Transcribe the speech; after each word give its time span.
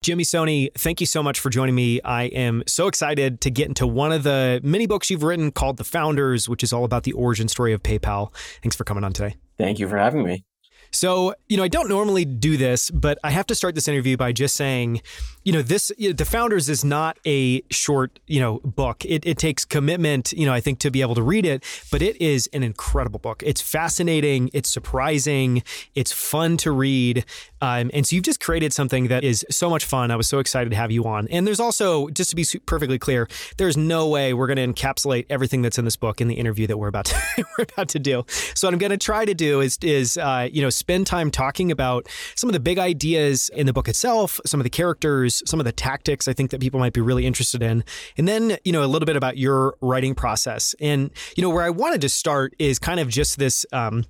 Jimmy 0.00 0.22
Soni, 0.22 0.68
thank 0.74 1.00
you 1.00 1.06
so 1.06 1.22
much 1.24 1.40
for 1.40 1.50
joining 1.50 1.74
me. 1.74 2.00
I 2.02 2.24
am 2.24 2.62
so 2.68 2.86
excited 2.86 3.40
to 3.40 3.50
get 3.50 3.66
into 3.66 3.84
one 3.86 4.12
of 4.12 4.22
the 4.22 4.60
many 4.62 4.86
books 4.86 5.10
you've 5.10 5.24
written 5.24 5.50
called 5.50 5.76
The 5.76 5.84
Founders, 5.84 6.48
which 6.48 6.62
is 6.62 6.72
all 6.72 6.84
about 6.84 7.02
the 7.02 7.12
origin 7.12 7.48
story 7.48 7.72
of 7.72 7.82
PayPal. 7.82 8.32
Thanks 8.62 8.76
for 8.76 8.84
coming 8.84 9.02
on 9.02 9.12
today. 9.12 9.34
Thank 9.58 9.80
you 9.80 9.88
for 9.88 9.98
having 9.98 10.22
me. 10.24 10.44
So, 10.90 11.34
you 11.48 11.56
know, 11.56 11.62
I 11.62 11.68
don't 11.68 11.88
normally 11.88 12.24
do 12.24 12.56
this, 12.56 12.90
but 12.90 13.18
I 13.22 13.30
have 13.30 13.46
to 13.46 13.54
start 13.54 13.74
this 13.74 13.88
interview 13.88 14.16
by 14.16 14.32
just 14.32 14.56
saying, 14.56 15.02
you 15.44 15.52
know, 15.52 15.62
this, 15.62 15.90
you 15.96 16.10
know, 16.10 16.12
The 16.12 16.24
Founders 16.24 16.68
is 16.68 16.84
not 16.84 17.18
a 17.26 17.62
short, 17.70 18.18
you 18.26 18.40
know, 18.40 18.58
book. 18.64 19.04
It, 19.04 19.26
it 19.26 19.38
takes 19.38 19.64
commitment, 19.64 20.32
you 20.32 20.44
know, 20.44 20.52
I 20.52 20.60
think 20.60 20.78
to 20.80 20.90
be 20.90 21.00
able 21.00 21.14
to 21.14 21.22
read 21.22 21.46
it, 21.46 21.64
but 21.90 22.02
it 22.02 22.20
is 22.20 22.48
an 22.52 22.62
incredible 22.62 23.18
book. 23.18 23.42
It's 23.46 23.60
fascinating, 23.60 24.50
it's 24.52 24.68
surprising, 24.68 25.62
it's 25.94 26.12
fun 26.12 26.56
to 26.58 26.70
read. 26.70 27.24
Um, 27.60 27.90
and 27.94 28.06
so 28.06 28.16
you've 28.16 28.24
just 28.24 28.40
created 28.40 28.72
something 28.72 29.08
that 29.08 29.24
is 29.24 29.44
so 29.50 29.70
much 29.70 29.84
fun. 29.84 30.10
I 30.10 30.16
was 30.16 30.28
so 30.28 30.38
excited 30.38 30.70
to 30.70 30.76
have 30.76 30.90
you 30.90 31.04
on. 31.04 31.28
And 31.28 31.46
there's 31.46 31.60
also, 31.60 32.08
just 32.08 32.30
to 32.30 32.36
be 32.36 32.44
perfectly 32.66 32.98
clear, 32.98 33.28
there's 33.56 33.76
no 33.76 34.08
way 34.08 34.34
we're 34.34 34.46
going 34.46 34.74
to 34.74 34.82
encapsulate 34.82 35.26
everything 35.30 35.62
that's 35.62 35.78
in 35.78 35.84
this 35.84 35.96
book 35.96 36.20
in 36.20 36.28
the 36.28 36.34
interview 36.34 36.66
that 36.66 36.76
we're 36.76 36.88
about 36.88 37.06
to, 37.06 37.16
we're 37.58 37.64
about 37.72 37.88
to 37.88 37.98
do. 37.98 38.24
So 38.54 38.66
what 38.66 38.74
I'm 38.74 38.78
going 38.78 38.90
to 38.90 38.98
try 38.98 39.24
to 39.24 39.34
do 39.34 39.60
is, 39.60 39.78
is 39.82 40.18
uh, 40.18 40.48
you 40.50 40.62
know, 40.62 40.70
spend 40.78 41.06
time 41.06 41.30
talking 41.30 41.70
about 41.70 42.08
some 42.34 42.48
of 42.48 42.52
the 42.52 42.60
big 42.60 42.78
ideas 42.78 43.50
in 43.54 43.66
the 43.66 43.72
book 43.72 43.88
itself, 43.88 44.40
some 44.46 44.60
of 44.60 44.64
the 44.64 44.70
characters, 44.70 45.42
some 45.46 45.60
of 45.60 45.66
the 45.66 45.72
tactics 45.72 46.28
I 46.28 46.32
think 46.32 46.50
that 46.50 46.60
people 46.60 46.80
might 46.80 46.92
be 46.92 47.00
really 47.00 47.26
interested 47.26 47.62
in. 47.62 47.84
And 48.16 48.26
then, 48.26 48.56
you 48.64 48.72
know, 48.72 48.82
a 48.82 48.86
little 48.86 49.06
bit 49.06 49.16
about 49.16 49.36
your 49.36 49.76
writing 49.80 50.14
process. 50.14 50.74
And, 50.80 51.10
you 51.36 51.42
know, 51.42 51.50
where 51.50 51.64
I 51.64 51.70
wanted 51.70 52.00
to 52.02 52.08
start 52.08 52.54
is 52.58 52.78
kind 52.78 53.00
of 53.00 53.08
just 53.08 53.38
this 53.38 53.66
um, 53.72 54.04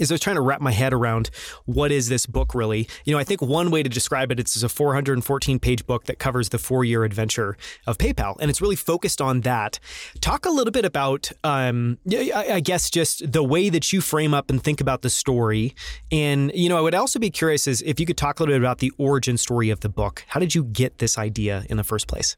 is 0.00 0.10
I 0.10 0.14
was 0.14 0.20
trying 0.20 0.36
to 0.36 0.42
wrap 0.42 0.60
my 0.60 0.72
head 0.72 0.92
around 0.92 1.30
what 1.64 1.92
is 1.92 2.08
this 2.08 2.26
book 2.26 2.54
really. 2.54 2.88
You 3.04 3.12
know, 3.12 3.18
I 3.18 3.24
think 3.24 3.42
one 3.42 3.70
way 3.70 3.82
to 3.82 3.88
describe 3.88 4.30
it, 4.32 4.40
it's 4.40 4.62
a 4.62 4.68
414 4.68 5.58
page 5.58 5.86
book 5.86 6.04
that 6.04 6.18
covers 6.18 6.50
the 6.50 6.58
four 6.58 6.84
year 6.84 7.04
adventure 7.04 7.56
of 7.86 7.98
PayPal, 7.98 8.36
and 8.40 8.50
it's 8.50 8.60
really 8.60 8.76
focused 8.76 9.20
on 9.20 9.42
that. 9.42 9.78
Talk 10.20 10.46
a 10.46 10.50
little 10.50 10.72
bit 10.72 10.84
about, 10.84 11.30
um, 11.44 11.98
I 12.12 12.60
guess, 12.60 12.90
just 12.90 13.30
the 13.30 13.42
way 13.42 13.68
that 13.68 13.92
you 13.92 14.00
frame 14.00 14.34
up 14.34 14.50
and 14.50 14.62
think 14.62 14.80
about 14.80 15.02
the 15.02 15.10
story. 15.10 15.74
And 16.10 16.52
you 16.54 16.68
know, 16.68 16.78
I 16.78 16.80
would 16.80 16.94
also 16.94 17.18
be 17.18 17.30
curious 17.30 17.66
is 17.66 17.82
if 17.82 18.00
you 18.00 18.06
could 18.06 18.16
talk 18.16 18.40
a 18.40 18.42
little 18.42 18.54
bit 18.54 18.62
about 18.62 18.78
the 18.78 18.92
origin 18.98 19.36
story 19.36 19.70
of 19.70 19.80
the 19.80 19.88
book. 19.88 20.24
How 20.28 20.40
did 20.40 20.54
you 20.54 20.64
get 20.64 20.98
this 20.98 21.18
idea 21.18 21.64
in 21.68 21.76
the 21.76 21.84
first 21.84 22.08
place? 22.08 22.36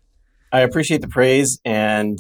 I 0.53 0.61
appreciate 0.61 1.01
the 1.01 1.09
praise, 1.09 1.61
and 1.65 2.19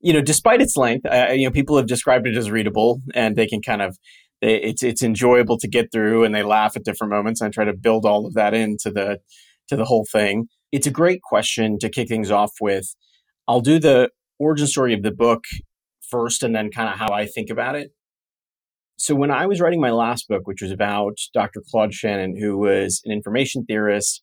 you 0.00 0.12
know, 0.12 0.20
despite 0.20 0.60
its 0.60 0.76
length, 0.76 1.06
uh, 1.06 1.28
you 1.32 1.46
know, 1.46 1.50
people 1.50 1.76
have 1.76 1.86
described 1.86 2.26
it 2.26 2.36
as 2.36 2.50
readable, 2.50 3.02
and 3.14 3.36
they 3.36 3.46
can 3.46 3.62
kind 3.62 3.82
of 3.82 3.98
they, 4.40 4.56
it's 4.56 4.82
it's 4.82 5.02
enjoyable 5.02 5.58
to 5.58 5.68
get 5.68 5.90
through, 5.92 6.24
and 6.24 6.34
they 6.34 6.42
laugh 6.42 6.76
at 6.76 6.84
different 6.84 7.12
moments. 7.12 7.42
I 7.42 7.48
try 7.48 7.64
to 7.64 7.74
build 7.74 8.04
all 8.04 8.26
of 8.26 8.34
that 8.34 8.54
into 8.54 8.90
the 8.90 9.18
to 9.68 9.76
the 9.76 9.84
whole 9.84 10.06
thing. 10.10 10.48
It's 10.72 10.86
a 10.86 10.90
great 10.90 11.22
question 11.22 11.78
to 11.80 11.88
kick 11.88 12.08
things 12.08 12.30
off 12.30 12.52
with. 12.60 12.94
I'll 13.48 13.60
do 13.60 13.78
the 13.78 14.10
origin 14.38 14.66
story 14.66 14.92
of 14.94 15.02
the 15.02 15.12
book 15.12 15.44
first, 16.10 16.42
and 16.42 16.54
then 16.54 16.70
kind 16.70 16.88
of 16.88 16.98
how 16.98 17.12
I 17.12 17.26
think 17.26 17.50
about 17.50 17.76
it. 17.76 17.90
So 18.98 19.14
when 19.14 19.30
I 19.30 19.46
was 19.46 19.60
writing 19.60 19.80
my 19.80 19.90
last 19.90 20.26
book, 20.26 20.46
which 20.46 20.62
was 20.62 20.70
about 20.70 21.18
Dr. 21.34 21.62
Claude 21.70 21.92
Shannon, 21.92 22.34
who 22.40 22.56
was 22.56 23.02
an 23.04 23.12
information 23.12 23.64
theorist 23.66 24.22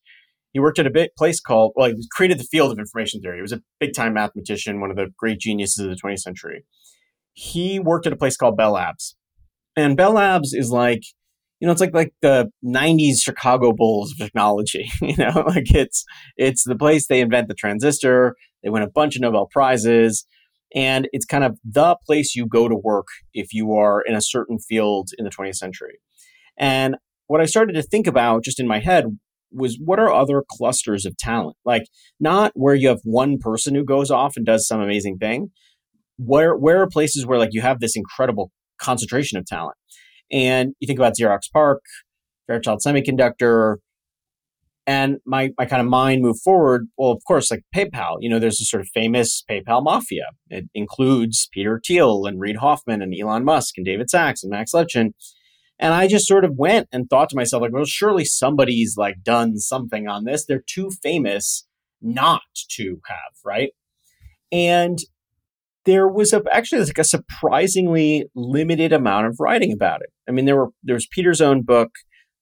he 0.54 0.60
worked 0.60 0.80
at 0.80 0.88
a 0.88 0.92
big 0.92 1.10
place 1.18 1.40
called, 1.40 1.74
well, 1.76 1.90
he 1.90 2.08
created 2.12 2.40
the 2.40 2.44
field 2.44 2.72
of 2.72 2.78
information 2.78 3.22
theory. 3.22 3.38
He 3.38 3.42
was 3.42 3.52
a 3.52 3.62
big 3.80 3.94
time 3.94 4.14
mathematician, 4.14 4.80
one 4.80 4.92
of 4.92 4.96
the 4.96 5.08
great 5.18 5.40
geniuses 5.40 5.84
of 5.84 5.90
the 5.90 5.96
20th 5.96 6.20
century. 6.20 6.64
He 7.34 7.80
worked 7.80 8.06
at 8.06 8.14
a 8.14 8.16
place 8.16 8.38
called 8.38 8.56
Bell 8.56 8.74
Labs. 8.74 9.16
And 9.76 9.98
Bell 9.98 10.14
Labs 10.14 10.54
is 10.54 10.70
like, 10.70 11.02
you 11.60 11.66
know, 11.66 11.72
it's 11.72 11.82
like 11.82 11.94
like 11.94 12.14
the 12.22 12.52
'90s 12.64 13.22
Chicago 13.22 13.74
Bulls 13.74 14.12
of 14.12 14.18
technology. 14.18 14.92
You 15.02 15.16
know, 15.18 15.44
like 15.48 15.74
it's 15.74 16.04
it's 16.38 16.64
the 16.66 16.76
place 16.76 17.08
they 17.08 17.22
invent 17.22 17.48
the 17.48 17.54
transistor. 17.54 18.36
They 18.62 18.70
win 18.70 18.84
a 18.84 18.90
bunch 18.90 19.16
of 19.16 19.22
Nobel 19.22 19.48
prizes, 19.50 20.26
and 20.76 21.08
it's 21.14 21.26
kind 21.26 21.44
of 21.44 21.58
the 21.64 21.96
place 22.06 22.36
you 22.36 22.46
go 22.46 22.68
to 22.68 22.76
work 22.76 23.08
if 23.34 23.54
you 23.54 23.74
are 23.74 24.02
in 24.02 24.14
a 24.14 24.22
certain 24.22 24.60
field 24.60 25.10
in 25.18 25.24
the 25.24 25.32
20th 25.32 25.56
century. 25.56 26.00
And 26.58 26.98
what 27.28 27.42
I 27.42 27.46
started 27.46 27.74
to 27.74 27.82
think 27.82 28.08
about 28.08 28.44
just 28.44 28.60
in 28.60 28.68
my 28.68 28.80
head 28.80 29.06
was 29.54 29.78
what 29.84 30.00
are 30.00 30.12
other 30.12 30.44
clusters 30.50 31.06
of 31.06 31.18
talent? 31.18 31.58
Like 31.66 31.84
not 32.20 32.52
where 32.56 32.76
you 32.76 32.90
have 32.90 33.02
one 33.04 33.38
person 33.38 33.76
who 33.76 33.86
goes 33.86 34.12
off 34.12 34.36
and 34.36 34.46
does 34.46 34.68
some 34.68 34.82
amazing 34.82 35.18
thing. 35.18 35.52
Where 36.18 36.56
where 36.56 36.82
are 36.82 36.88
places 36.88 37.26
where 37.26 37.40
like 37.40 37.54
you 37.54 37.62
have 37.62 37.80
this 37.80 37.96
incredible 37.96 38.52
concentration 38.80 39.38
of 39.38 39.46
talent? 39.46 39.78
And 40.32 40.74
you 40.80 40.88
think 40.88 41.00
about 41.00 41.14
Xerox 41.20 41.52
PARC, 41.52 41.82
Fairchild 42.48 42.82
Semiconductor, 42.86 43.78
and 44.86 45.18
my, 45.26 45.52
my 45.58 45.66
kind 45.66 45.82
of 45.82 45.88
mind 45.88 46.22
moved 46.22 46.42
forward. 46.42 46.88
Well, 46.98 47.12
of 47.12 47.22
course, 47.26 47.50
like 47.52 47.64
PayPal, 47.74 48.18
you 48.20 48.30
know, 48.30 48.40
there's 48.40 48.60
a 48.60 48.66
sort 48.66 48.82
of 48.82 48.90
famous 48.94 49.44
PayPal 49.50 49.84
mafia. 49.84 50.26
It 50.50 50.66
includes 50.74 51.48
Peter 51.54 51.80
Thiel 51.86 52.26
and 52.26 52.40
Reid 52.40 52.58
Hoffman 52.58 53.02
and 53.02 53.14
Elon 53.18 53.46
Musk 53.46 53.78
and 53.78 53.86
David 53.86 54.10
Sacks 54.10 54.44
and 54.44 54.52
Max 54.52 54.72
Levchin. 54.74 55.14
And 55.80 55.94
I 55.94 56.08
just 56.08 56.28
sort 56.28 56.46
of 56.46 56.56
went 56.56 56.88
and 56.92 57.10
thought 57.10 57.30
to 57.30 57.36
myself, 57.36 57.62
like, 57.62 57.74
well, 57.74 57.86
surely 57.86 58.26
somebody's 58.26 58.96
like 58.98 59.24
done 59.24 59.58
something 59.58 60.08
on 60.08 60.24
this. 60.24 60.46
They're 60.46 60.64
too 60.66 60.92
famous 61.02 61.66
not 62.02 62.42
to 62.72 63.02
have, 63.08 63.34
right? 63.44 63.72
And 64.52 65.00
there 65.86 66.08
was 66.08 66.32
a, 66.32 66.42
actually 66.52 66.84
like 66.84 66.98
a 66.98 67.04
surprisingly 67.04 68.26
limited 68.36 68.94
amount 68.94 69.28
of 69.28 69.38
writing 69.40 69.72
about 69.72 70.02
it. 70.02 70.12
I 70.28 70.32
mean, 70.32 70.46
there 70.46 70.56
were 70.56 70.70
there 70.84 70.96
was 70.96 71.08
Peter's 71.08 71.42
own 71.42 71.64
book, 71.64 71.92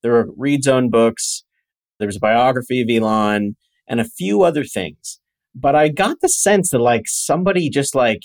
there 0.03 0.11
were 0.11 0.29
Reid's 0.37 0.67
own 0.67 0.89
books, 0.89 1.43
there 1.99 2.07
was 2.07 2.17
a 2.17 2.21
biography 2.21 2.81
of 2.81 2.89
Elon, 2.89 3.55
and 3.87 3.99
a 3.99 4.05
few 4.05 4.43
other 4.43 4.63
things. 4.63 5.19
But 5.55 5.75
I 5.75 5.89
got 5.89 6.17
the 6.21 6.29
sense 6.29 6.71
that 6.71 6.79
like 6.79 7.03
somebody 7.05 7.69
just 7.69 7.95
like 7.95 8.21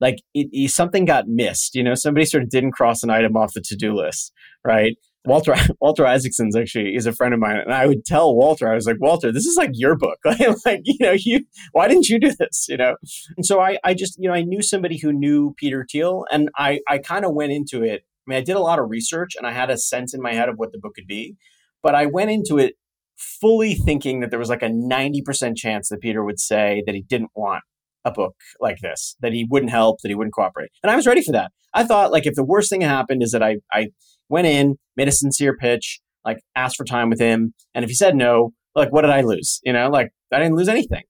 like 0.00 0.16
it, 0.34 0.48
it, 0.52 0.70
something 0.70 1.04
got 1.04 1.28
missed. 1.28 1.74
You 1.74 1.82
know, 1.82 1.94
somebody 1.94 2.26
sort 2.26 2.42
of 2.42 2.50
didn't 2.50 2.72
cross 2.72 3.02
an 3.02 3.10
item 3.10 3.36
off 3.36 3.52
the 3.54 3.60
to 3.60 3.76
do 3.76 3.94
list, 3.94 4.32
right? 4.64 4.96
Walter 5.24 5.54
Walter 5.80 6.06
Isaacson's 6.06 6.56
actually 6.56 6.94
is 6.94 7.06
a 7.06 7.12
friend 7.12 7.34
of 7.34 7.40
mine, 7.40 7.58
and 7.58 7.72
I 7.72 7.86
would 7.86 8.04
tell 8.04 8.34
Walter, 8.34 8.70
I 8.70 8.74
was 8.74 8.86
like, 8.86 9.00
Walter, 9.00 9.32
this 9.32 9.46
is 9.46 9.56
like 9.56 9.70
your 9.74 9.96
book. 9.96 10.18
like, 10.64 10.80
you 10.84 10.96
know, 11.00 11.14
you 11.16 11.44
why 11.72 11.88
didn't 11.88 12.08
you 12.08 12.18
do 12.18 12.32
this? 12.38 12.66
You 12.68 12.78
know, 12.78 12.96
and 13.36 13.44
so 13.44 13.60
I 13.60 13.78
I 13.84 13.94
just 13.94 14.16
you 14.18 14.28
know 14.28 14.34
I 14.34 14.42
knew 14.42 14.62
somebody 14.62 14.98
who 14.98 15.12
knew 15.12 15.54
Peter 15.56 15.86
Thiel, 15.90 16.24
and 16.30 16.48
I 16.56 16.80
I 16.88 16.98
kind 16.98 17.24
of 17.24 17.34
went 17.34 17.52
into 17.52 17.82
it. 17.82 18.02
I 18.26 18.30
mean, 18.30 18.38
I 18.38 18.42
did 18.42 18.56
a 18.56 18.60
lot 18.60 18.78
of 18.78 18.88
research, 18.88 19.34
and 19.36 19.46
I 19.46 19.52
had 19.52 19.70
a 19.70 19.78
sense 19.78 20.14
in 20.14 20.22
my 20.22 20.32
head 20.32 20.48
of 20.48 20.56
what 20.56 20.72
the 20.72 20.78
book 20.78 20.94
could 20.94 21.06
be, 21.06 21.36
but 21.82 21.94
I 21.94 22.06
went 22.06 22.30
into 22.30 22.58
it 22.58 22.74
fully 23.16 23.74
thinking 23.74 24.20
that 24.20 24.30
there 24.30 24.38
was 24.38 24.48
like 24.48 24.62
a 24.62 24.70
90% 24.70 25.54
chance 25.54 25.90
that 25.90 26.00
Peter 26.00 26.24
would 26.24 26.40
say 26.40 26.82
that 26.86 26.94
he 26.94 27.02
didn't 27.02 27.30
want 27.34 27.62
a 28.04 28.10
book 28.10 28.34
like 28.60 28.78
this, 28.80 29.16
that 29.20 29.32
he 29.32 29.46
wouldn't 29.48 29.70
help, 29.70 29.98
that 30.02 30.08
he 30.08 30.14
wouldn't 30.14 30.34
cooperate. 30.34 30.70
And 30.82 30.90
I 30.90 30.96
was 30.96 31.06
ready 31.06 31.22
for 31.22 31.32
that. 31.32 31.52
I 31.74 31.84
thought 31.84 32.12
like 32.12 32.26
if 32.26 32.34
the 32.34 32.44
worst 32.44 32.70
thing 32.70 32.80
that 32.80 32.88
happened 32.88 33.22
is 33.22 33.32
that 33.32 33.42
I, 33.42 33.56
I 33.72 33.88
went 34.28 34.46
in, 34.46 34.76
made 34.96 35.08
a 35.08 35.12
sincere 35.12 35.56
pitch, 35.56 36.00
like 36.24 36.38
asked 36.56 36.76
for 36.76 36.84
time 36.84 37.10
with 37.10 37.20
him. 37.20 37.54
And 37.74 37.84
if 37.84 37.90
he 37.90 37.94
said 37.94 38.16
no, 38.16 38.52
like 38.74 38.92
what 38.92 39.02
did 39.02 39.10
I 39.10 39.20
lose? 39.22 39.60
You 39.64 39.72
know, 39.72 39.88
like 39.90 40.10
I 40.32 40.38
didn't 40.38 40.56
lose 40.56 40.68
anything. 40.68 41.02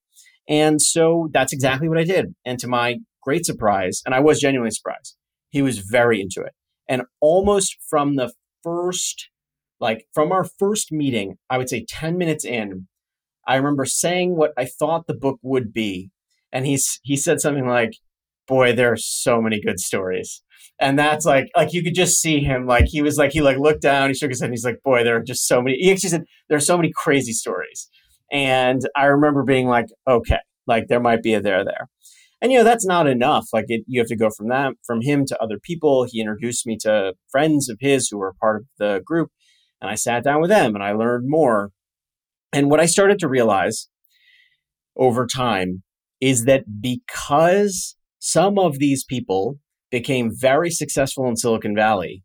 And 0.48 0.82
so 0.82 1.28
that's 1.32 1.52
exactly 1.52 1.88
what 1.88 1.98
I 1.98 2.04
did. 2.04 2.34
And 2.44 2.58
to 2.58 2.68
my 2.68 2.96
great 3.22 3.46
surprise, 3.46 4.02
and 4.04 4.14
I 4.14 4.20
was 4.20 4.40
genuinely 4.40 4.70
surprised, 4.70 5.16
he 5.50 5.62
was 5.62 5.78
very 5.78 6.20
into 6.20 6.40
it. 6.40 6.52
And 6.88 7.02
almost 7.20 7.76
from 7.88 8.16
the 8.16 8.32
first, 8.62 9.28
like 9.78 10.06
from 10.12 10.32
our 10.32 10.44
first 10.44 10.90
meeting, 10.90 11.36
I 11.48 11.58
would 11.58 11.68
say 11.68 11.84
10 11.88 12.18
minutes 12.18 12.44
in, 12.44 12.88
I 13.46 13.56
remember 13.56 13.84
saying 13.84 14.36
what 14.36 14.52
I 14.56 14.64
thought 14.64 15.06
the 15.06 15.14
book 15.14 15.38
would 15.42 15.72
be 15.72 16.10
and 16.52 16.66
he's 16.66 17.00
he 17.02 17.16
said 17.16 17.40
something 17.40 17.66
like, 17.66 17.92
"Boy, 18.46 18.72
there 18.72 18.92
are 18.92 18.96
so 18.96 19.40
many 19.40 19.60
good 19.60 19.80
stories." 19.80 20.42
And 20.80 20.98
that's 20.98 21.26
like 21.26 21.48
like 21.56 21.72
you 21.72 21.82
could 21.82 21.94
just 21.94 22.20
see 22.20 22.40
him 22.40 22.66
like 22.66 22.86
he 22.86 23.02
was 23.02 23.16
like 23.18 23.32
he 23.32 23.42
like 23.42 23.58
looked 23.58 23.82
down, 23.82 24.08
he 24.08 24.14
shook 24.14 24.30
his 24.30 24.40
head, 24.40 24.46
and 24.46 24.54
he's 24.54 24.64
like, 24.64 24.82
"Boy, 24.84 25.04
there 25.04 25.16
are 25.16 25.22
just 25.22 25.46
so 25.46 25.62
many." 25.62 25.76
He 25.76 25.92
actually 25.92 26.10
said, 26.10 26.24
"There 26.48 26.56
are 26.56 26.60
so 26.60 26.76
many 26.76 26.90
crazy 26.94 27.32
stories." 27.32 27.88
And 28.32 28.82
I 28.96 29.06
remember 29.06 29.42
being 29.44 29.66
like, 29.66 29.86
"Okay, 30.08 30.38
like 30.66 30.88
there 30.88 31.00
might 31.00 31.22
be 31.22 31.34
a 31.34 31.40
there 31.40 31.64
there." 31.64 31.88
And 32.42 32.50
you 32.50 32.58
know 32.58 32.64
that's 32.64 32.86
not 32.86 33.06
enough. 33.06 33.46
Like 33.52 33.66
it, 33.68 33.82
you 33.86 34.00
have 34.00 34.08
to 34.08 34.16
go 34.16 34.30
from 34.30 34.48
that 34.48 34.72
from 34.86 35.02
him 35.02 35.26
to 35.26 35.42
other 35.42 35.58
people. 35.62 36.06
He 36.08 36.20
introduced 36.20 36.66
me 36.66 36.76
to 36.82 37.14
friends 37.30 37.68
of 37.68 37.76
his 37.80 38.08
who 38.08 38.18
were 38.18 38.34
part 38.40 38.62
of 38.62 38.66
the 38.78 39.02
group, 39.04 39.30
and 39.80 39.90
I 39.90 39.94
sat 39.94 40.24
down 40.24 40.40
with 40.40 40.50
them 40.50 40.74
and 40.74 40.82
I 40.82 40.92
learned 40.92 41.24
more. 41.28 41.70
And 42.52 42.70
what 42.70 42.80
I 42.80 42.86
started 42.86 43.18
to 43.20 43.28
realize 43.28 43.88
over 44.96 45.26
time 45.26 45.82
is 46.20 46.44
that 46.44 46.80
because 46.80 47.96
some 48.18 48.58
of 48.58 48.78
these 48.78 49.04
people 49.04 49.58
became 49.90 50.30
very 50.32 50.70
successful 50.70 51.26
in 51.28 51.36
Silicon 51.36 51.74
Valley, 51.74 52.22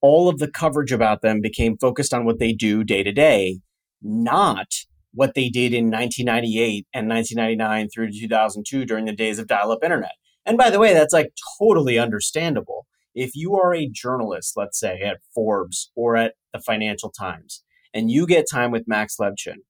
all 0.00 0.28
of 0.28 0.38
the 0.38 0.50
coverage 0.50 0.92
about 0.92 1.22
them 1.22 1.40
became 1.40 1.76
focused 1.76 2.14
on 2.14 2.24
what 2.24 2.38
they 2.38 2.52
do 2.52 2.84
day 2.84 3.02
to 3.02 3.12
day, 3.12 3.60
not 4.02 4.68
what 5.12 5.34
they 5.34 5.48
did 5.48 5.72
in 5.72 5.90
1998 5.90 6.86
and 6.92 7.08
1999 7.08 7.88
through 7.88 8.12
2002 8.12 8.84
during 8.84 9.06
the 9.06 9.12
days 9.12 9.38
of 9.38 9.46
dial 9.46 9.72
up 9.72 9.82
internet. 9.82 10.12
And 10.44 10.58
by 10.58 10.70
the 10.70 10.78
way, 10.78 10.92
that's 10.92 11.14
like 11.14 11.32
totally 11.58 11.98
understandable. 11.98 12.86
If 13.14 13.30
you 13.34 13.56
are 13.56 13.74
a 13.74 13.88
journalist, 13.88 14.52
let's 14.56 14.78
say 14.78 15.00
at 15.00 15.18
Forbes 15.34 15.90
or 15.96 16.16
at 16.16 16.34
the 16.52 16.60
Financial 16.60 17.10
Times, 17.10 17.64
and 17.94 18.10
you 18.10 18.26
get 18.26 18.44
time 18.50 18.70
with 18.70 18.86
Max 18.86 19.16
Levchin, 19.18 19.60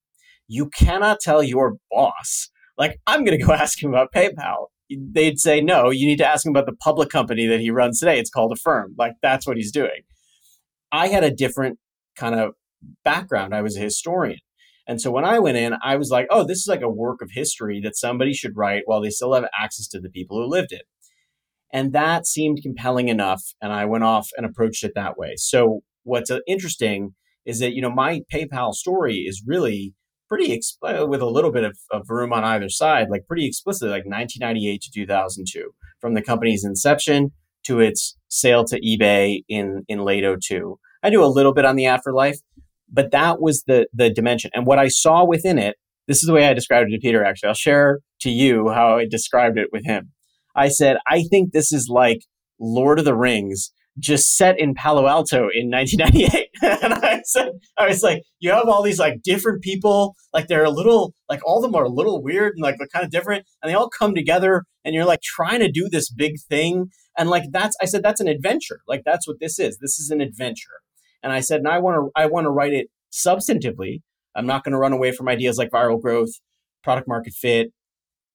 you 0.49 0.69
cannot 0.69 1.21
tell 1.21 1.43
your 1.43 1.77
boss, 1.91 2.51
like, 2.79 3.01
I'm 3.07 3.25
going 3.25 3.39
to 3.39 3.45
go 3.45 3.53
ask 3.55 3.83
him 3.83 3.91
about 3.91 4.13
PayPal. 4.13 4.67
They'd 4.91 5.41
say, 5.41 5.61
no, 5.61 5.91
you 5.91 6.07
need 6.07 6.19
to 6.19 6.27
ask 6.27 6.47
him 6.47 6.51
about 6.51 6.67
the 6.67 6.77
public 6.77 7.09
company 7.11 7.47
that 7.47 7.61
he 7.61 7.71
runs 7.71 7.99
today. 7.99 8.19
It's 8.19 8.31
called 8.31 8.53
Affirm. 8.53 8.95
Like, 8.97 9.15
that's 9.21 9.47
what 9.47 9.57
he's 9.57 9.73
doing. 9.73 10.03
I 10.93 11.09
had 11.09 11.25
a 11.25 11.31
different 11.31 11.79
kind 12.17 12.35
of 12.35 12.53
background. 13.05 13.55
I 13.55 13.63
was 13.63 13.77
a 13.77 13.81
historian. 13.81 14.39
And 14.87 15.01
so 15.01 15.11
when 15.11 15.25
I 15.25 15.41
went 15.41 15.57
in, 15.57 15.75
I 15.83 15.97
was 15.97 16.11
like, 16.11 16.29
oh, 16.31 16.45
this 16.45 16.59
is 16.59 16.69
like 16.69 16.83
a 16.83 16.89
work 16.89 17.21
of 17.21 17.31
history 17.33 17.81
that 17.81 17.97
somebody 17.97 18.33
should 18.33 18.57
write 18.57 18.83
while 18.85 19.01
they 19.01 19.11
still 19.11 19.35
have 19.35 19.49
access 19.59 19.89
to 19.89 20.01
the 20.01 20.09
people 20.09 20.41
who 20.41 20.49
lived 20.49 20.71
it. 20.71 20.83
And 21.73 21.93
that 21.93 22.27
seemed 22.27 22.63
compelling 22.63 23.09
enough. 23.09 23.43
And 23.61 23.73
I 23.73 23.85
went 23.85 24.05
off 24.05 24.29
and 24.37 24.47
approached 24.47 24.85
it 24.85 24.93
that 24.95 25.19
way. 25.19 25.35
So 25.37 25.81
what's 26.05 26.31
uh, 26.31 26.39
interesting 26.47 27.15
is 27.45 27.59
that, 27.59 27.75
you 27.75 27.83
know, 27.83 27.91
my 27.91 28.23
PayPal 28.33 28.73
story 28.73 29.17
is 29.19 29.43
really 29.45 29.95
pretty 30.29 30.57
expl- 30.57 31.09
with 31.09 31.21
a 31.21 31.27
little 31.27 31.53
bit 31.53 31.65
of, 31.65 31.79
of 31.91 32.09
room 32.09 32.33
on 32.33 32.45
either 32.45 32.69
side, 32.69 33.09
like 33.11 33.27
pretty 33.27 33.47
explicitly, 33.47 33.91
like 33.91 34.05
1998 34.05 34.81
to 34.83 34.91
2002, 34.93 35.71
from 36.01 36.15
the 36.15 36.23
company's 36.23 36.65
inception 36.65 37.33
to 37.65 37.81
its 37.81 38.17
sale 38.29 38.65
to 38.65 38.81
eBay 38.81 39.43
in, 39.49 39.85
in 39.89 40.01
late 40.01 40.25
02. 40.25 40.79
I 41.03 41.11
do 41.11 41.23
a 41.23 41.27
little 41.27 41.53
bit 41.53 41.65
on 41.65 41.77
the 41.77 41.87
afterlife, 41.87 42.39
but 42.91 43.11
that 43.11 43.41
was 43.41 43.65
the 43.67 43.87
the 43.93 44.11
dimension. 44.11 44.51
And 44.55 44.67
what 44.67 44.79
I 44.79 44.89
saw 44.89 45.25
within 45.25 45.59
it, 45.59 45.77
this 46.07 46.19
is 46.19 46.27
the 46.27 46.33
way 46.33 46.47
I 46.47 46.55
described 46.55 46.91
it 46.91 46.97
to 46.97 47.01
Peter. 47.01 47.25
Actually, 47.25 47.49
I'll 47.49 47.55
share 47.55 48.01
to 48.21 48.31
you 48.31 48.71
how 48.71 48.99
I 48.99 49.07
described 49.07 49.59
it 49.59 49.69
with 49.73 49.85
him. 49.85 50.13
I 50.55 50.69
said, 50.69 50.97
I 51.07 51.23
think 51.23 51.53
this 51.53 51.73
is 51.73 51.89
like 51.91 52.21
Lord 52.59 52.99
of 52.99 53.05
the 53.05 53.15
Rings 53.15 53.73
just 53.99 54.37
set 54.37 54.59
in 54.59 54.75
Palo 54.75 55.07
Alto 55.07 55.49
in 55.53 55.71
1998. 55.71 56.49
and 56.83 56.95
I 56.95 57.23
said, 57.25 57.53
I 57.79 57.89
was 57.89 58.03
like, 58.03 58.23
you 58.41 58.51
have 58.51 58.69
all 58.69 58.83
these 58.83 58.99
like 58.99 59.23
different 59.23 59.63
people, 59.63 60.15
like 60.33 60.49
they're 60.49 60.65
a 60.65 60.71
little, 60.71 61.15
like 61.29 61.41
all 61.47 61.59
of 61.59 61.63
them 61.63 61.75
are 61.75 61.85
a 61.85 61.91
little 61.91 62.23
weird 62.23 62.55
and 62.55 62.63
like 62.63 62.77
they're 62.79 62.89
kind 62.89 63.05
of 63.05 63.11
different, 63.11 63.47
and 63.63 63.71
they 63.71 63.75
all 63.75 63.89
come 63.89 64.15
together, 64.15 64.65
and 64.85 64.95
you're 64.95 65.05
like 65.05 65.23
trying 65.23 65.61
to 65.61 65.71
do 65.71 65.89
this 65.89 66.11
big 66.11 66.35
thing, 66.49 66.91
and 67.17 67.31
like 67.31 67.45
that's, 67.51 67.77
I 67.81 67.87
said, 67.87 68.03
that's 68.03 68.21
an 68.21 68.29
adventure. 68.29 68.81
Like 68.87 69.03
that's 69.05 69.27
what 69.27 69.41
this 69.41 69.59
is. 69.59 69.79
This 69.79 69.99
is 69.99 70.11
an 70.11 70.21
adventure. 70.21 70.81
And 71.23 71.33
I 71.33 71.41
said, 71.41 71.61
and 71.61 71.69
I 71.69 71.79
want 71.79 71.97
to, 71.97 72.21
I 72.21 72.27
want 72.27 72.45
to 72.45 72.51
write 72.51 72.73
it 72.73 72.89
substantively. 73.13 74.03
I'm 74.35 74.47
not 74.47 74.65
going 74.65 74.73
to 74.73 74.79
run 74.79 74.93
away 74.93 75.13
from 75.13 75.29
ideas 75.29 75.57
like 75.57 75.71
viral 75.71 76.01
growth, 76.01 76.29
product 76.85 77.09
market 77.09 77.33
fit, 77.33 77.73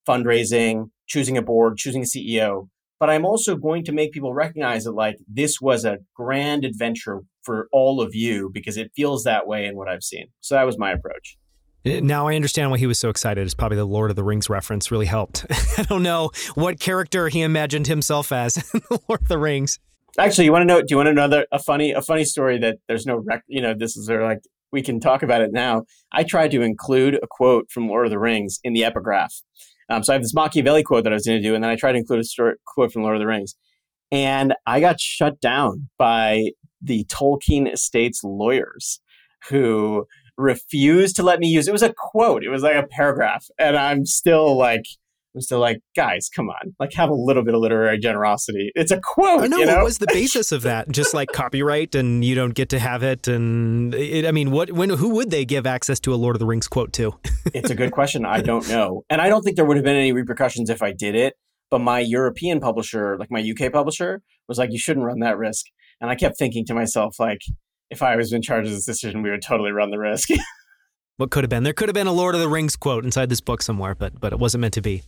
fundraising, 0.08 0.90
choosing 1.08 1.38
a 1.38 1.42
board, 1.42 1.78
choosing 1.78 2.02
a 2.02 2.06
CEO. 2.06 2.68
But 3.02 3.10
I'm 3.10 3.26
also 3.26 3.56
going 3.56 3.84
to 3.86 3.92
make 3.92 4.12
people 4.12 4.32
recognize 4.32 4.84
that 4.84 4.92
like 4.92 5.18
this 5.28 5.60
was 5.60 5.86
a 5.86 5.98
grand 6.14 6.64
adventure 6.64 7.22
for 7.42 7.68
all 7.72 8.00
of 8.00 8.14
you 8.14 8.52
because 8.54 8.78
it 8.78 8.92
feels 8.96 9.24
that 9.24 9.48
way 9.48 9.66
in 9.66 9.76
what 9.76 9.90
I've 9.90 10.04
seen. 10.04 10.28
So 10.42 10.54
that 10.54 10.68
was 10.68 10.78
my 10.78 10.92
approach. 10.92 11.36
Uh, 11.84 12.00
now 12.04 12.28
I 12.28 12.36
understand 12.36 12.70
why 12.70 12.78
he 12.78 12.86
was 12.86 13.00
so 13.00 13.10
excited. 13.10 13.44
It's 13.44 13.56
probably 13.56 13.78
the 13.78 13.86
Lord 13.86 14.12
of 14.12 14.16
the 14.16 14.24
Rings 14.24 14.52
reference 14.52 14.92
really 14.92 15.08
helped. 15.08 15.48
I 15.80 15.82
don't 15.90 16.04
know 16.04 16.30
what 16.54 16.80
character 16.80 17.28
he 17.28 17.42
imagined 17.42 17.88
himself 17.88 18.32
as 18.32 18.58
in 18.76 18.82
the 18.88 19.00
Lord 19.10 19.24
of 19.24 19.28
the 19.30 19.40
Rings. 19.40 19.80
Actually, 20.20 20.46
you 20.46 20.52
want 20.52 20.62
to 20.62 20.68
know? 20.68 20.82
Do 20.82 20.88
you 20.92 20.98
want 20.98 21.08
to 21.08 21.14
know 21.14 21.24
another 21.24 21.48
a 21.52 21.58
funny 21.58 21.94
a 21.94 22.04
funny 22.04 22.24
story 22.24 22.60
that 22.60 22.78
there's 22.88 23.08
no 23.08 23.24
rec? 23.26 23.42
You 23.48 23.64
know, 23.64 23.74
this 23.74 23.98
is 23.98 24.06
sort 24.06 24.22
of 24.22 24.28
like 24.28 24.42
we 24.72 24.84
can 24.84 25.00
talk 25.00 25.24
about 25.24 25.42
it 25.42 25.52
now. 25.52 25.86
I 26.12 26.24
tried 26.24 26.52
to 26.52 26.62
include 26.62 27.16
a 27.16 27.28
quote 27.28 27.72
from 27.72 27.88
Lord 27.88 28.06
of 28.06 28.12
the 28.12 28.20
Rings 28.20 28.60
in 28.64 28.74
the 28.74 28.84
epigraph. 28.84 29.34
Um, 29.92 30.04
so 30.04 30.14
I 30.14 30.16
have 30.16 30.22
this 30.22 30.34
Machiavelli 30.34 30.84
quote 30.84 31.04
that 31.04 31.12
I 31.12 31.16
was 31.16 31.26
going 31.26 31.42
to 31.42 31.48
do, 31.48 31.54
and 31.54 31.64
then 31.64 31.70
I 31.70 31.76
tried 31.76 31.94
to 31.94 31.98
include 31.98 32.22
a 32.22 32.24
story, 32.24 32.56
quote 32.66 32.94
from 32.94 33.04
Lord 33.04 33.16
of 33.16 33.20
the 33.20 33.28
Rings, 33.28 33.56
and 34.12 34.54
I 34.66 34.80
got 34.80 35.00
shut 35.00 35.42
down 35.42 35.90
by 35.98 36.52
the 36.82 37.06
Tolkien 37.06 37.72
Estates 37.72 38.24
lawyers 38.24 39.02
who 39.50 40.06
refused 40.38 41.16
to 41.18 41.24
let 41.24 41.40
me 41.40 41.48
use 41.48 41.68
it 41.68 41.72
was 41.72 41.84
a 41.84 41.94
quote 41.96 42.44
it 42.44 42.50
was 42.50 42.64
like 42.64 42.76
a 42.76 42.88
paragraph 42.88 43.46
and 43.60 43.78
i'm 43.78 44.06
still 44.06 44.58
like 44.58 44.86
I'm 45.34 45.42
still 45.42 45.60
like, 45.60 45.80
guys, 45.96 46.30
come 46.34 46.50
on, 46.50 46.76
like 46.80 46.94
have 46.94 47.10
a 47.10 47.16
little 47.16 47.44
bit 47.44 47.54
of 47.54 47.62
literary 47.62 47.98
generosity. 47.98 48.72
It's 48.76 48.92
a 48.92 49.00
quote. 49.00 49.40
Oh, 49.40 49.44
I 49.44 49.48
know, 49.48 49.58
you 49.58 49.66
know? 49.66 49.78
what 49.78 49.86
was 49.86 49.98
the 50.00 50.08
basis 50.12 50.52
of 50.52 50.64
that? 50.64 50.90
Just 50.90 51.14
like 51.14 51.30
copyright, 51.32 51.96
and 51.96 52.24
you 52.24 52.36
don't 52.36 52.54
get 52.54 52.70
to 52.70 52.80
have 52.80 53.02
it. 53.04 53.28
And 53.28 53.96
it, 53.96 54.26
I 54.26 54.32
mean, 54.32 54.52
what, 54.52 54.72
when, 54.72 54.90
who 54.90 55.10
would 55.16 55.32
they 55.32 55.46
give 55.46 55.66
access 55.66 56.00
to 56.02 56.14
a 56.14 56.16
Lord 56.16 56.36
of 56.36 56.40
the 56.40 56.46
Rings 56.46 56.68
quote 56.68 56.92
to? 56.94 57.14
it's 57.54 57.70
a 57.70 57.76
good 57.76 57.92
question. 57.92 58.26
I 58.26 58.42
don't 58.42 58.68
know, 58.68 59.04
and 59.10 59.22
I 59.22 59.30
don't 59.30 59.44
think 59.44 59.56
there 59.56 59.66
would 59.66 59.78
have 59.78 59.86
been 59.86 59.96
any 59.96 60.12
repercussions 60.12 60.70
if 60.70 60.82
I 60.82 60.92
did 60.92 61.16
it. 61.16 61.36
But 61.70 61.80
my 61.80 62.00
European 62.00 62.60
publisher, 62.60 63.18
like 63.18 63.32
my 63.32 63.40
UK 63.42 63.72
publisher, 63.72 64.22
was 64.50 64.58
like, 64.58 64.74
you 64.74 64.78
shouldn't 64.78 65.06
run 65.06 65.20
that 65.20 65.38
risk. 65.38 65.66
And 66.02 66.10
I 66.10 66.16
kept 66.16 66.38
thinking 66.38 66.66
to 66.66 66.74
myself, 66.74 67.16
like, 67.18 67.40
if 67.90 68.02
I 68.02 68.18
was 68.18 68.34
in 68.34 68.42
charge 68.42 68.66
of 68.66 68.74
this 68.74 68.86
decision, 68.86 69.22
we 69.22 69.30
would 69.30 69.42
totally 69.42 69.72
run 69.72 69.92
the 69.92 70.00
risk. 70.00 70.30
what 71.22 71.30
could 71.30 71.44
have 71.44 71.50
been. 71.50 71.64
There 71.64 71.72
could 71.72 71.88
have 71.88 71.94
been 71.94 72.08
a 72.08 72.12
Lord 72.12 72.36
of 72.36 72.42
the 72.42 72.50
Rings 72.50 72.76
quote 72.76 73.06
inside 73.06 73.30
this 73.30 73.40
book 73.40 73.62
somewhere, 73.62 73.96
but 73.96 74.20
but 74.20 74.34
it 74.34 74.40
wasn't 74.40 74.62
meant 74.62 74.74
to 74.74 74.82
be. 74.82 75.04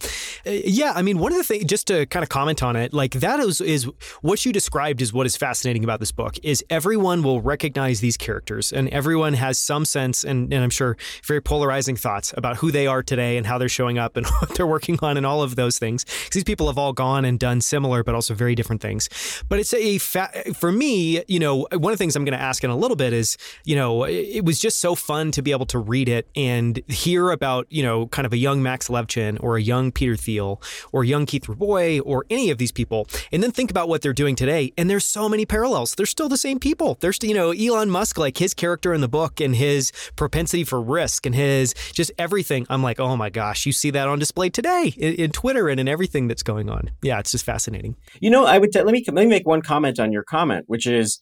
Uh, 0.45 0.51
yeah, 0.51 0.94
I 0.95 1.01
mean, 1.01 1.18
one 1.18 1.31
of 1.31 1.38
the 1.39 1.44
things, 1.44 1.65
just 1.65 1.88
to 1.88 2.06
kind 2.06 2.24
of 2.24 2.30
comment 2.30 2.63
on 2.63 2.75
it, 2.75 2.94
like 2.94 3.13
that 3.15 3.39
is 3.39 3.60
is 3.60 3.89
what 4.21 4.45
you 4.45 4.54
described 4.54 5.01
is 5.01 5.12
what 5.12 5.25
is 5.25 5.36
fascinating 5.36 5.83
about 5.83 6.00
this 6.00 6.12
book 6.12 6.36
is 6.44 6.63
everyone 6.69 7.24
will 7.24 7.42
recognize 7.42 8.00
these 8.00 8.15
characters, 8.15 8.71
and 8.71 8.88
everyone 8.89 9.33
has 9.33 9.57
some 9.57 9.86
sense, 9.86 10.24
and, 10.24 10.54
and 10.54 10.63
I'm 10.63 10.69
sure 10.69 10.95
very 11.25 11.42
polarizing 11.42 11.95
thoughts 11.95 12.33
about 12.38 12.57
who 12.57 12.71
they 12.71 12.88
are 12.88 13.01
today 13.01 13.38
and 13.38 13.48
how 13.48 13.57
they're 13.57 13.68
showing 13.68 13.98
up 13.98 14.16
and 14.16 14.25
what 14.39 14.56
they're 14.56 14.68
working 14.68 15.00
on 15.01 15.18
and 15.18 15.25
all 15.25 15.42
of 15.42 15.56
those 15.56 15.80
things. 15.80 16.06
These 16.31 16.44
people 16.44 16.68
have 16.68 16.77
all 16.77 16.94
gone 16.94 17.25
and 17.25 17.39
done 17.39 17.59
similar, 17.59 18.04
but 18.04 18.13
also 18.13 18.36
very 18.36 18.54
different 18.54 18.81
things. 18.81 19.09
But 19.50 19.59
it's 19.59 19.74
a 19.74 19.98
fa- 19.98 20.54
for 20.54 20.71
me, 20.71 21.24
you 21.27 21.39
know, 21.39 21.68
one 21.71 21.92
of 21.92 21.98
the 21.98 22.04
things 22.04 22.16
I'm 22.16 22.24
going 22.24 22.38
to 22.38 22.44
ask 22.44 22.63
in 22.63 22.69
a 22.69 22.77
little 22.77 22.95
bit 22.95 23.13
is, 23.13 23.38
you 23.66 23.75
know, 23.75 24.04
it 24.04 24.45
was 24.45 24.59
just 24.59 24.80
so 24.80 24.94
fun 24.95 25.31
to 25.31 25.42
be 25.42 25.51
able 25.51 25.66
to 25.68 25.80
read 25.80 26.03
read 26.04 26.10
it 26.10 26.28
and 26.36 26.82
hear 26.90 27.32
about, 27.32 27.66
you 27.70 27.82
know, 27.82 28.08
kind 28.08 28.26
of 28.26 28.34
a 28.34 28.38
young 28.38 28.62
Max 28.62 28.90
Levchin 28.90 29.42
or 29.42 29.56
a 29.56 29.62
young 29.62 29.92
Peter 29.92 30.18
Thiel 30.18 30.62
or 30.92 31.04
young 31.04 31.26
Keith 31.26 31.48
Rabois 31.48 32.00
or 32.02 32.26
any 32.30 32.50
of 32.50 32.58
these 32.58 32.72
people, 32.72 33.08
and 33.32 33.42
then 33.42 33.52
think 33.52 33.72
about 33.72 33.88
what 33.88 34.02
they're 34.02 34.14
doing 34.14 34.36
today. 34.36 34.74
And 34.78 34.90
there's 34.90 35.06
so 35.06 35.30
many 35.30 35.46
parallels. 35.46 35.96
They're 35.96 36.06
still 36.06 36.28
the 36.28 36.38
same 36.38 36.60
people. 36.60 36.98
There's, 37.00 37.20
you 37.22 37.34
know, 37.34 37.52
Elon 37.52 37.90
Musk, 37.90 38.18
like 38.18 38.38
his 38.38 38.54
character 38.54 38.94
in 38.94 39.02
the 39.02 39.08
book 39.08 39.40
and 39.40 39.56
his 39.56 39.92
propensity 40.16 40.64
for 40.64 40.82
risk 40.82 41.26
and 41.26 41.34
his 41.34 41.74
just 41.94 42.12
everything. 42.18 42.66
I'm 42.70 42.84
like, 42.84 43.00
oh 43.00 43.16
my 43.16 43.30
gosh, 43.30 43.66
you 43.66 43.72
see 43.72 43.92
that 43.92 44.08
on 44.08 44.20
display 44.20 44.50
today 44.50 44.94
in, 44.98 45.14
in 45.14 45.32
Twitter 45.32 45.70
and 45.70 45.80
in 45.80 45.88
everything 45.88 46.28
that's 46.28 46.44
going 46.44 46.70
on. 46.70 46.92
Yeah, 47.02 47.20
it's 47.20 47.32
just 47.32 47.46
fascinating. 47.46 47.96
You 48.20 48.30
know, 48.30 48.46
I 48.46 48.58
would 48.58 48.72
t- 48.74 48.82
let 48.82 48.92
me 48.92 49.04
let 49.08 49.24
me 49.24 49.28
make 49.28 49.48
one 49.48 49.62
comment 49.62 50.00
on 50.00 50.12
your 50.12 50.24
comment, 50.24 50.66
which 50.68 50.86
is 50.86 51.22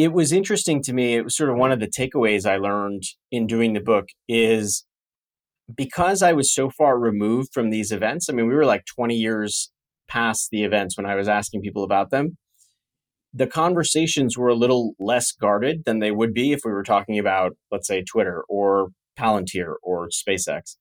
it 0.00 0.14
was 0.14 0.32
interesting 0.32 0.82
to 0.84 0.94
me. 0.94 1.16
It 1.16 1.24
was 1.24 1.36
sort 1.36 1.50
of 1.50 1.56
one 1.56 1.72
of 1.72 1.78
the 1.78 1.86
takeaways 1.86 2.46
I 2.46 2.56
learned 2.56 3.02
in 3.30 3.46
doing 3.46 3.74
the 3.74 3.82
book 3.82 4.06
is 4.26 4.86
because 5.76 6.22
I 6.22 6.32
was 6.32 6.54
so 6.54 6.70
far 6.70 6.98
removed 6.98 7.50
from 7.52 7.68
these 7.68 7.92
events. 7.92 8.26
I 8.26 8.32
mean, 8.32 8.48
we 8.48 8.54
were 8.54 8.64
like 8.64 8.86
20 8.86 9.14
years 9.14 9.70
past 10.08 10.48
the 10.50 10.64
events 10.64 10.96
when 10.96 11.04
I 11.04 11.16
was 11.16 11.28
asking 11.28 11.60
people 11.60 11.84
about 11.84 12.10
them. 12.10 12.38
The 13.34 13.46
conversations 13.46 14.38
were 14.38 14.48
a 14.48 14.54
little 14.54 14.94
less 14.98 15.32
guarded 15.32 15.82
than 15.84 15.98
they 15.98 16.12
would 16.12 16.32
be 16.32 16.52
if 16.52 16.60
we 16.64 16.72
were 16.72 16.82
talking 16.82 17.18
about, 17.18 17.52
let's 17.70 17.86
say, 17.86 18.02
Twitter 18.02 18.42
or 18.48 18.92
Palantir 19.18 19.74
or 19.82 20.08
SpaceX. 20.08 20.76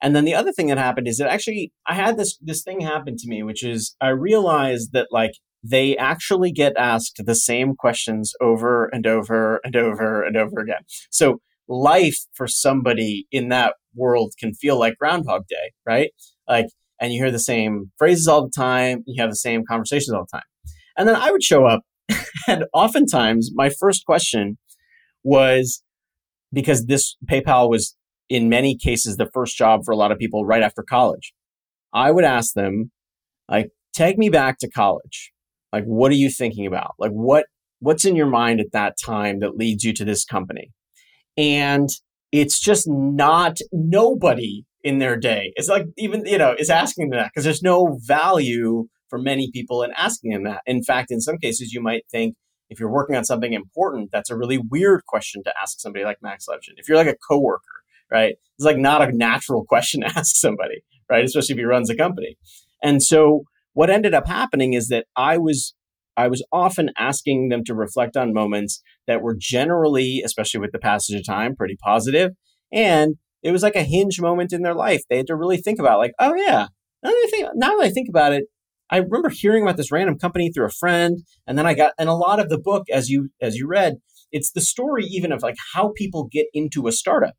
And 0.00 0.16
then 0.16 0.24
the 0.24 0.34
other 0.34 0.50
thing 0.50 0.68
that 0.68 0.78
happened 0.78 1.08
is 1.08 1.18
that 1.18 1.28
actually 1.28 1.72
I 1.86 1.92
had 1.94 2.16
this 2.16 2.38
this 2.40 2.62
thing 2.62 2.80
happen 2.80 3.16
to 3.18 3.28
me, 3.28 3.42
which 3.42 3.62
is 3.62 3.94
I 4.00 4.08
realized 4.08 4.92
that 4.94 5.08
like 5.10 5.32
they 5.62 5.96
actually 5.96 6.52
get 6.52 6.72
asked 6.76 7.22
the 7.24 7.34
same 7.34 7.74
questions 7.74 8.32
over 8.40 8.86
and 8.86 9.06
over 9.06 9.60
and 9.64 9.76
over 9.76 10.22
and 10.22 10.36
over 10.36 10.60
again. 10.60 10.82
So 11.10 11.38
life 11.68 12.18
for 12.34 12.48
somebody 12.48 13.26
in 13.30 13.48
that 13.50 13.74
world 13.94 14.32
can 14.38 14.54
feel 14.54 14.78
like 14.78 14.98
Groundhog 14.98 15.46
Day, 15.48 15.72
right? 15.86 16.10
Like, 16.48 16.66
and 17.00 17.12
you 17.12 17.22
hear 17.22 17.30
the 17.30 17.38
same 17.38 17.90
phrases 17.98 18.26
all 18.26 18.42
the 18.42 18.52
time, 18.54 19.02
you 19.06 19.20
have 19.20 19.30
the 19.30 19.36
same 19.36 19.62
conversations 19.68 20.12
all 20.12 20.26
the 20.30 20.38
time. 20.38 20.74
And 20.96 21.08
then 21.08 21.16
I 21.16 21.30
would 21.30 21.42
show 21.42 21.64
up, 21.66 21.82
and 22.48 22.64
oftentimes 22.72 23.50
my 23.54 23.70
first 23.70 24.04
question 24.04 24.58
was 25.24 25.82
because 26.52 26.86
this 26.86 27.16
PayPal 27.30 27.70
was 27.70 27.96
in 28.28 28.48
many 28.48 28.76
cases 28.76 29.16
the 29.16 29.30
first 29.32 29.56
job 29.56 29.84
for 29.84 29.92
a 29.92 29.96
lot 29.96 30.12
of 30.12 30.18
people 30.18 30.44
right 30.44 30.62
after 30.62 30.82
college. 30.82 31.32
I 31.92 32.10
would 32.10 32.24
ask 32.24 32.54
them, 32.54 32.90
like, 33.48 33.70
take 33.94 34.18
me 34.18 34.30
back 34.30 34.58
to 34.60 34.70
college. 34.70 35.32
Like, 35.72 35.84
what 35.84 36.12
are 36.12 36.16
you 36.16 36.30
thinking 36.30 36.66
about? 36.66 36.94
Like, 36.98 37.12
what 37.12 37.46
what's 37.80 38.04
in 38.04 38.14
your 38.14 38.26
mind 38.26 38.60
at 38.60 38.72
that 38.72 38.94
time 39.02 39.40
that 39.40 39.56
leads 39.56 39.84
you 39.84 39.92
to 39.94 40.04
this 40.04 40.24
company? 40.24 40.70
And 41.36 41.88
it's 42.30 42.60
just 42.60 42.86
not 42.88 43.58
nobody 43.72 44.64
in 44.84 44.98
their 44.98 45.16
day. 45.16 45.52
It's 45.56 45.68
like 45.68 45.86
even 45.96 46.24
you 46.26 46.38
know 46.38 46.54
is 46.58 46.70
asking 46.70 47.10
them 47.10 47.18
that 47.18 47.30
because 47.32 47.44
there's 47.44 47.62
no 47.62 47.98
value 48.02 48.88
for 49.08 49.18
many 49.18 49.50
people 49.52 49.82
in 49.82 49.92
asking 49.96 50.32
them 50.32 50.44
that. 50.44 50.62
In 50.66 50.82
fact, 50.82 51.10
in 51.10 51.20
some 51.20 51.38
cases, 51.38 51.72
you 51.72 51.82
might 51.82 52.04
think 52.10 52.34
if 52.70 52.80
you're 52.80 52.90
working 52.90 53.14
on 53.14 53.24
something 53.24 53.52
important, 53.52 54.10
that's 54.10 54.30
a 54.30 54.36
really 54.36 54.58
weird 54.58 55.04
question 55.06 55.42
to 55.44 55.52
ask 55.60 55.78
somebody 55.78 56.04
like 56.04 56.22
Max 56.22 56.46
Levchin. 56.48 56.78
If 56.78 56.88
you're 56.88 56.96
like 56.96 57.06
a 57.06 57.16
coworker, 57.28 57.82
right, 58.10 58.36
it's 58.56 58.64
like 58.64 58.78
not 58.78 59.06
a 59.06 59.12
natural 59.12 59.64
question 59.68 60.00
to 60.00 60.06
ask 60.06 60.36
somebody, 60.36 60.82
right, 61.10 61.24
especially 61.24 61.54
if 61.54 61.58
he 61.58 61.64
runs 61.64 61.90
a 61.90 61.96
company. 61.96 62.36
And 62.82 63.02
so 63.02 63.44
what 63.74 63.90
ended 63.90 64.14
up 64.14 64.26
happening 64.26 64.74
is 64.74 64.88
that 64.88 65.06
I 65.16 65.38
was 65.38 65.74
I 66.16 66.28
was 66.28 66.44
often 66.52 66.90
asking 66.98 67.48
them 67.48 67.64
to 67.64 67.74
reflect 67.74 68.18
on 68.18 68.34
moments 68.34 68.82
that 69.06 69.22
were 69.22 69.34
generally, 69.38 70.22
especially 70.22 70.60
with 70.60 70.72
the 70.72 70.78
passage 70.78 71.18
of 71.18 71.24
time, 71.24 71.56
pretty 71.56 71.76
positive, 71.82 72.32
and 72.70 73.16
it 73.42 73.50
was 73.50 73.62
like 73.62 73.76
a 73.76 73.82
hinge 73.82 74.20
moment 74.20 74.52
in 74.52 74.62
their 74.62 74.74
life. 74.74 75.02
They 75.08 75.16
had 75.16 75.26
to 75.28 75.36
really 75.36 75.56
think 75.56 75.78
about 75.78 75.98
like, 75.98 76.12
oh 76.18 76.34
yeah, 76.34 76.68
now 77.02 77.10
that 77.10 77.26
I 77.26 77.28
think, 77.30 77.48
now 77.54 77.76
that 77.76 77.84
I 77.84 77.90
think 77.90 78.08
about 78.08 78.32
it, 78.32 78.44
I 78.90 78.98
remember 78.98 79.30
hearing 79.30 79.62
about 79.62 79.78
this 79.78 79.90
random 79.90 80.18
company 80.18 80.50
through 80.50 80.66
a 80.66 80.70
friend, 80.70 81.18
and 81.46 81.56
then 81.56 81.66
I 81.66 81.74
got 81.74 81.94
and 81.98 82.08
a 82.08 82.14
lot 82.14 82.40
of 82.40 82.50
the 82.50 82.58
book, 82.58 82.84
as 82.92 83.08
you 83.08 83.30
as 83.40 83.56
you 83.56 83.66
read, 83.66 83.94
it's 84.30 84.52
the 84.52 84.60
story 84.60 85.04
even 85.04 85.32
of 85.32 85.42
like 85.42 85.56
how 85.74 85.92
people 85.96 86.28
get 86.30 86.46
into 86.52 86.86
a 86.86 86.92
startup. 86.92 87.34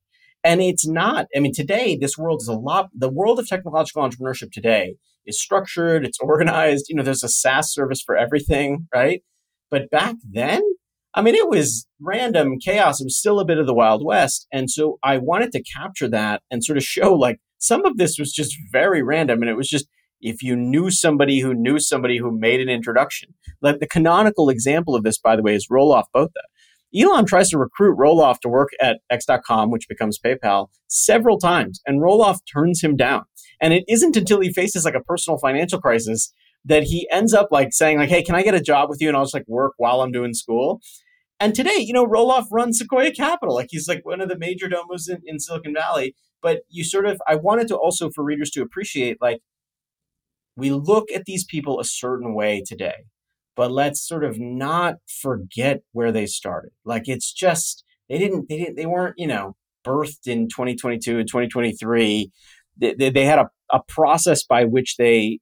And 0.45 0.61
it's 0.61 0.85
not, 0.85 1.27
I 1.33 1.39
mean, 1.39 1.53
today, 1.53 1.95
this 1.95 2.17
world 2.17 2.41
is 2.41 2.49
a 2.49 2.53
lot, 2.53 2.89
the 2.93 3.09
world 3.09 3.39
of 3.39 3.47
technological 3.47 4.03
entrepreneurship 4.03 4.51
today 4.51 4.95
is 5.25 5.42
structured, 5.42 6.06
it's 6.06 6.20
organized, 6.20 6.86
you 6.89 6.96
know, 6.96 7.03
there's 7.03 7.24
a 7.24 7.30
SaaS 7.30 7.74
service 7.74 8.01
for 8.01 8.15
everything, 8.18 8.88
right? 8.94 9.22
But 9.70 9.89
back 9.89 10.15
then, 10.30 10.62
I 11.15 11.22
mean, 11.22 11.36
it 11.36 11.48
was 11.48 11.88
random 12.01 12.58
chaos. 12.60 13.00
It 13.00 13.06
was 13.06 13.18
still 13.18 13.39
a 13.39 13.46
bit 13.46 13.60
of 13.60 13.68
the 13.68 13.74
Wild 13.74 14.03
West. 14.03 14.48
And 14.51 14.70
so 14.70 14.98
I 15.03 15.18
wanted 15.18 15.51
to 15.51 15.63
capture 15.63 16.08
that 16.10 16.42
and 16.50 16.63
sort 16.63 16.77
of 16.77 16.84
show 16.96 17.13
like 17.13 17.39
some 17.60 17.86
of 17.86 17.98
this 17.98 18.18
was 18.20 18.32
just 18.34 18.56
very 18.72 19.01
random. 19.01 19.42
And 19.42 19.50
it 19.50 19.56
was 19.56 19.70
just, 19.70 19.88
if 20.22 20.42
you 20.42 20.56
knew 20.56 20.89
somebody 20.89 21.39
who 21.39 21.53
knew 21.53 21.80
somebody 21.80 22.18
who 22.18 22.32
made 22.32 22.62
an 22.62 22.70
introduction. 22.70 23.34
Like 23.62 23.80
the 23.80 23.88
canonical 23.88 24.50
example 24.50 24.96
of 24.96 25.03
this, 25.03 25.20
by 25.20 25.36
the 25.36 25.44
way, 25.44 25.53
is 25.53 25.68
Roelof 25.70 26.06
Botha. 26.13 26.32
Elon 26.97 27.25
tries 27.25 27.50
to 27.50 27.57
recruit 27.57 27.97
Roelof 27.97 28.39
to 28.41 28.50
work 28.50 28.69
at 28.81 29.00
X.com, 29.09 29.71
which 29.71 29.88
becomes 29.88 30.19
PayPal, 30.19 30.67
several 30.88 31.39
times, 31.39 31.81
and 31.85 32.01
Roelof 32.01 32.39
turns 32.51 32.83
him 32.83 32.95
down. 32.95 33.23
And 33.59 33.73
it 33.73 33.83
isn't 33.88 34.15
until 34.15 34.41
he 34.41 34.51
faces 34.51 34.85
like 34.85 34.95
a 34.95 35.01
personal 35.01 35.38
financial 35.39 35.79
crisis 35.79 36.33
that 36.65 36.83
he 36.83 37.07
ends 37.12 37.33
up 37.33 37.47
like 37.51 37.69
saying 37.71 37.97
like, 37.97 38.09
"Hey, 38.09 38.23
can 38.23 38.35
I 38.35 38.43
get 38.43 38.55
a 38.55 38.62
job 38.62 38.89
with 38.89 39.01
you?" 39.01 39.07
And 39.07 39.17
I'll 39.17 39.23
just 39.23 39.33
like 39.33 39.47
work 39.47 39.73
while 39.77 40.01
I'm 40.01 40.12
doing 40.12 40.33
school. 40.33 40.81
And 41.39 41.53
today, 41.53 41.77
you 41.77 41.93
know, 41.93 42.05
Roelof 42.05 42.45
runs 42.51 42.77
Sequoia 42.77 43.12
Capital. 43.12 43.55
Like 43.55 43.67
he's 43.69 43.88
like 43.88 44.05
one 44.05 44.21
of 44.21 44.29
the 44.29 44.38
major 44.38 44.69
domos 44.69 45.09
in, 45.09 45.21
in 45.25 45.39
Silicon 45.39 45.73
Valley. 45.73 46.15
But 46.41 46.62
you 46.69 46.83
sort 46.83 47.05
of, 47.05 47.21
I 47.27 47.35
wanted 47.35 47.67
to 47.69 47.75
also 47.75 48.09
for 48.12 48.23
readers 48.23 48.50
to 48.51 48.62
appreciate 48.62 49.17
like 49.21 49.39
we 50.55 50.71
look 50.71 51.12
at 51.12 51.25
these 51.25 51.45
people 51.45 51.79
a 51.79 51.85
certain 51.85 52.33
way 52.33 52.63
today, 52.65 53.05
but 53.55 53.72
let's 53.72 54.05
sort 54.05 54.24
of 54.24 54.39
not 54.39 54.95
forget 55.07 55.81
where 55.91 56.12
they 56.12 56.25
started. 56.25 56.72
Like 56.86 57.03
it's 57.07 57.31
just 57.31 57.83
they 58.10 58.17
didn't 58.17 58.50
they 58.50 58.57
didn't 58.57 58.75
they 58.75 58.86
weren't 58.86 59.15
you 59.17 59.27
know 59.27 59.55
birthed 59.86 60.27
in 60.27 60.48
2022 60.48 61.19
and 61.19 61.27
2023. 61.27 62.31
They, 62.77 62.93
they, 62.93 63.10
they 63.10 63.25
had 63.25 63.39
a, 63.39 63.50
a 63.72 63.81
process 63.88 64.43
by 64.43 64.63
which 64.63 64.95
they 64.98 65.39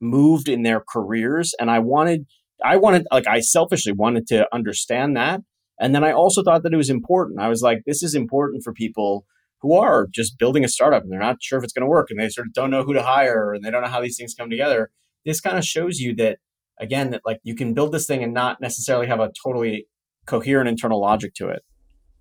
moved 0.00 0.48
in 0.48 0.62
their 0.62 0.82
careers, 0.86 1.54
and 1.58 1.70
I 1.70 1.78
wanted 1.78 2.26
I 2.64 2.76
wanted 2.76 3.06
like 3.12 3.26
I 3.26 3.40
selfishly 3.40 3.92
wanted 3.92 4.26
to 4.28 4.46
understand 4.52 5.16
that, 5.16 5.40
and 5.78 5.94
then 5.94 6.04
I 6.04 6.12
also 6.12 6.42
thought 6.42 6.62
that 6.62 6.74
it 6.74 6.78
was 6.78 6.90
important. 6.90 7.40
I 7.40 7.48
was 7.48 7.62
like, 7.62 7.82
this 7.86 8.02
is 8.02 8.14
important 8.14 8.62
for 8.62 8.72
people 8.72 9.24
who 9.62 9.74
are 9.74 10.06
just 10.10 10.38
building 10.38 10.64
a 10.64 10.68
startup 10.68 11.02
and 11.02 11.12
they're 11.12 11.20
not 11.20 11.36
sure 11.40 11.58
if 11.58 11.64
it's 11.64 11.72
going 11.72 11.84
to 11.84 11.88
work 11.88 12.08
and 12.10 12.18
they 12.18 12.28
sort 12.28 12.46
of 12.46 12.52
don't 12.54 12.70
know 12.70 12.82
who 12.82 12.94
to 12.94 13.02
hire 13.02 13.52
and 13.52 13.62
they 13.62 13.70
don't 13.70 13.82
know 13.82 13.88
how 13.88 14.00
these 14.00 14.16
things 14.16 14.34
come 14.34 14.48
together. 14.48 14.90
This 15.24 15.40
kind 15.40 15.58
of 15.58 15.64
shows 15.64 15.98
you 15.98 16.14
that 16.16 16.38
again 16.80 17.10
that 17.10 17.22
like 17.24 17.38
you 17.42 17.54
can 17.54 17.74
build 17.74 17.92
this 17.92 18.06
thing 18.06 18.22
and 18.22 18.32
not 18.32 18.60
necessarily 18.60 19.06
have 19.06 19.20
a 19.20 19.30
totally 19.44 19.86
coherent 20.26 20.68
internal 20.68 21.00
logic 21.00 21.34
to 21.34 21.48
it. 21.48 21.62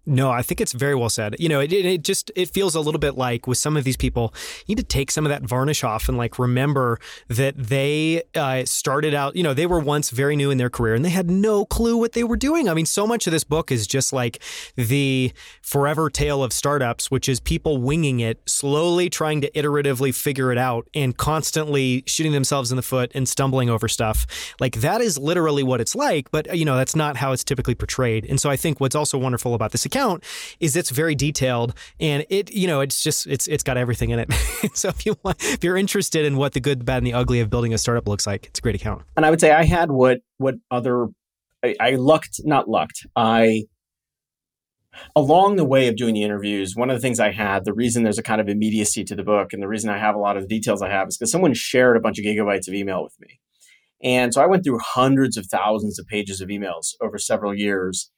No, 0.06 0.32
I 0.32 0.42
think 0.42 0.62
it's 0.62 0.74
very 0.74 0.96
well 0.96 1.10
said. 1.10 1.36
You 1.40 1.50
know, 1.50 1.60
it, 1.60 1.72
it 1.72 2.04
just 2.04 2.32
it 2.36 2.50
feels 2.50 2.74
a 2.74 2.80
little 2.80 3.00
bit 3.00 3.16
like 3.16 3.46
with 3.48 3.58
some 3.58 3.78
of 3.78 3.84
these 3.84 3.98
people, 3.98 4.34
you 4.66 4.76
need 4.76 4.82
to 4.82 4.88
take 4.88 5.12
some 5.12 5.26
of 5.26 5.30
that 5.30 5.44
varnish 5.44 5.84
off 5.84 6.08
and 6.08 6.18
like 6.18 6.40
remember 6.40 7.00
that 7.28 7.56
they 7.58 8.24
uh, 8.34 8.64
started 8.66 9.14
out. 9.14 9.36
You 9.36 9.44
know, 9.44 9.54
they 9.54 9.66
were 9.66 9.80
once 9.80 10.10
very 10.10 10.36
new 10.36 10.52
in 10.52 10.58
their 10.58 10.70
career 10.70 10.96
and 10.96 11.04
they 11.04 11.10
had 11.10 11.30
no 11.30 11.66
clue 11.66 11.98
what 11.98 12.14
they 12.14 12.24
were 12.24 12.38
doing. 12.38 12.70
I 12.70 12.74
mean, 12.74 12.86
so 12.86 13.06
much 13.06 13.28
of 13.28 13.32
this 13.32 13.44
book 13.44 13.72
is 13.72 13.86
just 13.86 14.14
like 14.14 14.42
the 14.76 15.34
forever 15.62 16.10
tale 16.10 16.44
of 16.44 16.54
startups, 16.54 17.12
which 17.12 17.28
is 17.28 17.40
people 17.40 17.78
winging 17.78 18.20
it, 18.20 18.42
slowly 18.48 19.10
trying 19.10 19.42
to 19.42 19.52
iteratively 19.52 20.16
figure 20.16 20.52
it 20.52 20.58
out, 20.58 20.88
and 20.96 21.18
constantly 21.18 22.04
shooting 22.08 22.32
themselves 22.32 22.72
in 22.72 22.78
the 22.78 22.82
foot 22.82 23.12
and 23.14 23.28
stumbling 23.28 23.70
over 23.70 23.88
stuff. 23.88 24.26
Like 24.60 24.78
that 24.78 25.02
is 25.02 25.18
literally 25.18 25.62
what 25.62 25.82
it's 25.82 25.96
like, 25.96 26.32
but 26.32 26.58
you 26.58 26.66
know, 26.66 26.78
that's 26.78 26.96
not 26.96 27.18
how 27.18 27.32
it's 27.34 27.44
typically 27.44 27.76
portrayed. 27.76 28.26
And 28.26 28.40
so 28.40 28.50
I 28.50 28.56
think 28.56 28.80
what's 28.80 28.96
also 28.96 29.18
wonderful 29.18 29.54
about 29.54 29.72
this 29.72 29.86
account 29.90 30.24
is 30.60 30.76
it's 30.76 30.90
very 30.90 31.16
detailed 31.16 31.74
and 32.00 32.26
it 32.30 32.52
you 32.52 32.68
know 32.68 32.80
it's 32.80 33.04
just 33.04 33.28
it's 33.28 33.48
it's 33.48 33.64
got 33.64 33.78
everything 33.78 34.12
in 34.12 34.20
it. 34.20 34.34
so 34.74 34.90
if 34.90 35.06
you 35.06 35.16
want, 35.24 35.38
if 35.44 35.64
you're 35.64 35.78
interested 35.78 36.26
in 36.26 36.38
what 36.38 36.54
the 36.54 36.60
good, 36.60 36.80
the 36.80 36.86
bad, 36.86 36.98
and 36.98 37.08
the 37.08 37.14
ugly 37.14 37.40
of 37.40 37.50
building 37.50 37.74
a 37.74 37.78
startup 37.78 38.08
looks 38.08 38.26
like, 38.26 38.46
it's 38.48 38.60
a 38.60 38.62
great 38.62 38.76
account. 38.76 39.04
And 39.18 39.26
I 39.26 39.30
would 39.30 39.42
say 39.42 39.52
I 39.52 39.66
had 39.66 39.92
what 39.92 40.20
what 40.38 40.56
other 40.72 41.08
I, 41.64 41.76
I 41.80 41.90
lucked 41.92 42.42
not 42.44 42.70
lucked 42.70 43.06
I 43.16 43.64
along 45.16 45.56
the 45.56 45.66
way 45.66 45.88
of 45.88 45.96
doing 45.96 46.14
the 46.14 46.24
interviews, 46.24 46.76
one 46.76 46.90
of 46.90 46.96
the 46.96 47.02
things 47.02 47.20
I 47.20 47.32
had, 47.32 47.66
the 47.66 47.74
reason 47.74 48.04
there's 48.04 48.18
a 48.18 48.24
kind 48.24 48.42
of 48.42 48.50
immediacy 48.50 49.04
to 49.06 49.16
the 49.16 49.24
book, 49.24 49.54
and 49.54 49.62
the 49.62 49.68
reason 49.68 49.90
I 49.90 49.98
have 49.98 50.16
a 50.16 50.20
lot 50.20 50.38
of 50.38 50.44
the 50.44 50.50
details 50.50 50.82
I 50.82 50.90
have 50.90 51.08
is 51.08 51.18
because 51.18 51.32
someone 51.32 51.54
shared 51.54 51.98
a 51.98 52.00
bunch 52.00 52.20
of 52.20 52.26
gigabytes 52.26 52.68
of 52.68 52.74
email 52.74 53.04
with 53.04 53.16
me. 53.20 53.40
And 54.02 54.34
so 54.34 54.42
I 54.42 54.48
went 54.48 54.64
through 54.64 54.80
hundreds 54.80 55.38
of 55.38 55.48
thousands 55.48 56.00
of 56.00 56.08
pages 56.08 56.42
of 56.42 56.50
emails 56.50 56.96
over 57.02 57.18
several 57.18 57.54
years. 57.54 58.12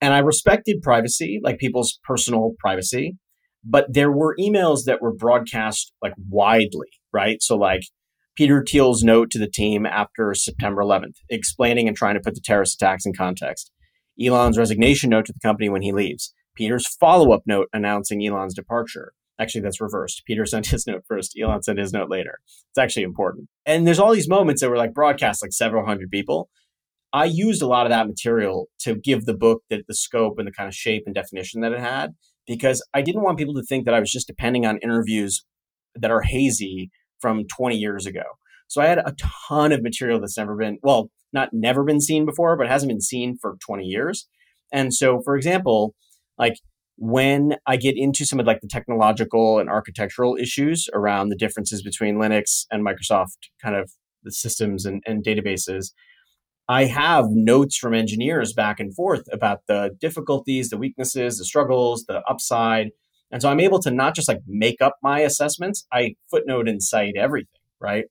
And 0.00 0.14
I 0.14 0.18
respected 0.18 0.82
privacy, 0.82 1.40
like 1.42 1.58
people's 1.58 1.98
personal 2.04 2.54
privacy, 2.58 3.16
but 3.64 3.92
there 3.92 4.10
were 4.10 4.36
emails 4.38 4.84
that 4.86 5.02
were 5.02 5.12
broadcast 5.12 5.92
like 6.02 6.14
widely, 6.28 6.88
right? 7.12 7.42
So 7.42 7.56
like 7.56 7.82
Peter 8.36 8.64
Thiel's 8.66 9.02
note 9.02 9.30
to 9.32 9.38
the 9.38 9.50
team 9.50 9.84
after 9.84 10.32
September 10.34 10.82
11th, 10.82 11.16
explaining 11.28 11.88
and 11.88 11.96
trying 11.96 12.14
to 12.14 12.20
put 12.20 12.34
the 12.34 12.40
terrorist 12.40 12.80
attacks 12.80 13.04
in 13.04 13.12
context. 13.12 13.70
Elon's 14.20 14.58
resignation 14.58 15.10
note 15.10 15.26
to 15.26 15.32
the 15.32 15.46
company 15.46 15.68
when 15.68 15.82
he 15.82 15.92
leaves. 15.92 16.32
Peter's 16.54 16.86
follow 16.86 17.32
up 17.32 17.42
note 17.46 17.68
announcing 17.72 18.24
Elon's 18.26 18.54
departure. 18.54 19.12
Actually, 19.38 19.62
that's 19.62 19.80
reversed. 19.80 20.22
Peter 20.26 20.46
sent 20.46 20.68
his 20.68 20.86
note 20.86 21.04
first. 21.06 21.38
Elon 21.40 21.62
sent 21.62 21.78
his 21.78 21.92
note 21.92 22.10
later. 22.10 22.38
It's 22.70 22.78
actually 22.78 23.02
important. 23.02 23.48
And 23.66 23.86
there's 23.86 23.98
all 23.98 24.12
these 24.12 24.28
moments 24.28 24.60
that 24.60 24.70
were 24.70 24.76
like 24.76 24.94
broadcast 24.94 25.42
like 25.42 25.52
several 25.52 25.84
hundred 25.84 26.10
people. 26.10 26.48
I 27.12 27.24
used 27.24 27.62
a 27.62 27.66
lot 27.66 27.86
of 27.86 27.90
that 27.90 28.06
material 28.06 28.68
to 28.80 28.94
give 28.94 29.24
the 29.24 29.34
book 29.34 29.62
the, 29.68 29.82
the 29.88 29.94
scope 29.94 30.38
and 30.38 30.46
the 30.46 30.52
kind 30.52 30.68
of 30.68 30.74
shape 30.74 31.04
and 31.06 31.14
definition 31.14 31.60
that 31.62 31.72
it 31.72 31.80
had 31.80 32.10
because 32.46 32.84
I 32.94 33.02
didn't 33.02 33.22
want 33.22 33.38
people 33.38 33.54
to 33.54 33.62
think 33.62 33.84
that 33.84 33.94
I 33.94 34.00
was 34.00 34.10
just 34.10 34.26
depending 34.26 34.64
on 34.64 34.78
interviews 34.78 35.44
that 35.94 36.10
are 36.10 36.22
hazy 36.22 36.90
from 37.20 37.46
20 37.46 37.76
years 37.76 38.06
ago. 38.06 38.22
So 38.68 38.80
I 38.80 38.86
had 38.86 38.98
a 38.98 39.14
ton 39.48 39.72
of 39.72 39.82
material 39.82 40.20
that's 40.20 40.38
never 40.38 40.56
been, 40.56 40.78
well, 40.82 41.10
not 41.32 41.50
never 41.52 41.84
been 41.84 42.00
seen 42.00 42.24
before, 42.24 42.56
but 42.56 42.68
hasn't 42.68 42.90
been 42.90 43.00
seen 43.00 43.36
for 43.40 43.56
20 43.66 43.84
years. 43.84 44.28
And 44.72 44.94
so, 44.94 45.20
for 45.24 45.36
example, 45.36 45.94
like 46.38 46.54
when 46.96 47.56
I 47.66 47.76
get 47.76 47.96
into 47.96 48.24
some 48.24 48.38
of 48.38 48.46
like 48.46 48.60
the 48.60 48.68
technological 48.68 49.58
and 49.58 49.68
architectural 49.68 50.36
issues 50.36 50.88
around 50.92 51.28
the 51.28 51.36
differences 51.36 51.82
between 51.82 52.16
Linux 52.16 52.66
and 52.70 52.86
Microsoft 52.86 53.48
kind 53.62 53.74
of 53.74 53.90
the 54.22 54.30
systems 54.30 54.84
and, 54.84 55.02
and 55.06 55.24
databases, 55.24 55.92
I 56.70 56.84
have 56.84 57.24
notes 57.30 57.76
from 57.76 57.94
engineers 57.94 58.52
back 58.52 58.78
and 58.78 58.94
forth 58.94 59.24
about 59.32 59.62
the 59.66 59.90
difficulties, 60.00 60.70
the 60.70 60.78
weaknesses, 60.78 61.36
the 61.36 61.44
struggles, 61.44 62.04
the 62.06 62.22
upside. 62.28 62.90
And 63.32 63.42
so 63.42 63.48
I'm 63.48 63.58
able 63.58 63.80
to 63.80 63.90
not 63.90 64.14
just 64.14 64.28
like 64.28 64.38
make 64.46 64.80
up 64.80 64.94
my 65.02 65.18
assessments, 65.18 65.84
I 65.92 66.14
footnote 66.30 66.68
and 66.68 66.80
cite 66.80 67.16
everything, 67.16 67.48
right? 67.80 68.04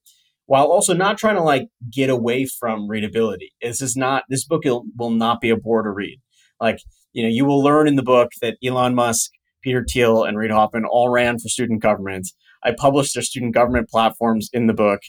While 0.47 0.65
also 0.65 0.93
not 0.93 1.17
trying 1.17 1.37
to 1.37 1.41
like 1.41 1.69
get 1.89 2.09
away 2.09 2.47
from 2.47 2.89
readability. 2.89 3.53
This 3.61 3.81
is 3.81 3.95
not, 3.95 4.25
this 4.27 4.43
book 4.43 4.63
will, 4.65 5.11
not 5.11 5.39
be 5.39 5.51
a 5.51 5.55
bore 5.55 5.83
to 5.83 5.89
read. 5.89 6.19
Like, 6.59 6.79
you 7.13 7.23
know, 7.23 7.29
you 7.29 7.45
will 7.45 7.63
learn 7.63 7.87
in 7.87 7.95
the 7.95 8.03
book 8.03 8.31
that 8.41 8.57
Elon 8.61 8.93
Musk, 8.93 9.31
Peter 9.63 9.85
Thiel, 9.89 10.25
and 10.25 10.37
Reid 10.37 10.51
Hoffman 10.51 10.83
all 10.83 11.07
ran 11.07 11.39
for 11.39 11.47
student 11.47 11.81
government. 11.81 12.27
I 12.65 12.73
published 12.77 13.13
their 13.13 13.23
student 13.23 13.53
government 13.53 13.87
platforms 13.87 14.49
in 14.51 14.67
the 14.67 14.73
book. 14.73 14.99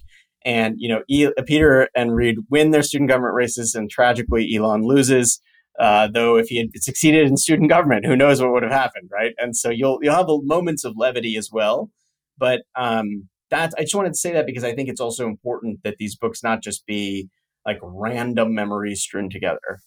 And 0.45 0.77
you 0.79 0.89
know, 0.89 1.33
Peter 1.47 1.89
and 1.95 2.15
Reid 2.15 2.39
win 2.49 2.71
their 2.71 2.83
student 2.83 3.11
government 3.11 3.35
races, 3.35 3.75
and 3.75 3.91
tragically, 3.91 4.55
Elon 4.55 4.83
loses. 4.83 5.41
Uh, 5.79 6.09
though, 6.13 6.37
if 6.37 6.49
he 6.49 6.59
had 6.59 6.69
succeeded 6.77 7.27
in 7.27 7.37
student 7.37 7.71
government, 7.71 8.05
who 8.05 8.17
knows 8.17 8.41
what 8.41 8.53
would 8.53 8.63
have 8.63 8.73
happened, 8.73 9.09
right? 9.11 9.35
And 9.39 9.57
so 9.57 9.71
you'll 9.71 9.99
you'll 10.03 10.15
have 10.15 10.27
moments 10.29 10.85
of 10.85 10.95
levity 10.97 11.37
as 11.37 11.51
well. 11.53 11.91
But 12.37 12.63
um, 12.75 13.29
that 13.51 13.73
I 13.77 13.83
just 13.83 13.95
wanted 13.95 14.13
to 14.13 14.19
say 14.19 14.33
that 14.33 14.47
because 14.47 14.65
I 14.65 14.75
think 14.75 14.89
it's 14.89 15.01
also 15.01 15.27
important 15.27 15.81
that 15.85 15.97
these 15.99 16.17
books 16.17 16.43
not 16.43 16.63
just 16.63 16.87
be 16.87 17.29
like 17.67 17.79
random 17.83 18.55
memories 18.55 19.03
strewn 19.03 19.29
together. 19.29 19.81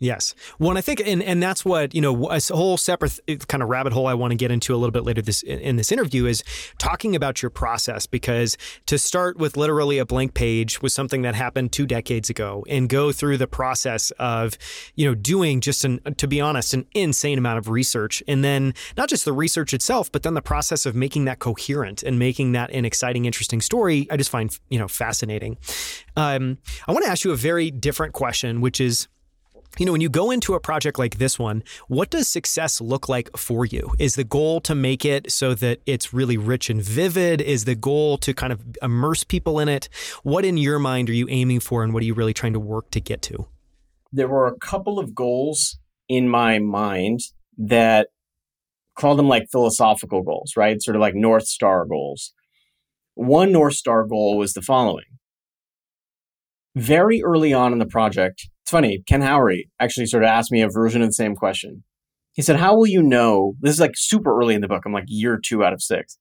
Yes. 0.00 0.34
Well, 0.58 0.70
and 0.70 0.78
I 0.78 0.80
think, 0.80 1.00
and, 1.06 1.22
and 1.22 1.40
that's 1.40 1.64
what, 1.64 1.94
you 1.94 2.00
know, 2.00 2.28
a 2.28 2.40
whole 2.50 2.76
separate 2.76 3.20
kind 3.46 3.62
of 3.62 3.68
rabbit 3.68 3.92
hole 3.92 4.08
I 4.08 4.14
want 4.14 4.32
to 4.32 4.36
get 4.36 4.50
into 4.50 4.74
a 4.74 4.76
little 4.76 4.90
bit 4.90 5.04
later 5.04 5.22
this 5.22 5.42
in 5.44 5.76
this 5.76 5.92
interview 5.92 6.26
is 6.26 6.42
talking 6.78 7.14
about 7.14 7.42
your 7.42 7.50
process 7.50 8.04
because 8.04 8.56
to 8.86 8.98
start 8.98 9.38
with 9.38 9.56
literally 9.56 9.98
a 9.98 10.04
blank 10.04 10.34
page 10.34 10.82
was 10.82 10.92
something 10.92 11.22
that 11.22 11.36
happened 11.36 11.70
two 11.70 11.86
decades 11.86 12.28
ago 12.28 12.64
and 12.68 12.88
go 12.88 13.12
through 13.12 13.38
the 13.38 13.46
process 13.46 14.10
of, 14.18 14.58
you 14.96 15.06
know, 15.06 15.14
doing 15.14 15.60
just 15.60 15.84
an, 15.84 16.00
to 16.16 16.26
be 16.26 16.40
honest, 16.40 16.74
an 16.74 16.86
insane 16.92 17.38
amount 17.38 17.58
of 17.58 17.68
research. 17.68 18.20
And 18.26 18.42
then 18.42 18.74
not 18.96 19.08
just 19.08 19.24
the 19.24 19.32
research 19.32 19.72
itself, 19.72 20.10
but 20.10 20.24
then 20.24 20.34
the 20.34 20.42
process 20.42 20.86
of 20.86 20.96
making 20.96 21.26
that 21.26 21.38
coherent 21.38 22.02
and 22.02 22.18
making 22.18 22.50
that 22.52 22.70
an 22.72 22.84
exciting, 22.84 23.26
interesting 23.26 23.60
story, 23.60 24.08
I 24.10 24.16
just 24.16 24.30
find, 24.30 24.58
you 24.68 24.78
know, 24.78 24.88
fascinating. 24.88 25.56
Um, 26.16 26.58
I 26.88 26.92
want 26.92 27.04
to 27.04 27.10
ask 27.10 27.24
you 27.24 27.30
a 27.30 27.36
very 27.36 27.70
different 27.70 28.12
question, 28.12 28.60
which 28.60 28.80
is, 28.80 29.06
you 29.78 29.86
know, 29.86 29.92
when 29.92 30.00
you 30.00 30.08
go 30.08 30.30
into 30.30 30.54
a 30.54 30.60
project 30.60 30.98
like 30.98 31.18
this 31.18 31.38
one, 31.38 31.62
what 31.88 32.10
does 32.10 32.28
success 32.28 32.80
look 32.80 33.08
like 33.08 33.36
for 33.36 33.64
you? 33.64 33.92
Is 33.98 34.14
the 34.14 34.24
goal 34.24 34.60
to 34.62 34.74
make 34.74 35.04
it 35.04 35.32
so 35.32 35.54
that 35.54 35.80
it's 35.86 36.12
really 36.12 36.36
rich 36.36 36.70
and 36.70 36.82
vivid? 36.82 37.40
Is 37.40 37.64
the 37.64 37.74
goal 37.74 38.18
to 38.18 38.32
kind 38.34 38.52
of 38.52 38.62
immerse 38.82 39.24
people 39.24 39.58
in 39.58 39.68
it? 39.68 39.88
What 40.22 40.44
in 40.44 40.56
your 40.56 40.78
mind 40.78 41.10
are 41.10 41.14
you 41.14 41.26
aiming 41.28 41.60
for 41.60 41.82
and 41.82 41.92
what 41.92 42.02
are 42.02 42.06
you 42.06 42.14
really 42.14 42.34
trying 42.34 42.52
to 42.52 42.60
work 42.60 42.90
to 42.92 43.00
get 43.00 43.22
to? 43.22 43.46
There 44.12 44.28
were 44.28 44.46
a 44.46 44.56
couple 44.58 44.98
of 44.98 45.14
goals 45.14 45.78
in 46.08 46.28
my 46.28 46.58
mind 46.58 47.20
that 47.58 48.08
call 48.96 49.16
them 49.16 49.28
like 49.28 49.48
philosophical 49.50 50.22
goals, 50.22 50.52
right? 50.56 50.80
Sort 50.80 50.96
of 50.96 51.00
like 51.00 51.14
North 51.14 51.46
Star 51.46 51.84
goals. 51.84 52.32
One 53.14 53.52
North 53.52 53.74
Star 53.74 54.04
goal 54.04 54.36
was 54.36 54.52
the 54.52 54.62
following. 54.62 55.04
Very 56.74 57.22
early 57.22 57.52
on 57.52 57.72
in 57.72 57.78
the 57.78 57.86
project, 57.86 58.48
it's 58.62 58.70
funny, 58.70 59.02
Ken 59.06 59.20
Howery 59.20 59.68
actually 59.78 60.06
sort 60.06 60.24
of 60.24 60.28
asked 60.28 60.50
me 60.50 60.62
a 60.62 60.68
version 60.68 61.02
of 61.02 61.08
the 61.08 61.12
same 61.12 61.36
question. 61.36 61.84
He 62.32 62.42
said, 62.42 62.56
How 62.56 62.74
will 62.74 62.86
you 62.86 63.02
know? 63.02 63.54
This 63.60 63.74
is 63.74 63.80
like 63.80 63.92
super 63.94 64.36
early 64.36 64.54
in 64.54 64.60
the 64.60 64.68
book. 64.68 64.82
I'm 64.84 64.92
like 64.92 65.04
year 65.06 65.38
two 65.42 65.64
out 65.64 65.72
of 65.72 65.82
six. 65.82 66.18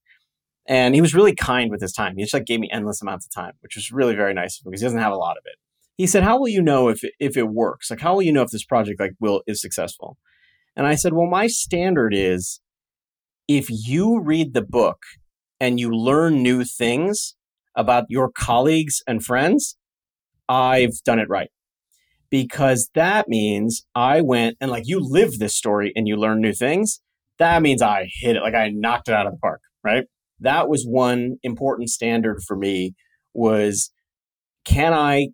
And 0.68 0.96
he 0.96 1.02
was 1.02 1.16
really 1.16 1.36
kind 1.36 1.72
with 1.72 1.82
his 1.82 1.92
time. 1.92 2.14
He 2.16 2.24
just 2.24 2.34
like 2.34 2.46
gave 2.46 2.60
me 2.60 2.70
endless 2.72 3.02
amounts 3.02 3.26
of 3.26 3.34
time, 3.34 3.54
which 3.62 3.76
was 3.76 3.92
really 3.92 4.16
very 4.16 4.34
nice 4.34 4.60
because 4.60 4.80
he 4.80 4.86
doesn't 4.86 5.00
have 5.00 5.12
a 5.12 5.18
lot 5.18 5.38
of 5.38 5.44
it. 5.46 5.56
He 5.98 6.08
said, 6.08 6.24
How 6.24 6.40
will 6.40 6.48
you 6.48 6.62
know 6.62 6.88
if 6.88 7.02
if 7.20 7.36
it 7.36 7.50
works? 7.50 7.90
Like, 7.90 8.02
how 8.02 8.14
will 8.14 8.22
you 8.22 8.32
know 8.32 8.44
if 8.44 8.52
this 8.52 8.64
project 8.64 9.00
like 9.00 9.14
will 9.20 9.42
is 9.48 9.62
successful? 9.62 10.18
And 10.76 10.86
I 10.86 10.96
said, 10.96 11.14
Well, 11.14 11.28
my 11.28 11.48
standard 11.48 12.14
is 12.14 12.62
if 13.48 13.68
you 13.70 14.22
read 14.22 14.54
the 14.54 14.62
book 14.62 15.00
and 15.60 15.80
you 15.80 15.92
learn 15.92 16.44
new 16.44 16.64
things 16.64 17.36
about 17.76 18.06
your 18.08 18.32
colleagues 18.32 19.02
and 19.08 19.24
friends, 19.24 19.78
I've 20.50 21.02
done 21.06 21.20
it 21.20 21.30
right. 21.30 21.50
Because 22.30 22.90
that 22.96 23.28
means 23.28 23.86
I 23.94 24.22
went 24.22 24.58
and 24.60 24.72
like 24.72 24.84
you 24.88 25.00
live 25.00 25.38
this 25.38 25.56
story 25.56 25.92
and 25.96 26.08
you 26.08 26.16
learn 26.16 26.42
new 26.42 26.54
things. 26.54 27.00
That 27.40 27.62
means 27.62 27.82
I 27.82 28.10
hit 28.12 28.36
it, 28.36 28.42
like 28.42 28.56
I 28.56 28.70
knocked 28.70 29.08
it 29.08 29.14
out 29.14 29.28
of 29.28 29.34
the 29.34 29.40
park, 29.40 29.62
right? 29.84 30.06
That 30.40 30.68
was 30.68 30.86
one 30.86 31.38
important 31.44 31.90
standard 31.90 32.42
for 32.44 32.56
me 32.56 32.96
was 33.34 33.92
can 34.66 34.94
I 34.94 35.28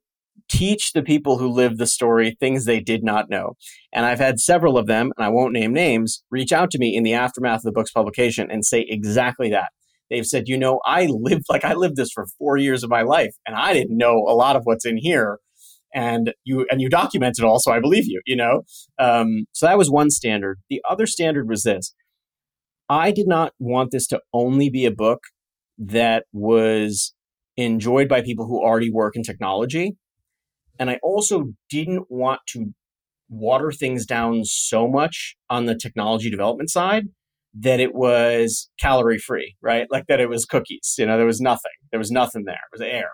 teach 0.50 0.94
the 0.94 1.04
people 1.04 1.38
who 1.38 1.48
live 1.48 1.78
the 1.78 1.88
story 1.88 2.36
things 2.40 2.66
they 2.66 2.80
did 2.80 3.04
not 3.04 3.30
know. 3.30 3.56
And 3.94 4.06
I've 4.06 4.20
had 4.20 4.40
several 4.40 4.78
of 4.78 4.88
them, 4.88 5.12
and 5.16 5.24
I 5.24 5.30
won't 5.30 5.54
name 5.54 5.72
names, 5.74 6.24
reach 6.32 6.52
out 6.52 6.72
to 6.72 6.80
me 6.80 6.96
in 6.96 7.04
the 7.04 7.14
aftermath 7.14 7.60
of 7.60 7.64
the 7.64 7.72
book's 7.72 7.92
publication 7.92 8.50
and 8.52 8.66
say 8.66 8.86
exactly 8.90 9.50
that. 9.52 9.70
They've 10.10 10.26
said, 10.26 10.48
you 10.48 10.58
know, 10.58 10.80
I 10.86 11.06
lived 11.06 11.46
like 11.50 11.64
I 11.64 11.74
lived 11.74 11.96
this 11.96 12.12
for 12.12 12.26
four 12.38 12.58
years 12.58 12.84
of 12.84 12.90
my 12.90 13.02
life, 13.02 13.36
and 13.46 13.56
I 13.56 13.74
didn't 13.74 13.98
know 13.98 14.26
a 14.28 14.36
lot 14.36 14.56
of 14.56 14.64
what's 14.66 14.86
in 14.86 14.98
here. 14.98 15.40
And 15.94 16.34
you 16.44 16.68
and 16.70 16.82
you 16.82 16.90
documented 16.90 17.44
all, 17.44 17.60
so 17.60 17.72
I 17.72 17.80
believe 17.80 18.06
you. 18.06 18.22
You 18.26 18.36
know, 18.36 18.62
um, 19.00 19.46
so 19.54 19.66
that 19.66 19.78
was 19.78 19.90
one 19.90 20.12
standard. 20.12 20.60
The 20.70 20.82
other 20.88 21.08
standard 21.08 21.50
was 21.50 21.64
this: 21.64 21.94
I 22.88 23.12
did 23.12 23.28
not 23.28 23.54
want 23.60 23.92
this 23.92 24.08
to 24.08 24.22
only 24.34 24.70
be 24.70 24.86
a 24.86 24.92
book 24.92 25.22
that 25.80 26.26
was 26.32 27.14
enjoyed 27.58 28.08
by 28.08 28.22
people 28.22 28.46
who 28.46 28.62
already 28.62 28.92
work 28.92 29.16
in 29.16 29.24
technology. 29.24 29.96
And 30.78 30.90
I 30.90 31.00
also 31.04 31.54
didn't 31.70 32.06
want 32.10 32.42
to 32.50 32.74
water 33.30 33.72
things 33.72 34.06
down 34.06 34.44
so 34.44 34.88
much 34.88 35.36
on 35.50 35.66
the 35.66 35.76
technology 35.76 36.30
development 36.30 36.70
side 36.70 37.06
that 37.54 37.80
it 37.80 37.94
was 37.94 38.70
calorie 38.80 39.18
free, 39.18 39.56
right? 39.62 39.88
Like 39.90 40.06
that 40.08 40.20
it 40.20 40.30
was 40.30 40.46
cookies. 40.46 40.96
You 40.98 41.06
know, 41.06 41.18
there 41.18 41.26
was 41.26 41.42
nothing. 41.42 41.72
There 41.92 42.00
was 42.00 42.12
nothing 42.12 42.44
there. 42.46 42.56
It 42.56 42.74
was 42.74 42.82
air. 42.82 43.12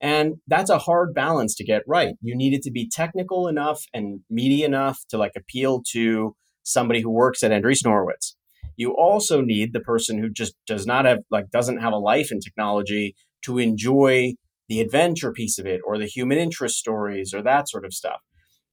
And 0.00 0.34
that's 0.48 0.70
a 0.70 0.78
hard 0.78 1.14
balance 1.14 1.54
to 1.54 1.64
get 1.64 1.82
right. 1.86 2.14
You 2.20 2.36
need 2.36 2.54
it 2.54 2.62
to 2.62 2.72
be 2.72 2.88
technical 2.90 3.46
enough 3.46 3.84
and 3.94 4.20
meaty 4.28 4.64
enough 4.64 4.98
to 5.10 5.16
like 5.16 5.32
appeal 5.36 5.82
to 5.92 6.34
somebody 6.64 7.00
who 7.00 7.10
works 7.10 7.42
at 7.42 7.52
Andreessen 7.52 7.86
Horowitz. 7.86 8.36
You 8.76 8.96
also 8.96 9.40
need 9.40 9.72
the 9.72 9.80
person 9.80 10.18
who 10.18 10.28
just 10.28 10.54
does 10.66 10.86
not 10.86 11.04
have 11.04 11.18
like 11.30 11.50
doesn't 11.50 11.78
have 11.78 11.92
a 11.92 11.98
life 11.98 12.32
in 12.32 12.40
technology 12.40 13.14
to 13.42 13.58
enjoy 13.58 14.34
the 14.68 14.80
adventure 14.80 15.32
piece 15.32 15.58
of 15.58 15.66
it 15.66 15.80
or 15.86 15.98
the 15.98 16.06
human 16.06 16.38
interest 16.38 16.76
stories 16.76 17.32
or 17.32 17.42
that 17.42 17.68
sort 17.68 17.84
of 17.84 17.92
stuff. 17.92 18.20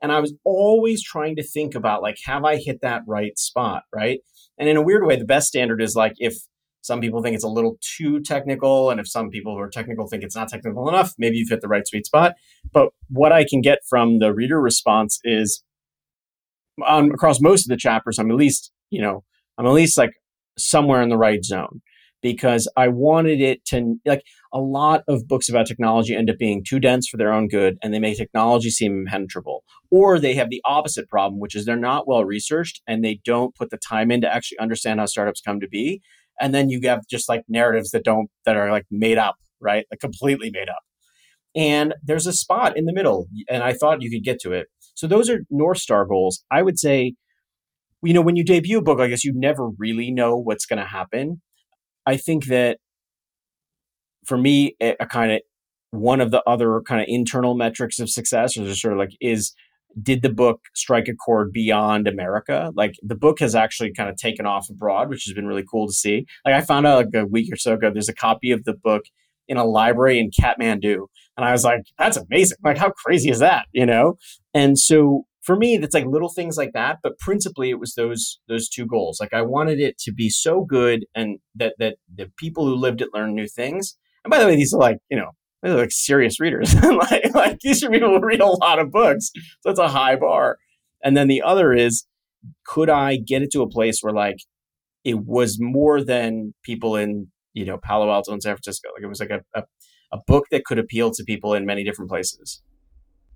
And 0.01 0.11
I 0.11 0.19
was 0.19 0.33
always 0.43 1.03
trying 1.03 1.35
to 1.35 1.43
think 1.43 1.75
about 1.75 2.01
like, 2.01 2.17
have 2.25 2.45
I 2.45 2.57
hit 2.57 2.79
that 2.81 3.01
right 3.07 3.37
spot? 3.37 3.83
Right. 3.93 4.19
And 4.57 4.69
in 4.69 4.77
a 4.77 4.81
weird 4.81 5.05
way, 5.05 5.15
the 5.15 5.25
best 5.25 5.47
standard 5.47 5.81
is 5.81 5.95
like 5.95 6.13
if 6.17 6.35
some 6.81 7.01
people 7.01 7.21
think 7.21 7.35
it's 7.35 7.43
a 7.43 7.49
little 7.49 7.77
too 7.81 8.21
technical, 8.21 8.89
and 8.89 8.99
if 8.99 9.07
some 9.07 9.29
people 9.29 9.53
who 9.53 9.59
are 9.59 9.69
technical 9.69 10.07
think 10.07 10.23
it's 10.23 10.35
not 10.35 10.47
technical 10.47 10.87
enough, 10.87 11.13
maybe 11.17 11.37
you've 11.37 11.49
hit 11.49 11.61
the 11.61 11.67
right 11.67 11.87
sweet 11.87 12.05
spot. 12.05 12.35
But 12.71 12.89
what 13.09 13.31
I 13.31 13.45
can 13.47 13.61
get 13.61 13.79
from 13.89 14.19
the 14.19 14.33
reader 14.33 14.61
response 14.61 15.19
is 15.23 15.63
on 16.85 17.11
across 17.11 17.41
most 17.41 17.65
of 17.65 17.69
the 17.69 17.77
chapters, 17.77 18.17
I'm 18.17 18.31
at 18.31 18.37
least, 18.37 18.71
you 18.89 19.01
know, 19.01 19.23
I'm 19.57 19.65
at 19.65 19.73
least 19.73 19.97
like 19.97 20.11
somewhere 20.57 21.01
in 21.01 21.09
the 21.09 21.17
right 21.17 21.43
zone 21.43 21.81
because 22.21 22.69
I 22.75 22.87
wanted 22.87 23.41
it 23.41 23.65
to 23.67 23.95
like 24.05 24.23
a 24.53 24.59
lot 24.59 25.03
of 25.07 25.27
books 25.27 25.49
about 25.49 25.67
technology 25.67 26.15
end 26.15 26.29
up 26.29 26.37
being 26.37 26.63
too 26.67 26.79
dense 26.79 27.07
for 27.07 27.17
their 27.17 27.31
own 27.31 27.47
good 27.47 27.77
and 27.81 27.93
they 27.93 27.99
make 27.99 28.17
technology 28.17 28.69
seem 28.69 28.99
impenetrable. 28.99 29.63
Or 29.91 30.19
they 30.19 30.33
have 30.35 30.49
the 30.49 30.61
opposite 30.65 31.07
problem, 31.07 31.39
which 31.39 31.55
is 31.55 31.65
they're 31.65 31.75
not 31.75 32.07
well 32.07 32.25
researched 32.25 32.81
and 32.87 33.03
they 33.03 33.21
don't 33.23 33.55
put 33.55 33.69
the 33.69 33.77
time 33.77 34.11
in 34.11 34.21
to 34.21 34.33
actually 34.33 34.59
understand 34.59 34.99
how 34.99 35.05
startups 35.05 35.41
come 35.41 35.59
to 35.59 35.67
be. 35.67 36.01
And 36.41 36.53
then 36.53 36.69
you 36.69 36.79
have 36.83 37.01
just 37.09 37.29
like 37.29 37.43
narratives 37.47 37.91
that 37.91 38.03
don't 38.03 38.29
that 38.45 38.55
are 38.55 38.71
like 38.71 38.85
made 38.89 39.17
up, 39.17 39.35
right? 39.59 39.85
Like 39.91 39.99
completely 39.99 40.49
made 40.51 40.69
up. 40.69 40.79
And 41.55 41.95
there's 42.03 42.27
a 42.27 42.33
spot 42.33 42.77
in 42.77 42.85
the 42.85 42.93
middle, 42.93 43.27
and 43.49 43.63
I 43.63 43.73
thought 43.73 44.01
you 44.01 44.11
could 44.11 44.23
get 44.23 44.39
to 44.41 44.53
it. 44.53 44.67
So 44.93 45.07
those 45.07 45.29
are 45.29 45.39
North 45.49 45.79
Star 45.79 46.05
goals. 46.05 46.43
I 46.51 46.61
would 46.61 46.77
say, 46.77 47.15
you 48.03 48.13
know, 48.13 48.21
when 48.21 48.35
you 48.35 48.43
debut 48.43 48.77
a 48.77 48.81
book, 48.81 48.99
I 48.99 49.07
guess 49.07 49.23
you 49.23 49.33
never 49.35 49.69
really 49.77 50.11
know 50.11 50.37
what's 50.37 50.65
going 50.65 50.79
to 50.79 50.85
happen. 50.85 51.41
I 52.05 52.17
think 52.17 52.45
that 52.45 52.79
for 54.25 54.37
me, 54.37 54.75
a, 54.81 54.95
kind 55.05 55.31
of 55.31 55.41
one 55.91 56.21
of 56.21 56.31
the 56.31 56.43
other 56.47 56.81
kind 56.81 57.01
of 57.01 57.07
internal 57.09 57.55
metrics 57.55 57.99
of 57.99 58.09
success, 58.09 58.57
or 58.57 58.73
sort 58.75 58.93
of 58.93 58.99
like, 58.99 59.15
is 59.21 59.53
did 60.01 60.21
the 60.21 60.29
book 60.29 60.61
strike 60.75 61.07
a 61.07 61.15
chord 61.15 61.51
beyond 61.51 62.07
America? 62.07 62.71
Like 62.75 62.93
the 63.01 63.15
book 63.15 63.39
has 63.39 63.55
actually 63.55 63.91
kind 63.93 64.09
of 64.09 64.17
taken 64.17 64.45
off 64.45 64.69
abroad, 64.69 65.09
which 65.09 65.25
has 65.25 65.33
been 65.33 65.47
really 65.47 65.65
cool 65.69 65.87
to 65.87 65.93
see. 65.93 66.25
Like 66.45 66.53
I 66.53 66.61
found 66.61 66.85
out 66.85 67.05
like 67.05 67.23
a 67.23 67.25
week 67.25 67.51
or 67.51 67.57
so 67.57 67.73
ago, 67.73 67.89
there's 67.91 68.09
a 68.09 68.13
copy 68.13 68.51
of 68.51 68.65
the 68.65 68.73
book 68.73 69.03
in 69.47 69.57
a 69.57 69.65
library 69.65 70.19
in 70.19 70.29
Kathmandu. 70.29 71.07
And 71.35 71.45
I 71.45 71.51
was 71.51 71.63
like, 71.63 71.81
that's 71.97 72.17
amazing. 72.17 72.57
Like, 72.63 72.77
how 72.77 72.91
crazy 72.91 73.29
is 73.29 73.39
that? 73.39 73.65
You 73.73 73.85
know? 73.85 74.17
And 74.53 74.77
so 74.77 75.25
for 75.49 75.55
me, 75.55 75.77
that's 75.77 75.95
like 75.95 76.05
little 76.05 76.29
things 76.29 76.57
like 76.57 76.73
that. 76.73 76.99
But 77.01 77.17
principally 77.17 77.71
it 77.71 77.79
was 77.79 77.95
those 77.95 78.39
those 78.47 78.69
two 78.69 78.85
goals. 78.85 79.19
Like 79.19 79.33
I 79.33 79.41
wanted 79.41 79.79
it 79.79 79.97
to 80.01 80.13
be 80.13 80.29
so 80.29 80.63
good 80.63 81.07
and 81.15 81.39
that 81.55 81.73
that 81.79 81.95
the 82.13 82.31
people 82.37 82.67
who 82.67 82.75
lived 82.75 83.01
it 83.01 83.07
learn 83.15 83.33
new 83.33 83.47
things. 83.47 83.97
And 84.23 84.29
by 84.29 84.37
the 84.37 84.45
way, 84.45 84.55
these 84.55 84.75
are 84.75 84.79
like, 84.79 84.99
you 85.09 85.17
know, 85.17 85.31
they're 85.63 85.73
like 85.75 85.91
serious 85.91 86.39
readers. 86.39 86.75
like, 86.83 87.33
like 87.33 87.59
these 87.61 87.83
are 87.83 87.89
people 87.89 88.09
who 88.09 88.23
read 88.23 88.41
a 88.41 88.45
lot 88.45 88.77
of 88.77 88.91
books. 88.91 89.31
So 89.61 89.69
that's 89.69 89.79
a 89.79 89.87
high 89.87 90.17
bar. 90.17 90.59
And 91.03 91.17
then 91.17 91.27
the 91.27 91.41
other 91.41 91.73
is, 91.73 92.05
could 92.63 92.91
I 92.91 93.15
get 93.15 93.41
it 93.41 93.49
to 93.53 93.63
a 93.63 93.69
place 93.69 94.01
where 94.01 94.13
like 94.13 94.37
it 95.03 95.25
was 95.25 95.57
more 95.59 96.03
than 96.03 96.53
people 96.61 96.95
in, 96.95 97.29
you 97.53 97.65
know, 97.65 97.79
Palo 97.79 98.11
Alto 98.11 98.33
and 98.33 98.43
San 98.43 98.53
Francisco. 98.53 98.89
Like 98.93 99.01
it 99.01 99.07
was 99.07 99.19
like 99.19 99.31
a, 99.31 99.41
a, 99.55 99.63
a 100.11 100.19
book 100.27 100.45
that 100.51 100.63
could 100.65 100.77
appeal 100.77 101.09
to 101.09 101.23
people 101.23 101.55
in 101.55 101.65
many 101.65 101.83
different 101.83 102.11
places. 102.11 102.61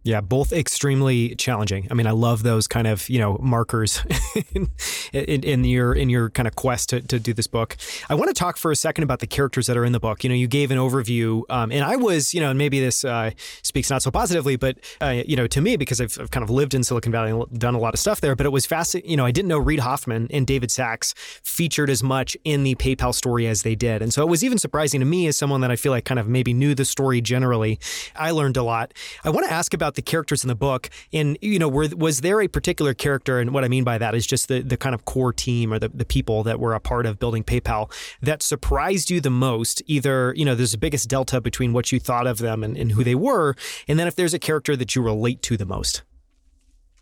Yeah, 0.03 0.19
both 0.19 0.51
extremely 0.51 1.33
challenging. 1.35 1.87
I 1.89 1.93
mean, 1.93 2.07
I 2.07 2.11
love 2.11 2.43
those 2.43 2.67
kind 2.67 2.87
of 2.87 3.09
you 3.09 3.19
know 3.19 3.37
markers 3.41 4.03
in, 4.53 4.69
in, 5.13 5.43
in, 5.43 5.63
your 5.63 5.93
in 5.93 6.09
your 6.09 6.29
kind 6.29 6.45
of 6.45 6.55
quest 6.55 6.89
to, 6.89 6.99
to 6.99 7.19
do 7.19 7.33
this 7.33 7.47
book. 7.47 7.77
I 8.09 8.15
want 8.15 8.27
to 8.27 8.33
talk 8.33 8.57
for 8.57 8.69
a 8.69 8.75
second 8.75 9.05
about 9.05 9.19
the 9.19 9.27
characters 9.27 9.67
that 9.67 9.77
are 9.77 9.85
in 9.85 9.93
the 9.93 10.01
book. 10.01 10.23
You 10.23 10.29
know, 10.29 10.35
you 10.35 10.47
gave 10.47 10.71
an 10.71 10.77
overview, 10.77 11.43
um, 11.49 11.71
and 11.71 11.85
I 11.85 11.95
was 11.95 12.33
you 12.33 12.41
know, 12.41 12.49
and 12.49 12.57
maybe 12.57 12.81
this 12.81 13.05
uh, 13.05 13.31
speaks 13.61 13.89
not 13.89 14.01
so 14.01 14.11
positively, 14.11 14.57
but 14.57 14.77
uh, 14.99 15.23
you 15.25 15.37
know, 15.37 15.47
to 15.47 15.61
me 15.61 15.77
because 15.77 16.01
I've, 16.01 16.17
I've, 16.19 16.31
kind 16.31 16.43
of 16.43 16.49
lived 16.49 16.73
in 16.73 16.83
Silicon 16.83 17.11
Valley 17.11 17.31
and 17.31 17.59
done 17.59 17.75
a 17.75 17.79
lot 17.79 17.93
of 17.93 17.99
stuff 17.99 18.19
there. 18.19 18.35
But 18.35 18.45
it 18.45 18.51
was 18.51 18.65
fascinating. 18.65 19.09
You 19.09 19.15
know, 19.15 19.25
I 19.25 19.31
didn't 19.31 19.47
know 19.47 19.59
Reid 19.59 19.79
Hoffman 19.79 20.27
and 20.31 20.45
David 20.45 20.69
Sacks 20.69 21.13
featured 21.43 21.89
as 21.89 22.03
much 22.03 22.35
in 22.43 22.63
the 22.63 22.75
PayPal 22.75 23.15
story 23.15 23.47
as 23.47 23.61
they 23.61 23.75
did, 23.75 24.01
and 24.01 24.13
so 24.13 24.21
it 24.21 24.27
was 24.27 24.43
even 24.43 24.57
surprising 24.57 24.99
to 24.99 25.05
me 25.05 25.27
as 25.27 25.37
someone 25.37 25.61
that 25.61 25.71
I 25.71 25.77
feel 25.77 25.93
like 25.93 26.03
kind 26.03 26.19
of 26.19 26.27
maybe 26.27 26.53
knew 26.53 26.75
the 26.75 26.83
story 26.83 27.21
generally. 27.21 27.79
I 28.17 28.31
learned 28.31 28.57
a 28.57 28.63
lot. 28.63 28.93
I 29.23 29.29
want 29.29 29.45
to 29.45 29.53
ask 29.53 29.73
about 29.73 29.92
about 29.93 29.95
the 29.95 30.11
characters 30.11 30.43
in 30.43 30.47
the 30.47 30.55
book. 30.55 30.89
And, 31.11 31.37
you 31.41 31.59
know, 31.59 31.67
were, 31.67 31.87
was 31.95 32.21
there 32.21 32.41
a 32.41 32.47
particular 32.47 32.93
character? 32.93 33.39
And 33.39 33.53
what 33.53 33.63
I 33.63 33.67
mean 33.67 33.83
by 33.83 33.97
that 33.97 34.15
is 34.15 34.25
just 34.25 34.47
the, 34.47 34.61
the 34.61 34.77
kind 34.77 34.95
of 34.95 35.05
core 35.05 35.33
team 35.33 35.71
or 35.71 35.79
the, 35.79 35.89
the 35.89 36.05
people 36.05 36.43
that 36.43 36.59
were 36.59 36.73
a 36.73 36.79
part 36.79 37.05
of 37.05 37.19
building 37.19 37.43
PayPal 37.43 37.91
that 38.21 38.41
surprised 38.41 39.11
you 39.11 39.21
the 39.21 39.29
most. 39.29 39.81
Either, 39.85 40.33
you 40.35 40.45
know, 40.45 40.55
there's 40.55 40.71
the 40.71 40.77
biggest 40.77 41.09
delta 41.09 41.39
between 41.39 41.73
what 41.73 41.91
you 41.91 41.99
thought 41.99 42.27
of 42.27 42.39
them 42.39 42.63
and, 42.63 42.77
and 42.77 42.93
who 42.93 43.03
they 43.03 43.15
were. 43.15 43.55
And 43.87 43.99
then 43.99 44.07
if 44.07 44.15
there's 44.15 44.33
a 44.33 44.39
character 44.39 44.75
that 44.75 44.95
you 44.95 45.01
relate 45.01 45.41
to 45.43 45.57
the 45.57 45.65
most. 45.65 46.01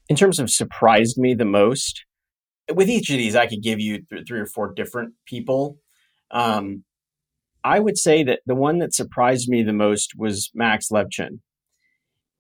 In 0.10 0.16
terms 0.16 0.40
of 0.40 0.50
surprised 0.50 1.18
me 1.18 1.34
the 1.34 1.46
most, 1.46 2.04
with 2.74 2.90
each 2.90 3.10
of 3.10 3.18
these, 3.18 3.36
I 3.36 3.48
could 3.48 3.64
give 3.64 3.80
you 3.80 4.02
th- 4.02 4.28
three 4.28 4.40
or 4.40 4.46
four 4.46 4.74
different 4.74 5.14
people. 5.26 5.78
Um, 6.32 6.84
I 7.64 7.80
would 7.80 7.98
say 7.98 8.24
that 8.24 8.40
the 8.46 8.56
one 8.56 8.80
that 8.80 8.94
surprised 8.94 9.48
me 9.48 9.64
the 9.64 9.74
most 9.74 10.14
was 10.18 10.50
Max 10.54 10.90
Levchin. 10.90 11.40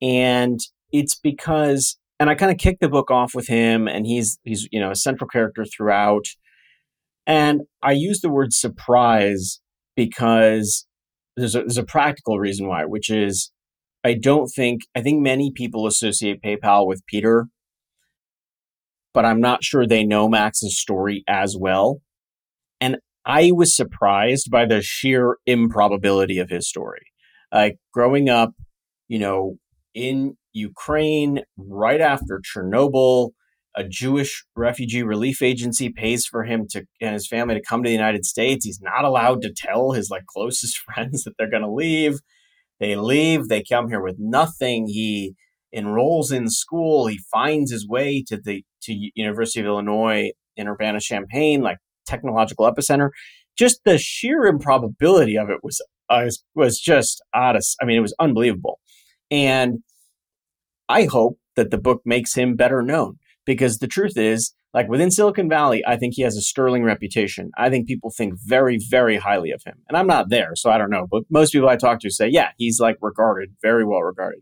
And 0.02 0.60
it's 0.92 1.16
because 1.16 1.98
and 2.22 2.30
I 2.30 2.36
kind 2.36 2.52
of 2.52 2.60
kicked 2.60 2.82
the 2.82 2.90
book 2.90 3.10
off 3.10 3.34
with 3.34 3.48
him, 3.48 3.88
and 3.88 4.06
he's 4.06 4.38
he's 4.44 4.68
you 4.72 4.80
know 4.80 4.92
a 4.92 4.96
central 4.96 5.28
character 5.28 5.66
throughout. 5.66 6.26
And 7.26 7.62
I 7.82 7.94
use 7.94 8.22
the 8.22 8.30
word 8.30 8.54
surprise 8.54 9.60
because 9.96 10.86
there's 11.36 11.56
a, 11.56 11.60
there's 11.60 11.78
a 11.78 11.84
practical 11.84 12.40
reason 12.40 12.68
why, 12.68 12.86
which 12.86 13.10
is 13.10 13.52
I 14.04 14.14
don't 14.14 14.48
think 14.48 14.82
I 14.96 15.02
think 15.02 15.22
many 15.22 15.52
people 15.52 15.88
associate 15.88 16.44
PayPal 16.44 16.86
with 16.86 17.06
Peter, 17.08 17.48
but 19.16 19.26
I'm 19.26 19.42
not 19.42 19.64
sure 19.64 19.88
they 19.88 20.04
know 20.04 20.30
Max's 20.30 20.80
story 20.80 21.24
as 21.28 21.56
well. 21.60 22.02
And 22.80 22.98
I 23.26 23.52
was 23.52 23.76
surprised 23.76 24.50
by 24.52 24.66
the 24.66 24.82
sheer 24.82 25.38
improbability 25.46 26.40
of 26.40 26.50
his 26.50 26.68
story. 26.68 27.02
Like 27.52 27.78
growing 27.94 28.30
up, 28.30 28.54
you 29.08 29.20
know, 29.20 29.58
in 29.94 30.38
Ukraine 30.54 31.42
right 31.58 32.02
after 32.02 32.42
Chernobyl, 32.42 33.32
a 33.76 33.84
Jewish 33.84 34.46
refugee 34.56 35.04
relief 35.04 35.42
agency 35.42 35.90
pays 35.90 36.26
for 36.26 36.44
him 36.44 36.68
to 36.72 36.84
and 37.00 37.14
his 37.14 37.28
family 37.28 37.56
to 37.56 37.62
come 37.62 37.84
to 37.84 37.88
the 37.88 37.94
United 37.94 38.26
States. 38.26 38.66
He's 38.66 38.82
not 38.82 39.06
allowed 39.06 39.42
to 39.44 39.54
tell 39.54 39.92
his 39.92 40.10
like 40.10 40.26
closest 40.26 40.78
friends 40.86 41.24
that 41.24 41.34
they're 41.38 41.50
going 41.50 41.64
to 41.64 41.72
leave. 41.72 42.20
They 42.80 42.96
leave. 42.96 43.48
They 43.48 43.64
come 43.64 43.90
here 43.90 44.02
with 44.02 44.18
nothing. 44.20 44.88
He 44.88 45.36
enrolls 45.74 46.32
in 46.32 46.50
school. 46.50 47.08
He 47.08 47.20
finds 47.32 47.72
his 47.72 47.88
way 47.88 48.24
to 48.28 48.38
the 48.38 48.64
to 48.84 49.10
University 49.16 49.60
of 49.60 49.68
Illinois 49.68 50.32
in 50.58 50.68
Urbana 50.68 51.00
Champaign, 51.00 51.62
like 51.62 51.78
technological 52.06 52.70
epicenter. 52.70 53.10
Just 53.58 53.82
the 53.86 53.98
sheer 53.98 54.46
improbability 54.46 55.38
of 55.38 55.50
it 55.50 55.60
was 55.64 55.82
uh, 56.10 56.30
was 56.56 56.80
just 56.80 57.24
of. 57.34 57.62
I 57.82 57.86
mean, 57.86 57.98
it 57.98 58.02
was 58.02 58.16
unbelievable. 58.20 58.80
And 59.32 59.80
I 60.90 61.06
hope 61.06 61.40
that 61.56 61.72
the 61.72 61.78
book 61.78 62.02
makes 62.06 62.36
him 62.36 62.56
better 62.56 62.82
known 62.82 63.18
because 63.46 63.78
the 63.78 63.88
truth 63.88 64.18
is, 64.18 64.54
like 64.74 64.88
within 64.88 65.12
Silicon 65.12 65.50
Valley, 65.50 65.84
I 65.86 65.98
think 65.98 66.14
he 66.16 66.22
has 66.22 66.38
a 66.38 66.42
sterling 66.42 66.84
reputation. 66.84 67.52
I 67.58 67.70
think 67.70 67.88
people 67.88 68.12
think 68.16 68.36
very, 68.46 68.78
very 68.90 69.18
highly 69.18 69.52
of 69.52 69.64
him. 69.66 69.78
And 69.90 69.98
I'm 69.98 70.08
not 70.08 70.30
there, 70.30 70.52
so 70.56 70.70
I 70.70 70.78
don't 70.78 70.90
know. 70.90 71.08
But 71.10 71.24
most 71.30 71.52
people 71.52 71.68
I 71.68 71.76
talk 71.76 72.00
to 72.02 72.12
say, 72.12 72.28
yeah, 72.30 72.50
he's 72.58 72.80
like 72.80 72.98
regarded, 73.02 73.56
very 73.62 73.86
well 73.86 74.02
regarded. 74.02 74.42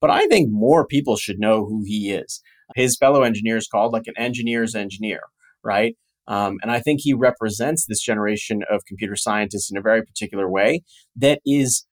But 0.00 0.10
I 0.10 0.26
think 0.26 0.50
more 0.52 0.86
people 0.86 1.16
should 1.16 1.38
know 1.38 1.64
who 1.64 1.82
he 1.84 2.12
is. 2.12 2.40
His 2.76 2.96
fellow 2.96 3.22
engineer 3.22 3.56
is 3.56 3.66
called 3.66 3.92
like 3.92 4.06
an 4.06 4.14
engineer's 4.16 4.74
engineer, 4.74 5.22
right? 5.62 5.96
Um, 6.26 6.58
and 6.62 6.70
I 6.70 6.80
think 6.80 7.00
he 7.02 7.12
represents 7.12 7.86
this 7.86 8.00
generation 8.00 8.62
of 8.70 8.84
computer 8.86 9.16
scientists 9.16 9.70
in 9.70 9.76
a 9.76 9.82
very 9.82 10.02
particular 10.02 10.48
way 10.48 10.82
that 11.16 11.40
is 11.44 11.84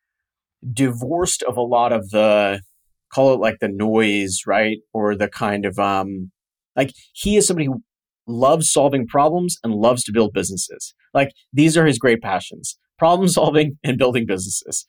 divorced 0.72 1.42
of 1.42 1.57
a 1.57 1.62
lot 1.62 1.92
of 1.92 2.11
the 2.11 2.61
call 3.12 3.35
it 3.35 3.40
like 3.40 3.57
the 3.61 3.68
noise, 3.68 4.40
right? 4.46 4.79
Or 4.92 5.14
the 5.14 5.29
kind 5.29 5.64
of 5.64 5.79
um 5.79 6.31
like 6.77 6.92
he 7.12 7.37
is 7.37 7.46
somebody 7.46 7.66
who 7.66 7.83
loves 8.27 8.70
solving 8.70 9.07
problems 9.07 9.57
and 9.62 9.75
loves 9.75 10.05
to 10.05 10.12
build 10.12 10.33
businesses. 10.33 10.94
Like 11.12 11.31
these 11.53 11.77
are 11.77 11.87
his 11.87 11.98
great 11.98 12.22
passions. 12.22 12.79
Problem 12.98 13.29
solving 13.29 13.79
and 13.85 13.98
building 13.98 14.27
businesses. 14.27 14.85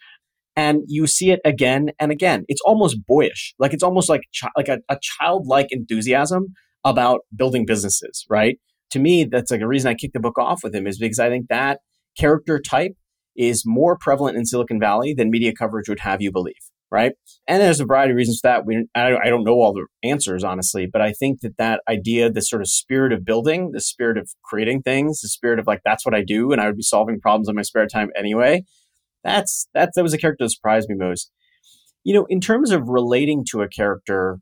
And 0.56 0.84
you 0.88 1.08
see 1.08 1.32
it 1.32 1.40
again 1.44 1.90
and 2.00 2.12
again. 2.12 2.46
It's 2.48 2.62
almost 2.64 2.98
boyish. 3.08 3.56
Like 3.58 3.74
it's 3.74 3.82
almost 3.84 4.08
like 4.08 4.22
chi- 4.40 4.52
like 4.56 4.68
a, 4.68 4.80
a 4.88 4.98
childlike 5.02 5.68
enthusiasm 5.72 6.54
about 6.86 7.22
building 7.36 7.66
businesses, 7.66 8.26
right? 8.30 8.60
To 8.92 9.00
me, 9.00 9.24
that's 9.24 9.50
like 9.50 9.62
a 9.62 9.68
reason 9.68 9.90
I 9.90 9.96
kicked 9.96 10.14
the 10.14 10.20
book 10.20 10.38
off 10.38 10.64
with 10.64 10.76
him 10.76 10.86
is 10.86 11.00
because 11.00 11.18
I 11.18 11.30
think 11.30 11.48
that 11.50 11.80
character 12.18 12.60
type 12.60 12.92
is 13.36 13.64
more 13.66 13.98
prevalent 13.98 14.38
in 14.38 14.46
Silicon 14.46 14.80
Valley 14.80 15.14
than 15.14 15.30
media 15.30 15.54
coverage 15.54 15.90
would 15.90 16.02
have 16.02 16.22
you 16.22 16.32
believe 16.32 16.56
right? 16.94 17.14
And 17.48 17.60
there's 17.60 17.80
a 17.80 17.86
variety 17.86 18.12
of 18.12 18.18
reasons 18.18 18.40
for 18.40 18.50
that. 18.50 18.68
We, 18.68 18.86
I, 18.94 19.28
don't 19.28 19.44
know 19.44 19.56
all 19.56 19.74
the 19.74 19.88
answers, 20.08 20.44
honestly, 20.44 20.86
but 20.86 21.02
I 21.02 21.12
think 21.12 21.42
that 21.42 21.58
that 21.58 21.82
idea, 21.90 22.32
the 22.32 22.42
sort 22.42 22.62
of 22.62 22.70
spirit 22.70 23.12
of 23.12 23.26
building, 23.26 23.72
the 23.72 23.82
spirit 23.82 24.16
of 24.16 24.30
creating 24.44 24.84
things, 24.84 25.20
the 25.20 25.28
spirit 25.28 25.58
of 25.58 25.66
like, 25.66 25.82
that's 25.84 26.06
what 26.06 26.14
I 26.14 26.24
do, 26.24 26.52
and 26.52 26.62
I 26.62 26.68
would 26.68 26.78
be 26.78 26.84
solving 26.84 27.20
problems 27.20 27.50
in 27.50 27.56
my 27.56 27.64
spare 27.64 27.88
time 27.88 28.12
anyway. 28.16 28.64
That's, 29.24 29.68
that, 29.74 29.90
that 29.96 30.04
was 30.04 30.14
a 30.14 30.20
character 30.20 30.46
that 30.46 30.52
surprised 30.52 30.88
me 30.88 30.96
most. 30.96 31.32
You 32.04 32.14
know, 32.14 32.28
in 32.30 32.40
terms 32.40 32.70
of 32.70 32.88
relating 32.88 33.44
to 33.50 33.64
a 33.64 33.68
character, 33.68 34.38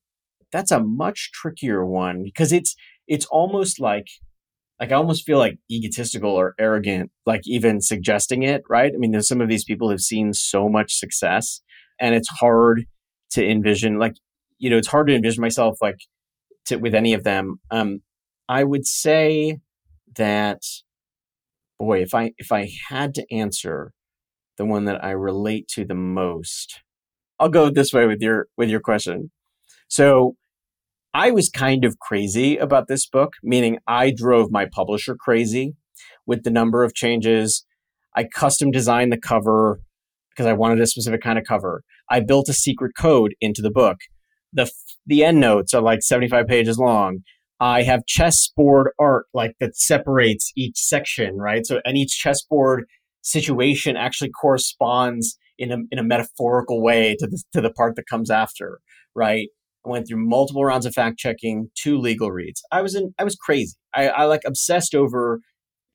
that's 0.52 0.72
a 0.72 0.84
much 0.84 1.32
trickier 1.32 1.86
one 1.86 2.22
because 2.22 2.52
it's, 2.52 2.76
it's 3.08 3.26
almost 3.28 3.80
like, 3.80 4.08
like 4.82 4.92
I 4.92 4.96
almost 4.96 5.26
feel 5.26 5.38
like 5.38 5.60
egotistical 5.72 6.32
or 6.32 6.56
arrogant, 6.60 7.12
like 7.26 7.42
even 7.46 7.80
suggesting 7.80 8.44
it, 8.44 8.64
right? 8.70 8.92
I 8.94 8.98
mean, 8.98 9.12
there's 9.12 9.28
some 9.28 9.40
of 9.40 9.48
these 9.48 9.64
people 9.64 9.90
have 9.92 10.02
seen 10.02 10.34
so 10.34 10.68
much 10.68 10.96
success 10.96 11.62
and 12.02 12.16
it's 12.16 12.28
hard 12.28 12.86
to 13.30 13.48
envision 13.48 13.98
like 14.00 14.16
you 14.58 14.70
know 14.70 14.78
it's 14.78 14.88
hard 14.88 15.08
to 15.08 15.16
envision 15.16 15.42
myself 15.42 15.78
like 15.82 16.00
to, 16.66 16.78
with 16.78 16.94
any 16.94 17.14
of 17.14 17.24
them 17.24 17.60
um 17.70 18.00
i 18.50 18.64
would 18.64 18.86
say 18.86 19.60
that 20.18 20.62
boy 21.80 22.02
if 22.02 22.14
i 22.14 22.32
if 22.38 22.52
i 22.52 22.70
had 22.90 23.14
to 23.14 23.26
answer 23.34 23.94
the 24.58 24.66
one 24.66 24.86
that 24.86 25.02
i 25.04 25.12
relate 25.12 25.68
to 25.68 25.86
the 25.86 25.96
most 25.96 26.82
i'll 27.40 27.50
go 27.50 27.70
this 27.70 27.94
way 27.94 28.06
with 28.06 28.22
your 28.22 28.48
with 28.58 28.70
your 28.70 28.82
question 28.82 29.32
so 29.88 30.36
i 31.14 31.32
was 31.32 31.50
kind 31.50 31.86
of 31.86 32.00
crazy 32.00 32.58
about 32.58 32.88
this 32.88 33.06
book 33.06 33.34
meaning 33.44 33.78
i 33.88 34.12
drove 34.12 34.52
my 34.52 34.66
publisher 34.66 35.16
crazy 35.16 35.76
with 36.26 36.44
the 36.44 36.52
number 36.52 36.84
of 36.84 36.94
changes 36.94 37.66
i 38.16 38.24
custom 38.24 38.72
designed 38.72 39.12
the 39.12 39.20
cover 39.20 39.80
because 40.32 40.50
I 40.50 40.54
wanted 40.54 40.82
a 40.82 40.88
specific 40.88 41.22
kind 41.22 41.38
of 41.38 41.46
cover. 41.46 41.84
I 42.10 42.20
built 42.20 42.50
a 42.50 42.54
secret 42.54 42.94
code 42.98 43.36
into 43.42 43.62
the 43.62 43.72
book. 43.72 43.98
The 44.54 44.70
the 45.06 45.24
end 45.24 45.40
notes 45.40 45.74
are 45.74 45.82
like 45.82 46.02
75 46.02 46.48
pages 46.48 46.78
long. 46.78 47.20
I 47.60 47.84
have 47.84 48.06
chessboard 48.06 48.90
art 49.00 49.28
like 49.34 49.56
that 49.60 49.78
separates 49.78 50.52
each 50.56 50.78
section, 50.78 51.38
right? 51.38 51.66
So 51.66 51.80
and 51.86 51.98
each 51.98 52.18
chessboard 52.18 52.86
situation 53.22 53.96
actually 53.96 54.32
corresponds 54.32 55.38
in 55.58 55.72
a 55.72 55.78
in 55.92 56.00
a 56.00 56.04
metaphorical 56.04 56.82
way 56.82 57.16
to 57.20 57.28
the 57.28 57.44
to 57.54 57.62
the 57.62 57.72
part 57.72 57.96
that 57.96 58.08
comes 58.08 58.32
after, 58.32 58.80
right? 59.16 59.50
I 59.86 59.90
went 59.90 60.08
through 60.08 60.26
multiple 60.26 60.64
rounds 60.64 60.86
of 60.86 60.94
fact 60.94 61.18
checking, 61.18 61.70
two 61.76 61.98
legal 61.98 62.32
reads. 62.32 62.62
I 62.72 62.82
was 62.82 62.96
in 62.96 63.14
I 63.18 63.24
was 63.24 63.36
crazy. 63.36 63.76
I, 63.96 64.10
I 64.10 64.24
like 64.26 64.42
obsessed 64.46 64.94
over 64.96 65.42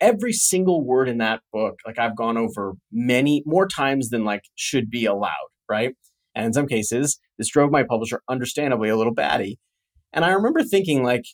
every 0.00 0.32
single 0.32 0.84
word 0.84 1.08
in 1.08 1.18
that 1.18 1.40
book, 1.52 1.78
like 1.86 1.98
I've 1.98 2.16
gone 2.16 2.36
over 2.36 2.74
many 2.92 3.42
more 3.46 3.66
times 3.66 4.10
than 4.10 4.24
like 4.24 4.42
should 4.54 4.90
be 4.90 5.06
allowed, 5.06 5.30
right? 5.68 5.94
And 6.34 6.46
in 6.46 6.52
some 6.52 6.66
cases, 6.66 7.18
this 7.38 7.48
drove 7.48 7.70
my 7.70 7.82
publisher 7.82 8.20
understandably 8.28 8.88
a 8.88 8.96
little 8.96 9.14
batty. 9.14 9.58
And 10.12 10.24
I 10.24 10.30
remember 10.30 10.62
thinking 10.62 11.02
like 11.02 11.24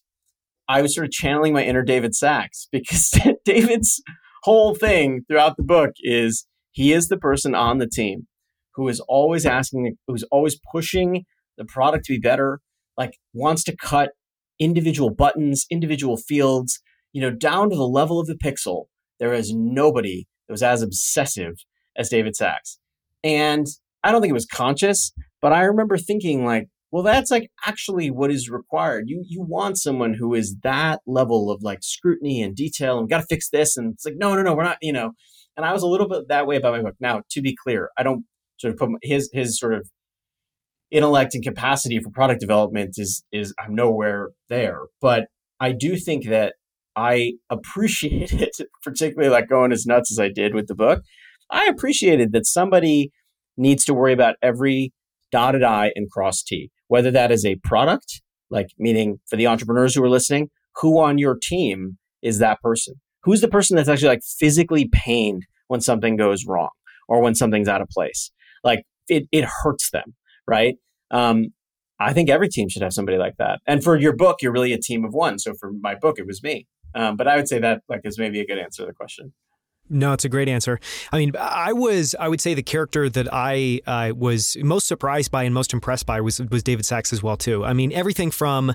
I 0.68 0.82
was 0.82 0.94
sort 0.94 1.06
of 1.06 1.12
channeling 1.12 1.52
my 1.52 1.64
inner 1.64 1.82
David 1.82 2.14
Sacks 2.14 2.68
because 2.72 3.10
David's 3.44 4.02
whole 4.44 4.74
thing 4.74 5.22
throughout 5.28 5.56
the 5.56 5.62
book 5.62 5.90
is 6.00 6.46
he 6.70 6.92
is 6.92 7.08
the 7.08 7.18
person 7.18 7.54
on 7.54 7.78
the 7.78 7.88
team 7.88 8.26
who 8.74 8.88
is 8.88 9.00
always 9.00 9.44
asking, 9.44 9.96
who's 10.06 10.24
always 10.30 10.58
pushing 10.72 11.24
the 11.56 11.64
product 11.64 12.06
to 12.06 12.14
be 12.14 12.18
better, 12.18 12.60
like 12.96 13.18
wants 13.32 13.64
to 13.64 13.76
cut 13.76 14.10
individual 14.58 15.10
buttons, 15.10 15.66
individual 15.70 16.16
fields, 16.16 16.80
you 17.12 17.20
know, 17.20 17.30
down 17.30 17.70
to 17.70 17.76
the 17.76 17.86
level 17.86 18.20
of 18.20 18.26
the 18.26 18.34
pixel, 18.34 18.84
there 19.18 19.34
is 19.34 19.52
nobody 19.54 20.26
that 20.46 20.52
was 20.52 20.62
as 20.62 20.82
obsessive 20.82 21.54
as 21.96 22.08
David 22.08 22.36
Sacks. 22.36 22.78
And 23.22 23.66
I 24.02 24.10
don't 24.10 24.20
think 24.20 24.30
it 24.30 24.34
was 24.34 24.46
conscious, 24.46 25.12
but 25.40 25.52
I 25.52 25.62
remember 25.62 25.96
thinking 25.96 26.44
like, 26.44 26.68
well, 26.90 27.02
that's 27.02 27.30
like 27.30 27.50
actually 27.66 28.10
what 28.10 28.30
is 28.30 28.50
required. 28.50 29.04
You 29.06 29.24
you 29.26 29.42
want 29.42 29.78
someone 29.78 30.14
who 30.14 30.34
is 30.34 30.56
that 30.62 31.00
level 31.06 31.50
of 31.50 31.62
like 31.62 31.78
scrutiny 31.82 32.42
and 32.42 32.54
detail 32.54 32.98
and 32.98 33.06
we 33.06 33.08
got 33.08 33.20
to 33.20 33.26
fix 33.26 33.48
this. 33.48 33.76
And 33.76 33.94
it's 33.94 34.04
like, 34.04 34.16
no, 34.18 34.34
no, 34.34 34.42
no, 34.42 34.54
we're 34.54 34.64
not, 34.64 34.76
you 34.82 34.92
know. 34.92 35.12
And 35.56 35.64
I 35.64 35.72
was 35.72 35.82
a 35.82 35.86
little 35.86 36.08
bit 36.08 36.28
that 36.28 36.46
way 36.46 36.56
about 36.56 36.72
my 36.72 36.82
book. 36.82 36.96
Now, 37.00 37.22
to 37.30 37.40
be 37.40 37.56
clear, 37.56 37.90
I 37.96 38.02
don't 38.02 38.24
sort 38.58 38.74
of 38.74 38.78
put 38.78 38.90
his 39.02 39.30
his 39.32 39.58
sort 39.58 39.74
of 39.74 39.88
intellect 40.92 41.34
and 41.34 41.42
capacity 41.42 41.98
for 41.98 42.10
product 42.10 42.40
development 42.40 42.94
is 42.98 43.24
is 43.32 43.52
I'm 43.58 43.74
nowhere 43.74 44.28
there. 44.48 44.82
But 45.00 45.24
I 45.58 45.72
do 45.72 45.96
think 45.96 46.28
that 46.28 46.54
I 46.94 47.32
appreciated, 47.50 48.50
particularly 48.84 49.30
like 49.30 49.48
going 49.48 49.72
as 49.72 49.86
nuts 49.86 50.12
as 50.12 50.20
I 50.20 50.28
did 50.28 50.54
with 50.54 50.68
the 50.68 50.74
book. 50.74 51.02
I 51.50 51.66
appreciated 51.66 52.32
that 52.32 52.46
somebody 52.46 53.10
needs 53.56 53.84
to 53.86 53.94
worry 53.94 54.12
about 54.12 54.36
every 54.42 54.92
dotted 55.30 55.62
I 55.62 55.92
and 55.96 56.10
cross 56.10 56.42
T, 56.42 56.70
whether 56.88 57.10
that 57.10 57.32
is 57.32 57.44
a 57.44 57.56
product, 57.64 58.22
like 58.50 58.68
meaning 58.78 59.18
for 59.28 59.36
the 59.36 59.46
entrepreneurs 59.46 59.94
who 59.94 60.04
are 60.04 60.10
listening, 60.10 60.50
who 60.76 61.00
on 61.00 61.18
your 61.18 61.36
team 61.40 61.98
is 62.22 62.38
that 62.38 62.60
person? 62.60 62.94
Who's 63.24 63.40
the 63.40 63.48
person 63.48 63.76
that's 63.76 63.88
actually 63.88 64.08
like 64.08 64.22
physically 64.38 64.88
pained 64.92 65.46
when 65.68 65.80
something 65.80 66.16
goes 66.16 66.44
wrong 66.46 66.70
or 67.08 67.22
when 67.22 67.34
something's 67.34 67.68
out 67.68 67.80
of 67.80 67.88
place? 67.88 68.30
Like 68.64 68.84
it, 69.08 69.24
it 69.32 69.44
hurts 69.62 69.90
them, 69.90 70.14
right? 70.46 70.76
Um, 71.10 71.48
I 72.00 72.12
think 72.12 72.28
every 72.30 72.48
team 72.48 72.68
should 72.68 72.82
have 72.82 72.92
somebody 72.92 73.18
like 73.18 73.36
that. 73.38 73.60
And 73.66 73.82
for 73.82 73.96
your 73.96 74.14
book, 74.14 74.42
you're 74.42 74.52
really 74.52 74.72
a 74.72 74.78
team 74.78 75.04
of 75.04 75.12
one. 75.12 75.38
So 75.38 75.54
for 75.54 75.72
my 75.72 75.94
book, 75.94 76.18
it 76.18 76.26
was 76.26 76.42
me. 76.42 76.66
Um, 76.94 77.16
but 77.16 77.28
I 77.28 77.36
would 77.36 77.48
say 77.48 77.58
that 77.60 77.82
like 77.88 78.00
is 78.04 78.18
maybe 78.18 78.40
a 78.40 78.46
good 78.46 78.58
answer 78.58 78.82
to 78.82 78.86
the 78.86 78.92
question. 78.92 79.32
No, 79.90 80.12
it's 80.12 80.24
a 80.24 80.28
great 80.28 80.48
answer. 80.48 80.80
I 81.12 81.18
mean, 81.18 81.32
I 81.38 81.72
was, 81.72 82.14
I 82.18 82.28
would 82.28 82.40
say 82.40 82.54
the 82.54 82.62
character 82.62 83.10
that 83.10 83.28
I 83.32 83.80
uh, 83.86 84.12
was 84.16 84.56
most 84.60 84.86
surprised 84.86 85.30
by 85.30 85.42
and 85.42 85.52
most 85.52 85.72
impressed 85.74 86.06
by 86.06 86.20
was 86.20 86.40
was 86.40 86.62
David 86.62 86.86
Sacks 86.86 87.12
as 87.12 87.22
well 87.22 87.36
too. 87.36 87.64
I 87.64 87.72
mean, 87.72 87.92
everything 87.92 88.30
from 88.30 88.74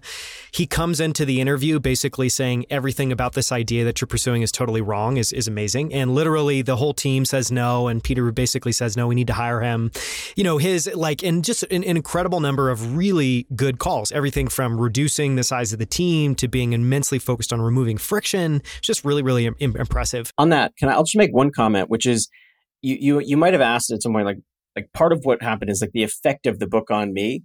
he 0.52 0.68
comes 0.68 1.00
into 1.00 1.26
the 1.26 1.42
interview 1.42 1.80
basically 1.80 2.30
saying 2.30 2.66
everything 2.70 3.12
about 3.12 3.34
this 3.34 3.52
idea 3.52 3.84
that 3.86 4.00
you're 4.00 4.08
pursuing 4.08 4.42
is 4.42 4.52
totally 4.52 4.82
wrong 4.82 5.18
is 5.18 5.34
is 5.34 5.48
amazing, 5.48 5.94
and 5.94 6.14
literally 6.14 6.62
the 6.62 6.76
whole 6.76 6.94
team 6.94 7.26
says 7.26 7.52
no, 7.52 7.88
and 7.88 8.04
Peter 8.04 8.32
basically 8.32 8.72
says 8.72 8.96
no, 8.96 9.08
we 9.08 9.16
need 9.16 9.28
to 9.28 9.34
hire 9.34 9.62
him. 9.62 9.92
You 10.36 10.44
know, 10.44 10.58
his 10.58 10.90
like, 10.94 11.24
and 11.24 11.44
just 11.44 11.64
an, 11.64 11.84
an 11.84 11.96
incredible 11.98 12.42
number 12.42 12.70
of 12.70 12.96
really 12.96 13.48
good 13.56 13.80
calls. 13.80 14.12
Everything 14.12 14.50
from 14.50 14.80
reducing 14.80 15.36
the 15.36 15.44
size 15.44 15.74
of 15.74 15.80
the 15.80 15.86
team 15.86 16.36
to 16.36 16.48
being 16.48 16.74
immensely 16.74 17.18
focused 17.18 17.54
on 17.54 17.62
removing 17.62 17.98
friction. 17.98 18.62
Just 18.82 19.04
really, 19.04 19.24
really 19.24 19.46
Im- 19.48 19.56
impressive. 19.78 20.32
On 20.38 20.50
that, 20.50 20.76
can 20.76 20.90
I? 20.90 20.97
I'll 20.98 21.04
just 21.04 21.16
make 21.16 21.34
one 21.34 21.52
comment, 21.52 21.90
which 21.90 22.06
is 22.06 22.28
you 22.82 22.98
you 23.00 23.20
you 23.20 23.38
might 23.38 23.54
have 23.54 23.62
asked 23.62 23.92
at 23.92 24.02
some 24.02 24.14
point 24.14 24.26
like 24.26 24.40
like 24.76 24.92
part 24.94 25.14
of 25.14 25.22
what 25.24 25.42
happened 25.42 25.70
is 25.70 25.82
like 25.82 25.92
the 25.94 26.04
effect 26.04 26.46
of 26.46 26.60
the 26.60 26.68
book 26.68 26.90
on 26.92 27.14
me. 27.14 27.44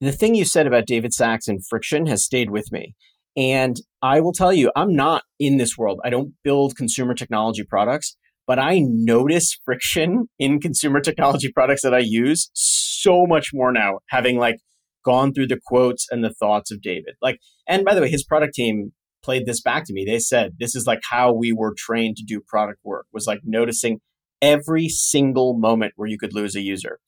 The 0.00 0.12
thing 0.12 0.34
you 0.34 0.44
said 0.44 0.66
about 0.66 0.86
David 0.86 1.12
Sacks 1.12 1.48
and 1.48 1.66
friction 1.66 2.06
has 2.06 2.24
stayed 2.24 2.50
with 2.50 2.70
me. 2.72 2.94
And 3.36 3.76
I 4.02 4.20
will 4.20 4.32
tell 4.32 4.52
you, 4.52 4.72
I'm 4.74 4.94
not 4.94 5.22
in 5.38 5.58
this 5.58 5.76
world. 5.76 6.00
I 6.04 6.10
don't 6.10 6.32
build 6.42 6.76
consumer 6.76 7.14
technology 7.14 7.62
products, 7.62 8.16
but 8.46 8.58
I 8.58 8.80
notice 8.82 9.58
friction 9.64 10.28
in 10.38 10.58
consumer 10.58 11.00
technology 11.00 11.52
products 11.52 11.82
that 11.82 11.94
I 11.94 12.00
use 12.00 12.50
so 12.54 13.26
much 13.26 13.50
more 13.52 13.72
now, 13.72 13.98
having 14.08 14.38
like 14.38 14.56
gone 15.04 15.32
through 15.32 15.46
the 15.48 15.60
quotes 15.64 16.06
and 16.10 16.24
the 16.24 16.34
thoughts 16.34 16.70
of 16.70 16.80
David. 16.80 17.14
Like, 17.22 17.38
and 17.68 17.84
by 17.84 17.94
the 17.94 18.00
way, 18.00 18.10
his 18.10 18.24
product 18.24 18.54
team 18.54 18.92
played 19.22 19.46
this 19.46 19.60
back 19.60 19.84
to 19.86 19.92
me. 19.92 20.04
They 20.04 20.18
said 20.18 20.54
this 20.58 20.74
is 20.74 20.86
like 20.86 21.00
how 21.10 21.32
we 21.32 21.52
were 21.52 21.74
trained 21.76 22.16
to 22.16 22.24
do 22.24 22.40
product 22.40 22.80
work 22.84 23.06
was 23.12 23.26
like 23.26 23.40
noticing 23.44 24.00
every 24.42 24.88
single 24.88 25.54
moment 25.58 25.92
where 25.96 26.08
you 26.08 26.18
could 26.18 26.34
lose 26.34 26.56
a 26.56 26.60
user. 26.60 26.98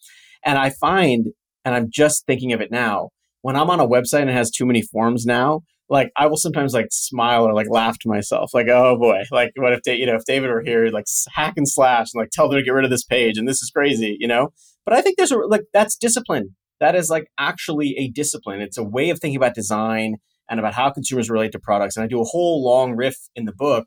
And 0.44 0.58
I 0.58 0.70
find, 0.70 1.28
and 1.64 1.74
I'm 1.74 1.88
just 1.90 2.26
thinking 2.26 2.52
of 2.52 2.60
it 2.60 2.70
now, 2.70 3.10
when 3.42 3.56
I'm 3.56 3.70
on 3.70 3.80
a 3.80 3.88
website 3.88 4.22
and 4.22 4.30
it 4.30 4.34
has 4.34 4.50
too 4.50 4.66
many 4.66 4.82
forms 4.82 5.24
now, 5.24 5.62
like 5.88 6.10
I 6.16 6.26
will 6.26 6.36
sometimes 6.36 6.72
like 6.72 6.86
smile 6.90 7.46
or 7.46 7.52
like 7.52 7.68
laugh 7.68 7.98
to 8.00 8.08
myself, 8.08 8.54
like, 8.54 8.68
oh 8.68 8.96
boy, 8.98 9.22
like 9.30 9.52
what 9.56 9.72
if 9.72 9.82
they, 9.82 9.96
you 9.96 10.06
know, 10.06 10.14
if 10.14 10.24
David 10.24 10.50
were 10.50 10.62
here, 10.62 10.88
like 10.88 11.04
hack 11.34 11.54
and 11.56 11.68
slash 11.68 12.08
and 12.14 12.20
like 12.20 12.30
tell 12.30 12.48
them 12.48 12.58
to 12.58 12.64
get 12.64 12.72
rid 12.72 12.84
of 12.84 12.90
this 12.90 13.04
page 13.04 13.36
and 13.36 13.46
this 13.46 13.62
is 13.62 13.70
crazy, 13.70 14.16
you 14.18 14.28
know? 14.28 14.52
But 14.84 14.94
I 14.94 15.02
think 15.02 15.16
there's 15.16 15.32
a 15.32 15.36
like 15.36 15.62
that's 15.72 15.96
discipline. 15.96 16.56
That 16.80 16.94
is 16.96 17.08
like 17.08 17.26
actually 17.38 17.94
a 17.98 18.08
discipline. 18.08 18.60
It's 18.60 18.78
a 18.78 18.82
way 18.82 19.10
of 19.10 19.20
thinking 19.20 19.36
about 19.36 19.54
design 19.54 20.16
and 20.48 20.60
about 20.60 20.74
how 20.74 20.90
consumers 20.90 21.30
relate 21.30 21.52
to 21.52 21.58
products. 21.58 21.96
And 21.96 22.04
I 22.04 22.06
do 22.06 22.20
a 22.20 22.24
whole 22.24 22.64
long 22.64 22.94
riff 22.94 23.16
in 23.34 23.44
the 23.44 23.52
book 23.52 23.86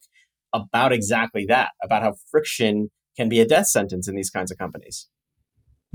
about 0.54 0.92
exactly 0.92 1.46
that, 1.48 1.72
about 1.84 2.04
how 2.04 2.16
friction 2.32 2.90
can 3.18 3.30
be 3.30 3.40
a 3.40 3.48
death 3.48 3.68
sentence 3.68 4.08
in 4.08 4.16
these 4.16 4.30
kinds 4.30 4.52
of 4.52 4.58
companies. 4.58 5.08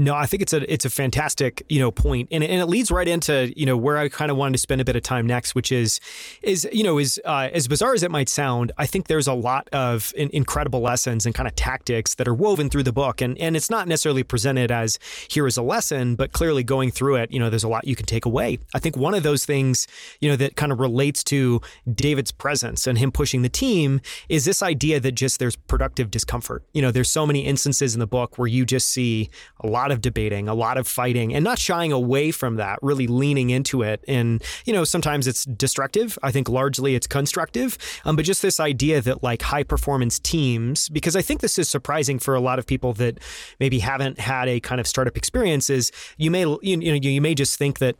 No, 0.00 0.14
I 0.14 0.24
think 0.24 0.40
it's 0.40 0.54
a 0.54 0.72
it's 0.72 0.86
a 0.86 0.90
fantastic 0.90 1.62
you 1.68 1.78
know 1.78 1.90
point, 1.90 2.28
and 2.32 2.42
and 2.42 2.62
it 2.62 2.66
leads 2.70 2.90
right 2.90 3.06
into 3.06 3.52
you 3.54 3.66
know 3.66 3.76
where 3.76 3.98
I 3.98 4.08
kind 4.08 4.30
of 4.30 4.38
wanted 4.38 4.52
to 4.52 4.58
spend 4.58 4.80
a 4.80 4.84
bit 4.84 4.96
of 4.96 5.02
time 5.02 5.26
next, 5.26 5.54
which 5.54 5.70
is 5.70 6.00
is 6.40 6.66
you 6.72 6.82
know 6.82 6.96
is 6.96 7.20
uh, 7.26 7.50
as 7.52 7.68
bizarre 7.68 7.92
as 7.92 8.02
it 8.02 8.10
might 8.10 8.30
sound, 8.30 8.72
I 8.78 8.86
think 8.86 9.08
there's 9.08 9.26
a 9.26 9.34
lot 9.34 9.68
of 9.74 10.14
in, 10.16 10.30
incredible 10.32 10.80
lessons 10.80 11.26
and 11.26 11.34
kind 11.34 11.46
of 11.46 11.54
tactics 11.54 12.14
that 12.14 12.26
are 12.26 12.32
woven 12.32 12.70
through 12.70 12.84
the 12.84 12.94
book, 12.94 13.20
and 13.20 13.36
and 13.36 13.58
it's 13.58 13.68
not 13.68 13.88
necessarily 13.88 14.22
presented 14.22 14.70
as 14.70 14.98
here 15.28 15.46
is 15.46 15.58
a 15.58 15.62
lesson, 15.62 16.14
but 16.14 16.32
clearly 16.32 16.64
going 16.64 16.90
through 16.90 17.16
it, 17.16 17.30
you 17.30 17.38
know, 17.38 17.50
there's 17.50 17.64
a 17.64 17.68
lot 17.68 17.86
you 17.86 17.94
can 17.94 18.06
take 18.06 18.24
away. 18.24 18.58
I 18.74 18.78
think 18.78 18.96
one 18.96 19.12
of 19.12 19.22
those 19.22 19.44
things 19.44 19.86
you 20.18 20.30
know 20.30 20.36
that 20.36 20.56
kind 20.56 20.72
of 20.72 20.80
relates 20.80 21.22
to 21.24 21.60
David's 21.92 22.32
presence 22.32 22.86
and 22.86 22.96
him 22.96 23.12
pushing 23.12 23.42
the 23.42 23.50
team 23.50 24.00
is 24.30 24.46
this 24.46 24.62
idea 24.62 24.98
that 24.98 25.12
just 25.12 25.38
there's 25.38 25.56
productive 25.56 26.10
discomfort. 26.10 26.64
You 26.72 26.80
know, 26.80 26.90
there's 26.90 27.10
so 27.10 27.26
many 27.26 27.44
instances 27.44 27.92
in 27.94 28.00
the 28.00 28.06
book 28.06 28.38
where 28.38 28.48
you 28.48 28.64
just 28.64 28.88
see 28.88 29.28
a 29.60 29.66
lot 29.66 29.89
lot 29.90 29.96
of 29.96 30.00
debating, 30.00 30.48
a 30.48 30.54
lot 30.54 30.78
of 30.78 30.86
fighting, 30.86 31.34
and 31.34 31.42
not 31.42 31.58
shying 31.58 31.92
away 31.92 32.30
from 32.30 32.56
that, 32.56 32.78
really 32.82 33.06
leaning 33.06 33.50
into 33.50 33.82
it. 33.82 34.04
And, 34.06 34.42
you 34.64 34.72
know, 34.72 34.84
sometimes 34.84 35.26
it's 35.26 35.44
destructive. 35.44 36.18
I 36.22 36.30
think 36.30 36.48
largely 36.48 36.94
it's 36.94 37.06
constructive. 37.06 37.76
Um, 38.04 38.16
but 38.16 38.24
just 38.24 38.42
this 38.42 38.60
idea 38.60 39.00
that 39.00 39.22
like 39.22 39.42
high 39.42 39.64
performance 39.64 40.18
teams, 40.18 40.88
because 40.88 41.16
I 41.16 41.22
think 41.22 41.40
this 41.40 41.58
is 41.58 41.68
surprising 41.68 42.18
for 42.18 42.34
a 42.34 42.40
lot 42.40 42.58
of 42.58 42.66
people 42.66 42.92
that 42.94 43.18
maybe 43.58 43.80
haven't 43.80 44.20
had 44.20 44.48
a 44.48 44.60
kind 44.60 44.80
of 44.80 44.86
startup 44.86 45.16
experience, 45.16 45.68
is 45.70 45.90
you 46.16 46.30
may, 46.30 46.42
you, 46.42 46.58
you 46.62 46.92
know, 46.92 46.98
you 47.00 47.20
may 47.20 47.34
just 47.34 47.58
think 47.58 47.78
that 47.80 47.96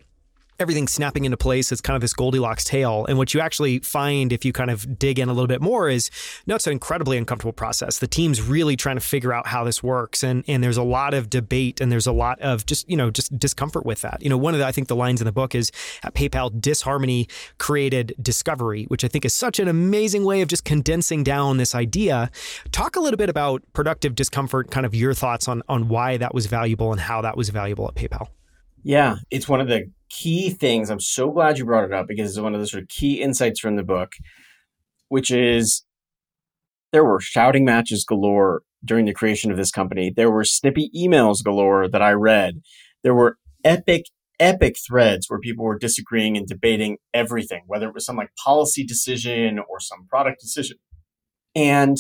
everything 0.60 0.86
snapping 0.86 1.24
into 1.24 1.36
place 1.36 1.72
is 1.72 1.80
kind 1.80 1.96
of 1.96 2.02
this 2.02 2.12
Goldilocks 2.12 2.64
tale. 2.64 3.06
And 3.06 3.16
what 3.16 3.32
you 3.32 3.40
actually 3.40 3.78
find 3.80 4.32
if 4.32 4.44
you 4.44 4.52
kind 4.52 4.70
of 4.70 4.98
dig 4.98 5.18
in 5.18 5.28
a 5.28 5.32
little 5.32 5.48
bit 5.48 5.62
more 5.62 5.88
is 5.88 6.10
no, 6.46 6.54
it's 6.54 6.66
an 6.66 6.72
incredibly 6.72 7.16
uncomfortable 7.16 7.52
process. 7.52 7.98
The 7.98 8.06
team's 8.06 8.42
really 8.42 8.76
trying 8.76 8.96
to 8.96 9.00
figure 9.00 9.32
out 9.32 9.46
how 9.46 9.64
this 9.64 9.82
works. 9.82 10.22
And 10.22 10.44
and 10.46 10.62
there's 10.62 10.76
a 10.76 10.82
lot 10.82 11.14
of 11.14 11.30
debate 11.30 11.80
and 11.80 11.90
there's 11.90 12.06
a 12.06 12.12
lot 12.12 12.38
of 12.40 12.66
just, 12.66 12.88
you 12.88 12.96
know, 12.96 13.10
just 13.10 13.36
discomfort 13.38 13.86
with 13.86 14.02
that. 14.02 14.22
You 14.22 14.28
know, 14.28 14.36
one 14.36 14.54
of 14.54 14.60
the 14.60 14.66
I 14.66 14.72
think 14.72 14.88
the 14.88 14.96
lines 14.96 15.20
in 15.20 15.24
the 15.24 15.32
book 15.32 15.54
is 15.54 15.72
at 16.02 16.14
PayPal, 16.14 16.60
disharmony 16.60 17.26
created 17.58 18.14
discovery, 18.20 18.84
which 18.84 19.02
I 19.04 19.08
think 19.08 19.24
is 19.24 19.32
such 19.32 19.58
an 19.58 19.68
amazing 19.68 20.24
way 20.24 20.42
of 20.42 20.48
just 20.48 20.64
condensing 20.64 21.24
down 21.24 21.56
this 21.56 21.74
idea. 21.74 22.30
Talk 22.70 22.96
a 22.96 23.00
little 23.00 23.18
bit 23.18 23.30
about 23.30 23.62
productive 23.72 24.14
discomfort, 24.14 24.70
kind 24.70 24.84
of 24.84 24.94
your 24.94 25.14
thoughts 25.14 25.48
on 25.48 25.62
on 25.68 25.88
why 25.88 26.18
that 26.18 26.34
was 26.34 26.46
valuable 26.46 26.92
and 26.92 27.00
how 27.00 27.22
that 27.22 27.36
was 27.36 27.48
valuable 27.48 27.88
at 27.88 27.94
PayPal. 27.94 28.28
Yeah, 28.82 29.16
it's 29.30 29.48
one 29.48 29.60
of 29.60 29.68
the 29.68 29.90
key 30.10 30.50
things. 30.50 30.90
I'm 30.90 31.00
so 31.00 31.30
glad 31.30 31.58
you 31.58 31.64
brought 31.64 31.84
it 31.84 31.92
up 31.92 32.06
because 32.08 32.30
it's 32.30 32.40
one 32.40 32.54
of 32.54 32.60
the 32.60 32.66
sort 32.66 32.82
of 32.82 32.88
key 32.88 33.22
insights 33.22 33.60
from 33.60 33.76
the 33.76 33.82
book, 33.82 34.12
which 35.08 35.30
is 35.30 35.84
there 36.92 37.04
were 37.04 37.20
shouting 37.20 37.64
matches 37.64 38.04
galore 38.04 38.62
during 38.84 39.06
the 39.06 39.14
creation 39.14 39.50
of 39.50 39.56
this 39.56 39.70
company. 39.70 40.12
There 40.14 40.30
were 40.30 40.44
snippy 40.44 40.90
emails 40.96 41.44
galore 41.44 41.88
that 41.88 42.02
I 42.02 42.12
read. 42.12 42.60
There 43.02 43.14
were 43.14 43.38
epic, 43.64 44.06
epic 44.38 44.76
threads 44.86 45.26
where 45.28 45.38
people 45.38 45.64
were 45.64 45.78
disagreeing 45.78 46.36
and 46.36 46.46
debating 46.46 46.98
everything, 47.14 47.62
whether 47.66 47.88
it 47.88 47.94
was 47.94 48.04
some 48.04 48.16
like 48.16 48.30
policy 48.42 48.84
decision 48.84 49.58
or 49.58 49.80
some 49.80 50.06
product 50.08 50.40
decision. 50.40 50.78
And 51.54 51.96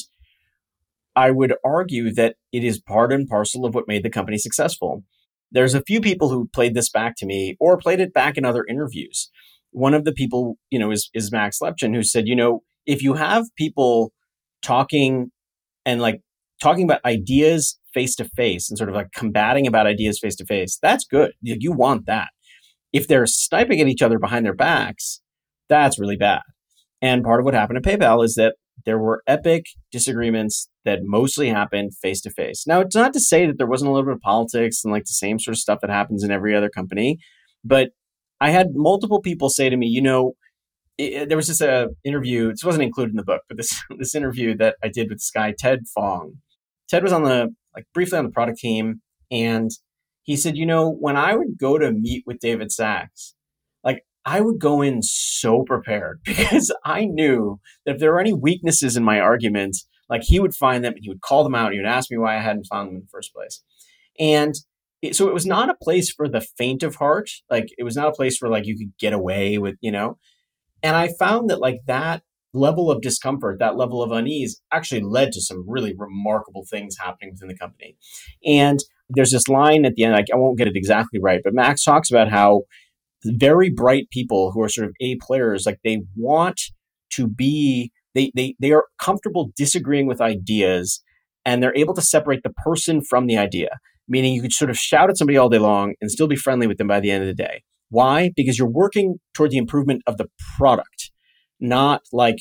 I 1.14 1.30
would 1.30 1.54
argue 1.64 2.12
that 2.14 2.36
it 2.52 2.64
is 2.64 2.80
part 2.80 3.12
and 3.12 3.28
parcel 3.28 3.64
of 3.64 3.74
what 3.74 3.88
made 3.88 4.02
the 4.02 4.10
company 4.10 4.38
successful 4.38 5.04
there's 5.52 5.74
a 5.74 5.82
few 5.82 6.00
people 6.00 6.28
who 6.28 6.48
played 6.54 6.74
this 6.74 6.90
back 6.90 7.14
to 7.18 7.26
me 7.26 7.56
or 7.60 7.76
played 7.76 8.00
it 8.00 8.12
back 8.12 8.36
in 8.36 8.44
other 8.44 8.64
interviews. 8.68 9.30
One 9.72 9.94
of 9.94 10.04
the 10.04 10.12
people, 10.12 10.56
you 10.70 10.78
know, 10.78 10.90
is, 10.90 11.10
is 11.14 11.32
Max 11.32 11.58
Levchin, 11.60 11.94
who 11.94 12.02
said, 12.02 12.26
you 12.26 12.36
know, 12.36 12.62
if 12.86 13.02
you 13.02 13.14
have 13.14 13.46
people 13.56 14.12
talking 14.62 15.30
and 15.84 16.00
like 16.00 16.20
talking 16.62 16.84
about 16.84 17.04
ideas 17.04 17.78
face 17.94 18.14
to 18.16 18.24
face 18.24 18.68
and 18.68 18.78
sort 18.78 18.90
of 18.90 18.94
like 18.94 19.12
combating 19.14 19.66
about 19.66 19.86
ideas 19.86 20.18
face 20.18 20.36
to 20.36 20.44
face, 20.44 20.78
that's 20.80 21.04
good. 21.04 21.32
You, 21.40 21.56
You 21.58 21.72
want 21.72 22.06
that. 22.06 22.28
If 22.92 23.06
they're 23.06 23.26
sniping 23.26 23.80
at 23.80 23.88
each 23.88 24.02
other 24.02 24.18
behind 24.18 24.44
their 24.44 24.54
backs, 24.54 25.20
that's 25.68 25.98
really 25.98 26.16
bad. 26.16 26.42
And 27.00 27.24
part 27.24 27.40
of 27.40 27.44
what 27.44 27.54
happened 27.54 27.78
at 27.78 27.84
PayPal 27.84 28.24
is 28.24 28.34
that 28.34 28.56
there 28.84 28.98
were 28.98 29.22
epic 29.26 29.66
disagreements 29.90 30.68
that 30.84 31.00
mostly 31.02 31.48
happened 31.48 31.92
face 32.00 32.20
to 32.22 32.30
face. 32.30 32.66
Now, 32.66 32.80
it's 32.80 32.96
not 32.96 33.12
to 33.12 33.20
say 33.20 33.46
that 33.46 33.58
there 33.58 33.66
wasn't 33.66 33.90
a 33.90 33.92
little 33.92 34.06
bit 34.06 34.16
of 34.16 34.20
politics 34.20 34.82
and 34.84 34.92
like 34.92 35.04
the 35.04 35.12
same 35.12 35.38
sort 35.38 35.54
of 35.54 35.58
stuff 35.58 35.80
that 35.82 35.90
happens 35.90 36.24
in 36.24 36.30
every 36.30 36.54
other 36.54 36.68
company, 36.68 37.18
but 37.64 37.90
I 38.40 38.50
had 38.50 38.68
multiple 38.74 39.20
people 39.20 39.50
say 39.50 39.68
to 39.68 39.76
me, 39.76 39.86
you 39.86 40.00
know, 40.00 40.34
it, 40.96 41.28
there 41.28 41.36
was 41.36 41.46
just 41.46 41.62
uh, 41.62 41.88
a 41.88 42.08
interview. 42.08 42.50
This 42.50 42.64
wasn't 42.64 42.84
included 42.84 43.10
in 43.12 43.16
the 43.16 43.24
book, 43.24 43.42
but 43.48 43.56
this 43.56 43.82
this 43.98 44.14
interview 44.14 44.56
that 44.58 44.76
I 44.82 44.88
did 44.88 45.08
with 45.10 45.22
guy 45.34 45.54
Ted 45.56 45.80
Fong. 45.94 46.34
Ted 46.88 47.02
was 47.02 47.12
on 47.12 47.24
the 47.24 47.54
like 47.74 47.84
briefly 47.94 48.18
on 48.18 48.24
the 48.24 48.30
product 48.30 48.58
team, 48.58 49.00
and 49.30 49.70
he 50.22 50.36
said, 50.36 50.56
you 50.56 50.66
know, 50.66 50.90
when 50.90 51.16
I 51.16 51.34
would 51.34 51.58
go 51.58 51.78
to 51.78 51.92
meet 51.92 52.24
with 52.26 52.40
David 52.40 52.72
Sacks, 52.72 53.34
I 54.30 54.40
would 54.40 54.60
go 54.60 54.80
in 54.80 55.02
so 55.02 55.64
prepared 55.64 56.20
because 56.24 56.72
I 56.84 57.04
knew 57.04 57.58
that 57.84 57.96
if 57.96 58.00
there 58.00 58.12
were 58.12 58.20
any 58.20 58.32
weaknesses 58.32 58.96
in 58.96 59.02
my 59.02 59.18
arguments, 59.18 59.88
like 60.08 60.22
he 60.22 60.38
would 60.38 60.54
find 60.54 60.84
them 60.84 60.92
and 60.92 61.02
he 61.02 61.08
would 61.08 61.20
call 61.20 61.42
them 61.42 61.54
out. 61.54 61.66
And 61.66 61.74
he 61.74 61.80
would 61.80 61.88
ask 61.88 62.10
me 62.10 62.16
why 62.16 62.36
I 62.36 62.40
hadn't 62.40 62.68
found 62.70 62.88
them 62.88 62.96
in 62.96 63.00
the 63.00 63.10
first 63.10 63.34
place. 63.34 63.62
And 64.20 64.54
it, 65.02 65.16
so 65.16 65.26
it 65.26 65.34
was 65.34 65.46
not 65.46 65.68
a 65.68 65.76
place 65.82 66.12
for 66.12 66.28
the 66.28 66.40
faint 66.40 66.84
of 66.84 66.96
heart. 66.96 67.28
Like 67.50 67.68
it 67.76 67.82
was 67.82 67.96
not 67.96 68.06
a 68.06 68.12
place 68.12 68.38
where 68.40 68.50
like 68.50 68.66
you 68.66 68.78
could 68.78 68.92
get 69.00 69.12
away 69.12 69.58
with, 69.58 69.76
you 69.80 69.90
know. 69.90 70.18
And 70.82 70.94
I 70.96 71.08
found 71.18 71.50
that 71.50 71.60
like 71.60 71.80
that 71.88 72.22
level 72.54 72.88
of 72.90 73.02
discomfort, 73.02 73.58
that 73.58 73.76
level 73.76 74.00
of 74.00 74.12
unease 74.12 74.60
actually 74.72 75.00
led 75.00 75.32
to 75.32 75.40
some 75.40 75.64
really 75.66 75.94
remarkable 75.96 76.64
things 76.70 76.96
happening 76.98 77.32
within 77.32 77.48
the 77.48 77.58
company. 77.58 77.96
And 78.44 78.78
there's 79.08 79.32
this 79.32 79.48
line 79.48 79.84
at 79.84 79.94
the 79.94 80.04
end, 80.04 80.14
like 80.14 80.26
I 80.32 80.36
won't 80.36 80.58
get 80.58 80.68
it 80.68 80.76
exactly 80.76 81.18
right, 81.20 81.40
but 81.42 81.54
Max 81.54 81.82
talks 81.82 82.10
about 82.10 82.30
how 82.30 82.62
very 83.24 83.70
bright 83.70 84.08
people 84.10 84.52
who 84.52 84.62
are 84.62 84.68
sort 84.68 84.88
of 84.88 84.94
A 85.00 85.16
players, 85.16 85.66
like 85.66 85.78
they 85.84 86.02
want 86.16 86.60
to 87.14 87.26
be, 87.26 87.92
they, 88.14 88.32
they, 88.34 88.54
they 88.60 88.72
are 88.72 88.84
comfortable 88.98 89.52
disagreeing 89.56 90.06
with 90.06 90.20
ideas 90.20 91.02
and 91.44 91.62
they're 91.62 91.76
able 91.76 91.94
to 91.94 92.02
separate 92.02 92.42
the 92.42 92.50
person 92.50 93.02
from 93.02 93.26
the 93.26 93.36
idea. 93.36 93.78
Meaning 94.08 94.34
you 94.34 94.42
could 94.42 94.52
sort 94.52 94.70
of 94.70 94.78
shout 94.78 95.08
at 95.08 95.16
somebody 95.16 95.38
all 95.38 95.48
day 95.48 95.58
long 95.58 95.94
and 96.00 96.10
still 96.10 96.26
be 96.26 96.36
friendly 96.36 96.66
with 96.66 96.78
them 96.78 96.88
by 96.88 97.00
the 97.00 97.10
end 97.10 97.22
of 97.22 97.28
the 97.28 97.34
day. 97.34 97.62
Why? 97.90 98.30
Because 98.34 98.58
you're 98.58 98.68
working 98.68 99.16
toward 99.34 99.50
the 99.50 99.58
improvement 99.58 100.02
of 100.06 100.16
the 100.16 100.26
product, 100.56 101.10
not 101.60 102.02
like 102.12 102.38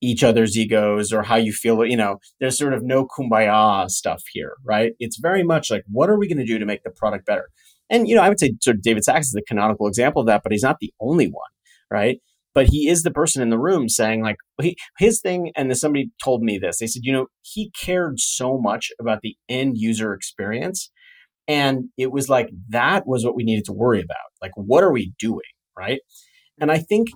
each 0.00 0.24
other's 0.24 0.56
egos 0.56 1.12
or 1.12 1.22
how 1.22 1.36
you 1.36 1.52
feel. 1.52 1.84
You 1.84 1.96
know, 1.96 2.18
there's 2.38 2.58
sort 2.58 2.74
of 2.74 2.82
no 2.82 3.06
kumbaya 3.06 3.88
stuff 3.90 4.22
here, 4.32 4.54
right? 4.64 4.92
It's 4.98 5.18
very 5.18 5.42
much 5.42 5.70
like, 5.70 5.84
what 5.90 6.08
are 6.08 6.18
we 6.18 6.28
going 6.28 6.38
to 6.38 6.44
do 6.44 6.58
to 6.58 6.66
make 6.66 6.82
the 6.82 6.90
product 6.90 7.26
better? 7.26 7.48
And, 7.90 8.08
you 8.08 8.14
know, 8.14 8.22
I 8.22 8.28
would 8.28 8.38
say 8.38 8.52
sort 8.62 8.76
of 8.76 8.82
David 8.82 9.04
Sacks 9.04 9.26
is 9.26 9.32
the 9.32 9.42
canonical 9.42 9.88
example 9.88 10.20
of 10.20 10.26
that, 10.28 10.42
but 10.42 10.52
he's 10.52 10.62
not 10.62 10.78
the 10.80 10.92
only 11.00 11.26
one, 11.26 11.50
right? 11.90 12.18
But 12.54 12.68
he 12.68 12.88
is 12.88 13.02
the 13.02 13.10
person 13.10 13.42
in 13.42 13.50
the 13.50 13.58
room 13.58 13.88
saying, 13.88 14.22
like, 14.22 14.36
he, 14.60 14.76
his 14.98 15.20
thing, 15.20 15.52
and 15.56 15.76
somebody 15.76 16.10
told 16.22 16.42
me 16.42 16.58
this. 16.58 16.78
They 16.78 16.86
said, 16.86 17.02
you 17.04 17.12
know, 17.12 17.26
he 17.42 17.70
cared 17.78 18.20
so 18.20 18.58
much 18.58 18.90
about 19.00 19.20
the 19.22 19.36
end 19.48 19.76
user 19.76 20.12
experience. 20.14 20.90
And 21.46 21.86
it 21.96 22.12
was 22.12 22.28
like, 22.28 22.48
that 22.68 23.06
was 23.06 23.24
what 23.24 23.34
we 23.34 23.44
needed 23.44 23.64
to 23.66 23.72
worry 23.72 24.00
about. 24.00 24.16
Like, 24.40 24.52
what 24.54 24.84
are 24.84 24.92
we 24.92 25.12
doing, 25.18 25.40
right? 25.76 26.00
And 26.60 26.70
I 26.70 26.78
think, 26.78 27.08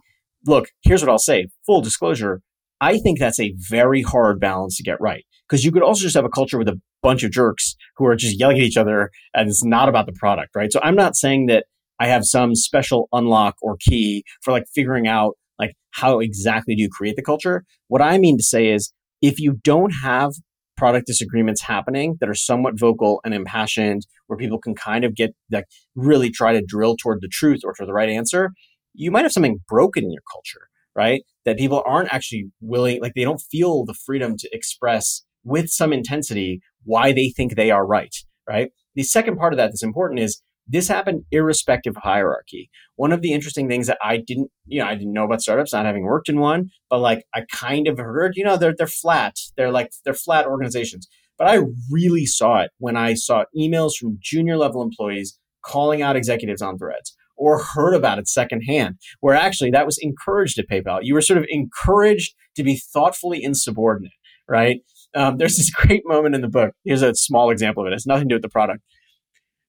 look, 0.46 0.68
here's 0.82 1.02
what 1.02 1.10
I'll 1.10 1.18
say 1.18 1.46
full 1.66 1.80
disclosure 1.80 2.42
I 2.80 2.98
think 2.98 3.18
that's 3.18 3.40
a 3.40 3.54
very 3.56 4.02
hard 4.02 4.40
balance 4.40 4.76
to 4.76 4.82
get 4.82 5.00
right. 5.00 5.24
Because 5.48 5.64
you 5.64 5.72
could 5.72 5.82
also 5.82 6.02
just 6.02 6.16
have 6.16 6.24
a 6.24 6.30
culture 6.30 6.58
with 6.58 6.68
a 6.68 6.80
bunch 7.02 7.22
of 7.22 7.30
jerks 7.30 7.76
who 7.96 8.06
are 8.06 8.16
just 8.16 8.38
yelling 8.38 8.58
at 8.58 8.62
each 8.62 8.76
other 8.76 9.10
and 9.34 9.48
it's 9.48 9.64
not 9.64 9.88
about 9.88 10.06
the 10.06 10.12
product, 10.12 10.50
right? 10.54 10.72
So 10.72 10.80
I'm 10.82 10.94
not 10.94 11.16
saying 11.16 11.46
that 11.46 11.66
I 12.00 12.06
have 12.06 12.24
some 12.24 12.54
special 12.54 13.08
unlock 13.12 13.56
or 13.62 13.76
key 13.78 14.24
for 14.42 14.52
like 14.52 14.64
figuring 14.74 15.06
out 15.06 15.34
like 15.58 15.74
how 15.90 16.18
exactly 16.18 16.74
do 16.74 16.82
you 16.82 16.88
create 16.90 17.16
the 17.16 17.22
culture. 17.22 17.64
What 17.88 18.02
I 18.02 18.18
mean 18.18 18.38
to 18.38 18.42
say 18.42 18.68
is 18.68 18.92
if 19.20 19.38
you 19.38 19.60
don't 19.62 19.90
have 20.02 20.32
product 20.76 21.06
disagreements 21.06 21.62
happening 21.62 22.16
that 22.20 22.28
are 22.28 22.34
somewhat 22.34 22.78
vocal 22.78 23.20
and 23.24 23.32
impassioned 23.32 24.06
where 24.26 24.36
people 24.36 24.58
can 24.58 24.74
kind 24.74 25.04
of 25.04 25.14
get 25.14 25.34
like 25.52 25.66
really 25.94 26.30
try 26.30 26.52
to 26.52 26.62
drill 26.66 26.96
toward 26.96 27.20
the 27.20 27.28
truth 27.28 27.60
or 27.64 27.72
to 27.74 27.86
the 27.86 27.92
right 27.92 28.08
answer, 28.08 28.50
you 28.94 29.10
might 29.10 29.22
have 29.22 29.32
something 29.32 29.60
broken 29.68 30.04
in 30.04 30.10
your 30.10 30.22
culture 30.32 30.68
right? 30.94 31.22
That 31.44 31.58
people 31.58 31.82
aren't 31.84 32.12
actually 32.12 32.50
willing, 32.60 33.00
like 33.00 33.14
they 33.14 33.24
don't 33.24 33.40
feel 33.50 33.84
the 33.84 33.94
freedom 33.94 34.36
to 34.38 34.48
express 34.52 35.22
with 35.44 35.70
some 35.70 35.92
intensity 35.92 36.60
why 36.84 37.12
they 37.12 37.28
think 37.28 37.54
they 37.54 37.70
are 37.70 37.86
right, 37.86 38.14
right? 38.48 38.70
The 38.94 39.02
second 39.02 39.36
part 39.36 39.52
of 39.52 39.56
that 39.58 39.68
that's 39.68 39.82
important 39.82 40.20
is 40.20 40.42
this 40.66 40.88
happened 40.88 41.24
irrespective 41.30 41.96
of 41.96 42.02
hierarchy. 42.02 42.70
One 42.96 43.12
of 43.12 43.20
the 43.20 43.32
interesting 43.32 43.68
things 43.68 43.86
that 43.86 43.98
I 44.02 44.16
didn't, 44.16 44.50
you 44.66 44.80
know, 44.80 44.86
I 44.86 44.94
didn't 44.94 45.12
know 45.12 45.24
about 45.24 45.42
startups, 45.42 45.72
not 45.72 45.84
having 45.84 46.04
worked 46.04 46.28
in 46.28 46.40
one, 46.40 46.70
but 46.88 47.00
like 47.00 47.24
I 47.34 47.42
kind 47.52 47.86
of 47.86 47.98
heard, 47.98 48.32
you 48.36 48.44
know, 48.44 48.56
they're 48.56 48.74
they're 48.76 48.86
flat. 48.86 49.36
They're 49.56 49.72
like 49.72 49.90
they're 50.04 50.14
flat 50.14 50.46
organizations. 50.46 51.06
But 51.36 51.48
I 51.48 51.60
really 51.90 52.26
saw 52.26 52.60
it 52.60 52.70
when 52.78 52.96
I 52.96 53.14
saw 53.14 53.44
emails 53.58 53.96
from 53.98 54.18
junior 54.20 54.56
level 54.56 54.82
employees 54.82 55.38
calling 55.64 56.00
out 56.00 56.16
executives 56.16 56.62
on 56.62 56.78
threads 56.78 57.14
or 57.36 57.62
heard 57.62 57.94
about 57.94 58.18
it 58.18 58.28
secondhand, 58.28 58.96
where 59.20 59.34
actually 59.34 59.70
that 59.72 59.86
was 59.86 59.98
encouraged 60.00 60.58
at 60.58 60.68
PayPal. 60.68 61.00
You 61.02 61.14
were 61.14 61.22
sort 61.22 61.38
of 61.38 61.46
encouraged 61.48 62.34
to 62.56 62.62
be 62.62 62.76
thoughtfully 62.76 63.42
insubordinate, 63.42 64.12
right? 64.48 64.80
Um, 65.14 65.38
there's 65.38 65.56
this 65.56 65.70
great 65.74 66.02
moment 66.04 66.34
in 66.34 66.40
the 66.40 66.48
book. 66.48 66.72
Here's 66.84 67.02
a 67.02 67.14
small 67.14 67.50
example 67.50 67.84
of 67.84 67.92
it. 67.92 67.94
It's 67.94 68.06
nothing 68.06 68.28
to 68.28 68.32
do 68.32 68.36
with 68.36 68.42
the 68.42 68.48
product. 68.48 68.80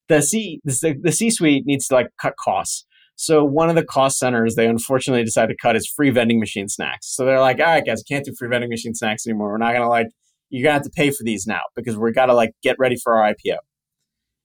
The 0.07 0.21
C 0.21 0.61
the, 0.63 0.95
the 1.01 1.11
C 1.11 1.29
suite 1.29 1.63
needs 1.65 1.87
to 1.87 1.95
like 1.95 2.07
cut 2.21 2.35
costs. 2.43 2.85
So 3.15 3.45
one 3.45 3.69
of 3.69 3.75
the 3.75 3.85
cost 3.85 4.19
centers 4.19 4.55
they 4.55 4.67
unfortunately 4.67 5.23
decided 5.23 5.53
to 5.53 5.57
cut 5.61 5.75
is 5.75 5.87
free 5.87 6.09
vending 6.09 6.39
machine 6.39 6.67
snacks. 6.67 7.15
So 7.15 7.25
they're 7.25 7.39
like, 7.39 7.59
all 7.59 7.65
right, 7.65 7.85
guys, 7.85 8.03
can't 8.03 8.25
do 8.25 8.33
free 8.37 8.49
vending 8.49 8.69
machine 8.69 8.93
snacks 8.93 9.25
anymore. 9.25 9.49
We're 9.49 9.57
not 9.57 9.73
gonna 9.73 9.89
like 9.89 10.07
you're 10.49 10.63
gonna 10.63 10.73
have 10.73 10.83
to 10.83 10.91
pay 10.91 11.09
for 11.09 11.23
these 11.23 11.47
now 11.47 11.61
because 11.75 11.97
we 11.97 12.11
gotta 12.11 12.33
like 12.33 12.51
get 12.61 12.75
ready 12.77 12.97
for 13.01 13.15
our 13.15 13.33
IPO. 13.33 13.57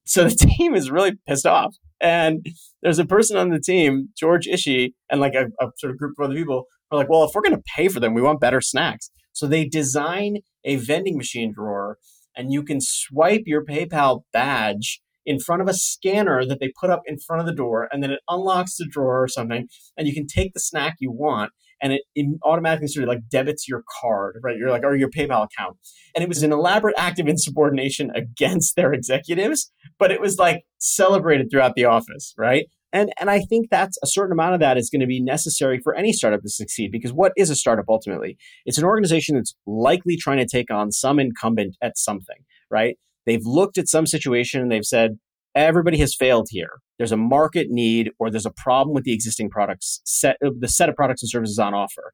So 0.06 0.24
the 0.24 0.30
team 0.56 0.74
is 0.74 0.90
really 0.90 1.12
pissed 1.26 1.46
off 1.46 1.74
and 2.00 2.46
there's 2.82 2.98
a 2.98 3.04
person 3.04 3.36
on 3.36 3.50
the 3.50 3.60
team, 3.60 4.08
George 4.18 4.46
Ishii, 4.46 4.92
and 5.10 5.20
like 5.20 5.34
a, 5.34 5.46
a 5.60 5.70
sort 5.76 5.92
of 5.92 5.98
group 5.98 6.14
of 6.18 6.24
other 6.24 6.34
people 6.34 6.64
are 6.90 6.98
like, 6.98 7.08
well, 7.08 7.24
if 7.24 7.32
we're 7.34 7.42
to 7.42 7.62
pay 7.76 7.88
for 7.88 8.00
them, 8.00 8.14
we 8.14 8.22
want 8.22 8.40
better 8.40 8.60
snacks. 8.60 9.10
So 9.32 9.46
they 9.46 9.66
design 9.66 10.38
a 10.64 10.76
vending 10.76 11.16
machine 11.16 11.52
drawer, 11.52 11.98
and 12.36 12.52
you 12.52 12.62
can 12.62 12.80
swipe 12.80 13.42
your 13.46 13.64
PayPal 13.64 14.22
badge 14.32 15.00
in 15.26 15.38
front 15.38 15.62
of 15.62 15.68
a 15.68 15.74
scanner 15.74 16.44
that 16.44 16.60
they 16.60 16.72
put 16.80 16.90
up 16.90 17.02
in 17.06 17.18
front 17.18 17.40
of 17.40 17.46
the 17.46 17.54
door, 17.54 17.88
and 17.92 18.02
then 18.02 18.10
it 18.10 18.20
unlocks 18.28 18.76
the 18.76 18.86
drawer 18.90 19.22
or 19.22 19.28
something, 19.28 19.68
and 19.96 20.08
you 20.08 20.14
can 20.14 20.26
take 20.26 20.52
the 20.54 20.60
snack 20.60 20.96
you 20.98 21.12
want, 21.12 21.52
and 21.82 21.92
it, 21.92 22.02
it 22.14 22.26
automatically 22.44 22.88
sort 22.88 23.04
of 23.04 23.08
like 23.08 23.28
debits 23.30 23.68
your 23.68 23.82
card, 24.00 24.38
right? 24.42 24.56
You're 24.56 24.70
like, 24.70 24.84
or 24.84 24.96
your 24.96 25.10
PayPal 25.10 25.44
account. 25.44 25.76
And 26.14 26.22
it 26.22 26.28
was 26.28 26.42
an 26.42 26.52
elaborate 26.52 26.94
act 26.98 27.18
of 27.18 27.28
insubordination 27.28 28.10
against 28.14 28.76
their 28.76 28.92
executives, 28.92 29.70
but 29.98 30.10
it 30.10 30.20
was 30.20 30.38
like 30.38 30.64
celebrated 30.78 31.48
throughout 31.50 31.74
the 31.74 31.84
office, 31.84 32.34
right? 32.36 32.66
And, 32.92 33.12
and 33.20 33.30
I 33.30 33.40
think 33.40 33.70
that's 33.70 33.98
a 34.02 34.06
certain 34.06 34.32
amount 34.32 34.54
of 34.54 34.60
that 34.60 34.76
is 34.76 34.90
going 34.90 35.00
to 35.00 35.06
be 35.06 35.20
necessary 35.20 35.78
for 35.78 35.94
any 35.94 36.12
startup 36.12 36.42
to 36.42 36.48
succeed 36.48 36.90
because 36.90 37.12
what 37.12 37.32
is 37.36 37.48
a 37.48 37.54
startup 37.54 37.84
ultimately? 37.88 38.36
It's 38.66 38.78
an 38.78 38.84
organization 38.84 39.36
that's 39.36 39.54
likely 39.66 40.16
trying 40.16 40.38
to 40.38 40.46
take 40.46 40.70
on 40.72 40.90
some 40.90 41.20
incumbent 41.20 41.76
at 41.80 41.96
something, 41.96 42.38
right? 42.70 42.96
They've 43.26 43.44
looked 43.44 43.78
at 43.78 43.88
some 43.88 44.06
situation 44.06 44.60
and 44.60 44.72
they've 44.72 44.84
said, 44.84 45.18
everybody 45.54 45.98
has 45.98 46.14
failed 46.14 46.48
here. 46.50 46.80
There's 46.98 47.12
a 47.12 47.16
market 47.16 47.68
need 47.70 48.10
or 48.18 48.30
there's 48.30 48.46
a 48.46 48.52
problem 48.52 48.94
with 48.94 49.04
the 49.04 49.12
existing 49.12 49.50
products 49.50 50.00
set, 50.04 50.36
uh, 50.44 50.50
the 50.58 50.68
set 50.68 50.88
of 50.88 50.96
products 50.96 51.22
and 51.22 51.30
services 51.30 51.58
on 51.58 51.74
offer. 51.74 52.12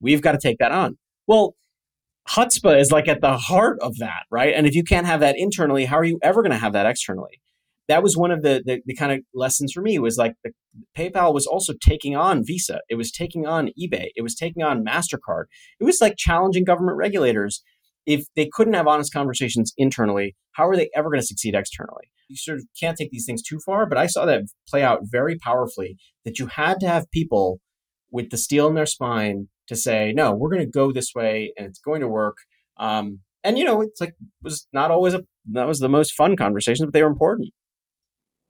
We've 0.00 0.22
got 0.22 0.32
to 0.32 0.38
take 0.38 0.58
that 0.58 0.72
on. 0.72 0.98
Well, 1.26 1.54
chutzpah 2.28 2.78
is 2.78 2.92
like 2.92 3.08
at 3.08 3.20
the 3.20 3.36
heart 3.36 3.78
of 3.80 3.96
that, 3.98 4.24
right? 4.30 4.52
And 4.54 4.66
if 4.66 4.74
you 4.74 4.84
can't 4.84 5.06
have 5.06 5.20
that 5.20 5.36
internally, 5.38 5.86
how 5.86 5.96
are 5.96 6.04
you 6.04 6.18
ever 6.22 6.42
going 6.42 6.52
to 6.52 6.58
have 6.58 6.74
that 6.74 6.86
externally? 6.86 7.40
That 7.88 8.02
was 8.02 8.16
one 8.16 8.30
of 8.30 8.42
the, 8.42 8.62
the, 8.64 8.80
the 8.84 8.94
kind 8.94 9.12
of 9.12 9.20
lessons 9.34 9.72
for 9.72 9.80
me 9.80 9.98
was 9.98 10.16
like 10.16 10.34
the, 10.44 10.52
PayPal 10.96 11.32
was 11.32 11.46
also 11.46 11.72
taking 11.80 12.14
on 12.14 12.44
Visa. 12.44 12.80
It 12.88 12.96
was 12.96 13.10
taking 13.10 13.46
on 13.46 13.70
eBay. 13.80 14.08
It 14.14 14.22
was 14.22 14.34
taking 14.34 14.62
on 14.62 14.84
MasterCard. 14.84 15.44
It 15.80 15.84
was 15.84 16.00
like 16.00 16.16
challenging 16.16 16.64
government 16.64 16.98
regulators 16.98 17.62
if 18.08 18.24
they 18.36 18.48
couldn't 18.50 18.72
have 18.72 18.86
honest 18.86 19.12
conversations 19.12 19.74
internally, 19.76 20.34
how 20.52 20.66
are 20.66 20.76
they 20.76 20.88
ever 20.96 21.10
going 21.10 21.20
to 21.20 21.26
succeed 21.26 21.54
externally? 21.54 22.10
You 22.28 22.36
sort 22.36 22.56
of 22.56 22.64
can't 22.80 22.96
take 22.96 23.10
these 23.10 23.26
things 23.26 23.42
too 23.42 23.60
far, 23.66 23.84
but 23.84 23.98
I 23.98 24.06
saw 24.06 24.24
that 24.24 24.44
play 24.66 24.82
out 24.82 25.00
very 25.02 25.36
powerfully 25.36 25.98
that 26.24 26.38
you 26.38 26.46
had 26.46 26.80
to 26.80 26.88
have 26.88 27.10
people 27.10 27.60
with 28.10 28.30
the 28.30 28.38
steel 28.38 28.66
in 28.66 28.74
their 28.74 28.86
spine 28.86 29.48
to 29.66 29.76
say, 29.76 30.14
no, 30.14 30.32
we're 30.32 30.48
going 30.48 30.64
to 30.64 30.70
go 30.70 30.90
this 30.90 31.12
way 31.14 31.52
and 31.58 31.66
it's 31.66 31.80
going 31.80 32.00
to 32.00 32.08
work. 32.08 32.38
Um, 32.78 33.20
and 33.44 33.58
you 33.58 33.64
know, 33.64 33.82
it's 33.82 34.00
like 34.00 34.14
was 34.42 34.66
not 34.72 34.90
always 34.90 35.12
a 35.12 35.24
that 35.52 35.66
was 35.66 35.78
the 35.78 35.88
most 35.90 36.14
fun 36.14 36.34
conversations, 36.34 36.86
but 36.86 36.94
they 36.94 37.02
were 37.02 37.10
important. 37.10 37.50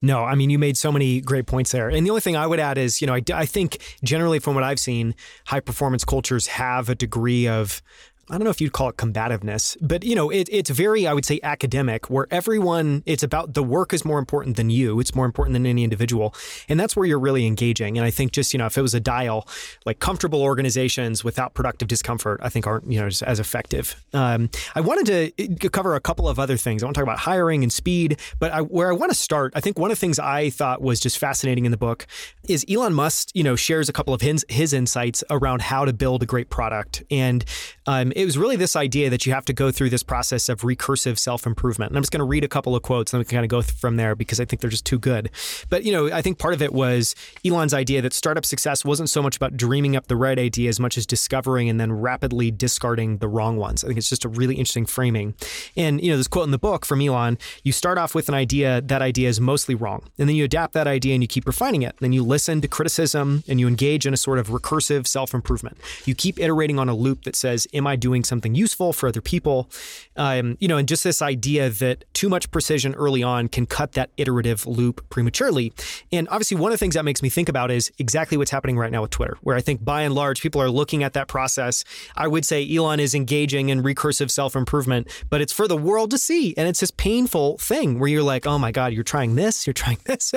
No, 0.00 0.24
I 0.24 0.36
mean, 0.36 0.48
you 0.48 0.58
made 0.58 0.76
so 0.76 0.92
many 0.92 1.20
great 1.20 1.46
points 1.46 1.72
there. 1.72 1.88
And 1.88 2.06
the 2.06 2.10
only 2.10 2.20
thing 2.20 2.36
I 2.36 2.46
would 2.46 2.60
add 2.60 2.78
is, 2.78 3.00
you 3.00 3.06
know, 3.06 3.14
I, 3.14 3.22
I 3.34 3.46
think 3.46 3.96
generally 4.04 4.38
from 4.38 4.54
what 4.54 4.62
I've 4.62 4.78
seen, 4.78 5.14
high 5.46 5.60
performance 5.60 6.04
cultures 6.04 6.46
have 6.46 6.88
a 6.88 6.94
degree 6.94 7.48
of 7.48 7.82
I 8.30 8.34
don't 8.34 8.44
know 8.44 8.50
if 8.50 8.60
you'd 8.60 8.72
call 8.72 8.88
it 8.88 8.96
combativeness, 8.96 9.76
but 9.80 10.04
you 10.04 10.14
know, 10.14 10.30
it, 10.30 10.48
it's 10.50 10.70
very, 10.70 11.06
I 11.06 11.14
would 11.14 11.24
say, 11.24 11.40
academic, 11.42 12.10
where 12.10 12.26
everyone, 12.30 13.02
it's 13.06 13.22
about 13.22 13.54
the 13.54 13.62
work 13.62 13.92
is 13.92 14.04
more 14.04 14.18
important 14.18 14.56
than 14.56 14.70
you. 14.70 15.00
It's 15.00 15.14
more 15.14 15.24
important 15.24 15.54
than 15.54 15.66
any 15.66 15.84
individual, 15.84 16.34
and 16.68 16.78
that's 16.78 16.96
where 16.96 17.06
you're 17.06 17.18
really 17.18 17.46
engaging. 17.46 17.96
And 17.96 18.04
I 18.04 18.10
think 18.10 18.32
just 18.32 18.52
you 18.52 18.58
know, 18.58 18.66
if 18.66 18.76
it 18.76 18.82
was 18.82 18.94
a 18.94 19.00
dial, 19.00 19.48
like 19.86 20.00
comfortable 20.00 20.42
organizations 20.42 21.24
without 21.24 21.54
productive 21.54 21.88
discomfort, 21.88 22.40
I 22.42 22.48
think 22.48 22.66
aren't 22.66 22.90
you 22.90 23.00
know 23.00 23.06
as 23.06 23.40
effective. 23.40 23.96
Um, 24.12 24.50
I 24.74 24.80
wanted 24.80 25.32
to 25.36 25.66
uh, 25.66 25.68
cover 25.70 25.94
a 25.94 26.00
couple 26.00 26.28
of 26.28 26.38
other 26.38 26.56
things. 26.56 26.82
I 26.82 26.86
want 26.86 26.94
to 26.94 27.00
talk 27.00 27.06
about 27.06 27.18
hiring 27.18 27.62
and 27.62 27.72
speed, 27.72 28.20
but 28.38 28.52
I, 28.52 28.60
where 28.60 28.90
I 28.90 28.92
want 28.92 29.10
to 29.10 29.18
start, 29.18 29.52
I 29.54 29.60
think 29.60 29.78
one 29.78 29.90
of 29.90 29.96
the 29.96 30.00
things 30.00 30.18
I 30.18 30.50
thought 30.50 30.82
was 30.82 31.00
just 31.00 31.18
fascinating 31.18 31.64
in 31.64 31.70
the 31.70 31.76
book 31.78 32.06
is 32.48 32.64
Elon 32.68 32.94
Musk, 32.94 33.30
you 33.34 33.42
know, 33.42 33.56
shares 33.56 33.88
a 33.88 33.92
couple 33.92 34.14
of 34.14 34.20
his, 34.20 34.44
his 34.48 34.72
insights 34.72 35.24
around 35.30 35.62
how 35.62 35.84
to 35.84 35.92
build 35.92 36.22
a 36.22 36.26
great 36.26 36.50
product, 36.50 37.02
and 37.10 37.44
um, 37.88 38.12
it 38.14 38.26
was 38.26 38.36
really 38.36 38.56
this 38.56 38.76
idea 38.76 39.08
that 39.08 39.24
you 39.24 39.32
have 39.32 39.46
to 39.46 39.54
go 39.54 39.70
through 39.70 39.88
this 39.88 40.02
process 40.02 40.50
of 40.50 40.60
recursive 40.60 41.18
self 41.18 41.46
improvement. 41.46 41.90
And 41.90 41.96
I'm 41.96 42.02
just 42.02 42.12
going 42.12 42.20
to 42.20 42.26
read 42.26 42.44
a 42.44 42.48
couple 42.48 42.76
of 42.76 42.82
quotes 42.82 43.14
and 43.14 43.18
we 43.18 43.24
can 43.24 43.36
kind 43.36 43.46
of 43.46 43.48
go 43.48 43.62
from 43.62 43.96
there 43.96 44.14
because 44.14 44.38
I 44.40 44.44
think 44.44 44.60
they're 44.60 44.68
just 44.68 44.84
too 44.84 44.98
good. 44.98 45.30
But, 45.70 45.84
you 45.84 45.92
know, 45.92 46.12
I 46.12 46.20
think 46.20 46.38
part 46.38 46.52
of 46.52 46.60
it 46.60 46.74
was 46.74 47.14
Elon's 47.46 47.72
idea 47.72 48.02
that 48.02 48.12
startup 48.12 48.44
success 48.44 48.84
wasn't 48.84 49.08
so 49.08 49.22
much 49.22 49.36
about 49.36 49.56
dreaming 49.56 49.96
up 49.96 50.06
the 50.06 50.16
right 50.16 50.38
idea 50.38 50.68
as 50.68 50.78
much 50.78 50.98
as 50.98 51.06
discovering 51.06 51.70
and 51.70 51.80
then 51.80 51.90
rapidly 51.90 52.50
discarding 52.50 53.18
the 53.18 53.28
wrong 53.28 53.56
ones. 53.56 53.82
I 53.82 53.86
think 53.86 53.96
it's 53.96 54.10
just 54.10 54.26
a 54.26 54.28
really 54.28 54.56
interesting 54.56 54.84
framing. 54.84 55.34
And, 55.74 56.02
you 56.04 56.10
know, 56.10 56.18
this 56.18 56.28
quote 56.28 56.44
in 56.44 56.50
the 56.50 56.58
book 56.58 56.84
from 56.84 57.00
Elon 57.00 57.38
you 57.62 57.72
start 57.72 57.96
off 57.96 58.14
with 58.14 58.28
an 58.28 58.34
idea, 58.34 58.82
that 58.82 59.00
idea 59.00 59.30
is 59.30 59.40
mostly 59.40 59.74
wrong. 59.74 60.02
And 60.18 60.28
then 60.28 60.36
you 60.36 60.44
adapt 60.44 60.74
that 60.74 60.86
idea 60.86 61.14
and 61.14 61.22
you 61.22 61.28
keep 61.28 61.46
refining 61.46 61.80
it. 61.80 61.96
Then 62.00 62.12
you 62.12 62.22
listen 62.22 62.60
to 62.60 62.68
criticism 62.68 63.44
and 63.48 63.58
you 63.58 63.66
engage 63.66 64.04
in 64.04 64.12
a 64.12 64.18
sort 64.18 64.38
of 64.38 64.48
recursive 64.48 65.06
self 65.06 65.32
improvement. 65.32 65.78
You 66.04 66.14
keep 66.14 66.38
iterating 66.38 66.78
on 66.78 66.90
a 66.90 66.94
loop 66.94 67.22
that 67.22 67.34
says, 67.34 67.66
Am 67.78 67.86
I 67.86 67.96
doing 67.96 68.24
something 68.24 68.54
useful 68.54 68.92
for 68.92 69.08
other 69.08 69.20
people. 69.20 69.70
Um, 70.16 70.56
you 70.60 70.68
know, 70.68 70.76
and 70.76 70.88
just 70.88 71.04
this 71.04 71.22
idea 71.22 71.70
that 71.70 72.04
too 72.12 72.28
much 72.28 72.50
precision 72.50 72.94
early 72.94 73.22
on 73.22 73.48
can 73.48 73.66
cut 73.66 73.92
that 73.92 74.10
iterative 74.16 74.66
loop 74.66 75.08
prematurely. 75.10 75.72
And 76.12 76.28
obviously, 76.28 76.56
one 76.56 76.72
of 76.72 76.74
the 76.74 76.78
things 76.78 76.94
that 76.94 77.04
makes 77.04 77.22
me 77.22 77.28
think 77.28 77.48
about 77.48 77.70
is 77.70 77.90
exactly 77.98 78.36
what's 78.36 78.50
happening 78.50 78.76
right 78.76 78.92
now 78.92 79.02
with 79.02 79.10
Twitter, 79.10 79.38
where 79.42 79.56
I 79.56 79.60
think 79.60 79.84
by 79.84 80.02
and 80.02 80.14
large 80.14 80.42
people 80.42 80.60
are 80.60 80.70
looking 80.70 81.02
at 81.02 81.12
that 81.14 81.28
process. 81.28 81.84
I 82.16 82.28
would 82.28 82.44
say 82.44 82.68
Elon 82.74 83.00
is 83.00 83.14
engaging 83.14 83.70
in 83.70 83.82
recursive 83.82 84.30
self 84.30 84.56
improvement, 84.56 85.08
but 85.30 85.40
it's 85.40 85.52
for 85.52 85.68
the 85.68 85.76
world 85.76 86.10
to 86.10 86.18
see. 86.18 86.54
And 86.56 86.68
it's 86.68 86.80
this 86.80 86.90
painful 86.90 87.58
thing 87.58 87.98
where 87.98 88.08
you're 88.08 88.22
like, 88.22 88.46
oh 88.46 88.58
my 88.58 88.72
God, 88.72 88.92
you're 88.92 89.04
trying 89.04 89.36
this, 89.36 89.66
you're 89.66 89.74
trying 89.74 89.98
this. 90.04 90.32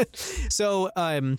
so, 0.49 0.89
um, 0.95 1.37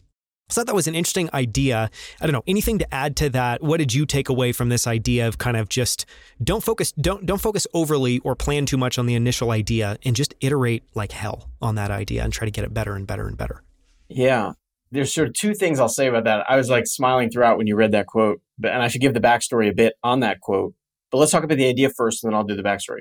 So 0.48 0.60
I 0.60 0.60
thought 0.60 0.66
that 0.66 0.74
was 0.74 0.86
an 0.86 0.94
interesting 0.94 1.30
idea. 1.32 1.90
I 2.20 2.26
don't 2.26 2.32
know 2.32 2.42
anything 2.46 2.78
to 2.78 2.94
add 2.94 3.16
to 3.16 3.30
that. 3.30 3.62
What 3.62 3.78
did 3.78 3.94
you 3.94 4.04
take 4.04 4.28
away 4.28 4.52
from 4.52 4.68
this 4.68 4.86
idea 4.86 5.26
of 5.26 5.38
kind 5.38 5.56
of 5.56 5.68
just 5.68 6.04
don't 6.42 6.62
focus 6.62 6.92
don't 6.92 7.24
don't 7.24 7.40
focus 7.40 7.66
overly 7.72 8.18
or 8.18 8.36
plan 8.36 8.66
too 8.66 8.76
much 8.76 8.98
on 8.98 9.06
the 9.06 9.14
initial 9.14 9.50
idea 9.50 9.96
and 10.04 10.14
just 10.14 10.34
iterate 10.40 10.84
like 10.94 11.12
hell 11.12 11.48
on 11.62 11.76
that 11.76 11.90
idea 11.90 12.22
and 12.22 12.32
try 12.32 12.44
to 12.44 12.50
get 12.50 12.64
it 12.64 12.74
better 12.74 12.94
and 12.94 13.06
better 13.06 13.26
and 13.26 13.38
better. 13.38 13.62
Yeah, 14.08 14.52
there's 14.90 15.12
sort 15.12 15.28
of 15.28 15.34
two 15.34 15.54
things 15.54 15.80
I'll 15.80 15.88
say 15.88 16.06
about 16.06 16.24
that. 16.24 16.44
I 16.48 16.56
was 16.56 16.68
like 16.68 16.86
smiling 16.86 17.30
throughout 17.30 17.56
when 17.56 17.66
you 17.66 17.74
read 17.74 17.92
that 17.92 18.06
quote, 18.06 18.42
but 18.58 18.72
and 18.72 18.82
I 18.82 18.88
should 18.88 19.00
give 19.00 19.14
the 19.14 19.20
backstory 19.20 19.70
a 19.70 19.74
bit 19.74 19.94
on 20.04 20.20
that 20.20 20.40
quote. 20.40 20.74
But 21.10 21.18
let's 21.18 21.32
talk 21.32 21.44
about 21.44 21.56
the 21.56 21.66
idea 21.66 21.88
first, 21.88 22.22
and 22.22 22.30
then 22.30 22.36
I'll 22.36 22.44
do 22.44 22.54
the 22.54 22.62
backstory. 22.62 23.00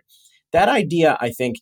That 0.53 0.69
idea, 0.69 1.17
I 1.19 1.31
think, 1.31 1.57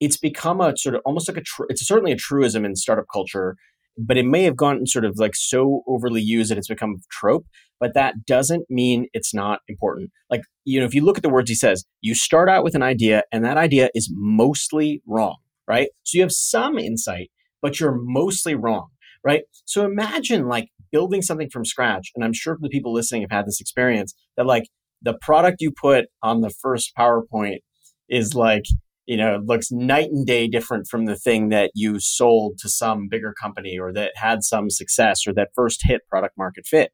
it's 0.00 0.16
become 0.16 0.60
a 0.60 0.76
sort 0.76 0.96
of 0.96 1.02
almost 1.04 1.28
like 1.28 1.36
a 1.36 1.42
tr- 1.42 1.64
it's 1.68 1.86
certainly 1.86 2.12
a 2.12 2.16
truism 2.16 2.64
in 2.64 2.74
startup 2.76 3.06
culture 3.12 3.56
but 3.98 4.16
it 4.16 4.24
may 4.24 4.44
have 4.44 4.56
gotten 4.56 4.86
sort 4.86 5.04
of 5.04 5.18
like 5.18 5.34
so 5.34 5.82
overly 5.86 6.22
used 6.22 6.50
that 6.50 6.58
it's 6.58 6.68
become 6.68 6.96
a 6.98 7.02
trope 7.10 7.46
but 7.80 7.94
that 7.94 8.26
doesn't 8.26 8.64
mean 8.68 9.06
it's 9.12 9.32
not 9.32 9.60
important. 9.68 10.10
Like 10.30 10.42
you 10.64 10.80
know 10.80 10.86
if 10.86 10.94
you 10.94 11.04
look 11.04 11.16
at 11.16 11.22
the 11.22 11.28
words 11.28 11.50
he 11.50 11.54
says 11.54 11.84
you 12.00 12.14
start 12.14 12.48
out 12.48 12.64
with 12.64 12.74
an 12.74 12.82
idea 12.82 13.22
and 13.32 13.44
that 13.44 13.56
idea 13.56 13.90
is 13.94 14.10
mostly 14.12 15.02
wrong 15.06 15.36
right? 15.66 15.88
So 16.04 16.16
you 16.16 16.22
have 16.22 16.32
some 16.32 16.78
insight 16.78 17.30
but 17.60 17.80
you're 17.80 17.98
mostly 18.00 18.54
wrong 18.54 18.88
right? 19.24 19.42
So 19.64 19.84
imagine 19.84 20.46
like 20.46 20.68
building 20.90 21.22
something 21.22 21.50
from 21.50 21.64
scratch 21.64 22.10
and 22.14 22.24
i'm 22.24 22.32
sure 22.32 22.56
the 22.60 22.68
people 22.68 22.92
listening 22.92 23.22
have 23.22 23.30
had 23.30 23.46
this 23.46 23.60
experience 23.60 24.14
that 24.36 24.46
like 24.46 24.64
the 25.02 25.14
product 25.20 25.60
you 25.60 25.70
put 25.70 26.06
on 26.22 26.40
the 26.40 26.50
first 26.50 26.92
powerpoint 26.96 27.58
is 28.08 28.34
like 28.34 28.64
you 29.08 29.16
know, 29.16 29.40
looks 29.42 29.72
night 29.72 30.10
and 30.10 30.26
day 30.26 30.46
different 30.46 30.86
from 30.86 31.06
the 31.06 31.16
thing 31.16 31.48
that 31.48 31.70
you 31.74 31.98
sold 31.98 32.58
to 32.58 32.68
some 32.68 33.08
bigger 33.08 33.32
company 33.32 33.78
or 33.78 33.90
that 33.90 34.12
had 34.16 34.44
some 34.44 34.68
success 34.68 35.26
or 35.26 35.32
that 35.32 35.48
first 35.54 35.80
hit 35.82 36.02
product 36.10 36.36
market 36.36 36.66
fit. 36.66 36.92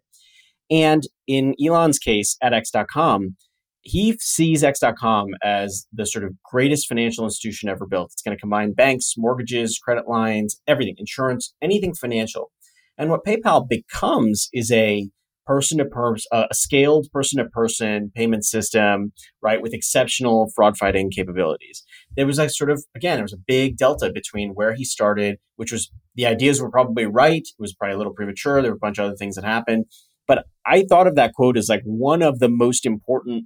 And 0.70 1.02
in 1.26 1.56
Elon's 1.62 1.98
case 1.98 2.36
at 2.40 2.54
X.com, 2.54 3.36
he 3.82 4.16
sees 4.20 4.62
X.com 4.62 5.30
as 5.42 5.88
the 5.92 6.06
sort 6.06 6.24
of 6.24 6.34
greatest 6.48 6.86
financial 6.86 7.24
institution 7.24 7.68
ever 7.68 7.84
built. 7.84 8.12
It's 8.12 8.22
going 8.22 8.36
to 8.36 8.40
combine 8.40 8.74
banks, 8.74 9.14
mortgages, 9.16 9.80
credit 9.84 10.08
lines, 10.08 10.60
everything, 10.68 10.94
insurance, 10.98 11.52
anything 11.60 11.94
financial. 11.94 12.52
And 12.96 13.10
what 13.10 13.24
PayPal 13.24 13.68
becomes 13.68 14.48
is 14.52 14.70
a 14.70 15.10
person 15.46 15.78
to 15.78 15.84
person, 15.84 16.28
uh, 16.32 16.46
a 16.50 16.54
scaled 16.54 17.08
person 17.12 17.42
to 17.42 17.48
person 17.48 18.10
payment 18.14 18.44
system, 18.44 19.12
right, 19.42 19.60
with 19.60 19.74
exceptional 19.74 20.50
fraud 20.54 20.76
fighting 20.76 21.10
capabilities. 21.10 21.84
There 22.16 22.26
was 22.26 22.38
a 22.38 22.48
sort 22.48 22.70
of, 22.70 22.84
again, 22.94 23.16
there 23.16 23.24
was 23.24 23.32
a 23.32 23.44
big 23.46 23.76
delta 23.76 24.10
between 24.12 24.50
where 24.50 24.74
he 24.74 24.84
started, 24.84 25.38
which 25.56 25.72
was 25.72 25.90
the 26.14 26.26
ideas 26.26 26.60
were 26.60 26.70
probably 26.70 27.06
right. 27.06 27.42
It 27.42 27.54
was 27.58 27.74
probably 27.74 27.94
a 27.94 27.98
little 27.98 28.14
premature. 28.14 28.62
There 28.62 28.70
were 28.70 28.76
a 28.76 28.80
bunch 28.80 28.98
of 28.98 29.06
other 29.06 29.16
things 29.16 29.36
that 29.36 29.44
happened. 29.44 29.86
But 30.26 30.46
I 30.66 30.84
thought 30.88 31.06
of 31.06 31.16
that 31.16 31.34
quote 31.34 31.56
as 31.56 31.68
like 31.68 31.82
one 31.84 32.22
of 32.22 32.38
the 32.38 32.48
most 32.48 32.86
important 32.86 33.44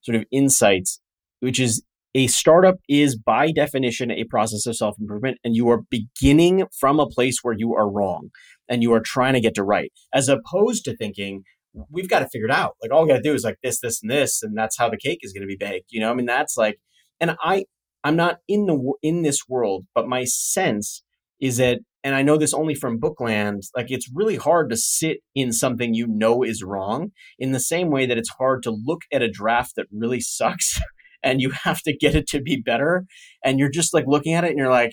sort 0.00 0.16
of 0.16 0.24
insights, 0.32 1.00
which 1.40 1.60
is 1.60 1.82
a 2.14 2.26
startup 2.26 2.76
is 2.88 3.16
by 3.16 3.52
definition 3.52 4.10
a 4.10 4.24
process 4.24 4.66
of 4.66 4.76
self 4.76 4.96
improvement, 4.98 5.38
and 5.44 5.54
you 5.54 5.68
are 5.68 5.82
beginning 5.90 6.64
from 6.78 6.98
a 6.98 7.06
place 7.06 7.38
where 7.42 7.54
you 7.56 7.74
are 7.74 7.88
wrong 7.88 8.30
and 8.68 8.82
you 8.82 8.92
are 8.92 9.00
trying 9.00 9.34
to 9.34 9.40
get 9.40 9.54
to 9.54 9.62
right, 9.62 9.92
as 10.12 10.28
opposed 10.28 10.84
to 10.84 10.96
thinking, 10.96 11.42
we've 11.90 12.08
got 12.08 12.20
to 12.20 12.28
figure 12.28 12.46
it 12.46 12.52
out. 12.52 12.76
Like 12.82 12.92
all 12.92 13.02
we 13.02 13.08
got 13.08 13.16
to 13.16 13.22
do 13.22 13.34
is 13.34 13.44
like 13.44 13.58
this, 13.62 13.80
this, 13.80 14.00
and 14.02 14.10
this, 14.10 14.42
and 14.42 14.56
that's 14.56 14.78
how 14.78 14.88
the 14.88 14.96
cake 14.96 15.20
is 15.22 15.32
going 15.32 15.42
to 15.42 15.46
be 15.46 15.56
baked. 15.56 15.86
You 15.90 16.00
know, 16.00 16.10
I 16.10 16.14
mean, 16.14 16.26
that's 16.26 16.56
like, 16.56 16.78
and 17.20 17.36
I, 17.42 17.64
I'm 18.04 18.16
not 18.16 18.38
in 18.46 18.66
the 18.66 18.92
in 19.02 19.22
this 19.22 19.40
world, 19.48 19.86
but 19.94 20.08
my 20.08 20.24
sense 20.24 21.02
is 21.40 21.56
that, 21.58 21.78
and 22.04 22.14
I 22.14 22.22
know 22.22 22.36
this 22.36 22.54
only 22.54 22.74
from 22.74 23.00
Bookland, 23.00 23.62
like 23.76 23.90
it's 23.90 24.08
really 24.14 24.36
hard 24.36 24.70
to 24.70 24.76
sit 24.76 25.18
in 25.34 25.52
something 25.52 25.94
you 25.94 26.06
know 26.06 26.42
is 26.42 26.62
wrong. 26.62 27.10
In 27.38 27.52
the 27.52 27.60
same 27.60 27.90
way 27.90 28.06
that 28.06 28.18
it's 28.18 28.30
hard 28.30 28.62
to 28.62 28.70
look 28.70 29.02
at 29.12 29.22
a 29.22 29.30
draft 29.30 29.72
that 29.76 29.86
really 29.92 30.20
sucks, 30.20 30.80
and 31.22 31.40
you 31.40 31.50
have 31.64 31.82
to 31.82 31.96
get 31.96 32.14
it 32.14 32.28
to 32.28 32.40
be 32.40 32.56
better, 32.56 33.04
and 33.44 33.58
you're 33.58 33.70
just 33.70 33.92
like 33.92 34.04
looking 34.06 34.34
at 34.34 34.44
it, 34.44 34.50
and 34.50 34.58
you're 34.58 34.70
like, 34.70 34.92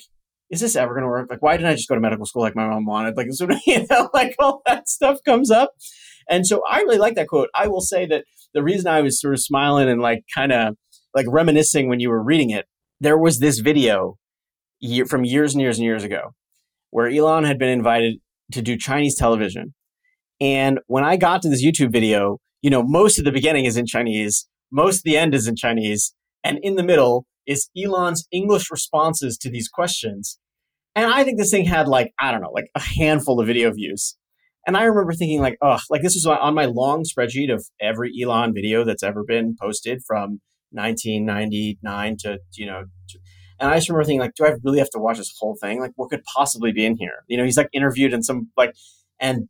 is 0.50 0.62
this 0.62 0.76
ever 0.76 0.94
going 0.94 1.04
to 1.04 1.08
work? 1.08 1.28
Like, 1.30 1.42
why 1.42 1.58
didn't 1.58 1.70
I 1.70 1.76
just 1.76 1.90
go 1.90 1.96
to 1.96 2.02
medical 2.02 2.26
school 2.26 2.44
like 2.44 2.56
my 2.56 2.68
mom 2.68 2.86
wanted? 2.86 3.18
Like, 3.18 3.28
of, 3.28 3.52
you 3.66 3.86
know, 3.90 4.10
like 4.14 4.36
all 4.40 4.62
that 4.66 4.88
stuff 4.88 5.20
comes 5.26 5.52
up. 5.52 5.72
And 6.30 6.46
so 6.46 6.62
I 6.70 6.82
really 6.82 6.98
like 6.98 7.16
that 7.16 7.28
quote. 7.28 7.50
I 7.56 7.68
will 7.68 7.82
say 7.82 8.06
that 8.08 8.26
the 8.54 8.64
reason 8.64 8.88
I 8.88 9.02
was 9.02 9.20
sort 9.20 9.34
of 9.34 9.42
smiling 9.42 9.90
and 9.90 10.02
like 10.02 10.24
kind 10.34 10.52
of 10.52 10.76
like 11.14 11.26
reminiscing 11.30 11.88
when 11.88 12.00
you 12.00 12.10
were 12.10 12.24
reading 12.24 12.50
it, 12.50 12.66
there 13.00 13.18
was 13.18 13.40
this 13.40 13.60
video 13.60 14.18
year, 14.80 15.06
from 15.06 15.26
years 15.26 15.54
and 15.54 15.62
years 15.62 15.78
and 15.78 15.86
years 15.86 16.04
ago 16.04 16.34
where 16.92 17.10
Elon 17.10 17.44
had 17.44 17.60
been 17.60 17.70
invited 17.70 18.20
to 18.52 18.62
do 18.62 18.78
Chinese 18.78 19.16
television. 19.16 19.74
And 20.40 20.80
when 20.88 21.04
I 21.04 21.18
got 21.18 21.42
to 21.42 21.50
this 21.50 21.66
YouTube 21.66 21.92
video, 21.92 22.38
you 22.62 22.70
know, 22.70 22.84
most 22.84 23.20
of 23.20 23.26
the 23.26 23.32
beginning 23.32 23.66
is 23.66 23.78
in 23.78 23.86
Chinese, 23.86 24.48
most 24.72 24.98
of 24.98 25.04
the 25.04 25.18
end 25.18 25.34
is 25.34 25.48
in 25.48 25.56
Chinese, 25.56 26.14
and 26.44 26.58
in 26.62 26.76
the 26.76 26.84
middle 26.84 27.26
is 27.48 27.70
Elon's 27.78 28.28
English 28.32 28.72
responses 28.72 29.38
to 29.40 29.50
these 29.50 29.68
questions. 29.68 30.40
And 30.96 31.12
I 31.12 31.24
think 31.24 31.38
this 31.38 31.52
thing 31.52 31.66
had 31.66 31.88
like, 31.88 32.14
I 32.20 32.32
don't 32.32 32.42
know, 32.42 32.52
like 32.52 32.70
a 32.76 32.80
handful 32.80 33.40
of 33.40 33.48
video 33.48 33.72
views. 33.72 34.18
And 34.66 34.76
I 34.76 34.84
remember 34.84 35.14
thinking 35.14 35.42
like, 35.42 35.58
oh, 35.62 35.80
like 35.90 36.02
this 36.02 36.16
was 36.16 36.26
on 36.26 36.56
my 36.56 36.66
long 36.66 37.04
spreadsheet 37.04 37.54
of 37.54 37.66
every 37.80 38.12
Elon 38.20 38.54
video 38.54 38.84
that's 38.84 39.04
ever 39.04 39.24
been 39.24 39.56
posted 39.60 40.02
from 40.08 40.42
1999 40.72 42.18
to, 42.22 42.40
you 42.54 42.66
know, 42.66 42.86
to, 43.10 43.20
and 43.60 43.70
I 43.70 43.76
just 43.76 43.90
remember 43.90 44.06
thinking 44.06 44.22
like, 44.22 44.36
do 44.36 44.46
I 44.46 44.56
really 44.64 44.80
have 44.80 44.90
to 44.92 45.00
watch 45.00 45.18
this 45.18 45.36
whole 45.40 45.56
thing? 45.62 45.80
Like 45.80 45.92
what 45.96 46.10
could 46.10 46.24
possibly 46.24 46.72
be 46.72 46.86
in 46.86 46.98
here? 46.98 47.24
You 47.28 47.38
know, 47.38 47.44
he's 47.44 47.58
like 47.58 47.70
interviewed 47.74 48.14
in 48.14 48.24
some 48.24 48.50
like, 48.58 48.74
and 49.20 49.48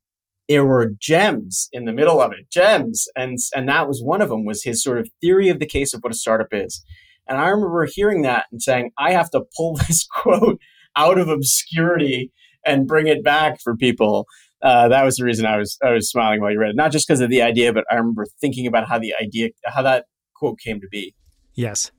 there 0.49 0.65
were 0.65 0.91
gems 0.99 1.69
in 1.71 1.85
the 1.85 1.93
middle 1.93 2.21
of 2.21 2.31
it, 2.31 2.49
gems. 2.51 3.07
And, 3.15 3.37
and 3.55 3.67
that 3.69 3.87
was 3.87 4.01
one 4.03 4.21
of 4.21 4.29
them 4.29 4.45
was 4.45 4.63
his 4.63 4.83
sort 4.83 4.99
of 4.99 5.09
theory 5.21 5.49
of 5.49 5.59
the 5.59 5.65
case 5.65 5.93
of 5.93 6.01
what 6.01 6.13
a 6.13 6.17
startup 6.17 6.49
is. 6.51 6.83
And 7.28 7.38
I 7.38 7.49
remember 7.49 7.88
hearing 7.91 8.21
that 8.23 8.45
and 8.51 8.61
saying, 8.61 8.91
I 8.97 9.11
have 9.11 9.30
to 9.32 9.43
pull 9.55 9.76
this 9.88 10.05
quote 10.05 10.59
out 10.95 11.17
of 11.17 11.28
obscurity 11.28 12.32
and 12.65 12.88
bring 12.88 13.07
it 13.07 13.23
back 13.23 13.59
for 13.61 13.76
people. 13.76 14.26
Uh, 14.61 14.88
that 14.88 15.03
was 15.03 15.17
the 15.17 15.26
reason 15.26 15.45
I 15.45 15.57
was 15.57 15.78
I 15.84 15.91
was 15.91 16.09
smiling 16.09 16.41
while 16.41 16.51
you 16.51 16.59
read 16.59 16.71
it, 16.71 16.76
not 16.76 16.91
just 16.91 17.07
because 17.07 17.21
of 17.21 17.30
the 17.30 17.41
idea, 17.41 17.71
but 17.73 17.84
I 17.91 17.95
remember 17.95 18.26
thinking 18.41 18.65
about 18.65 18.88
how 18.88 18.97
the 18.97 19.13
idea, 19.21 19.49
how 19.65 19.82
that 19.84 20.05
quote 20.36 20.57
came 20.59 20.80
to 20.80 20.88
be. 20.89 21.13
Yes. 21.53 21.91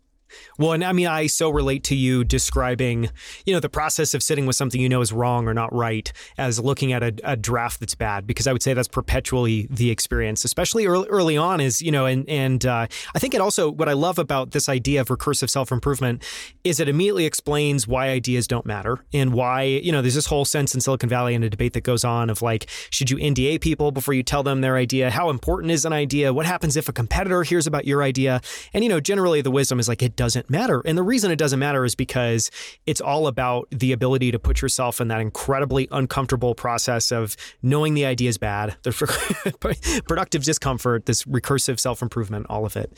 Well, 0.58 0.72
and 0.72 0.84
I 0.84 0.92
mean, 0.92 1.06
I 1.06 1.26
so 1.26 1.50
relate 1.50 1.84
to 1.84 1.94
you 1.94 2.24
describing, 2.24 3.10
you 3.44 3.54
know, 3.54 3.60
the 3.60 3.68
process 3.68 4.14
of 4.14 4.22
sitting 4.22 4.46
with 4.46 4.56
something 4.56 4.80
you 4.80 4.88
know 4.88 5.00
is 5.00 5.12
wrong 5.12 5.46
or 5.48 5.54
not 5.54 5.72
right 5.74 6.12
as 6.38 6.58
looking 6.58 6.92
at 6.92 7.02
a, 7.02 7.14
a 7.24 7.36
draft 7.36 7.80
that's 7.80 7.94
bad, 7.94 8.26
because 8.26 8.46
I 8.46 8.52
would 8.52 8.62
say 8.62 8.74
that's 8.74 8.88
perpetually 8.88 9.66
the 9.70 9.90
experience, 9.90 10.44
especially 10.44 10.86
early, 10.86 11.08
early 11.08 11.36
on. 11.36 11.60
Is 11.60 11.82
you 11.82 11.92
know, 11.92 12.06
and 12.06 12.28
and 12.28 12.64
uh, 12.64 12.86
I 13.14 13.18
think 13.18 13.34
it 13.34 13.40
also 13.40 13.70
what 13.70 13.88
I 13.88 13.92
love 13.92 14.18
about 14.18 14.52
this 14.52 14.68
idea 14.68 15.00
of 15.00 15.08
recursive 15.08 15.50
self 15.50 15.70
improvement 15.70 16.24
is 16.64 16.80
it 16.80 16.88
immediately 16.88 17.26
explains 17.26 17.86
why 17.86 18.08
ideas 18.08 18.46
don't 18.46 18.66
matter 18.66 19.04
and 19.12 19.32
why 19.32 19.62
you 19.62 19.92
know 19.92 20.02
there's 20.02 20.14
this 20.14 20.26
whole 20.26 20.44
sense 20.44 20.74
in 20.74 20.80
Silicon 20.80 21.08
Valley 21.08 21.34
and 21.34 21.44
a 21.44 21.50
debate 21.50 21.72
that 21.74 21.82
goes 21.82 22.04
on 22.04 22.30
of 22.30 22.42
like 22.42 22.68
should 22.90 23.10
you 23.10 23.16
NDA 23.16 23.60
people 23.60 23.92
before 23.92 24.14
you 24.14 24.22
tell 24.22 24.42
them 24.42 24.60
their 24.60 24.76
idea? 24.76 25.10
How 25.10 25.30
important 25.30 25.70
is 25.70 25.84
an 25.84 25.92
idea? 25.92 26.32
What 26.32 26.46
happens 26.46 26.76
if 26.76 26.88
a 26.88 26.92
competitor 26.92 27.42
hears 27.42 27.66
about 27.66 27.84
your 27.84 28.02
idea? 28.02 28.40
And 28.74 28.82
you 28.82 28.90
know, 28.90 29.00
generally 29.00 29.42
the 29.42 29.50
wisdom 29.50 29.78
is 29.78 29.88
like 29.88 30.02
it 30.02 30.15
doesn't 30.16 30.50
matter. 30.50 30.82
And 30.84 30.96
the 30.96 31.02
reason 31.02 31.30
it 31.30 31.36
doesn't 31.36 31.58
matter 31.58 31.84
is 31.84 31.94
because 31.94 32.50
it's 32.86 33.00
all 33.00 33.26
about 33.26 33.68
the 33.70 33.92
ability 33.92 34.30
to 34.32 34.38
put 34.38 34.62
yourself 34.62 35.00
in 35.00 35.08
that 35.08 35.20
incredibly 35.20 35.88
uncomfortable 35.90 36.54
process 36.54 37.12
of 37.12 37.36
knowing 37.62 37.94
the 37.94 38.04
idea 38.06 38.28
is 38.28 38.38
bad, 38.38 38.76
the 38.82 40.02
productive 40.08 40.44
discomfort, 40.44 41.06
this 41.06 41.24
recursive 41.24 41.78
self 41.78 42.02
improvement, 42.02 42.46
all 42.48 42.64
of 42.64 42.76
it. 42.76 42.92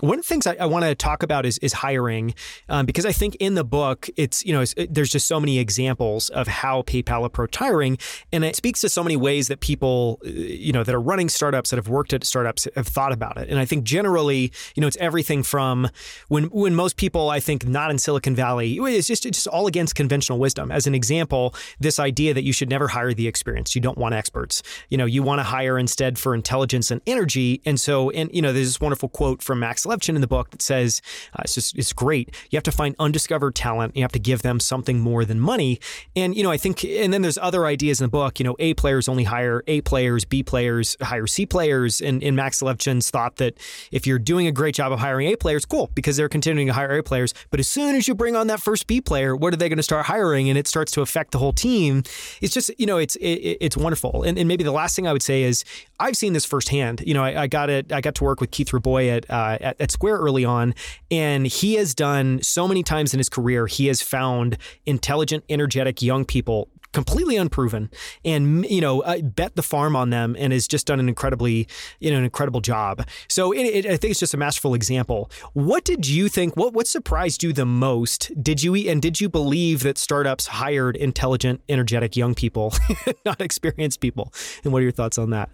One 0.00 0.18
of 0.18 0.24
the 0.24 0.28
things 0.28 0.46
I, 0.46 0.56
I 0.58 0.66
want 0.66 0.84
to 0.84 0.94
talk 0.94 1.22
about 1.22 1.44
is, 1.44 1.58
is 1.58 1.74
hiring, 1.74 2.34
um, 2.68 2.86
because 2.86 3.04
I 3.04 3.12
think 3.12 3.36
in 3.36 3.54
the 3.54 3.64
book, 3.64 4.08
it's, 4.16 4.44
you 4.44 4.52
know, 4.52 4.62
it's, 4.62 4.72
it, 4.76 4.94
there's 4.94 5.10
just 5.10 5.26
so 5.26 5.38
many 5.38 5.58
examples 5.58 6.30
of 6.30 6.48
how 6.48 6.82
PayPal 6.82 7.24
approached 7.24 7.56
hiring. 7.56 7.98
And 8.32 8.44
it 8.44 8.56
speaks 8.56 8.80
to 8.80 8.88
so 8.88 9.02
many 9.02 9.16
ways 9.16 9.48
that 9.48 9.60
people, 9.60 10.18
uh, 10.24 10.30
you 10.30 10.72
know, 10.72 10.82
that 10.82 10.94
are 10.94 11.00
running 11.00 11.28
startups, 11.28 11.70
that 11.70 11.76
have 11.76 11.88
worked 11.88 12.12
at 12.12 12.24
startups, 12.24 12.66
have 12.74 12.88
thought 12.88 13.12
about 13.12 13.36
it. 13.36 13.48
And 13.50 13.58
I 13.58 13.64
think 13.64 13.84
generally, 13.84 14.52
you 14.74 14.80
know, 14.80 14.86
it's 14.86 14.96
everything 14.96 15.42
from 15.42 15.88
when, 16.28 16.44
when 16.62 16.74
most 16.74 16.96
people, 16.96 17.28
I 17.28 17.40
think, 17.40 17.66
not 17.66 17.90
in 17.90 17.98
Silicon 17.98 18.34
Valley, 18.34 18.78
it's 18.78 19.06
just, 19.06 19.26
it's 19.26 19.38
just 19.38 19.48
all 19.48 19.66
against 19.66 19.94
conventional 19.94 20.38
wisdom. 20.38 20.70
As 20.70 20.86
an 20.86 20.94
example, 20.94 21.54
this 21.80 21.98
idea 21.98 22.32
that 22.32 22.44
you 22.44 22.52
should 22.52 22.70
never 22.70 22.88
hire 22.88 23.12
the 23.12 23.26
experienced. 23.26 23.74
You 23.74 23.80
don't 23.80 23.98
want 23.98 24.14
experts. 24.14 24.62
You 24.88 24.96
know, 24.96 25.04
you 25.04 25.22
want 25.22 25.40
to 25.40 25.42
hire 25.42 25.78
instead 25.78 26.18
for 26.18 26.34
intelligence 26.34 26.90
and 26.90 27.00
energy. 27.06 27.60
And 27.66 27.80
so, 27.80 28.10
and, 28.10 28.30
you 28.32 28.40
know, 28.40 28.52
there's 28.52 28.68
this 28.68 28.80
wonderful 28.80 29.08
quote 29.08 29.42
from 29.42 29.58
Max 29.58 29.84
Levchin 29.84 30.14
in 30.14 30.20
the 30.20 30.26
book 30.26 30.50
that 30.50 30.62
says, 30.62 31.02
uh, 31.36 31.42
it's 31.44 31.54
just, 31.54 31.76
it's 31.76 31.92
great. 31.92 32.34
You 32.50 32.56
have 32.56 32.62
to 32.64 32.72
find 32.72 32.94
undiscovered 32.98 33.56
talent. 33.56 33.96
You 33.96 34.02
have 34.02 34.12
to 34.12 34.20
give 34.20 34.42
them 34.42 34.60
something 34.60 35.00
more 35.00 35.24
than 35.24 35.40
money. 35.40 35.80
And, 36.14 36.36
you 36.36 36.44
know, 36.44 36.52
I 36.52 36.56
think, 36.56 36.84
and 36.84 37.12
then 37.12 37.22
there's 37.22 37.38
other 37.38 37.66
ideas 37.66 38.00
in 38.00 38.04
the 38.04 38.10
book, 38.10 38.38
you 38.38 38.44
know, 38.44 38.54
A 38.60 38.74
players 38.74 39.08
only 39.08 39.24
hire 39.24 39.64
A 39.66 39.80
players, 39.80 40.24
B 40.24 40.44
players 40.44 40.96
hire 41.02 41.26
C 41.26 41.44
players. 41.44 42.00
And, 42.00 42.22
and 42.22 42.36
Max 42.36 42.62
Levchin's 42.62 43.10
thought 43.10 43.36
that 43.36 43.58
if 43.90 44.06
you're 44.06 44.20
doing 44.20 44.46
a 44.46 44.52
great 44.52 44.76
job 44.76 44.92
of 44.92 45.00
hiring 45.00 45.26
A 45.28 45.36
players, 45.36 45.64
cool, 45.64 45.90
because 45.94 46.16
they're 46.16 46.28
contingent 46.28 46.51
continuing 46.52 46.68
to 46.68 46.74
hire 46.74 46.98
A 46.98 47.02
players. 47.02 47.32
But 47.50 47.60
as 47.60 47.68
soon 47.68 47.96
as 47.96 48.06
you 48.06 48.14
bring 48.14 48.36
on 48.36 48.46
that 48.48 48.60
first 48.60 48.86
B 48.86 49.00
player, 49.00 49.34
what 49.34 49.54
are 49.54 49.56
they 49.56 49.68
going 49.68 49.78
to 49.78 49.82
start 49.82 50.06
hiring? 50.06 50.48
And 50.48 50.58
it 50.58 50.68
starts 50.68 50.92
to 50.92 51.00
affect 51.00 51.30
the 51.32 51.38
whole 51.38 51.52
team. 51.52 52.02
It's 52.40 52.52
just, 52.52 52.70
you 52.78 52.86
know, 52.86 52.98
it's 52.98 53.16
it, 53.16 53.58
it's 53.60 53.76
wonderful. 53.76 54.22
And, 54.22 54.38
and 54.38 54.46
maybe 54.46 54.64
the 54.64 54.72
last 54.72 54.94
thing 54.94 55.06
I 55.06 55.12
would 55.12 55.22
say 55.22 55.42
is 55.42 55.64
I've 55.98 56.16
seen 56.16 56.34
this 56.34 56.44
firsthand. 56.44 57.02
You 57.06 57.14
know, 57.14 57.24
I, 57.24 57.42
I 57.42 57.46
got 57.46 57.70
it. 57.70 57.90
I 57.92 58.00
got 58.00 58.14
to 58.16 58.24
work 58.24 58.40
with 58.40 58.50
Keith 58.50 58.72
Rabois 58.72 59.08
at, 59.08 59.30
uh, 59.30 59.58
at, 59.60 59.80
at 59.80 59.90
Square 59.90 60.18
early 60.18 60.44
on, 60.44 60.74
and 61.10 61.46
he 61.46 61.74
has 61.74 61.94
done 61.94 62.42
so 62.42 62.68
many 62.68 62.82
times 62.82 63.14
in 63.14 63.18
his 63.18 63.28
career. 63.28 63.66
He 63.66 63.86
has 63.86 64.02
found 64.02 64.58
intelligent, 64.84 65.44
energetic 65.48 66.02
young 66.02 66.24
people 66.24 66.68
completely 66.92 67.36
unproven 67.36 67.90
and 68.24 68.64
you 68.66 68.80
know 68.80 69.00
uh, 69.02 69.20
bet 69.20 69.56
the 69.56 69.62
farm 69.62 69.96
on 69.96 70.10
them 70.10 70.36
and 70.38 70.52
has 70.52 70.68
just 70.68 70.86
done 70.86 71.00
an 71.00 71.08
incredibly 71.08 71.66
you 72.00 72.10
know 72.10 72.18
an 72.18 72.24
incredible 72.24 72.60
job. 72.60 73.06
So 73.28 73.52
it, 73.52 73.62
it, 73.62 73.86
i 73.86 73.96
think 73.96 74.12
it's 74.12 74.20
just 74.20 74.34
a 74.34 74.36
masterful 74.36 74.74
example. 74.74 75.30
What 75.52 75.84
did 75.84 76.06
you 76.06 76.28
think 76.28 76.56
what 76.56 76.72
what 76.72 76.86
surprised 76.86 77.42
you 77.42 77.52
the 77.52 77.66
most? 77.66 78.30
Did 78.42 78.62
you 78.62 78.74
and 78.74 79.00
did 79.00 79.20
you 79.20 79.28
believe 79.28 79.82
that 79.82 79.98
startups 79.98 80.46
hired 80.46 80.96
intelligent 80.96 81.62
energetic 81.68 82.16
young 82.16 82.34
people 82.34 82.74
not 83.24 83.40
experienced 83.40 84.00
people? 84.00 84.32
And 84.64 84.72
what 84.72 84.80
are 84.80 84.84
your 84.84 84.92
thoughts 84.92 85.18
on 85.18 85.30
that? 85.30 85.50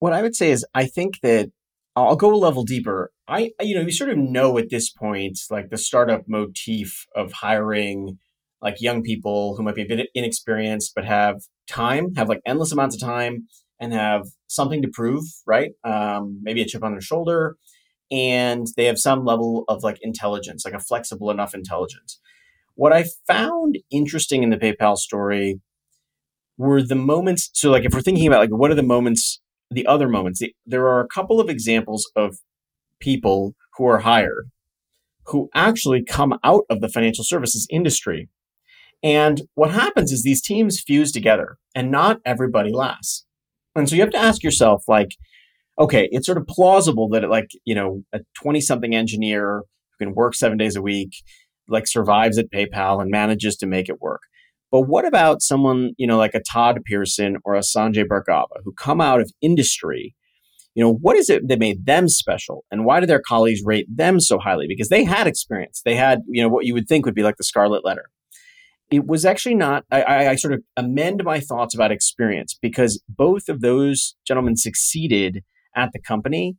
What 0.00 0.12
i 0.12 0.22
would 0.22 0.36
say 0.36 0.50
is 0.50 0.64
i 0.74 0.86
think 0.86 1.20
that 1.22 1.50
I'll 1.96 2.16
go 2.16 2.32
a 2.32 2.36
level 2.36 2.62
deeper. 2.62 3.10
I, 3.26 3.50
you 3.60 3.74
know, 3.74 3.80
you 3.80 3.90
sort 3.90 4.10
of 4.10 4.18
know 4.18 4.56
at 4.58 4.70
this 4.70 4.88
point, 4.88 5.38
like 5.50 5.70
the 5.70 5.76
startup 5.76 6.28
motif 6.28 7.06
of 7.14 7.32
hiring 7.32 8.18
like 8.60 8.80
young 8.80 9.02
people 9.02 9.56
who 9.56 9.62
might 9.62 9.74
be 9.74 9.82
a 9.82 9.86
bit 9.86 10.08
inexperienced 10.14 10.92
but 10.94 11.04
have 11.04 11.42
time, 11.68 12.14
have 12.14 12.28
like 12.28 12.40
endless 12.46 12.72
amounts 12.72 12.96
of 12.96 13.00
time, 13.00 13.46
and 13.80 13.92
have 13.92 14.26
something 14.48 14.82
to 14.82 14.88
prove, 14.88 15.24
right? 15.46 15.70
Um, 15.84 16.40
maybe 16.42 16.62
a 16.62 16.66
chip 16.66 16.82
on 16.82 16.92
their 16.92 17.00
shoulder, 17.00 17.56
and 18.10 18.66
they 18.76 18.86
have 18.86 18.98
some 18.98 19.24
level 19.24 19.64
of 19.68 19.82
like 19.82 19.98
intelligence, 20.02 20.64
like 20.64 20.74
a 20.74 20.80
flexible 20.80 21.30
enough 21.30 21.54
intelligence. 21.54 22.20
What 22.74 22.92
I 22.92 23.06
found 23.26 23.78
interesting 23.90 24.42
in 24.42 24.50
the 24.50 24.56
PayPal 24.56 24.96
story 24.96 25.60
were 26.56 26.82
the 26.82 26.94
moments. 26.94 27.50
So, 27.54 27.70
like, 27.70 27.84
if 27.84 27.92
we're 27.92 28.00
thinking 28.00 28.26
about 28.26 28.40
like 28.40 28.50
what 28.50 28.70
are 28.70 28.76
the 28.76 28.82
moments, 28.82 29.40
the 29.70 29.86
other 29.86 30.08
moments, 30.08 30.40
the, 30.40 30.54
there 30.66 30.86
are 30.86 31.00
a 31.00 31.08
couple 31.08 31.40
of 31.40 31.48
examples 31.48 32.10
of 32.16 32.38
people 33.00 33.54
who 33.76 33.86
are 33.86 33.98
hired 33.98 34.50
who 35.28 35.50
actually 35.54 36.02
come 36.02 36.38
out 36.42 36.64
of 36.70 36.80
the 36.80 36.88
financial 36.88 37.22
services 37.22 37.66
industry 37.70 38.28
and 39.02 39.42
what 39.54 39.70
happens 39.70 40.12
is 40.12 40.22
these 40.22 40.42
teams 40.42 40.80
fuse 40.80 41.12
together 41.12 41.56
and 41.74 41.90
not 41.90 42.18
everybody 42.24 42.72
lasts. 42.72 43.24
And 43.76 43.88
so 43.88 43.94
you 43.94 44.00
have 44.02 44.10
to 44.10 44.18
ask 44.18 44.42
yourself, 44.42 44.82
like, 44.88 45.10
okay, 45.78 46.08
it's 46.10 46.26
sort 46.26 46.38
of 46.38 46.46
plausible 46.46 47.08
that, 47.10 47.24
it, 47.24 47.30
like, 47.30 47.50
you 47.64 47.74
know, 47.74 48.02
a 48.12 48.20
20 48.42 48.60
something 48.60 48.94
engineer 48.94 49.62
who 49.98 50.06
can 50.06 50.14
work 50.14 50.34
seven 50.34 50.58
days 50.58 50.74
a 50.74 50.82
week, 50.82 51.10
like, 51.68 51.86
survives 51.86 52.38
at 52.38 52.50
PayPal 52.50 53.00
and 53.00 53.10
manages 53.10 53.56
to 53.58 53.66
make 53.66 53.88
it 53.88 54.00
work. 54.00 54.22
But 54.70 54.82
what 54.82 55.06
about 55.06 55.40
someone, 55.40 55.92
you 55.96 56.06
know, 56.06 56.18
like 56.18 56.34
a 56.34 56.42
Todd 56.42 56.80
Pearson 56.84 57.36
or 57.44 57.54
a 57.54 57.60
Sanjay 57.60 58.04
Bhargava 58.04 58.60
who 58.64 58.72
come 58.72 59.00
out 59.00 59.20
of 59.20 59.30
industry? 59.40 60.14
You 60.74 60.84
know, 60.84 60.92
what 60.92 61.16
is 61.16 61.30
it 61.30 61.48
that 61.48 61.58
made 61.58 61.86
them 61.86 62.08
special? 62.08 62.64
And 62.70 62.84
why 62.84 63.00
do 63.00 63.06
their 63.06 63.22
colleagues 63.22 63.62
rate 63.64 63.86
them 63.88 64.20
so 64.20 64.38
highly? 64.38 64.66
Because 64.68 64.90
they 64.90 65.04
had 65.04 65.26
experience. 65.26 65.80
They 65.84 65.94
had, 65.94 66.20
you 66.28 66.42
know, 66.42 66.48
what 66.48 66.66
you 66.66 66.74
would 66.74 66.86
think 66.86 67.06
would 67.06 67.14
be 67.14 67.22
like 67.22 67.36
the 67.36 67.44
scarlet 67.44 67.84
letter 67.84 68.10
it 68.90 69.06
was 69.06 69.24
actually 69.24 69.54
not 69.54 69.84
I, 69.90 70.28
I, 70.28 70.34
sort 70.36 70.54
of 70.54 70.62
amend 70.76 71.22
my 71.24 71.40
thoughts 71.40 71.74
about 71.74 71.92
experience 71.92 72.56
because 72.60 73.02
both 73.08 73.48
of 73.48 73.60
those 73.60 74.16
gentlemen 74.26 74.56
succeeded 74.56 75.44
at 75.76 75.90
the 75.92 76.00
company 76.00 76.56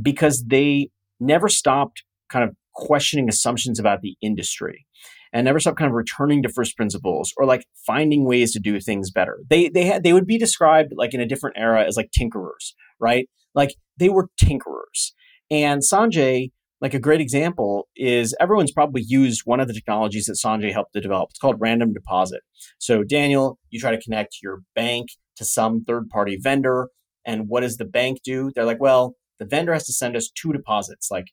because 0.00 0.44
they 0.46 0.90
never 1.20 1.48
stopped 1.48 2.04
kind 2.28 2.48
of 2.48 2.54
questioning 2.74 3.28
assumptions 3.28 3.78
about 3.78 4.02
the 4.02 4.16
industry 4.22 4.86
and 5.32 5.44
never 5.44 5.60
stopped 5.60 5.78
kind 5.78 5.90
of 5.90 5.94
returning 5.94 6.42
to 6.42 6.48
first 6.48 6.76
principles 6.76 7.32
or 7.36 7.44
like 7.44 7.66
finding 7.86 8.24
ways 8.24 8.52
to 8.52 8.60
do 8.60 8.80
things 8.80 9.10
better. 9.10 9.38
They 9.48 9.68
they 9.68 9.84
had 9.84 10.02
they 10.02 10.12
would 10.12 10.26
be 10.26 10.38
described 10.38 10.92
like 10.96 11.14
in 11.14 11.20
a 11.20 11.26
different 11.26 11.56
era 11.58 11.84
as 11.84 11.96
like 11.96 12.10
tinkerers, 12.18 12.72
right? 12.98 13.28
Like 13.54 13.74
they 13.98 14.08
were 14.08 14.28
tinkerers. 14.42 15.12
And 15.50 15.82
Sanjay 15.82 16.50
like 16.80 16.94
a 16.94 17.00
great 17.00 17.20
example 17.20 17.88
is 17.96 18.34
everyone's 18.40 18.72
probably 18.72 19.02
used 19.02 19.42
one 19.44 19.60
of 19.60 19.66
the 19.66 19.74
technologies 19.74 20.26
that 20.26 20.34
Sanjay 20.34 20.72
helped 20.72 20.92
to 20.92 21.00
develop. 21.00 21.30
It's 21.30 21.38
called 21.38 21.56
random 21.60 21.92
deposit. 21.92 22.42
So, 22.78 23.02
Daniel, 23.02 23.58
you 23.70 23.80
try 23.80 23.90
to 23.90 24.00
connect 24.00 24.36
your 24.42 24.62
bank 24.74 25.08
to 25.36 25.44
some 25.44 25.84
third 25.84 26.08
party 26.08 26.38
vendor. 26.40 26.88
And 27.24 27.48
what 27.48 27.60
does 27.60 27.76
the 27.76 27.84
bank 27.84 28.20
do? 28.24 28.52
They're 28.54 28.64
like, 28.64 28.80
well, 28.80 29.14
the 29.38 29.44
vendor 29.44 29.72
has 29.72 29.86
to 29.86 29.92
send 29.92 30.16
us 30.16 30.30
two 30.30 30.52
deposits, 30.52 31.10
like, 31.10 31.26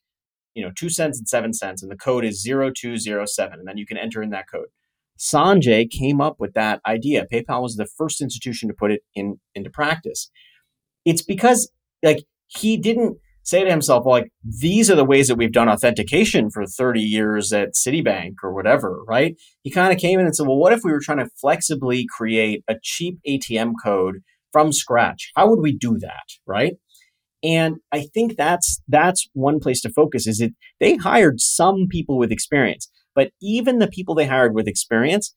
you 0.54 0.64
know, 0.64 0.72
two 0.76 0.90
cents 0.90 1.18
and 1.18 1.28
seven 1.28 1.52
cents. 1.52 1.82
And 1.82 1.90
the 1.90 1.96
code 1.96 2.24
is 2.24 2.42
0207. 2.42 3.58
And 3.58 3.68
then 3.68 3.78
you 3.78 3.86
can 3.86 3.96
enter 3.96 4.22
in 4.22 4.30
that 4.30 4.50
code. 4.50 4.68
Sanjay 5.18 5.88
came 5.88 6.20
up 6.20 6.36
with 6.38 6.54
that 6.54 6.80
idea. 6.86 7.26
PayPal 7.32 7.62
was 7.62 7.76
the 7.76 7.86
first 7.86 8.20
institution 8.20 8.68
to 8.68 8.74
put 8.74 8.90
it 8.90 9.02
in 9.14 9.40
into 9.54 9.70
practice. 9.70 10.30
It's 11.04 11.22
because 11.22 11.70
like 12.02 12.24
he 12.46 12.76
didn't 12.76 13.18
say 13.46 13.64
to 13.64 13.70
himself, 13.70 14.04
like, 14.04 14.32
these 14.44 14.90
are 14.90 14.96
the 14.96 15.04
ways 15.04 15.28
that 15.28 15.36
we've 15.36 15.52
done 15.52 15.68
authentication 15.68 16.50
for 16.50 16.66
30 16.66 17.00
years 17.00 17.52
at 17.52 17.74
Citibank 17.74 18.34
or 18.42 18.52
whatever, 18.52 19.02
right? 19.06 19.36
He 19.62 19.70
kind 19.70 19.92
of 19.92 20.00
came 20.00 20.18
in 20.18 20.26
and 20.26 20.34
said, 20.34 20.46
well, 20.46 20.58
what 20.58 20.72
if 20.72 20.80
we 20.82 20.92
were 20.92 21.00
trying 21.00 21.18
to 21.18 21.30
flexibly 21.40 22.06
create 22.10 22.64
a 22.68 22.74
cheap 22.82 23.18
ATM 23.26 23.74
code 23.82 24.16
from 24.52 24.72
scratch? 24.72 25.30
How 25.36 25.48
would 25.48 25.60
we 25.60 25.76
do 25.76 25.96
that, 26.00 26.24
right? 26.44 26.74
And 27.44 27.76
I 27.92 28.08
think 28.12 28.36
that's 28.36 28.82
that's 28.88 29.28
one 29.32 29.60
place 29.60 29.80
to 29.82 29.92
focus 29.92 30.26
is 30.26 30.40
it 30.40 30.52
they 30.80 30.96
hired 30.96 31.38
some 31.38 31.86
people 31.88 32.18
with 32.18 32.32
experience, 32.32 32.90
but 33.14 33.30
even 33.40 33.78
the 33.78 33.86
people 33.86 34.14
they 34.14 34.26
hired 34.26 34.54
with 34.54 34.66
experience 34.66 35.34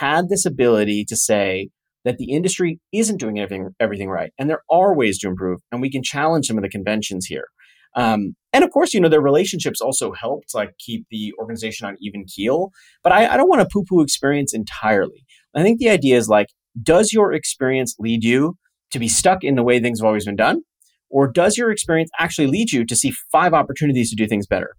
had 0.00 0.28
this 0.28 0.44
ability 0.44 1.04
to 1.04 1.16
say, 1.16 1.68
that 2.04 2.18
the 2.18 2.32
industry 2.32 2.80
isn't 2.92 3.18
doing 3.18 3.38
everything 3.38 3.70
everything 3.78 4.08
right, 4.08 4.32
and 4.38 4.48
there 4.50 4.62
are 4.70 4.96
ways 4.96 5.18
to 5.20 5.28
improve, 5.28 5.60
and 5.70 5.80
we 5.80 5.90
can 5.90 6.02
challenge 6.02 6.46
some 6.46 6.58
of 6.58 6.62
the 6.62 6.68
conventions 6.68 7.26
here. 7.26 7.46
Um, 7.94 8.34
and 8.52 8.64
of 8.64 8.70
course, 8.70 8.94
you 8.94 9.00
know, 9.00 9.08
their 9.08 9.20
relationships 9.20 9.80
also 9.80 10.12
helped 10.12 10.54
like 10.54 10.70
keep 10.78 11.06
the 11.10 11.32
organization 11.38 11.86
on 11.86 11.96
even 12.00 12.24
keel. 12.24 12.70
But 13.02 13.12
I, 13.12 13.34
I 13.34 13.36
don't 13.36 13.48
want 13.48 13.60
to 13.60 13.68
poo-poo 13.70 14.00
experience 14.00 14.54
entirely. 14.54 15.24
I 15.54 15.62
think 15.62 15.78
the 15.78 15.90
idea 15.90 16.16
is 16.16 16.28
like, 16.28 16.46
does 16.82 17.12
your 17.12 17.34
experience 17.34 17.94
lead 17.98 18.24
you 18.24 18.56
to 18.92 18.98
be 18.98 19.08
stuck 19.08 19.44
in 19.44 19.56
the 19.56 19.62
way 19.62 19.78
things 19.78 20.00
have 20.00 20.06
always 20.06 20.24
been 20.24 20.36
done? 20.36 20.62
Or 21.10 21.30
does 21.30 21.58
your 21.58 21.70
experience 21.70 22.10
actually 22.18 22.46
lead 22.46 22.72
you 22.72 22.86
to 22.86 22.96
see 22.96 23.12
five 23.30 23.52
opportunities 23.52 24.08
to 24.10 24.16
do 24.16 24.26
things 24.26 24.46
better? 24.46 24.74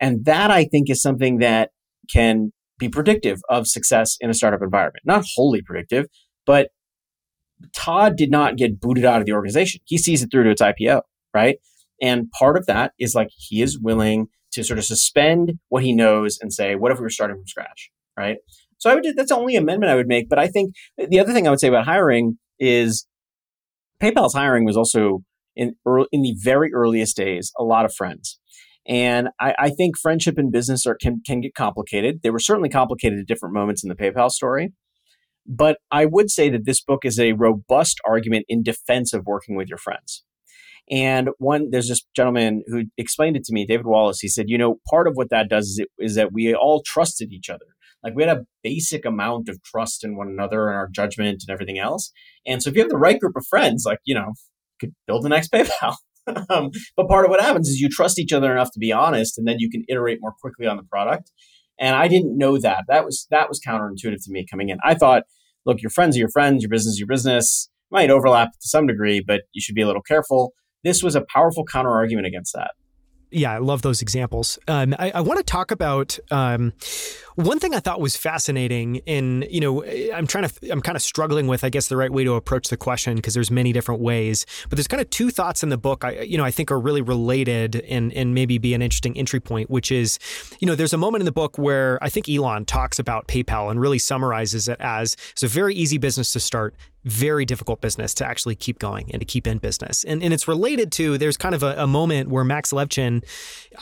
And 0.00 0.24
that 0.24 0.50
I 0.50 0.64
think 0.64 0.88
is 0.88 1.02
something 1.02 1.38
that 1.38 1.70
can 2.10 2.52
be 2.78 2.88
predictive 2.88 3.40
of 3.50 3.66
success 3.66 4.16
in 4.20 4.30
a 4.30 4.34
startup 4.34 4.62
environment. 4.62 5.02
Not 5.04 5.24
wholly 5.34 5.60
predictive, 5.60 6.06
but 6.46 6.68
Todd 7.74 8.16
did 8.16 8.30
not 8.30 8.56
get 8.56 8.80
booted 8.80 9.04
out 9.04 9.20
of 9.20 9.26
the 9.26 9.32
organization. 9.32 9.80
He 9.84 9.98
sees 9.98 10.22
it 10.22 10.30
through 10.30 10.44
to 10.44 10.50
its 10.50 10.62
IPO, 10.62 11.02
right? 11.32 11.58
And 12.02 12.30
part 12.30 12.56
of 12.56 12.66
that 12.66 12.92
is 12.98 13.14
like 13.14 13.28
he 13.34 13.62
is 13.62 13.78
willing 13.78 14.26
to 14.52 14.64
sort 14.64 14.78
of 14.78 14.84
suspend 14.84 15.58
what 15.68 15.82
he 15.82 15.92
knows 15.92 16.38
and 16.40 16.52
say, 16.52 16.74
what 16.74 16.92
if 16.92 16.98
we 16.98 17.02
were 17.02 17.10
starting 17.10 17.36
from 17.36 17.46
scratch, 17.46 17.90
right? 18.16 18.36
So 18.78 18.90
I 18.90 18.94
would 18.94 19.04
that's 19.16 19.30
the 19.30 19.36
only 19.36 19.56
amendment 19.56 19.90
I 19.90 19.94
would 19.94 20.08
make. 20.08 20.28
But 20.28 20.38
I 20.38 20.46
think 20.46 20.74
the 20.96 21.20
other 21.20 21.32
thing 21.32 21.46
I 21.46 21.50
would 21.50 21.60
say 21.60 21.68
about 21.68 21.86
hiring 21.86 22.38
is 22.58 23.06
PayPal's 24.02 24.34
hiring 24.34 24.64
was 24.64 24.76
also 24.76 25.22
in 25.56 25.74
early, 25.86 26.06
in 26.12 26.22
the 26.22 26.34
very 26.38 26.72
earliest 26.74 27.16
days 27.16 27.52
a 27.58 27.64
lot 27.64 27.84
of 27.84 27.94
friends. 27.94 28.38
And 28.86 29.28
I, 29.40 29.54
I 29.58 29.70
think 29.70 29.96
friendship 29.98 30.36
and 30.36 30.52
business 30.52 30.84
are, 30.86 30.96
can 31.00 31.22
can 31.24 31.40
get 31.40 31.54
complicated. 31.54 32.20
They 32.22 32.30
were 32.30 32.38
certainly 32.38 32.68
complicated 32.68 33.18
at 33.18 33.26
different 33.26 33.54
moments 33.54 33.82
in 33.82 33.88
the 33.88 33.94
PayPal 33.94 34.30
story. 34.30 34.72
But 35.46 35.78
I 35.90 36.06
would 36.06 36.30
say 36.30 36.48
that 36.50 36.64
this 36.64 36.82
book 36.82 37.04
is 37.04 37.18
a 37.18 37.32
robust 37.32 38.00
argument 38.06 38.46
in 38.48 38.62
defense 38.62 39.12
of 39.12 39.26
working 39.26 39.56
with 39.56 39.68
your 39.68 39.78
friends. 39.78 40.24
And 40.90 41.30
one, 41.38 41.70
there's 41.70 41.88
this 41.88 42.04
gentleman 42.14 42.62
who 42.66 42.84
explained 42.98 43.36
it 43.36 43.44
to 43.44 43.54
me, 43.54 43.66
David 43.66 43.86
Wallace. 43.86 44.20
He 44.20 44.28
said, 44.28 44.46
you 44.48 44.58
know, 44.58 44.80
part 44.88 45.06
of 45.06 45.14
what 45.14 45.30
that 45.30 45.48
does 45.48 45.68
is, 45.68 45.78
it, 45.78 45.88
is 45.98 46.14
that 46.16 46.32
we 46.32 46.54
all 46.54 46.82
trusted 46.84 47.32
each 47.32 47.48
other. 47.48 47.64
Like 48.02 48.14
we 48.14 48.22
had 48.22 48.36
a 48.36 48.44
basic 48.62 49.06
amount 49.06 49.48
of 49.48 49.62
trust 49.62 50.04
in 50.04 50.16
one 50.16 50.28
another 50.28 50.68
and 50.68 50.76
our 50.76 50.88
judgment 50.88 51.42
and 51.46 51.52
everything 51.52 51.78
else. 51.78 52.12
And 52.46 52.62
so 52.62 52.68
if 52.68 52.76
you 52.76 52.82
have 52.82 52.90
the 52.90 52.98
right 52.98 53.18
group 53.18 53.34
of 53.34 53.46
friends, 53.46 53.84
like, 53.86 54.00
you 54.04 54.14
know, 54.14 54.26
you 54.28 54.88
could 54.88 54.94
build 55.06 55.24
the 55.24 55.30
next 55.30 55.50
PayPal. 55.52 55.96
um, 56.50 56.70
but 56.96 57.08
part 57.08 57.24
of 57.24 57.30
what 57.30 57.40
happens 57.40 57.68
is 57.68 57.80
you 57.80 57.88
trust 57.88 58.18
each 58.18 58.32
other 58.32 58.52
enough 58.52 58.70
to 58.72 58.78
be 58.78 58.92
honest, 58.92 59.38
and 59.38 59.46
then 59.46 59.56
you 59.58 59.70
can 59.70 59.84
iterate 59.88 60.18
more 60.20 60.34
quickly 60.40 60.66
on 60.66 60.76
the 60.76 60.82
product. 60.82 61.30
And 61.78 61.96
I 61.96 62.08
didn't 62.08 62.36
know 62.38 62.58
that. 62.58 62.84
That 62.88 63.04
was 63.04 63.26
that 63.30 63.48
was 63.48 63.60
counterintuitive 63.66 64.24
to 64.24 64.30
me 64.30 64.46
coming 64.48 64.68
in. 64.68 64.78
I 64.84 64.94
thought, 64.94 65.24
look, 65.66 65.82
your 65.82 65.90
friends 65.90 66.16
are 66.16 66.20
your 66.20 66.28
friends, 66.30 66.62
your 66.62 66.70
business 66.70 66.94
is 66.94 67.00
your 67.00 67.08
business. 67.08 67.68
Might 67.90 68.10
overlap 68.10 68.52
to 68.52 68.68
some 68.68 68.86
degree, 68.86 69.22
but 69.24 69.42
you 69.52 69.60
should 69.60 69.74
be 69.74 69.82
a 69.82 69.86
little 69.86 70.02
careful. 70.02 70.52
This 70.82 71.02
was 71.02 71.14
a 71.14 71.24
powerful 71.32 71.64
counter 71.64 71.90
argument 71.90 72.26
against 72.26 72.52
that. 72.54 72.72
Yeah, 73.34 73.52
I 73.52 73.58
love 73.58 73.82
those 73.82 74.00
examples. 74.00 74.58
Um, 74.68 74.94
I, 74.98 75.10
I 75.16 75.20
want 75.20 75.38
to 75.38 75.44
talk 75.44 75.70
about 75.70 76.18
um, 76.30 76.72
one 77.34 77.58
thing 77.58 77.74
I 77.74 77.80
thought 77.80 78.00
was 78.00 78.16
fascinating. 78.16 78.96
In 79.06 79.46
you 79.50 79.60
know, 79.60 79.84
I'm 79.84 80.26
trying 80.26 80.48
to, 80.48 80.70
I'm 80.70 80.80
kind 80.80 80.96
of 80.96 81.02
struggling 81.02 81.46
with, 81.46 81.64
I 81.64 81.68
guess, 81.68 81.88
the 81.88 81.96
right 81.96 82.10
way 82.10 82.24
to 82.24 82.34
approach 82.34 82.68
the 82.68 82.76
question 82.76 83.16
because 83.16 83.34
there's 83.34 83.50
many 83.50 83.72
different 83.72 84.00
ways. 84.00 84.46
But 84.68 84.76
there's 84.76 84.88
kind 84.88 85.00
of 85.00 85.10
two 85.10 85.30
thoughts 85.30 85.62
in 85.62 85.68
the 85.68 85.76
book. 85.76 86.04
I, 86.04 86.20
you 86.20 86.38
know, 86.38 86.44
I 86.44 86.50
think 86.50 86.70
are 86.70 86.78
really 86.78 87.02
related 87.02 87.76
and 87.76 88.12
and 88.12 88.34
maybe 88.34 88.58
be 88.58 88.74
an 88.74 88.82
interesting 88.82 89.16
entry 89.18 89.40
point, 89.40 89.70
which 89.70 89.90
is, 89.90 90.18
you 90.60 90.66
know, 90.66 90.74
there's 90.74 90.92
a 90.92 90.98
moment 90.98 91.22
in 91.22 91.26
the 91.26 91.32
book 91.32 91.58
where 91.58 91.98
I 92.02 92.08
think 92.08 92.28
Elon 92.28 92.64
talks 92.64 92.98
about 92.98 93.26
PayPal 93.26 93.70
and 93.70 93.80
really 93.80 93.98
summarizes 93.98 94.68
it 94.68 94.80
as 94.80 95.16
it's 95.32 95.42
a 95.42 95.48
very 95.48 95.74
easy 95.74 95.98
business 95.98 96.32
to 96.32 96.40
start 96.40 96.74
very 97.04 97.44
difficult 97.44 97.80
business 97.80 98.14
to 98.14 98.26
actually 98.26 98.54
keep 98.54 98.78
going 98.78 99.10
and 99.12 99.20
to 99.20 99.26
keep 99.26 99.46
in 99.46 99.58
business. 99.58 100.04
And, 100.04 100.22
and 100.22 100.32
it's 100.32 100.48
related 100.48 100.90
to 100.92 101.18
there's 101.18 101.36
kind 101.36 101.54
of 101.54 101.62
a, 101.62 101.82
a, 101.82 101.86
moment 101.86 102.28
where 102.28 102.44
Max 102.44 102.72
Levchin, 102.72 103.22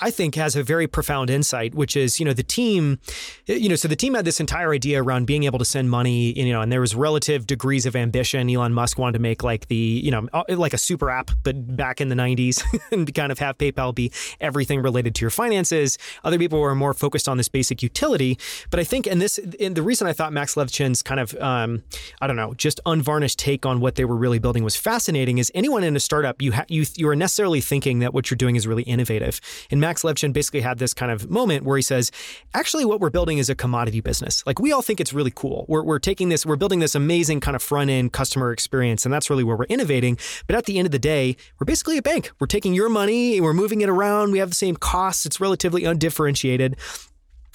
I 0.00 0.10
think, 0.10 0.34
has 0.34 0.56
a 0.56 0.62
very 0.62 0.86
profound 0.86 1.30
insight, 1.30 1.74
which 1.74 1.96
is, 1.96 2.18
you 2.18 2.26
know, 2.26 2.32
the 2.32 2.42
team, 2.42 2.98
you 3.46 3.68
know, 3.68 3.76
so 3.76 3.88
the 3.88 3.96
team 3.96 4.14
had 4.14 4.24
this 4.24 4.40
entire 4.40 4.72
idea 4.72 5.02
around 5.02 5.26
being 5.26 5.44
able 5.44 5.58
to 5.58 5.64
send 5.64 5.88
money, 5.88 6.38
you 6.38 6.52
know, 6.52 6.60
and 6.60 6.70
there 6.70 6.80
was 6.80 6.94
relative 6.94 7.46
degrees 7.46 7.86
of 7.86 7.94
ambition. 7.94 8.50
Elon 8.50 8.74
Musk 8.74 8.98
wanted 8.98 9.14
to 9.14 9.18
make 9.20 9.42
like 9.42 9.68
the, 9.68 9.76
you 9.76 10.10
know, 10.10 10.28
uh, 10.32 10.42
like 10.50 10.74
a 10.74 10.78
super 10.78 11.08
app, 11.08 11.30
but 11.42 11.76
back 11.76 12.00
in 12.00 12.08
the 12.08 12.16
90s 12.16 12.62
and 12.92 13.14
kind 13.14 13.30
of 13.30 13.38
have 13.38 13.56
PayPal 13.56 13.94
be 13.94 14.12
everything 14.40 14.82
related 14.82 15.14
to 15.14 15.20
your 15.20 15.30
finances. 15.30 15.96
Other 16.24 16.38
people 16.38 16.60
were 16.60 16.74
more 16.74 16.92
focused 16.92 17.28
on 17.28 17.36
this 17.36 17.48
basic 17.48 17.82
utility. 17.82 18.38
But 18.70 18.80
I 18.80 18.84
think, 18.84 19.06
and 19.06 19.22
this, 19.22 19.38
and 19.60 19.76
the 19.76 19.82
reason 19.82 20.06
I 20.06 20.12
thought 20.12 20.32
Max 20.32 20.56
Levchin's 20.56 21.02
kind 21.02 21.20
of, 21.20 21.34
um, 21.36 21.82
I 22.20 22.26
don't 22.26 22.36
know, 22.36 22.52
just 22.54 22.80
unvarnished 22.84 23.11
unvarnished 23.12 23.38
take 23.38 23.66
on 23.66 23.78
what 23.80 23.96
they 23.96 24.06
were 24.06 24.16
really 24.16 24.38
building 24.38 24.64
was 24.64 24.74
fascinating 24.74 25.36
is 25.36 25.52
anyone 25.54 25.84
in 25.84 25.94
a 25.94 26.00
startup 26.00 26.40
you 26.40 26.52
ha- 26.52 26.64
you 26.68 26.86
you 26.96 27.06
are 27.08 27.16
necessarily 27.16 27.60
thinking 27.60 27.98
that 27.98 28.14
what 28.14 28.30
you're 28.30 28.36
doing 28.36 28.56
is 28.56 28.66
really 28.66 28.84
innovative. 28.84 29.38
And 29.70 29.80
Max 29.80 30.02
Levchin 30.02 30.32
basically 30.32 30.62
had 30.62 30.78
this 30.78 30.94
kind 30.94 31.12
of 31.12 31.28
moment 31.28 31.64
where 31.64 31.76
he 31.76 31.82
says 31.82 32.10
actually 32.54 32.86
what 32.86 33.00
we're 33.00 33.10
building 33.10 33.36
is 33.36 33.50
a 33.50 33.54
commodity 33.54 34.00
business. 34.00 34.42
Like 34.46 34.58
we 34.58 34.72
all 34.72 34.80
think 34.80 34.98
it's 34.98 35.12
really 35.12 35.30
cool. 35.30 35.66
We're, 35.68 35.82
we're 35.82 35.98
taking 35.98 36.30
this 36.30 36.46
we're 36.46 36.56
building 36.56 36.80
this 36.80 36.94
amazing 36.94 37.40
kind 37.40 37.54
of 37.54 37.62
front 37.62 37.90
end 37.90 38.14
customer 38.14 38.50
experience 38.50 39.04
and 39.04 39.12
that's 39.12 39.28
really 39.28 39.44
where 39.44 39.56
we're 39.56 39.64
innovating. 39.66 40.16
But 40.46 40.56
at 40.56 40.64
the 40.64 40.78
end 40.78 40.86
of 40.86 40.92
the 40.92 40.98
day 40.98 41.36
we're 41.60 41.66
basically 41.66 41.98
a 41.98 42.02
bank. 42.02 42.30
We're 42.40 42.46
taking 42.46 42.72
your 42.72 42.88
money 42.88 43.36
and 43.36 43.44
we're 43.44 43.52
moving 43.52 43.82
it 43.82 43.90
around. 43.90 44.32
We 44.32 44.38
have 44.38 44.48
the 44.48 44.56
same 44.56 44.76
costs. 44.76 45.26
It's 45.26 45.38
relatively 45.38 45.84
undifferentiated 45.84 46.76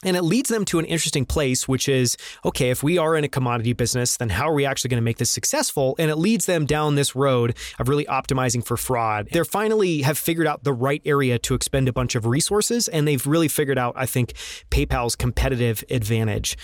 and 0.03 0.15
it 0.15 0.21
leads 0.21 0.49
them 0.49 0.63
to 0.65 0.79
an 0.79 0.85
interesting 0.85 1.25
place, 1.25 1.67
which 1.67 1.89
is 1.89 2.17
okay, 2.45 2.69
if 2.69 2.83
we 2.83 2.97
are 2.97 3.15
in 3.15 3.23
a 3.23 3.27
commodity 3.27 3.73
business, 3.73 4.17
then 4.17 4.29
how 4.29 4.47
are 4.47 4.53
we 4.53 4.65
actually 4.65 4.89
going 4.89 5.01
to 5.01 5.05
make 5.05 5.17
this 5.17 5.29
successful? 5.29 5.95
And 5.97 6.11
it 6.11 6.17
leads 6.17 6.45
them 6.45 6.65
down 6.65 6.95
this 6.95 7.15
road 7.15 7.57
of 7.79 7.89
really 7.89 8.05
optimizing 8.05 8.63
for 8.63 8.77
fraud. 8.77 9.27
They're 9.31 9.45
finally 9.45 10.03
have 10.03 10.17
figured 10.17 10.47
out 10.47 10.63
the 10.63 10.73
right 10.73 11.01
area 11.05 11.39
to 11.39 11.55
expend 11.55 11.87
a 11.87 11.93
bunch 11.93 12.15
of 12.15 12.25
resources, 12.25 12.87
and 12.87 13.07
they've 13.07 13.25
really 13.25 13.47
figured 13.47 13.79
out, 13.79 13.93
I 13.97 14.05
think, 14.05 14.33
PayPal's 14.69 15.15
competitive 15.15 15.83
advantage 15.89 16.57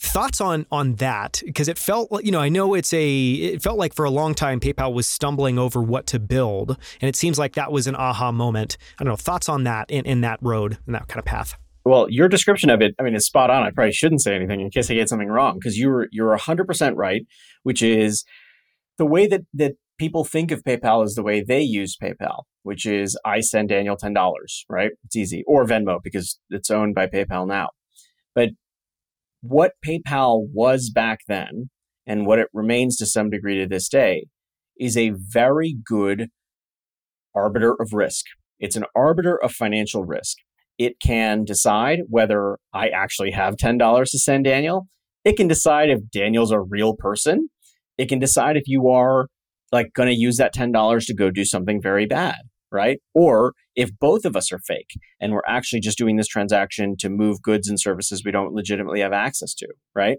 thoughts 0.00 0.40
on 0.40 0.64
on 0.70 0.94
that 0.94 1.42
because 1.44 1.66
it 1.66 1.76
felt 1.76 2.08
you 2.24 2.30
know 2.30 2.38
i 2.38 2.48
know 2.48 2.74
it's 2.74 2.92
a 2.92 3.32
it 3.32 3.60
felt 3.60 3.76
like 3.76 3.92
for 3.92 4.04
a 4.04 4.10
long 4.10 4.32
time 4.32 4.60
paypal 4.60 4.92
was 4.92 5.08
stumbling 5.08 5.58
over 5.58 5.82
what 5.82 6.06
to 6.06 6.20
build 6.20 6.76
and 7.00 7.08
it 7.08 7.16
seems 7.16 7.36
like 7.36 7.54
that 7.54 7.72
was 7.72 7.88
an 7.88 7.96
aha 7.96 8.30
moment 8.30 8.76
i 9.00 9.02
don't 9.02 9.10
know 9.10 9.16
thoughts 9.16 9.48
on 9.48 9.64
that 9.64 9.90
in, 9.90 10.06
in 10.06 10.20
that 10.20 10.38
road 10.40 10.78
in 10.86 10.92
that 10.92 11.08
kind 11.08 11.18
of 11.18 11.24
path 11.24 11.56
well, 11.88 12.06
your 12.10 12.28
description 12.28 12.70
of 12.70 12.82
it, 12.82 12.94
I 12.98 13.02
mean, 13.02 13.14
is 13.14 13.26
spot 13.26 13.50
on. 13.50 13.62
I 13.62 13.70
probably 13.70 13.92
shouldn't 13.92 14.22
say 14.22 14.34
anything 14.34 14.60
in 14.60 14.70
case 14.70 14.90
I 14.90 14.94
get 14.94 15.08
something 15.08 15.28
wrong 15.28 15.58
because 15.58 15.78
you're 15.78 16.36
hundred 16.36 16.66
percent 16.66 16.96
right, 16.96 17.22
which 17.62 17.82
is 17.82 18.24
the 18.98 19.06
way 19.06 19.26
that 19.26 19.42
that 19.54 19.72
people 19.98 20.24
think 20.24 20.50
of 20.50 20.62
PayPal 20.62 21.04
is 21.04 21.14
the 21.14 21.22
way 21.22 21.42
they 21.42 21.60
use 21.60 21.96
PayPal, 22.00 22.42
which 22.62 22.86
is 22.86 23.18
I 23.24 23.40
send 23.40 23.70
Daniel 23.70 23.96
ten 23.96 24.12
dollars, 24.12 24.64
right? 24.68 24.90
It's 25.04 25.16
easy, 25.16 25.42
or 25.46 25.64
Venmo 25.64 25.98
because 26.02 26.38
it's 26.50 26.70
owned 26.70 26.94
by 26.94 27.06
PayPal 27.06 27.46
now. 27.46 27.70
But 28.34 28.50
what 29.40 29.72
PayPal 29.84 30.46
was 30.52 30.90
back 30.90 31.20
then, 31.28 31.70
and 32.06 32.26
what 32.26 32.38
it 32.38 32.48
remains 32.52 32.96
to 32.96 33.06
some 33.06 33.30
degree 33.30 33.58
to 33.58 33.66
this 33.66 33.88
day, 33.88 34.26
is 34.78 34.96
a 34.96 35.12
very 35.16 35.76
good 35.84 36.28
arbiter 37.34 37.74
of 37.80 37.92
risk. 37.92 38.24
It's 38.58 38.76
an 38.76 38.84
arbiter 38.94 39.36
of 39.36 39.52
financial 39.52 40.04
risk. 40.04 40.38
It 40.78 41.00
can 41.02 41.44
decide 41.44 42.00
whether 42.08 42.58
I 42.72 42.88
actually 42.88 43.32
have 43.32 43.56
$10 43.56 44.10
to 44.10 44.18
send 44.18 44.44
Daniel. 44.44 44.86
It 45.24 45.36
can 45.36 45.48
decide 45.48 45.90
if 45.90 46.00
Daniel's 46.10 46.52
a 46.52 46.60
real 46.60 46.94
person. 46.96 47.48
It 47.98 48.08
can 48.08 48.20
decide 48.20 48.56
if 48.56 48.64
you 48.66 48.88
are 48.88 49.26
like 49.72 49.92
going 49.92 50.08
to 50.08 50.14
use 50.14 50.36
that 50.36 50.54
$10 50.54 51.06
to 51.06 51.14
go 51.14 51.30
do 51.30 51.44
something 51.44 51.82
very 51.82 52.06
bad, 52.06 52.36
right? 52.70 53.00
Or 53.12 53.52
if 53.74 53.90
both 53.98 54.24
of 54.24 54.36
us 54.36 54.52
are 54.52 54.60
fake 54.60 54.90
and 55.20 55.32
we're 55.32 55.42
actually 55.46 55.80
just 55.80 55.98
doing 55.98 56.16
this 56.16 56.28
transaction 56.28 56.96
to 57.00 57.08
move 57.08 57.42
goods 57.42 57.68
and 57.68 57.78
services 57.78 58.22
we 58.24 58.30
don't 58.30 58.54
legitimately 58.54 59.00
have 59.00 59.12
access 59.12 59.54
to, 59.54 59.68
right? 59.94 60.18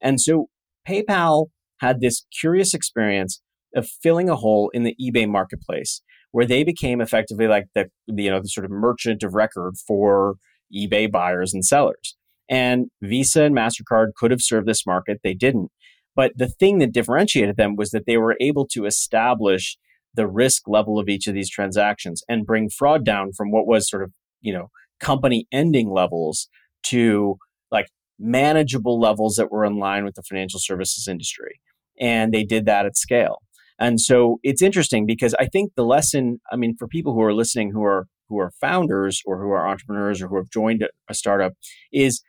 And 0.00 0.20
so 0.20 0.46
PayPal 0.86 1.46
had 1.80 2.00
this 2.00 2.26
curious 2.38 2.74
experience 2.74 3.40
of 3.74 3.88
filling 4.02 4.28
a 4.28 4.36
hole 4.36 4.70
in 4.74 4.82
the 4.82 4.96
eBay 5.00 5.28
marketplace 5.28 6.02
where 6.32 6.46
they 6.46 6.64
became 6.64 7.00
effectively 7.00 7.46
like 7.46 7.66
the, 7.74 7.86
the 8.06 8.24
you 8.24 8.30
know 8.30 8.40
the 8.40 8.48
sort 8.48 8.64
of 8.64 8.70
merchant 8.70 9.22
of 9.22 9.34
record 9.34 9.76
for 9.86 10.36
eBay 10.74 11.10
buyers 11.10 11.52
and 11.52 11.64
sellers. 11.64 12.16
And 12.48 12.86
Visa 13.00 13.44
and 13.44 13.54
Mastercard 13.54 14.14
could 14.16 14.32
have 14.32 14.42
served 14.42 14.66
this 14.66 14.84
market, 14.84 15.20
they 15.22 15.34
didn't. 15.34 15.70
But 16.16 16.32
the 16.36 16.48
thing 16.48 16.78
that 16.78 16.92
differentiated 16.92 17.56
them 17.56 17.76
was 17.76 17.90
that 17.90 18.06
they 18.06 18.16
were 18.16 18.36
able 18.40 18.66
to 18.72 18.86
establish 18.86 19.78
the 20.14 20.26
risk 20.26 20.66
level 20.66 20.98
of 20.98 21.08
each 21.08 21.28
of 21.28 21.34
these 21.34 21.48
transactions 21.48 22.22
and 22.28 22.44
bring 22.44 22.68
fraud 22.68 23.04
down 23.04 23.32
from 23.32 23.52
what 23.52 23.66
was 23.66 23.88
sort 23.88 24.02
of, 24.02 24.12
you 24.40 24.52
know, 24.52 24.70
company 24.98 25.46
ending 25.52 25.90
levels 25.90 26.48
to 26.82 27.38
like 27.70 27.86
manageable 28.18 28.98
levels 28.98 29.36
that 29.36 29.52
were 29.52 29.64
in 29.64 29.78
line 29.78 30.04
with 30.04 30.14
the 30.14 30.22
financial 30.22 30.58
services 30.60 31.06
industry. 31.06 31.60
And 32.00 32.34
they 32.34 32.44
did 32.44 32.66
that 32.66 32.86
at 32.86 32.96
scale. 32.96 33.38
And 33.80 33.98
so 33.98 34.38
it's 34.42 34.60
interesting 34.60 35.06
because 35.06 35.34
I 35.40 35.46
think 35.46 35.72
the 35.74 35.84
lesson, 35.84 36.40
I 36.52 36.56
mean, 36.56 36.76
for 36.78 36.86
people 36.86 37.14
who 37.14 37.22
are 37.22 37.32
listening 37.32 37.72
who 37.72 37.82
are 37.82 38.06
who 38.28 38.38
are 38.38 38.52
founders 38.60 39.22
or 39.26 39.42
who 39.42 39.50
are 39.50 39.66
entrepreneurs 39.66 40.22
or 40.22 40.28
who 40.28 40.36
have 40.36 40.50
joined 40.50 40.86
a 41.08 41.14
startup 41.14 41.54
is 41.92 42.22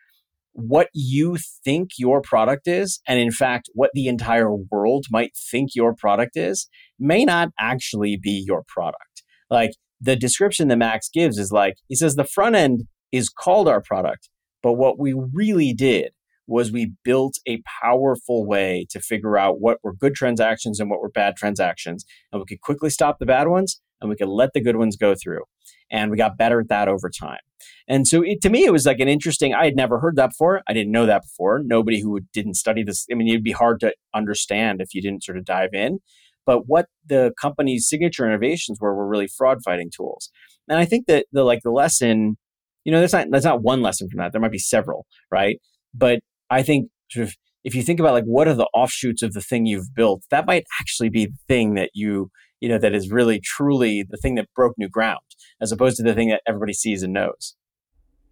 what 0.54 0.88
you 0.94 1.38
think 1.64 1.92
your 1.98 2.22
product 2.22 2.68
is 2.68 3.00
and 3.08 3.20
in 3.20 3.32
fact 3.32 3.70
what 3.74 3.92
the 3.94 4.08
entire 4.08 4.52
world 4.54 5.06
might 5.12 5.32
think 5.52 5.70
your 5.76 5.94
product 5.94 6.36
is 6.36 6.68
may 7.00 7.24
not 7.24 7.50
actually 7.60 8.18
be 8.18 8.44
your 8.46 8.64
product. 8.68 9.24
Like 9.50 9.72
the 10.00 10.16
description 10.16 10.70
that 10.70 10.78
Max 10.78 11.10
gives 11.10 11.38
is 11.38 11.52
like 11.52 11.76
he 11.88 11.96
says 11.96 12.16
the 12.16 12.24
front 12.24 12.56
end 12.56 12.84
is 13.12 13.30
called 13.30 13.68
our 13.68 13.82
product, 13.82 14.30
but 14.64 14.74
what 14.74 14.98
we 14.98 15.14
really 15.14 15.74
did 15.74 16.12
was 16.52 16.72
we 16.72 16.94
built 17.04 17.36
a 17.48 17.62
powerful 17.82 18.46
way 18.46 18.86
to 18.90 19.00
figure 19.00 19.38
out 19.38 19.60
what 19.60 19.80
were 19.84 19.94
good 19.94 20.14
transactions 20.14 20.80
and 20.80 20.90
what 20.90 21.02
were 21.02 21.10
bad 21.10 21.36
transactions. 21.36 22.06
And 22.32 22.42
we 22.42 22.46
could 22.46 22.62
quickly 22.62 22.90
stop 22.90 23.20
the 23.20 23.26
bad 23.26 23.48
ones 23.48 23.82
and 24.00 24.10
we 24.10 24.16
could 24.16 24.28
let 24.28 24.54
the 24.54 24.62
good 24.62 24.76
ones 24.76 24.98
go 24.98 25.16
through. 25.16 25.44
And 25.90 26.12
we 26.12 26.18
got 26.18 26.38
better 26.38 26.60
at 26.60 26.70
that 26.70 26.88
over 26.88 27.10
time. 27.10 27.40
And 27.88 28.08
so 28.08 28.22
it, 28.22 28.42
to 28.42 28.50
me, 28.50 28.66
it 28.66 28.72
was 28.72 28.86
like 28.86 29.00
an 29.00 29.08
interesting, 29.08 29.54
I 29.54 29.66
had 29.66 29.76
never 29.76 30.00
heard 30.00 30.16
that 30.16 30.30
before. 30.30 30.62
I 30.68 30.74
didn't 30.74 30.92
know 30.92 31.06
that 31.06 31.24
before. 31.24 31.62
Nobody 31.64 32.02
who 32.02 32.22
didn't 32.34 32.56
study 32.56 32.84
this, 32.84 33.06
I 33.12 33.16
mean, 33.16 33.28
it'd 33.28 33.44
be 33.44 33.52
hard 33.52 33.80
to 33.82 33.94
understand 34.14 34.82
if 34.82 34.94
you 34.94 35.02
didn't 35.02 35.24
sort 35.24 35.38
of 35.38 35.46
dive 35.46 35.74
in. 35.74 36.00
But 36.46 36.68
what 36.68 36.88
the 37.06 37.34
company's 37.40 37.88
signature 37.88 38.26
innovations 38.26 38.80
were 38.80 38.96
were 38.96 39.08
really 39.08 39.28
fraud 39.28 39.60
fighting 39.64 39.92
tools. 39.96 40.32
And 40.68 40.80
I 40.80 40.86
think 40.86 41.06
that 41.08 41.26
the 41.32 41.44
like 41.44 41.62
the 41.64 41.72
lesson, 41.72 42.38
you 42.84 42.92
know, 42.92 43.00
that's 43.00 43.14
not 43.14 43.28
that's 43.30 43.46
not 43.46 43.62
one 43.62 43.82
lesson 43.82 44.10
from 44.10 44.18
that. 44.20 44.32
There 44.32 44.42
might 44.42 44.52
be 44.52 44.58
several, 44.58 45.06
right? 45.30 45.60
But 45.94 46.22
I 46.52 46.62
think 46.62 46.90
sort 47.10 47.28
of 47.28 47.36
if 47.64 47.74
you 47.74 47.82
think 47.82 48.00
about 48.00 48.14
like 48.14 48.26
what 48.26 48.48
are 48.48 48.54
the 48.54 48.70
offshoots 48.74 49.24
of 49.24 49.34
the 49.34 49.42
thing 49.42 49.66
you've 49.66 49.96
built, 49.96 50.24
that 50.30 50.46
might 50.46 50.66
actually 50.80 51.10
be 51.10 51.28
the 51.28 51.38
thing 51.48 51.76
that 51.76 51.92
you 51.94 52.30
you 52.60 52.70
know 52.70 52.78
that 52.78 52.94
is 52.94 53.10
really 53.10 53.40
truly 53.40 54.06
the 54.08 54.18
thing 54.18 54.36
that 54.36 54.54
broke 54.56 54.74
new 54.78 54.90
ground, 54.90 55.22
as 55.62 55.72
opposed 55.72 55.98
to 55.98 56.04
the 56.04 56.14
thing 56.14 56.30
that 56.30 56.42
everybody 56.48 56.74
sees 56.74 57.02
and 57.02 57.14
knows. 57.14 57.56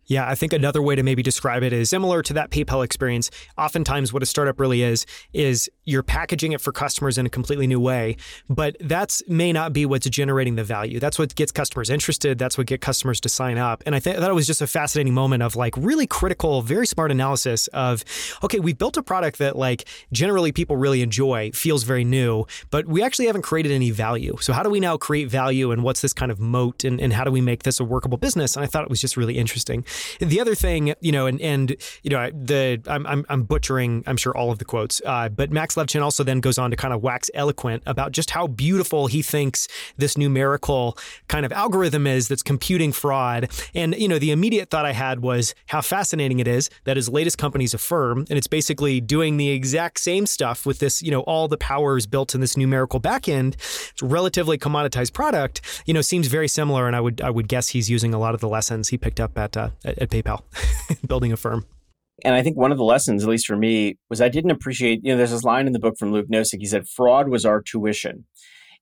Yeah, 0.09 0.27
I 0.27 0.33
think 0.33 0.53
another 0.53 0.81
way 0.81 0.95
to 0.95 1.03
maybe 1.03 1.21
describe 1.21 1.61
it 1.61 1.71
is 1.71 1.91
similar 1.91 2.23
to 2.23 2.33
that 2.33 2.49
PayPal 2.49 2.83
experience. 2.83 3.29
Oftentimes, 3.59 4.11
what 4.11 4.23
a 4.23 4.25
startup 4.25 4.59
really 4.59 4.81
is, 4.81 5.05
is 5.33 5.69
you're 5.85 6.01
packaging 6.01 6.51
it 6.51 6.61
for 6.61 6.71
customers 6.71 7.19
in 7.19 7.27
a 7.27 7.29
completely 7.29 7.67
new 7.67 7.79
way, 7.79 8.17
but 8.49 8.75
that's 8.79 9.21
may 9.27 9.53
not 9.53 9.71
be 9.71 9.85
what's 9.85 10.09
generating 10.09 10.55
the 10.55 10.63
value. 10.63 10.99
That's 10.99 11.19
what 11.19 11.35
gets 11.35 11.51
customers 11.51 11.91
interested. 11.91 12.39
That's 12.39 12.57
what 12.57 12.65
get 12.65 12.81
customers 12.81 13.21
to 13.21 13.29
sign 13.29 13.59
up. 13.59 13.83
And 13.85 13.93
I 13.93 13.99
th- 13.99 14.17
thought 14.17 14.31
it 14.31 14.33
was 14.33 14.47
just 14.47 14.63
a 14.63 14.67
fascinating 14.67 15.13
moment 15.13 15.43
of 15.43 15.55
like 15.55 15.77
really 15.77 16.07
critical, 16.07 16.63
very 16.63 16.87
smart 16.87 17.11
analysis 17.11 17.67
of, 17.67 18.03
okay, 18.43 18.59
we 18.59 18.73
built 18.73 18.97
a 18.97 19.03
product 19.03 19.37
that 19.37 19.55
like 19.55 19.87
generally 20.11 20.51
people 20.51 20.75
really 20.75 21.03
enjoy, 21.03 21.51
feels 21.51 21.83
very 21.83 22.03
new, 22.03 22.45
but 22.71 22.87
we 22.87 23.03
actually 23.03 23.27
haven't 23.27 23.43
created 23.43 23.71
any 23.71 23.91
value. 23.91 24.35
So 24.41 24.53
how 24.53 24.63
do 24.63 24.71
we 24.71 24.79
now 24.79 24.97
create 24.97 25.29
value 25.29 25.71
and 25.71 25.83
what's 25.83 26.01
this 26.01 26.13
kind 26.13 26.31
of 26.31 26.39
moat 26.39 26.83
and, 26.83 26.99
and 26.99 27.13
how 27.13 27.23
do 27.23 27.31
we 27.31 27.41
make 27.41 27.61
this 27.61 27.79
a 27.79 27.83
workable 27.83 28.17
business? 28.17 28.55
And 28.55 28.63
I 28.63 28.67
thought 28.67 28.83
it 28.83 28.89
was 28.89 29.01
just 29.01 29.15
really 29.15 29.37
interesting. 29.37 29.85
The 30.19 30.39
other 30.39 30.55
thing, 30.55 30.93
you 31.01 31.11
know, 31.11 31.25
and 31.25 31.41
and 31.41 31.75
you 32.03 32.09
know, 32.09 32.29
the 32.31 32.81
I'm 32.87 33.05
I'm, 33.07 33.25
I'm 33.29 33.43
butchering, 33.43 34.03
I'm 34.07 34.17
sure 34.17 34.35
all 34.35 34.51
of 34.51 34.59
the 34.59 34.65
quotes, 34.65 35.01
uh, 35.05 35.29
but 35.29 35.51
Max 35.51 35.75
Levchin 35.75 36.01
also 36.01 36.23
then 36.23 36.39
goes 36.39 36.57
on 36.57 36.71
to 36.71 36.77
kind 36.77 36.93
of 36.93 37.01
wax 37.01 37.29
eloquent 37.33 37.83
about 37.85 38.11
just 38.11 38.31
how 38.31 38.47
beautiful 38.47 39.07
he 39.07 39.21
thinks 39.21 39.67
this 39.97 40.17
numerical 40.17 40.97
kind 41.27 41.45
of 41.45 41.51
algorithm 41.51 42.07
is 42.07 42.27
that's 42.27 42.43
computing 42.43 42.91
fraud. 42.91 43.49
And 43.73 43.95
you 43.95 44.07
know, 44.07 44.19
the 44.19 44.31
immediate 44.31 44.69
thought 44.69 44.85
I 44.85 44.93
had 44.93 45.21
was 45.21 45.55
how 45.67 45.81
fascinating 45.81 46.39
it 46.39 46.47
is 46.47 46.69
that 46.83 46.97
his 46.97 47.09
latest 47.09 47.37
company's 47.37 47.73
Affirm, 47.73 48.25
and 48.29 48.37
it's 48.37 48.47
basically 48.47 48.99
doing 49.01 49.37
the 49.37 49.49
exact 49.49 49.99
same 49.99 50.25
stuff 50.25 50.65
with 50.65 50.79
this, 50.79 51.01
you 51.01 51.11
know, 51.11 51.21
all 51.21 51.47
the 51.47 51.57
powers 51.57 52.05
built 52.05 52.35
in 52.35 52.41
this 52.41 52.57
numerical 52.57 52.99
backend. 52.99 53.53
It's 53.55 54.01
relatively 54.01 54.57
commoditized 54.57 55.13
product. 55.13 55.61
You 55.85 55.93
know, 55.93 56.01
seems 56.01 56.27
very 56.27 56.47
similar, 56.47 56.87
and 56.87 56.95
I 56.95 57.01
would 57.01 57.21
I 57.21 57.29
would 57.29 57.47
guess 57.47 57.69
he's 57.69 57.89
using 57.89 58.13
a 58.13 58.19
lot 58.19 58.33
of 58.33 58.41
the 58.41 58.47
lessons 58.47 58.89
he 58.89 58.97
picked 58.97 59.19
up 59.19 59.37
at 59.37 59.55
uh, 59.55 59.69
at, 59.89 59.99
at 59.99 60.09
PayPal, 60.09 60.43
building 61.07 61.31
Affirm. 61.31 61.65
And 62.23 62.35
I 62.35 62.43
think 62.43 62.57
one 62.57 62.71
of 62.71 62.77
the 62.77 62.83
lessons, 62.83 63.23
at 63.23 63.29
least 63.29 63.47
for 63.47 63.55
me, 63.55 63.97
was 64.09 64.21
I 64.21 64.29
didn't 64.29 64.51
appreciate, 64.51 64.99
you 65.03 65.11
know, 65.11 65.17
there's 65.17 65.31
this 65.31 65.43
line 65.43 65.67
in 65.67 65.73
the 65.73 65.79
book 65.79 65.95
from 65.97 66.11
Luke 66.11 66.27
Nosek. 66.31 66.59
He 66.59 66.65
said, 66.65 66.87
fraud 66.87 67.29
was 67.29 67.45
our 67.45 67.61
tuition. 67.61 68.25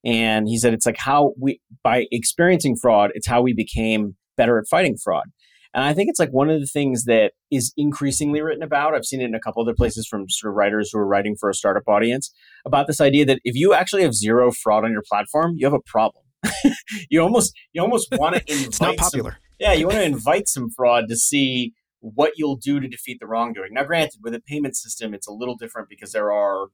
And 0.03 0.47
he 0.47 0.57
said, 0.57 0.73
it's 0.73 0.85
like 0.85 0.97
how 0.97 1.33
we, 1.39 1.59
by 1.83 2.05
experiencing 2.11 2.75
fraud, 2.81 3.11
it's 3.13 3.27
how 3.27 3.41
we 3.41 3.53
became 3.53 4.15
better 4.37 4.57
at 4.57 4.67
fighting 4.69 4.97
fraud. 5.03 5.25
And 5.73 5.83
I 5.83 5.93
think 5.93 6.09
it's 6.09 6.19
like 6.19 6.29
one 6.31 6.49
of 6.49 6.59
the 6.59 6.65
things 6.65 7.03
that 7.05 7.33
is 7.51 7.73
increasingly 7.77 8.41
written 8.41 8.63
about. 8.63 8.95
I've 8.95 9.05
seen 9.05 9.21
it 9.21 9.25
in 9.25 9.35
a 9.35 9.39
couple 9.39 9.61
other 9.61 9.75
places 9.75 10.07
from 10.07 10.25
sort 10.29 10.51
of 10.51 10.55
writers 10.55 10.89
who 10.91 10.99
are 10.99 11.07
writing 11.07 11.35
for 11.39 11.49
a 11.49 11.53
startup 11.53 11.87
audience 11.87 12.31
about 12.65 12.87
this 12.87 13.01
idea 13.01 13.25
that 13.25 13.39
if 13.43 13.55
you 13.55 13.73
actually 13.73 14.03
have 14.03 14.13
zero 14.13 14.51
fraud 14.51 14.85
on 14.85 14.91
your 14.91 15.03
platform, 15.07 15.53
you 15.55 15.65
have 15.65 15.73
a 15.73 15.81
problem. 15.85 16.23
you 17.09 17.21
almost 17.21 17.53
you 17.73 17.81
almost 17.81 18.07
want 18.13 18.35
to 18.35 18.41
invite 18.51 18.67
it's 18.67 18.81
not 18.81 18.95
popular. 18.97 19.31
Some, 19.31 19.39
yeah, 19.59 19.73
you 19.73 19.87
want 19.87 19.97
to 19.99 20.03
invite 20.03 20.47
some 20.47 20.69
fraud 20.69 21.05
to 21.09 21.15
see 21.15 21.73
what 21.99 22.33
you'll 22.37 22.57
do 22.57 22.79
to 22.79 22.87
defeat 22.87 23.19
the 23.19 23.27
wrongdoing. 23.27 23.73
Now, 23.73 23.83
granted, 23.83 24.19
with 24.21 24.33
a 24.35 24.39
payment 24.39 24.75
system, 24.75 25.13
it's 25.13 25.27
a 25.27 25.33
little 25.33 25.55
different 25.55 25.89
because 25.89 26.11
there 26.11 26.31
are 26.31 26.67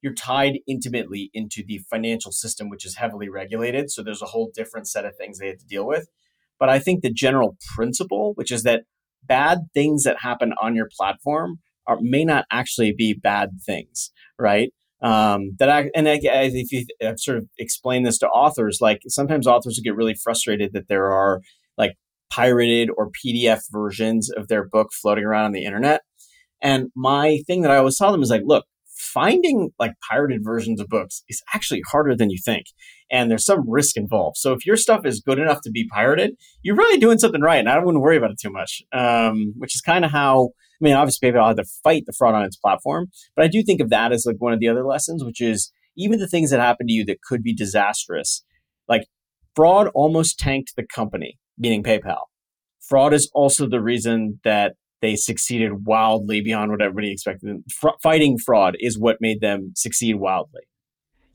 you're 0.00 0.14
tied 0.14 0.60
intimately 0.68 1.30
into 1.34 1.64
the 1.66 1.78
financial 1.90 2.30
system, 2.30 2.68
which 2.68 2.86
is 2.86 2.96
heavily 2.96 3.28
regulated. 3.28 3.90
So 3.90 4.02
there's 4.02 4.22
a 4.22 4.26
whole 4.26 4.50
different 4.54 4.86
set 4.86 5.04
of 5.04 5.16
things 5.16 5.38
they 5.38 5.48
have 5.48 5.58
to 5.58 5.66
deal 5.66 5.84
with. 5.84 6.08
But 6.58 6.68
I 6.68 6.78
think 6.78 7.02
the 7.02 7.12
general 7.12 7.56
principle, 7.74 8.32
which 8.34 8.52
is 8.52 8.62
that 8.62 8.82
bad 9.24 9.58
things 9.74 10.04
that 10.04 10.20
happen 10.20 10.52
on 10.60 10.76
your 10.76 10.88
platform 10.96 11.58
are, 11.86 11.98
may 12.00 12.24
not 12.24 12.44
actually 12.52 12.92
be 12.96 13.12
bad 13.12 13.50
things, 13.64 14.12
right? 14.38 14.72
Um, 15.00 15.56
that 15.58 15.68
I, 15.68 15.90
and 15.94 16.08
I, 16.08 16.18
if 16.22 16.72
you 16.72 16.84
I've 17.02 17.20
sort 17.20 17.38
of 17.38 17.48
explained 17.58 18.06
this 18.06 18.18
to 18.18 18.28
authors, 18.28 18.78
like 18.80 19.00
sometimes 19.08 19.46
authors 19.46 19.80
get 19.82 19.94
really 19.94 20.14
frustrated 20.14 20.72
that 20.72 20.88
there 20.88 21.10
are 21.10 21.40
like 21.76 21.96
pirated 22.30 22.90
or 22.96 23.10
PDF 23.24 23.60
versions 23.70 24.30
of 24.30 24.48
their 24.48 24.66
book 24.66 24.88
floating 24.92 25.24
around 25.24 25.46
on 25.46 25.52
the 25.52 25.64
internet. 25.64 26.02
And 26.62 26.90
my 26.96 27.38
thing 27.46 27.62
that 27.62 27.70
I 27.70 27.76
always 27.76 27.96
tell 27.96 28.12
them 28.12 28.22
is 28.22 28.30
like, 28.30 28.42
look, 28.44 28.64
finding 28.98 29.70
like 29.78 29.94
pirated 30.10 30.44
versions 30.44 30.80
of 30.80 30.88
books 30.88 31.22
is 31.28 31.42
actually 31.54 31.82
harder 31.90 32.16
than 32.16 32.30
you 32.30 32.38
think. 32.44 32.66
And 33.10 33.30
there's 33.30 33.46
some 33.46 33.68
risk 33.68 33.96
involved. 33.96 34.36
So 34.36 34.52
if 34.52 34.66
your 34.66 34.76
stuff 34.76 35.06
is 35.06 35.20
good 35.20 35.38
enough 35.38 35.60
to 35.62 35.70
be 35.70 35.88
pirated, 35.88 36.32
you're 36.62 36.76
really 36.76 36.98
doing 36.98 37.18
something 37.18 37.40
right. 37.40 37.58
And 37.58 37.68
I 37.68 37.78
wouldn't 37.78 38.02
worry 38.02 38.16
about 38.16 38.32
it 38.32 38.40
too 38.40 38.50
much, 38.50 38.82
um, 38.92 39.54
which 39.56 39.74
is 39.74 39.80
kind 39.80 40.04
of 40.04 40.10
how, 40.10 40.50
I 40.80 40.84
mean, 40.84 40.94
obviously 40.94 41.30
PayPal 41.30 41.46
had 41.46 41.56
to 41.56 41.64
fight 41.84 42.04
the 42.06 42.12
fraud 42.12 42.34
on 42.34 42.44
its 42.44 42.56
platform. 42.56 43.06
But 43.36 43.44
I 43.44 43.48
do 43.48 43.62
think 43.62 43.80
of 43.80 43.90
that 43.90 44.12
as 44.12 44.26
like 44.26 44.36
one 44.38 44.52
of 44.52 44.60
the 44.60 44.68
other 44.68 44.84
lessons, 44.84 45.24
which 45.24 45.40
is 45.40 45.72
even 45.96 46.18
the 46.18 46.28
things 46.28 46.50
that 46.50 46.60
happen 46.60 46.86
to 46.88 46.92
you 46.92 47.04
that 47.06 47.22
could 47.22 47.42
be 47.42 47.54
disastrous, 47.54 48.44
like 48.88 49.06
fraud 49.54 49.88
almost 49.94 50.38
tanked 50.38 50.74
the 50.76 50.84
company, 50.84 51.38
meaning 51.58 51.82
PayPal. 51.82 52.22
Fraud 52.80 53.12
is 53.12 53.30
also 53.34 53.68
the 53.68 53.80
reason 53.80 54.40
that 54.44 54.74
they 55.00 55.14
succeeded 55.14 55.86
wildly 55.86 56.40
beyond 56.40 56.70
what 56.70 56.82
everybody 56.82 57.12
expected. 57.12 57.62
F- 57.82 57.94
fighting 58.02 58.38
fraud 58.38 58.76
is 58.80 58.98
what 58.98 59.18
made 59.20 59.40
them 59.40 59.72
succeed 59.76 60.16
wildly. 60.16 60.62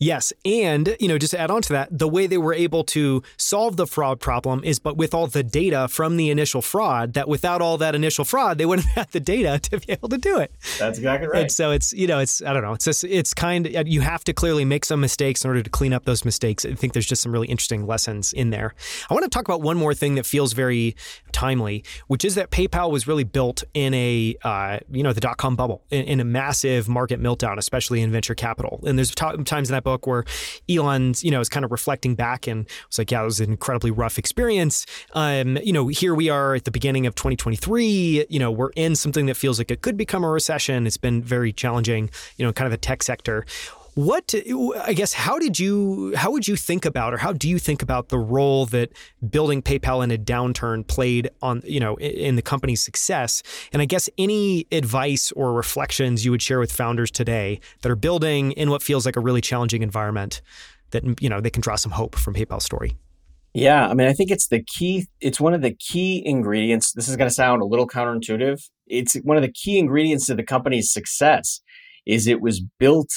Yes, 0.04 0.34
and 0.44 0.98
you 1.00 1.08
know, 1.08 1.18
just 1.18 1.32
to 1.32 1.40
add 1.40 1.50
on 1.50 1.62
to 1.64 1.74
that, 1.74 1.98
the 1.98 2.08
way 2.08 2.28
they 2.28 2.38
were 2.38 2.54
able 2.54 2.84
to 2.86 3.24
solve 3.38 3.78
the 3.78 3.88
fraud 3.88 4.20
problem 4.20 4.62
is, 4.64 4.80
but 4.80 4.98
with 4.98 5.14
all 5.14 5.28
the 5.28 5.44
data 5.44 5.88
from 5.88 6.18
the 6.18 6.30
initial 6.30 6.62
fraud. 6.62 7.14
That 7.14 7.30
without 7.30 7.62
all 7.62 7.78
that 7.78 7.96
initial 7.96 8.26
fraud, 8.26 8.58
they 8.58 8.66
wouldn't 8.66 8.88
have 8.90 9.06
had 9.06 9.12
the 9.12 9.20
data 9.20 9.60
to 9.70 9.80
be 9.80 9.94
able 9.94 10.10
to 10.10 10.18
do 10.18 10.40
it. 10.40 10.52
That's 10.80 10.98
exactly 10.98 11.28
right. 11.28 11.44
And 11.44 11.52
so 11.52 11.72
it's 11.72 11.94
you 11.94 12.08
know, 12.08 12.20
it's 12.20 12.42
I 12.42 12.52
don't 12.52 12.64
know, 12.64 12.74
it's 12.74 12.86
just 12.86 13.04
it's 13.04 13.34
kind 13.34 13.68
of 13.68 13.88
you 13.88 14.02
have 14.02 14.24
to 14.26 14.34
clearly 14.34 14.66
make 14.66 14.84
some 14.84 15.00
mistakes 15.00 15.46
in 15.46 15.50
order 15.50 15.62
to 15.62 15.70
clean 15.70 15.94
up 15.94 16.06
those 16.06 16.26
mistakes. 16.26 16.66
I 16.66 16.74
think 16.74 16.94
there's 16.94 17.06
just 17.06 17.22
some 17.22 17.32
really 17.32 17.48
interesting 17.48 17.86
lessons 17.86 18.34
in 18.34 18.50
there. 18.50 18.74
I 19.10 19.14
want 19.14 19.24
to 19.24 19.30
talk 19.30 19.48
about 19.48 19.62
one 19.62 19.78
more 19.78 19.94
thing 19.94 20.16
that 20.16 20.26
feels 20.26 20.54
very 20.54 20.96
timely, 21.32 21.84
which 22.08 22.26
is 22.26 22.36
that 22.36 22.52
PayPal 22.52 22.92
was 22.92 23.08
really 23.08 23.24
built 23.24 23.64
in 23.74 23.94
a 23.94 24.36
uh, 24.44 24.80
you 24.92 25.04
know 25.04 25.14
the 25.14 25.22
dot 25.22 25.38
com 25.38 25.56
bubble 25.56 25.84
in, 25.92 26.04
in, 26.06 26.20
a 26.20 26.26
massive 26.26 26.90
market 26.90 27.22
meltdown, 27.22 27.58
especially 27.58 28.02
in 28.02 28.12
venture 28.12 28.36
capital. 28.36 28.80
And 28.86 28.98
there's 28.98 29.12
t- 29.12 29.44
times 29.44 29.70
in 29.70 29.74
that 29.74 29.84
book 29.84 29.93
book 29.94 30.08
where 30.08 30.24
Elon's, 30.70 31.24
you 31.24 31.32
know, 31.32 31.40
is 31.40 31.50
kind 31.50 31.64
of 31.64 31.72
reflecting 31.72 32.16
back 32.16 32.48
and 32.48 32.68
was 32.88 32.98
like, 32.98 33.12
yeah, 33.12 33.22
it 33.22 33.26
was 33.26 33.40
an 33.40 33.52
incredibly 33.52 33.92
rough 33.92 34.18
experience. 34.18 34.86
Um, 35.14 35.58
you 35.58 35.74
know, 35.74 35.88
here 35.88 36.16
we 36.16 36.30
are 36.30 36.56
at 36.56 36.66
the 36.66 36.72
beginning 36.72 37.06
of 37.06 37.16
2023. 37.16 38.26
You 38.30 38.40
know, 38.40 38.52
we're 38.52 38.72
in 38.76 38.96
something 38.96 39.28
that 39.28 39.36
feels 39.36 39.60
like 39.60 39.70
it 39.72 39.82
could 39.82 39.98
become 39.98 40.24
a 40.24 40.30
recession. 40.30 40.88
It's 40.88 40.98
been 40.98 41.22
very 41.22 41.54
challenging, 41.54 42.10
you 42.38 42.46
know, 42.46 42.52
kind 42.52 42.66
of 42.66 42.72
the 42.72 42.78
tech 42.78 43.04
sector. 43.04 43.46
What 43.96 44.34
I 44.82 44.94
guess 44.94 45.14
how 45.14 45.38
did 45.38 45.60
you 45.60 46.16
how 46.16 46.32
would 46.32 46.48
you 46.48 46.56
think 46.56 46.84
about 46.84 47.14
or 47.14 47.18
how 47.18 47.32
do 47.32 47.48
you 47.48 47.60
think 47.60 47.84
about 47.84 48.10
the 48.10 48.18
role 48.18 48.66
that 48.68 48.92
building 49.30 49.62
PayPal 49.62 50.04
in 50.04 50.10
a 50.10 50.18
downturn 50.18 50.88
played 50.88 51.30
on 51.44 51.62
you 51.64 51.80
know 51.80 51.96
in 52.00 52.36
the 52.36 52.42
company's 52.42 52.84
success? 52.84 53.44
And 53.72 53.84
I 53.84 53.86
guess 53.86 54.10
any 54.18 54.66
advice 54.72 55.32
or 55.34 55.54
reflections 55.54 56.26
you 56.26 56.32
would 56.32 56.42
share 56.42 56.60
with 56.60 56.72
founders 56.72 57.12
today 57.12 57.60
that 57.82 57.92
are 57.92 57.96
building 57.96 58.54
in 58.54 58.72
what 58.72 58.82
feels 58.82 59.06
like 59.06 59.16
a 59.16 59.20
really 59.20 59.42
challenging 59.42 59.84
environment 59.84 60.42
that 60.90 61.22
you 61.22 61.30
know 61.30 61.40
they 61.40 61.52
can 61.52 61.62
draw 61.62 61.76
some 61.76 61.92
hope 61.92 62.16
from 62.16 62.34
PayPal's 62.34 62.66
story. 62.66 62.96
Yeah, 63.54 63.88
I 63.88 63.94
mean, 63.94 64.08
I 64.08 64.14
think 64.14 64.32
it's 64.32 64.48
the 64.48 64.64
key. 64.64 65.06
It's 65.22 65.40
one 65.40 65.54
of 65.54 65.62
the 65.62 65.76
key 65.76 66.24
ingredients. 66.26 66.94
This 66.94 67.08
is 67.08 67.16
going 67.16 67.30
to 67.30 67.34
sound 67.34 67.62
a 67.62 67.66
little 67.66 67.88
counterintuitive. 67.88 68.60
It's 68.88 69.14
one 69.18 69.38
of 69.38 69.44
the 69.44 69.52
key 69.52 69.78
ingredients 69.78 70.26
to 70.26 70.36
the 70.36 70.44
company's 70.44 70.92
success. 70.92 71.62
Is 72.06 72.26
it 72.26 72.42
was 72.42 72.62
built 72.80 73.12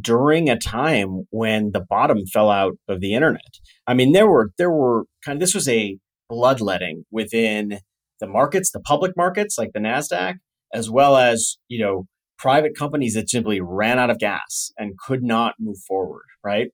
during 0.00 0.48
a 0.48 0.58
time 0.58 1.24
when 1.30 1.70
the 1.72 1.84
bottom 1.88 2.26
fell 2.26 2.50
out 2.50 2.74
of 2.88 3.00
the 3.00 3.14
internet. 3.14 3.58
I 3.86 3.94
mean, 3.94 4.12
there 4.12 4.28
were 4.28 4.50
there 4.58 4.70
were 4.70 5.04
kind 5.24 5.36
of 5.36 5.40
this 5.40 5.54
was 5.54 5.68
a 5.68 5.98
bloodletting 6.28 7.04
within 7.10 7.78
the 8.20 8.26
markets, 8.26 8.70
the 8.70 8.80
public 8.80 9.12
markets 9.16 9.58
like 9.58 9.70
the 9.72 9.80
Nasdaq, 9.80 10.36
as 10.72 10.90
well 10.90 11.16
as 11.16 11.56
you 11.68 11.78
know 11.78 12.06
private 12.38 12.76
companies 12.76 13.14
that 13.14 13.30
simply 13.30 13.60
ran 13.60 13.98
out 13.98 14.10
of 14.10 14.18
gas 14.18 14.72
and 14.76 14.98
could 14.98 15.22
not 15.22 15.54
move 15.58 15.78
forward. 15.86 16.24
Right. 16.42 16.68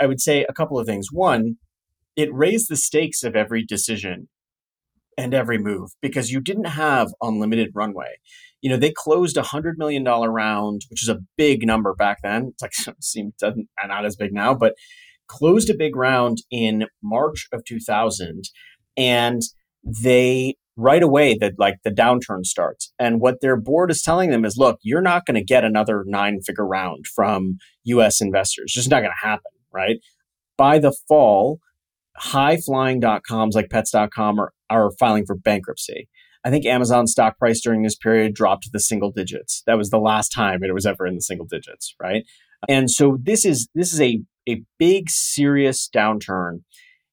I 0.00 0.06
would 0.06 0.20
say 0.20 0.44
a 0.44 0.52
couple 0.52 0.78
of 0.78 0.86
things. 0.86 1.08
One, 1.10 1.56
it 2.16 2.32
raised 2.32 2.68
the 2.68 2.76
stakes 2.76 3.22
of 3.22 3.34
every 3.34 3.64
decision 3.64 4.28
and 5.18 5.34
every 5.34 5.58
move 5.58 5.90
because 6.00 6.30
you 6.30 6.40
didn't 6.40 6.64
have 6.64 7.08
unlimited 7.20 7.70
runway 7.74 8.16
you 8.60 8.70
know, 8.70 8.76
they 8.76 8.92
closed 8.94 9.36
a 9.36 9.42
hundred 9.42 9.76
million 9.78 10.04
dollar 10.04 10.30
round, 10.30 10.82
which 10.90 11.02
is 11.02 11.08
a 11.08 11.20
big 11.36 11.66
number 11.66 11.94
back 11.94 12.18
then. 12.22 12.52
It's 12.52 12.62
like 12.62 12.96
seems 13.00 13.34
doesn't 13.40 13.68
not 13.86 14.04
as 14.04 14.16
big 14.16 14.32
now, 14.32 14.54
but 14.54 14.74
closed 15.28 15.70
a 15.70 15.76
big 15.76 15.96
round 15.96 16.38
in 16.50 16.86
March 17.02 17.46
of 17.52 17.64
2000, 17.64 18.42
and 18.96 19.42
they 19.84 20.56
right 20.76 21.02
away 21.02 21.36
that 21.38 21.54
like 21.58 21.76
the 21.84 21.90
downturn 21.90 22.44
starts. 22.44 22.92
And 22.98 23.20
what 23.20 23.40
their 23.40 23.56
board 23.56 23.90
is 23.90 24.02
telling 24.02 24.30
them 24.30 24.44
is, 24.44 24.56
look, 24.56 24.78
you're 24.82 25.02
not 25.02 25.26
going 25.26 25.34
to 25.34 25.44
get 25.44 25.64
another 25.64 26.04
nine 26.06 26.40
figure 26.40 26.66
round 26.66 27.06
from 27.06 27.58
U.S. 27.84 28.20
investors. 28.20 28.64
It's 28.66 28.74
just 28.74 28.90
not 28.90 29.00
going 29.00 29.12
to 29.12 29.26
happen, 29.26 29.52
right? 29.72 29.98
By 30.56 30.78
the 30.78 30.94
fall, 31.06 31.58
high 32.16 32.56
flying.coms 32.56 33.54
like 33.54 33.70
pets.com 33.70 34.38
are, 34.38 34.52
are 34.68 34.90
filing 34.98 35.26
for 35.26 35.36
bankruptcy. 35.36 36.08
I 36.44 36.50
think 36.50 36.64
Amazon 36.64 37.06
stock 37.06 37.38
price 37.38 37.60
during 37.60 37.82
this 37.82 37.96
period 37.96 38.34
dropped 38.34 38.64
to 38.64 38.70
the 38.72 38.80
single 38.80 39.10
digits. 39.10 39.62
That 39.66 39.76
was 39.76 39.90
the 39.90 39.98
last 39.98 40.30
time 40.30 40.62
it 40.62 40.72
was 40.72 40.86
ever 40.86 41.06
in 41.06 41.14
the 41.14 41.20
single 41.20 41.46
digits, 41.46 41.94
right? 42.00 42.24
And 42.68 42.90
so 42.90 43.18
this 43.20 43.44
is 43.44 43.68
this 43.74 43.92
is 43.92 44.00
a 44.00 44.20
a 44.48 44.62
big 44.78 45.10
serious 45.10 45.88
downturn. 45.94 46.62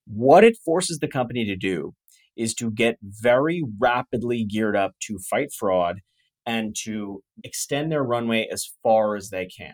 What 0.05 0.43
it 0.43 0.57
forces 0.63 0.99
the 0.99 1.07
company 1.07 1.45
to 1.45 1.55
do 1.55 1.93
is 2.37 2.53
to 2.55 2.71
get 2.71 2.97
very 3.01 3.63
rapidly 3.79 4.45
geared 4.45 4.75
up 4.75 4.93
to 5.01 5.19
fight 5.29 5.49
fraud 5.57 5.99
and 6.45 6.75
to 6.83 7.21
extend 7.43 7.91
their 7.91 8.03
runway 8.03 8.47
as 8.51 8.69
far 8.81 9.15
as 9.15 9.29
they 9.29 9.45
can, 9.45 9.73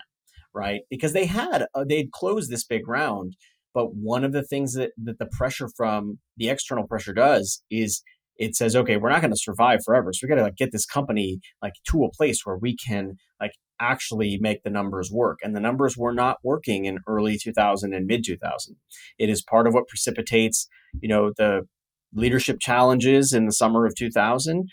right? 0.54 0.82
Because 0.90 1.14
they 1.14 1.26
had 1.26 1.68
uh, 1.76 1.84
they'd 1.88 2.12
closed 2.12 2.50
this 2.50 2.66
big 2.66 2.88
round, 2.88 3.36
but 3.74 3.96
one 3.96 4.24
of 4.24 4.32
the 4.32 4.44
things 4.44 4.74
that 4.74 4.92
that 5.04 5.20
the 5.20 5.28
pressure 5.28 5.70
from 5.76 6.20
the 6.38 6.50
external 6.50 6.88
pressure 6.88 7.14
does 7.14 7.62
is 7.70 8.02
it 8.38 8.56
says, 8.56 8.76
okay, 8.76 8.98
we're 8.98 9.10
not 9.10 9.22
going 9.22 9.32
to 9.32 9.38
survive 9.38 9.82
forever. 9.84 10.12
So 10.12 10.20
we 10.24 10.30
got 10.30 10.36
to 10.36 10.44
like 10.44 10.56
get 10.56 10.72
this 10.72 10.86
company 10.86 11.40
like 11.62 11.74
to 11.90 12.04
a 12.04 12.12
place 12.12 12.42
where 12.44 12.58
we 12.58 12.76
can 12.76 13.18
like 13.40 13.54
actually 13.80 14.38
make 14.40 14.64
the 14.64 14.70
numbers 14.70 15.12
work. 15.12 15.40
And 15.44 15.56
the 15.56 15.60
numbers 15.60 15.96
were 15.98 16.14
not 16.14 16.38
working 16.44 16.86
in 16.86 17.00
early 17.08 17.38
2000 17.38 17.94
and 17.94 18.08
mid 18.08 18.24
2000. 18.26 18.76
It 19.20 19.30
is 19.30 19.44
part 19.44 19.68
of 19.68 19.74
what 19.74 19.88
precipitates, 19.88 20.68
you 21.00 21.10
know, 21.10 21.32
the 21.36 21.68
leadership 22.14 22.58
challenges 22.60 23.34
in 23.34 23.46
the 23.46 23.52
summer 23.52 23.86
of 23.86 23.96
2000, 23.96 24.68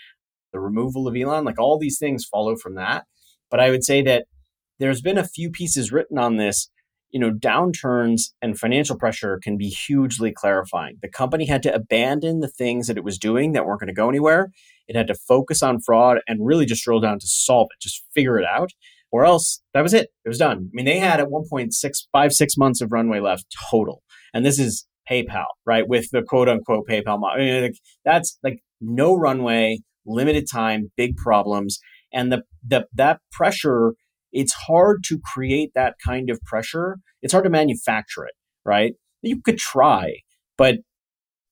the 0.52 0.60
removal 0.60 1.08
of 1.08 1.16
Elon, 1.16 1.44
like 1.44 1.58
all 1.58 1.78
these 1.78 1.98
things 1.98 2.24
follow 2.24 2.56
from 2.56 2.74
that. 2.74 3.04
But 3.50 3.60
I 3.60 3.70
would 3.70 3.84
say 3.84 4.02
that 4.02 4.26
there's 4.78 5.02
been 5.02 5.18
a 5.18 5.26
few 5.26 5.50
pieces 5.50 5.92
written 5.92 6.18
on 6.18 6.36
this. 6.36 6.70
You 7.10 7.20
know, 7.20 7.32
downturns 7.32 8.32
and 8.40 8.58
financial 8.58 8.96
pressure 8.96 9.40
can 9.42 9.56
be 9.56 9.68
hugely 9.68 10.32
clarifying. 10.32 10.98
The 11.02 11.08
company 11.08 11.46
had 11.46 11.62
to 11.64 11.74
abandon 11.74 12.40
the 12.40 12.48
things 12.48 12.86
that 12.86 12.96
it 12.96 13.04
was 13.04 13.18
doing 13.18 13.52
that 13.52 13.66
weren't 13.66 13.80
going 13.80 13.88
to 13.88 13.94
go 13.94 14.08
anywhere. 14.08 14.52
It 14.86 14.96
had 14.96 15.08
to 15.08 15.14
focus 15.14 15.62
on 15.62 15.80
fraud 15.80 16.18
and 16.28 16.46
really 16.46 16.66
just 16.66 16.84
drill 16.84 17.00
down 17.00 17.18
to 17.18 17.26
solve 17.26 17.68
it, 17.72 17.82
just 17.82 18.04
figure 18.14 18.38
it 18.38 18.44
out. 18.44 18.70
Or 19.12 19.24
else 19.24 19.60
that 19.74 19.82
was 19.82 19.92
it. 19.92 20.10
It 20.24 20.28
was 20.28 20.38
done. 20.38 20.58
I 20.58 20.70
mean, 20.72 20.86
they 20.86 21.00
had 21.00 21.18
at 21.18 21.30
one 21.30 21.42
point 21.50 21.74
six, 21.74 22.06
five, 22.12 22.32
six 22.32 22.56
months 22.56 22.80
of 22.80 22.92
runway 22.92 23.18
left 23.18 23.44
total. 23.70 24.04
And 24.32 24.46
this 24.46 24.60
is 24.60 24.86
PayPal, 25.10 25.46
right? 25.66 25.88
With 25.88 26.10
the 26.12 26.22
quote 26.22 26.48
unquote 26.48 26.86
PayPal 26.88 27.18
model. 27.18 27.42
I 27.42 27.44
mean, 27.44 27.62
like, 27.62 27.78
that's 28.04 28.38
like 28.44 28.60
no 28.80 29.16
runway, 29.16 29.80
limited 30.06 30.46
time, 30.48 30.92
big 30.96 31.16
problems. 31.16 31.80
And 32.12 32.30
the, 32.30 32.42
the, 32.64 32.86
that 32.94 33.18
pressure, 33.32 33.94
it's 34.32 34.52
hard 34.52 35.02
to 35.04 35.18
create 35.32 35.70
that 35.74 35.94
kind 36.04 36.30
of 36.30 36.40
pressure. 36.42 36.98
It's 37.22 37.32
hard 37.32 37.44
to 37.44 37.50
manufacture 37.50 38.24
it, 38.24 38.34
right? 38.64 38.94
You 39.22 39.40
could 39.42 39.58
try, 39.58 40.16
but 40.56 40.76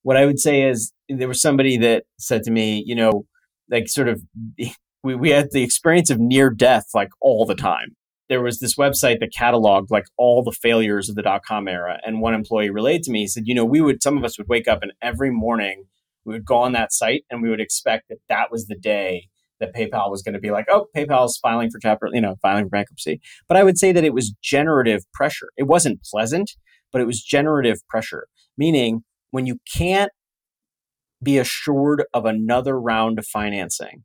what 0.03 0.17
I 0.17 0.25
would 0.25 0.39
say 0.39 0.63
is 0.63 0.93
there 1.09 1.29
was 1.29 1.43
somebody 1.43 1.77
that 1.79 2.05
said 2.19 2.43
to 2.45 2.51
me, 2.51 2.83
you 2.87 2.95
know, 2.95 3.25
like 3.71 3.89
sort 3.89 4.09
of 4.09 4.23
we, 5.03 5.15
we 5.15 5.31
had 5.31 5.49
the 5.53 5.63
experience 5.63 6.11
of 6.11 6.19
near 6.19 6.51
death 6.51 6.87
like 6.95 7.11
all 7.21 7.47
the 7.47 7.55
time 7.55 7.97
there 8.29 8.43
was 8.43 8.61
this 8.61 8.77
website 8.77 9.21
that 9.21 9.33
cataloged 9.37 9.91
like 9.91 10.05
all 10.17 10.43
the 10.43 10.53
failures 10.53 11.09
of 11.09 11.17
the 11.17 11.23
dot 11.23 11.43
com 11.47 11.67
era. 11.67 11.99
And 12.05 12.21
one 12.21 12.35
employee 12.35 12.71
relayed 12.71 13.03
to 13.05 13.11
me, 13.11 13.21
he 13.21 13.27
said, 13.27 13.45
you 13.47 13.55
know, 13.55 13.65
we 13.65 13.81
would, 13.81 14.03
some 14.03 14.17
of 14.17 14.25
us 14.25 14.39
would 14.39 14.49
wake 14.49 14.69
up 14.69 14.83
and 14.83 14.93
every 15.03 15.31
morning 15.31 15.85
we 16.25 16.35
would 16.35 16.45
go 16.45 16.59
on 16.59 16.73
that 16.73 16.93
site 16.93 17.25
and 17.31 17.43
we 17.43 17.49
would 17.49 17.61
expect 17.61 18.09
that 18.09 18.19
that 18.29 18.51
was 18.51 18.67
the 18.67 18.77
day 18.77 19.29
that 19.61 19.75
PayPal 19.75 20.11
was 20.11 20.23
going 20.23 20.35
to 20.35 20.41
be 20.41 20.51
like, 20.51 20.67
oh, 20.71 20.87
PayPal 20.97 21.27
is 21.27 21.39
filing 21.43 21.71
for 21.71 21.79
chapter, 21.81 22.09
you 22.13 22.21
know, 22.21 22.37
filing 22.43 22.65
for 22.65 22.71
bankruptcy. 22.71 23.21
But 23.47 23.57
I 23.57 23.65
would 23.65 23.79
say 23.79 23.93
that 23.93 24.05
it 24.05 24.15
was 24.15 24.35
generative 24.43 25.03
pressure. 25.13 25.49
It 25.57 25.65
wasn't 25.65 26.03
pleasant, 26.03 26.53
but 26.93 27.01
it 27.01 27.07
was 27.07 27.23
generative 27.23 27.79
pressure, 27.89 28.27
meaning 28.57 29.03
when 29.31 29.47
you 29.47 29.59
can't 29.75 30.11
be 31.23 31.39
assured 31.39 32.05
of 32.15 32.25
another 32.25 32.81
round 32.81 33.19
of 33.19 33.27
financing, 33.27 34.05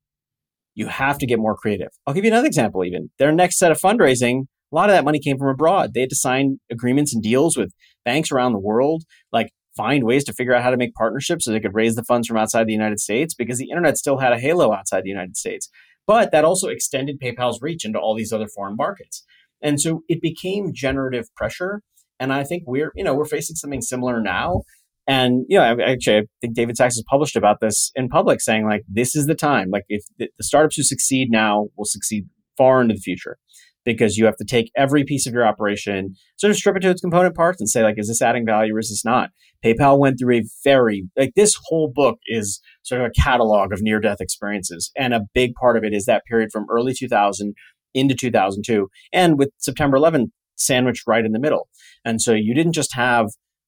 you 0.76 0.88
have 0.88 1.18
to 1.20 1.28
get 1.28 1.40
more 1.40 1.56
creative. 1.56 1.90
I'll 2.08 2.14
give 2.14 2.26
you 2.26 2.32
another 2.32 2.48
example, 2.48 2.84
even. 2.84 3.12
Their 3.20 3.32
next 3.32 3.60
set 3.60 3.72
of 3.72 3.80
fundraising, 3.80 4.46
a 4.72 4.76
lot 4.76 4.90
of 4.90 4.96
that 4.96 5.06
money 5.06 5.20
came 5.20 5.38
from 5.38 5.50
abroad. 5.50 5.94
They 5.94 6.02
had 6.02 6.10
to 6.10 6.16
sign 6.16 6.60
agreements 6.72 7.14
and 7.14 7.22
deals 7.22 7.56
with 7.56 7.72
banks 8.04 8.32
around 8.32 8.54
the 8.54 8.60
world, 8.60 9.04
like 9.32 9.50
find 9.76 10.04
ways 10.04 10.24
to 10.26 10.34
figure 10.34 10.54
out 10.54 10.64
how 10.64 10.72
to 10.72 10.78
make 10.78 10.94
partnerships 10.94 11.46
so 11.46 11.52
they 11.52 11.60
could 11.60 11.74
raise 11.74 11.96
the 11.96 12.04
funds 12.04 12.28
from 12.28 12.38
outside 12.38 12.68
the 12.68 12.74
United 12.74 13.00
States 13.00 13.34
because 13.34 13.58
the 13.58 13.70
internet 13.70 13.98
still 13.98 14.18
had 14.18 14.34
a 14.34 14.40
halo 14.40 14.74
outside 14.74 15.04
the 15.04 15.10
United 15.10 15.38
States. 15.38 15.70
But 16.06 16.32
that 16.32 16.46
also 16.46 16.68
extended 16.68 17.20
PayPal's 17.20 17.62
reach 17.62 17.86
into 17.86 18.00
all 18.00 18.16
these 18.16 18.34
other 18.34 18.48
foreign 18.48 18.76
markets. 18.76 19.24
And 19.62 19.80
so 19.80 20.04
it 20.10 20.22
became 20.22 20.74
generative 20.74 21.34
pressure. 21.36 21.82
And 22.20 22.34
I 22.34 22.44
think 22.44 22.64
we're, 22.68 22.92
you 22.96 23.04
know, 23.04 23.16
we're 23.16 23.26
facing 23.26 23.56
something 23.56 23.82
similar 23.82 24.20
now. 24.22 24.64
And 25.08 25.46
you 25.50 25.58
know, 25.58 25.78
actually, 25.86 26.18
I 26.18 26.24
think 26.42 26.56
David 26.56 26.78
Sacks 26.78 26.96
has 26.96 27.04
published 27.10 27.36
about 27.36 27.60
this 27.60 27.92
in 27.96 28.08
public, 28.08 28.40
saying 28.40 28.66
like, 28.66 28.84
"This 28.88 29.16
is 29.16 29.26
the 29.26 29.36
time. 29.36 29.70
Like, 29.70 29.84
if 29.90 30.04
the 30.18 30.30
startups 30.42 30.78
who 30.78 30.84
succeed 30.84 31.30
now 31.30 31.68
will 31.76 31.86
succeed 31.86 32.28
far 32.58 32.82
into 32.82 32.94
the 32.94 33.02
future, 33.02 33.38
because 33.86 34.18
you 34.18 34.26
have 34.26 34.38
to 34.38 34.46
take 34.46 34.72
every 34.76 35.04
piece 35.04 35.26
of 35.28 35.34
your 35.34 35.46
operation, 35.46 36.16
sort 36.38 36.52
of 36.52 36.58
strip 36.58 36.78
it 36.78 36.82
to 36.82 36.90
its 36.90 37.02
component 37.02 37.36
parts, 37.36 37.60
and 37.60 37.70
say 37.70 37.84
like, 37.84 37.96
is 37.98 38.08
this 38.08 38.22
adding 38.22 38.46
value 38.46 38.76
or 38.76 38.80
is 38.80 38.90
this 38.90 39.06
not?" 39.06 39.30
PayPal 39.64 39.98
went 39.98 40.20
through 40.20 40.38
a 40.38 40.44
very 40.64 41.08
like 41.18 41.34
this 41.36 41.56
whole 41.66 41.92
book 41.94 42.20
is 42.28 42.60
sort 42.84 43.02
of 43.02 43.08
a 43.08 43.22
catalog 43.22 43.72
of 43.72 43.82
near-death 43.82 44.22
experiences, 44.22 44.92
and 44.98 45.14
a 45.14 45.22
big 45.34 45.54
part 45.56 45.78
of 45.78 45.84
it 45.84 45.94
is 45.94 46.06
that 46.06 46.24
period 46.26 46.50
from 46.52 46.66
early 46.70 46.94
2000 46.94 47.54
into 47.94 48.16
2002, 48.16 48.90
and 49.12 49.38
with 49.38 49.52
September 49.58 49.98
11 49.98 50.32
sandwiched 50.56 51.04
right 51.08 51.26
in 51.26 51.32
the 51.32 51.40
middle. 51.40 51.68
And 52.06 52.22
so 52.22 52.34
you 52.34 52.54
didn't 52.54 52.74
just 52.74 52.94
have 52.96 53.28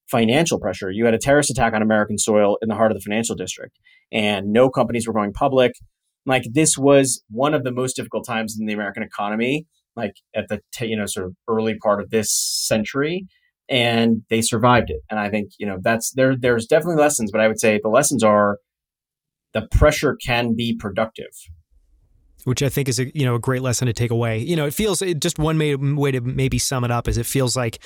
financial 0.09 0.59
pressure. 0.59 0.91
You 0.91 1.05
had 1.05 1.13
a 1.13 1.19
terrorist 1.19 1.49
attack 1.49 1.73
on 1.73 1.81
American 1.81 2.17
soil 2.17 2.57
in 2.61 2.69
the 2.69 2.75
heart 2.75 2.91
of 2.91 2.97
the 2.97 3.01
financial 3.01 3.35
district, 3.35 3.77
and 4.11 4.51
no 4.51 4.69
companies 4.69 5.07
were 5.07 5.13
going 5.13 5.33
public. 5.33 5.73
Like 6.25 6.43
this 6.53 6.77
was 6.77 7.23
one 7.29 7.53
of 7.53 7.63
the 7.63 7.71
most 7.71 7.95
difficult 7.95 8.25
times 8.25 8.57
in 8.59 8.65
the 8.65 8.73
American 8.73 9.03
economy, 9.03 9.65
like 9.95 10.13
at 10.35 10.47
the 10.49 10.61
you 10.85 10.97
know 10.97 11.05
sort 11.05 11.27
of 11.27 11.35
early 11.47 11.75
part 11.77 12.01
of 12.01 12.09
this 12.09 12.31
century, 12.31 13.25
and 13.69 14.23
they 14.29 14.41
survived 14.41 14.89
it. 14.89 15.01
And 15.09 15.19
I 15.19 15.29
think 15.29 15.51
you 15.57 15.65
know 15.65 15.77
that's 15.81 16.11
there. 16.13 16.35
There's 16.37 16.65
definitely 16.65 17.01
lessons, 17.01 17.31
but 17.31 17.41
I 17.41 17.47
would 17.47 17.59
say 17.59 17.79
the 17.81 17.89
lessons 17.89 18.23
are 18.23 18.57
the 19.53 19.67
pressure 19.71 20.17
can 20.25 20.55
be 20.55 20.75
productive 20.77 21.31
which 22.45 22.63
I 22.63 22.69
think 22.69 22.87
is 22.87 22.99
a 22.99 23.15
you 23.17 23.25
know 23.25 23.35
a 23.35 23.39
great 23.39 23.61
lesson 23.61 23.87
to 23.87 23.93
take 23.93 24.11
away. 24.11 24.39
You 24.39 24.55
know, 24.55 24.65
it 24.65 24.73
feels 24.73 25.01
it, 25.01 25.19
just 25.19 25.37
one 25.37 25.57
way, 25.59 25.75
way 25.75 26.11
to 26.11 26.21
maybe 26.21 26.57
sum 26.57 26.83
it 26.83 26.91
up 26.91 27.07
is 27.07 27.17
it 27.17 27.25
feels 27.25 27.55
like 27.55 27.79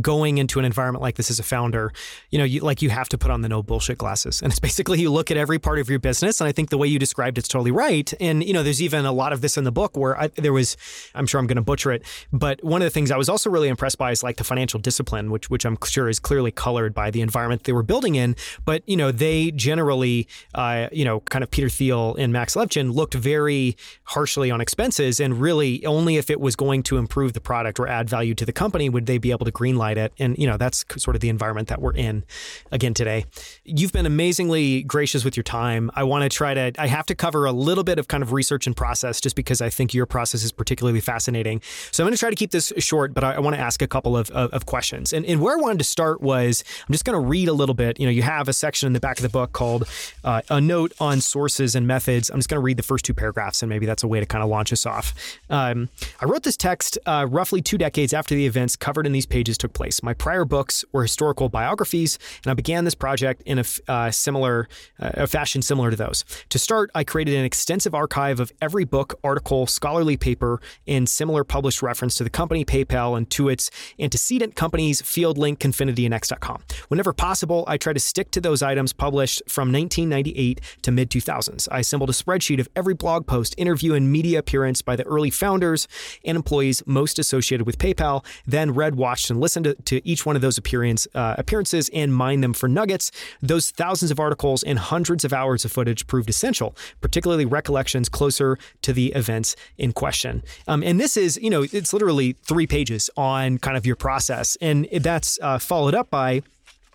going 0.00 0.38
into 0.38 0.58
an 0.58 0.64
environment 0.64 1.02
like 1.02 1.16
this 1.16 1.30
as 1.30 1.38
a 1.38 1.42
founder, 1.42 1.92
you 2.30 2.38
know, 2.38 2.44
you, 2.44 2.60
like 2.60 2.80
you 2.82 2.90
have 2.90 3.08
to 3.10 3.18
put 3.18 3.30
on 3.30 3.42
the 3.42 3.48
no 3.48 3.62
bullshit 3.62 3.98
glasses, 3.98 4.42
and 4.42 4.52
it's 4.52 4.60
basically 4.60 5.00
you 5.00 5.10
look 5.10 5.30
at 5.30 5.36
every 5.36 5.58
part 5.58 5.78
of 5.78 5.90
your 5.90 5.98
business, 5.98 6.40
and 6.40 6.48
I 6.48 6.52
think 6.52 6.70
the 6.70 6.78
way 6.78 6.88
you 6.88 6.98
described 6.98 7.38
it's 7.38 7.48
totally 7.48 7.70
right. 7.70 8.12
And 8.20 8.42
you 8.42 8.52
know, 8.52 8.62
there's 8.62 8.82
even 8.82 9.04
a 9.04 9.12
lot 9.12 9.32
of 9.32 9.40
this 9.40 9.56
in 9.56 9.64
the 9.64 9.72
book 9.72 9.96
where 9.96 10.18
I, 10.18 10.28
there 10.28 10.52
was, 10.52 10.76
I'm 11.14 11.26
sure 11.26 11.38
I'm 11.38 11.46
going 11.46 11.56
to 11.56 11.62
butcher 11.62 11.92
it, 11.92 12.04
but 12.32 12.62
one 12.64 12.80
of 12.80 12.86
the 12.86 12.90
things 12.90 13.10
I 13.10 13.16
was 13.16 13.28
also 13.28 13.50
really 13.50 13.68
impressed 13.68 13.98
by 13.98 14.10
is 14.10 14.22
like 14.22 14.36
the 14.36 14.44
financial 14.44 14.80
discipline, 14.80 15.30
which 15.30 15.50
which 15.50 15.66
I'm 15.66 15.76
sure 15.84 16.08
is 16.08 16.18
clearly 16.18 16.50
colored 16.50 16.94
by 16.94 17.10
the 17.10 17.20
environment 17.20 17.64
they 17.64 17.72
were 17.72 17.82
building 17.82 18.14
in. 18.14 18.36
But 18.64 18.82
you 18.88 18.96
know, 18.96 19.10
they 19.10 19.50
generally, 19.50 20.28
uh, 20.54 20.88
you 20.92 21.04
know, 21.04 21.20
kind 21.20 21.42
of 21.42 21.50
Peter 21.50 21.68
Thiel 21.68 22.14
and 22.16 22.32
Max 22.32 22.54
Levchin 22.54 22.94
looked 22.94 23.14
very 23.14 23.76
harshly 24.04 24.50
on 24.50 24.60
expenses. 24.60 25.20
And 25.20 25.40
really, 25.40 25.84
only 25.86 26.16
if 26.16 26.30
it 26.30 26.40
was 26.40 26.56
going 26.56 26.82
to 26.84 26.96
improve 26.96 27.32
the 27.32 27.40
product 27.40 27.78
or 27.78 27.88
add 27.88 28.08
value 28.08 28.34
to 28.34 28.44
the 28.44 28.52
company 28.52 28.88
would 28.88 29.06
they 29.06 29.18
be 29.18 29.30
able 29.30 29.46
to 29.46 29.52
greenlight 29.52 29.96
it. 29.96 30.12
And, 30.18 30.36
you 30.38 30.46
know, 30.46 30.56
that's 30.56 30.84
sort 30.96 31.16
of 31.16 31.20
the 31.20 31.28
environment 31.28 31.68
that 31.68 31.80
we're 31.80 31.94
in 31.94 32.24
again 32.70 32.94
today. 32.94 33.24
You've 33.64 33.92
been 33.92 34.06
amazingly 34.06 34.82
gracious 34.82 35.24
with 35.24 35.36
your 35.36 35.44
time. 35.44 35.90
I 35.94 36.04
want 36.04 36.22
to 36.22 36.28
try 36.28 36.54
to, 36.54 36.72
I 36.78 36.86
have 36.86 37.06
to 37.06 37.14
cover 37.14 37.46
a 37.46 37.52
little 37.52 37.84
bit 37.84 37.98
of 37.98 38.08
kind 38.08 38.22
of 38.22 38.32
research 38.32 38.66
and 38.66 38.76
process 38.76 39.20
just 39.20 39.36
because 39.36 39.60
I 39.60 39.70
think 39.70 39.94
your 39.94 40.06
process 40.06 40.42
is 40.42 40.52
particularly 40.52 41.00
fascinating. 41.00 41.60
So 41.90 42.02
I'm 42.02 42.06
going 42.06 42.14
to 42.14 42.20
try 42.20 42.30
to 42.30 42.36
keep 42.36 42.50
this 42.50 42.72
short, 42.78 43.14
but 43.14 43.24
I, 43.24 43.34
I 43.34 43.38
want 43.38 43.56
to 43.56 43.60
ask 43.60 43.80
a 43.82 43.86
couple 43.86 44.16
of, 44.16 44.30
of, 44.30 44.50
of 44.50 44.66
questions. 44.66 45.12
And, 45.12 45.24
and 45.26 45.40
where 45.40 45.56
I 45.56 45.60
wanted 45.60 45.78
to 45.78 45.84
start 45.84 46.20
was 46.20 46.64
I'm 46.86 46.92
just 46.92 47.04
going 47.04 47.20
to 47.20 47.26
read 47.26 47.48
a 47.48 47.52
little 47.52 47.74
bit. 47.74 47.98
You 48.00 48.06
know, 48.06 48.12
you 48.12 48.22
have 48.22 48.48
a 48.48 48.52
section 48.52 48.86
in 48.86 48.92
the 48.92 49.00
back 49.00 49.18
of 49.18 49.22
the 49.22 49.28
book 49.28 49.52
called 49.52 49.88
uh, 50.24 50.42
A 50.50 50.60
Note 50.60 50.92
on 51.00 51.20
Sources 51.20 51.74
and 51.74 51.86
Methods. 51.86 52.30
I'm 52.30 52.38
just 52.38 52.48
going 52.48 52.60
to 52.60 52.64
read 52.64 52.76
the 52.76 52.82
first 52.82 53.04
two 53.04 53.14
paragraphs, 53.14 53.62
and 53.62 53.70
maybe 53.70 53.86
that's 53.86 53.93
a 54.02 54.08
way 54.08 54.20
to 54.20 54.26
kind 54.26 54.42
of 54.42 54.50
launch 54.50 54.72
us 54.72 54.86
off. 54.86 55.14
Um, 55.50 55.88
I 56.20 56.26
wrote 56.26 56.42
this 56.42 56.56
text 56.56 56.98
uh, 57.06 57.26
roughly 57.28 57.62
two 57.62 57.78
decades 57.78 58.12
after 58.12 58.34
the 58.34 58.46
events 58.46 58.76
covered 58.76 59.06
in 59.06 59.12
these 59.12 59.26
pages 59.26 59.58
took 59.58 59.72
place. 59.72 60.02
My 60.02 60.14
prior 60.14 60.44
books 60.44 60.84
were 60.92 61.02
historical 61.02 61.48
biographies, 61.48 62.18
and 62.44 62.50
I 62.50 62.54
began 62.54 62.84
this 62.84 62.94
project 62.94 63.42
in 63.46 63.58
a 63.58 63.64
uh, 63.88 64.10
similar 64.10 64.68
uh, 65.00 65.10
a 65.14 65.26
fashion 65.26 65.62
similar 65.62 65.90
to 65.90 65.96
those. 65.96 66.24
To 66.50 66.58
start, 66.58 66.90
I 66.94 67.04
created 67.04 67.34
an 67.34 67.44
extensive 67.44 67.94
archive 67.94 68.40
of 68.40 68.52
every 68.60 68.84
book, 68.84 69.18
article, 69.22 69.66
scholarly 69.66 70.16
paper, 70.16 70.60
and 70.86 71.08
similar 71.08 71.44
published 71.44 71.82
reference 71.82 72.14
to 72.16 72.24
the 72.24 72.30
company 72.30 72.64
PayPal 72.64 73.16
and 73.16 73.28
to 73.30 73.48
its 73.48 73.70
antecedent 73.98 74.54
companies 74.54 75.02
FieldLink, 75.02 75.58
Confinity, 75.58 76.04
and 76.04 76.14
X.com. 76.14 76.62
Whenever 76.88 77.12
possible, 77.12 77.64
I 77.66 77.76
try 77.76 77.92
to 77.92 78.00
stick 78.00 78.30
to 78.32 78.40
those 78.40 78.62
items 78.62 78.92
published 78.92 79.42
from 79.48 79.72
1998 79.72 80.60
to 80.82 80.92
mid 80.92 81.10
2000s. 81.10 81.68
I 81.70 81.80
assembled 81.80 82.10
a 82.10 82.12
spreadsheet 82.12 82.60
of 82.60 82.68
every 82.74 82.94
blog 82.94 83.26
post, 83.26 83.54
interview, 83.58 83.83
and 83.92 84.10
media 84.10 84.38
appearance 84.38 84.80
by 84.80 84.96
the 84.96 85.02
early 85.04 85.30
founders 85.30 85.88
and 86.24 86.36
employees 86.36 86.82
most 86.86 87.18
associated 87.18 87.66
with 87.66 87.76
PayPal, 87.76 88.24
then 88.46 88.72
read, 88.72 88.94
watched, 88.94 89.30
and 89.30 89.40
listened 89.40 89.64
to, 89.64 89.74
to 89.74 90.08
each 90.08 90.24
one 90.24 90.36
of 90.36 90.42
those 90.42 90.56
appearance, 90.56 91.06
uh, 91.14 91.34
appearances 91.36 91.90
and 91.92 92.14
mined 92.14 92.42
them 92.42 92.54
for 92.54 92.68
nuggets. 92.68 93.10
Those 93.42 93.70
thousands 93.70 94.10
of 94.10 94.20
articles 94.20 94.62
and 94.62 94.78
hundreds 94.78 95.24
of 95.24 95.32
hours 95.32 95.64
of 95.64 95.72
footage 95.72 96.06
proved 96.06 96.30
essential, 96.30 96.76
particularly 97.00 97.44
recollections 97.44 98.08
closer 98.08 98.56
to 98.82 98.92
the 98.92 99.08
events 99.08 99.56
in 99.76 99.92
question. 99.92 100.42
Um, 100.68 100.82
and 100.82 101.00
this 101.00 101.16
is, 101.16 101.36
you 101.42 101.50
know, 101.50 101.66
it's 101.72 101.92
literally 101.92 102.34
three 102.44 102.66
pages 102.66 103.10
on 103.16 103.58
kind 103.58 103.76
of 103.76 103.84
your 103.84 103.96
process. 103.96 104.56
And 104.60 104.88
that's 104.92 105.38
uh, 105.42 105.58
followed 105.58 105.94
up 105.94 106.10
by 106.10 106.42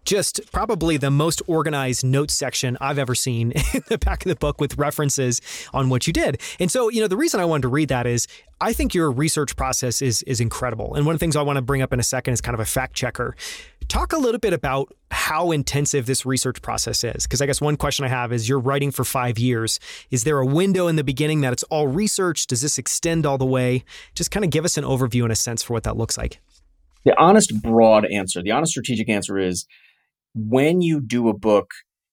just 0.06 0.52
probably 0.52 0.98
the 0.98 1.12
most 1.12 1.42
organized 1.48 2.04
notes 2.04 2.34
section 2.34 2.78
I've 2.82 2.98
ever 2.98 3.16
seen 3.16 3.52
in 3.74 3.84
the 3.88 3.98
back 3.98 4.26
of 4.26 4.30
the 4.30 4.36
book 4.36 4.60
with 4.60 4.78
references 4.78 5.42
on 5.74 5.90
what 5.90 6.08
you 6.08 6.14
did. 6.14 6.42
And 6.60 6.72
so, 6.72 6.90
you 6.90 7.02
know, 7.02 7.08
the 7.08 7.18
reason 7.18 7.40
I 7.40 7.46
wanted 7.46 7.64
to 7.64 7.68
read 7.68 7.90
that 7.90 8.08
is 8.08 8.28
I 8.62 8.74
think 8.74 8.94
your 8.94 9.12
research 9.12 9.56
process 9.56 10.02
is 10.02 10.22
is 10.24 10.42
incredible. 10.42 10.96
And 10.96 11.06
one 11.06 11.16
of 11.16 11.20
the 11.20 11.24
things 11.24 11.36
I 11.36 11.42
want 11.42 11.58
to 11.58 11.62
bring 11.62 11.82
up 11.82 11.94
in 11.94 12.00
a 12.00 12.04
second 12.04 12.34
is 12.34 12.42
kind 12.42 12.54
of 12.54 12.60
a 12.60 12.66
fact 12.66 12.94
checker. 12.94 13.36
Talk 13.88 14.14
a 14.14 14.18
little 14.18 14.40
bit 14.40 14.54
about 14.54 14.94
how 15.12 15.52
intensive 15.52 16.06
this 16.06 16.26
research 16.26 16.62
process 16.62 17.04
is. 17.04 17.24
Because 17.24 17.42
I 17.42 17.46
guess 17.46 17.62
one 17.62 17.78
question 17.78 18.06
I 18.06 18.10
have 18.10 18.32
is 18.32 18.48
you're 18.48 18.60
writing 18.60 18.92
for 18.92 19.04
five 19.04 19.40
years. 19.40 19.80
Is 20.12 20.26
there 20.26 20.40
a 20.40 20.46
window 20.46 20.88
in 20.88 20.96
the 20.96 21.04
beginning 21.04 21.42
that 21.42 21.54
it's 21.54 21.64
all 21.64 21.88
research? 21.88 22.48
Does 22.48 22.62
this 22.62 22.78
extend 22.78 23.26
all 23.26 23.38
the 23.38 23.46
way? 23.46 23.84
Just 24.14 24.30
kind 24.30 24.44
of 24.44 24.52
give 24.52 24.66
us 24.66 24.78
an 24.78 24.84
overview 24.84 25.24
and 25.24 25.32
a 25.32 25.36
sense 25.36 25.64
for 25.64 25.74
what 25.74 25.84
that 25.84 25.98
looks 25.98 26.18
like. 26.18 26.40
The 27.06 27.18
honest, 27.18 27.62
broad 27.62 28.06
answer, 28.06 28.44
the 28.44 28.52
honest 28.52 28.72
strategic 28.72 29.10
answer 29.10 29.40
is 29.40 29.66
when 30.34 30.82
you 30.82 31.02
do 31.02 31.30
a 31.30 31.38
book, 31.38 31.72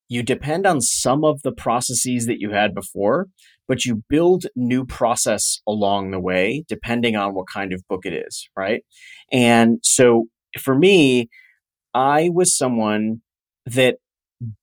you 0.08 0.22
depend 0.22 0.66
on 0.66 0.80
some 0.80 1.24
of 1.24 1.42
the 1.42 1.52
processes 1.52 2.26
that 2.26 2.40
you 2.40 2.50
had 2.50 2.74
before, 2.74 3.26
but 3.66 3.84
you 3.84 4.04
build 4.08 4.46
new 4.54 4.84
process 4.84 5.60
along 5.66 6.10
the 6.10 6.20
way, 6.20 6.64
depending 6.68 7.16
on 7.16 7.34
what 7.34 7.48
kind 7.52 7.72
of 7.72 7.82
book 7.88 8.06
it 8.06 8.12
is, 8.12 8.48
right? 8.56 8.82
And 9.32 9.78
so 9.82 10.26
for 10.60 10.76
me, 10.76 11.28
I 11.92 12.30
was 12.32 12.56
someone 12.56 13.22
that 13.64 13.96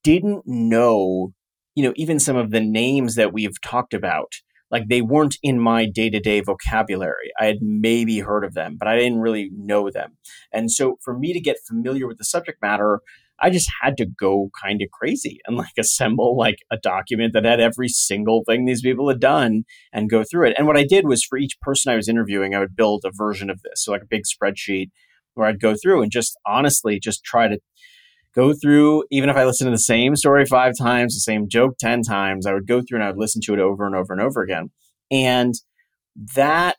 didn't 0.03 0.43
know, 0.45 1.33
you 1.75 1.83
know, 1.83 1.93
even 1.95 2.19
some 2.19 2.37
of 2.37 2.51
the 2.51 2.61
names 2.61 3.15
that 3.15 3.33
we've 3.33 3.59
talked 3.61 3.93
about. 3.93 4.33
Like 4.71 4.87
they 4.87 5.01
weren't 5.03 5.37
in 5.43 5.59
my 5.59 5.85
day 5.85 6.09
to 6.09 6.19
day 6.19 6.41
vocabulary. 6.41 7.31
I 7.39 7.45
had 7.45 7.57
maybe 7.61 8.19
heard 8.19 8.43
of 8.43 8.55
them, 8.55 8.75
but 8.79 8.87
I 8.87 8.95
didn't 8.95 9.19
really 9.19 9.51
know 9.55 9.91
them. 9.91 10.17
And 10.51 10.71
so 10.71 10.97
for 11.03 11.15
me 11.15 11.31
to 11.31 11.39
get 11.39 11.57
familiar 11.67 12.07
with 12.07 12.17
the 12.17 12.23
subject 12.23 12.59
matter, 12.59 13.01
I 13.39 13.49
just 13.49 13.69
had 13.81 13.97
to 13.97 14.05
go 14.05 14.49
kind 14.61 14.81
of 14.81 14.89
crazy 14.91 15.39
and 15.45 15.57
like 15.57 15.73
assemble 15.79 16.37
like 16.37 16.57
a 16.71 16.77
document 16.77 17.33
that 17.33 17.45
had 17.45 17.59
every 17.59 17.89
single 17.89 18.43
thing 18.47 18.65
these 18.65 18.81
people 18.81 19.09
had 19.09 19.19
done 19.19 19.63
and 19.91 20.09
go 20.09 20.23
through 20.23 20.47
it. 20.47 20.55
And 20.57 20.67
what 20.67 20.77
I 20.77 20.85
did 20.85 21.07
was 21.07 21.23
for 21.23 21.37
each 21.37 21.59
person 21.61 21.91
I 21.91 21.95
was 21.95 22.07
interviewing, 22.07 22.55
I 22.55 22.59
would 22.59 22.75
build 22.75 23.03
a 23.05 23.11
version 23.13 23.49
of 23.49 23.61
this. 23.61 23.83
So 23.83 23.91
like 23.91 24.03
a 24.03 24.07
big 24.09 24.23
spreadsheet 24.23 24.91
where 25.33 25.47
I'd 25.47 25.59
go 25.59 25.75
through 25.81 26.03
and 26.03 26.11
just 26.11 26.37
honestly 26.45 26.99
just 26.99 27.23
try 27.23 27.47
to 27.47 27.59
go 28.35 28.53
through, 28.53 29.03
even 29.11 29.29
if 29.29 29.35
I 29.35 29.45
listened 29.45 29.67
to 29.67 29.71
the 29.71 29.77
same 29.77 30.15
story 30.15 30.45
five 30.45 30.73
times, 30.77 31.13
the 31.13 31.19
same 31.19 31.47
joke 31.47 31.75
10 31.79 32.01
times, 32.01 32.45
I 32.45 32.53
would 32.53 32.67
go 32.67 32.81
through 32.81 32.99
and 32.99 33.03
I 33.03 33.07
would 33.07 33.19
listen 33.19 33.41
to 33.45 33.53
it 33.53 33.59
over 33.59 33.85
and 33.85 33.95
over 33.95 34.13
and 34.13 34.21
over 34.21 34.41
again. 34.41 34.71
And 35.11 35.53
that 36.35 36.77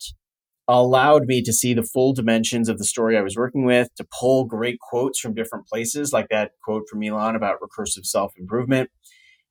allowed 0.67 1.27
me 1.27 1.43
to 1.43 1.53
see 1.53 1.75
the 1.75 1.83
full 1.83 2.13
dimensions 2.13 2.69
of 2.69 2.79
the 2.79 2.85
story 2.85 3.17
I 3.17 3.23
was 3.23 3.37
working 3.37 3.65
with, 3.65 3.95
to 3.97 4.07
pull 4.19 4.45
great 4.45 4.79
quotes 4.81 5.21
from 5.21 5.35
different 5.35 5.67
places, 5.67 6.13
like 6.13 6.29
that 6.31 6.53
quote 6.63 6.85
from 6.89 7.03
Elon 7.03 7.37
about 7.37 7.59
recursive 7.61 8.05
self 8.07 8.33
improvement. 8.39 8.91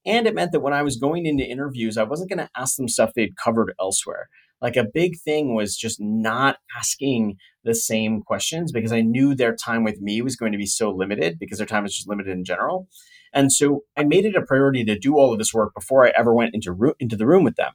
And 0.05 0.27
it 0.27 0.35
meant 0.35 0.51
that 0.51 0.59
when 0.59 0.73
I 0.73 0.81
was 0.81 0.97
going 0.97 1.25
into 1.25 1.45
interviews, 1.45 1.97
I 1.97 2.03
wasn't 2.03 2.29
going 2.29 2.39
to 2.39 2.49
ask 2.57 2.75
them 2.75 2.89
stuff 2.89 3.11
they'd 3.15 3.37
covered 3.37 3.73
elsewhere. 3.79 4.27
Like 4.61 4.75
a 4.75 4.85
big 4.85 5.19
thing 5.19 5.55
was 5.55 5.75
just 5.75 5.97
not 5.99 6.57
asking 6.77 7.35
the 7.63 7.75
same 7.75 8.21
questions 8.21 8.71
because 8.71 8.93
I 8.93 9.01
knew 9.01 9.35
their 9.35 9.55
time 9.55 9.83
with 9.83 9.99
me 10.01 10.21
was 10.21 10.35
going 10.35 10.53
to 10.53 10.57
be 10.57 10.65
so 10.65 10.89
limited 10.89 11.37
because 11.37 11.57
their 11.57 11.67
time 11.67 11.85
is 11.85 11.95
just 11.95 12.07
limited 12.07 12.31
in 12.31 12.45
general. 12.45 12.87
And 13.33 13.51
so 13.51 13.83
I 13.97 14.03
made 14.03 14.25
it 14.25 14.35
a 14.35 14.41
priority 14.41 14.85
to 14.85 14.97
do 14.97 15.17
all 15.17 15.33
of 15.33 15.39
this 15.39 15.53
work 15.53 15.73
before 15.73 16.07
I 16.07 16.13
ever 16.17 16.33
went 16.33 16.53
into, 16.53 16.71
ro- 16.71 16.93
into 16.99 17.17
the 17.17 17.27
room 17.27 17.43
with 17.43 17.55
them. 17.55 17.73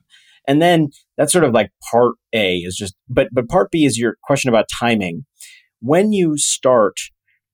And 0.48 0.60
then 0.60 0.88
that's 1.16 1.32
sort 1.32 1.44
of 1.44 1.52
like 1.52 1.70
part 1.92 2.14
A 2.32 2.56
is 2.56 2.74
just, 2.74 2.96
but, 3.08 3.28
but 3.30 3.48
part 3.48 3.70
B 3.70 3.84
is 3.84 3.98
your 3.98 4.16
question 4.24 4.48
about 4.48 4.64
timing. 4.68 5.26
When 5.80 6.12
you 6.12 6.36
start, 6.38 6.96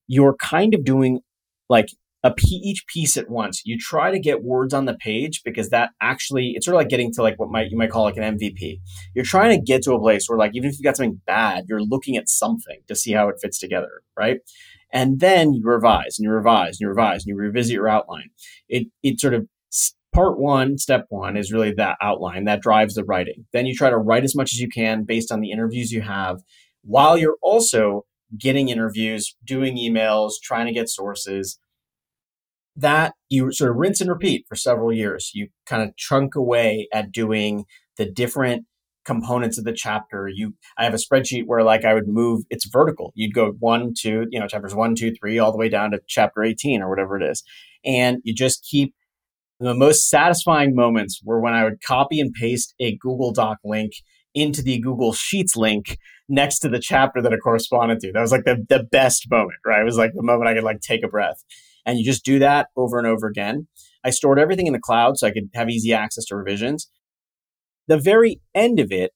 you're 0.06 0.36
kind 0.36 0.72
of 0.74 0.84
doing 0.84 1.20
like 1.68 1.88
a 2.22 2.32
p- 2.32 2.62
each 2.64 2.86
piece 2.86 3.18
at 3.18 3.28
once. 3.28 3.62
You 3.66 3.78
try 3.78 4.10
to 4.10 4.18
get 4.18 4.42
words 4.42 4.72
on 4.72 4.86
the 4.86 4.94
page 4.94 5.42
because 5.44 5.68
that 5.68 5.90
actually 6.00 6.52
it's 6.56 6.64
sort 6.64 6.74
of 6.76 6.78
like 6.80 6.88
getting 6.88 7.12
to 7.12 7.22
like 7.22 7.38
what 7.38 7.50
might 7.50 7.70
you 7.70 7.76
might 7.76 7.90
call 7.90 8.04
like 8.04 8.16
an 8.16 8.38
MVP. 8.38 8.80
You're 9.14 9.26
trying 9.26 9.50
to 9.56 9.62
get 9.62 9.82
to 9.82 9.92
a 9.92 10.00
place 10.00 10.26
where 10.26 10.38
like 10.38 10.52
even 10.54 10.70
if 10.70 10.78
you've 10.78 10.84
got 10.84 10.96
something 10.96 11.20
bad, 11.26 11.64
you're 11.68 11.82
looking 11.82 12.16
at 12.16 12.28
something 12.28 12.78
to 12.88 12.96
see 12.96 13.12
how 13.12 13.28
it 13.28 13.36
fits 13.42 13.58
together, 13.58 14.02
right? 14.16 14.38
And 14.90 15.20
then 15.20 15.52
you 15.52 15.62
revise 15.64 16.18
and 16.18 16.24
you 16.24 16.30
revise 16.30 16.78
and 16.78 16.80
you 16.80 16.88
revise 16.88 17.24
and 17.24 17.26
you 17.26 17.36
revisit 17.36 17.74
your 17.74 17.88
outline. 17.88 18.30
It 18.68 18.86
it 19.02 19.20
sort 19.20 19.34
of 19.34 19.46
part 20.14 20.38
one, 20.38 20.78
step 20.78 21.06
one 21.08 21.36
is 21.36 21.52
really 21.52 21.72
that 21.72 21.98
outline 22.00 22.44
that 22.44 22.62
drives 22.62 22.94
the 22.94 23.04
writing. 23.04 23.44
Then 23.52 23.66
you 23.66 23.74
try 23.74 23.90
to 23.90 23.98
write 23.98 24.24
as 24.24 24.34
much 24.34 24.54
as 24.54 24.60
you 24.60 24.68
can 24.68 25.04
based 25.04 25.30
on 25.30 25.40
the 25.40 25.50
interviews 25.50 25.92
you 25.92 26.02
have 26.02 26.40
while 26.82 27.18
you're 27.18 27.36
also 27.42 28.06
getting 28.38 28.68
interviews, 28.68 29.36
doing 29.44 29.76
emails, 29.76 30.32
trying 30.42 30.66
to 30.66 30.72
get 30.72 30.88
sources. 30.88 31.58
That 32.76 33.14
you 33.28 33.52
sort 33.52 33.70
of 33.70 33.76
rinse 33.76 34.00
and 34.00 34.10
repeat 34.10 34.46
for 34.48 34.56
several 34.56 34.92
years. 34.92 35.30
You 35.32 35.48
kind 35.66 35.82
of 35.82 35.96
chunk 35.96 36.34
away 36.34 36.88
at 36.92 37.12
doing 37.12 37.66
the 37.96 38.10
different 38.10 38.66
components 39.04 39.58
of 39.58 39.64
the 39.64 39.72
chapter. 39.72 40.28
You, 40.28 40.54
I 40.76 40.84
have 40.84 40.94
a 40.94 40.96
spreadsheet 40.96 41.44
where 41.46 41.62
like 41.62 41.84
I 41.84 41.94
would 41.94 42.08
move, 42.08 42.42
it's 42.50 42.66
vertical. 42.66 43.12
You'd 43.14 43.34
go 43.34 43.52
one, 43.60 43.92
two, 43.96 44.26
you 44.30 44.40
know, 44.40 44.48
chapters 44.48 44.74
one, 44.74 44.96
two, 44.96 45.12
three, 45.12 45.38
all 45.38 45.52
the 45.52 45.58
way 45.58 45.68
down 45.68 45.92
to 45.92 46.00
chapter 46.08 46.42
18 46.42 46.82
or 46.82 46.88
whatever 46.88 47.16
it 47.16 47.22
is. 47.22 47.44
And 47.84 48.18
you 48.24 48.34
just 48.34 48.66
keep 48.68 48.94
the 49.60 49.74
most 49.74 50.08
satisfying 50.08 50.74
moments 50.74 51.20
were 51.24 51.40
when 51.40 51.54
I 51.54 51.64
would 51.64 51.80
copy 51.82 52.20
and 52.20 52.32
paste 52.32 52.74
a 52.80 52.96
Google 52.96 53.32
Doc 53.32 53.58
link 53.64 53.92
into 54.34 54.62
the 54.62 54.80
Google 54.80 55.12
Sheets 55.12 55.56
link 55.56 55.98
next 56.28 56.58
to 56.60 56.68
the 56.68 56.80
chapter 56.80 57.22
that 57.22 57.32
it 57.32 57.40
corresponded 57.42 58.00
to. 58.00 58.12
That 58.12 58.20
was 58.20 58.32
like 58.32 58.44
the, 58.44 58.64
the 58.68 58.84
best 58.90 59.30
moment, 59.30 59.60
right? 59.64 59.80
It 59.80 59.84
was 59.84 59.98
like 59.98 60.12
the 60.14 60.22
moment 60.22 60.48
I 60.48 60.54
could 60.54 60.64
like 60.64 60.80
take 60.80 61.04
a 61.04 61.08
breath. 61.08 61.42
And 61.86 61.98
you 61.98 62.04
just 62.04 62.24
do 62.24 62.38
that 62.38 62.68
over 62.76 62.98
and 62.98 63.06
over 63.06 63.26
again. 63.26 63.68
I 64.04 64.10
stored 64.10 64.38
everything 64.38 64.66
in 64.66 64.72
the 64.72 64.80
cloud 64.80 65.18
so 65.18 65.26
I 65.26 65.32
could 65.32 65.50
have 65.54 65.70
easy 65.70 65.92
access 65.92 66.24
to 66.26 66.36
revisions. 66.36 66.90
The 67.86 67.98
very 67.98 68.40
end 68.54 68.80
of 68.80 68.90
it, 68.90 69.12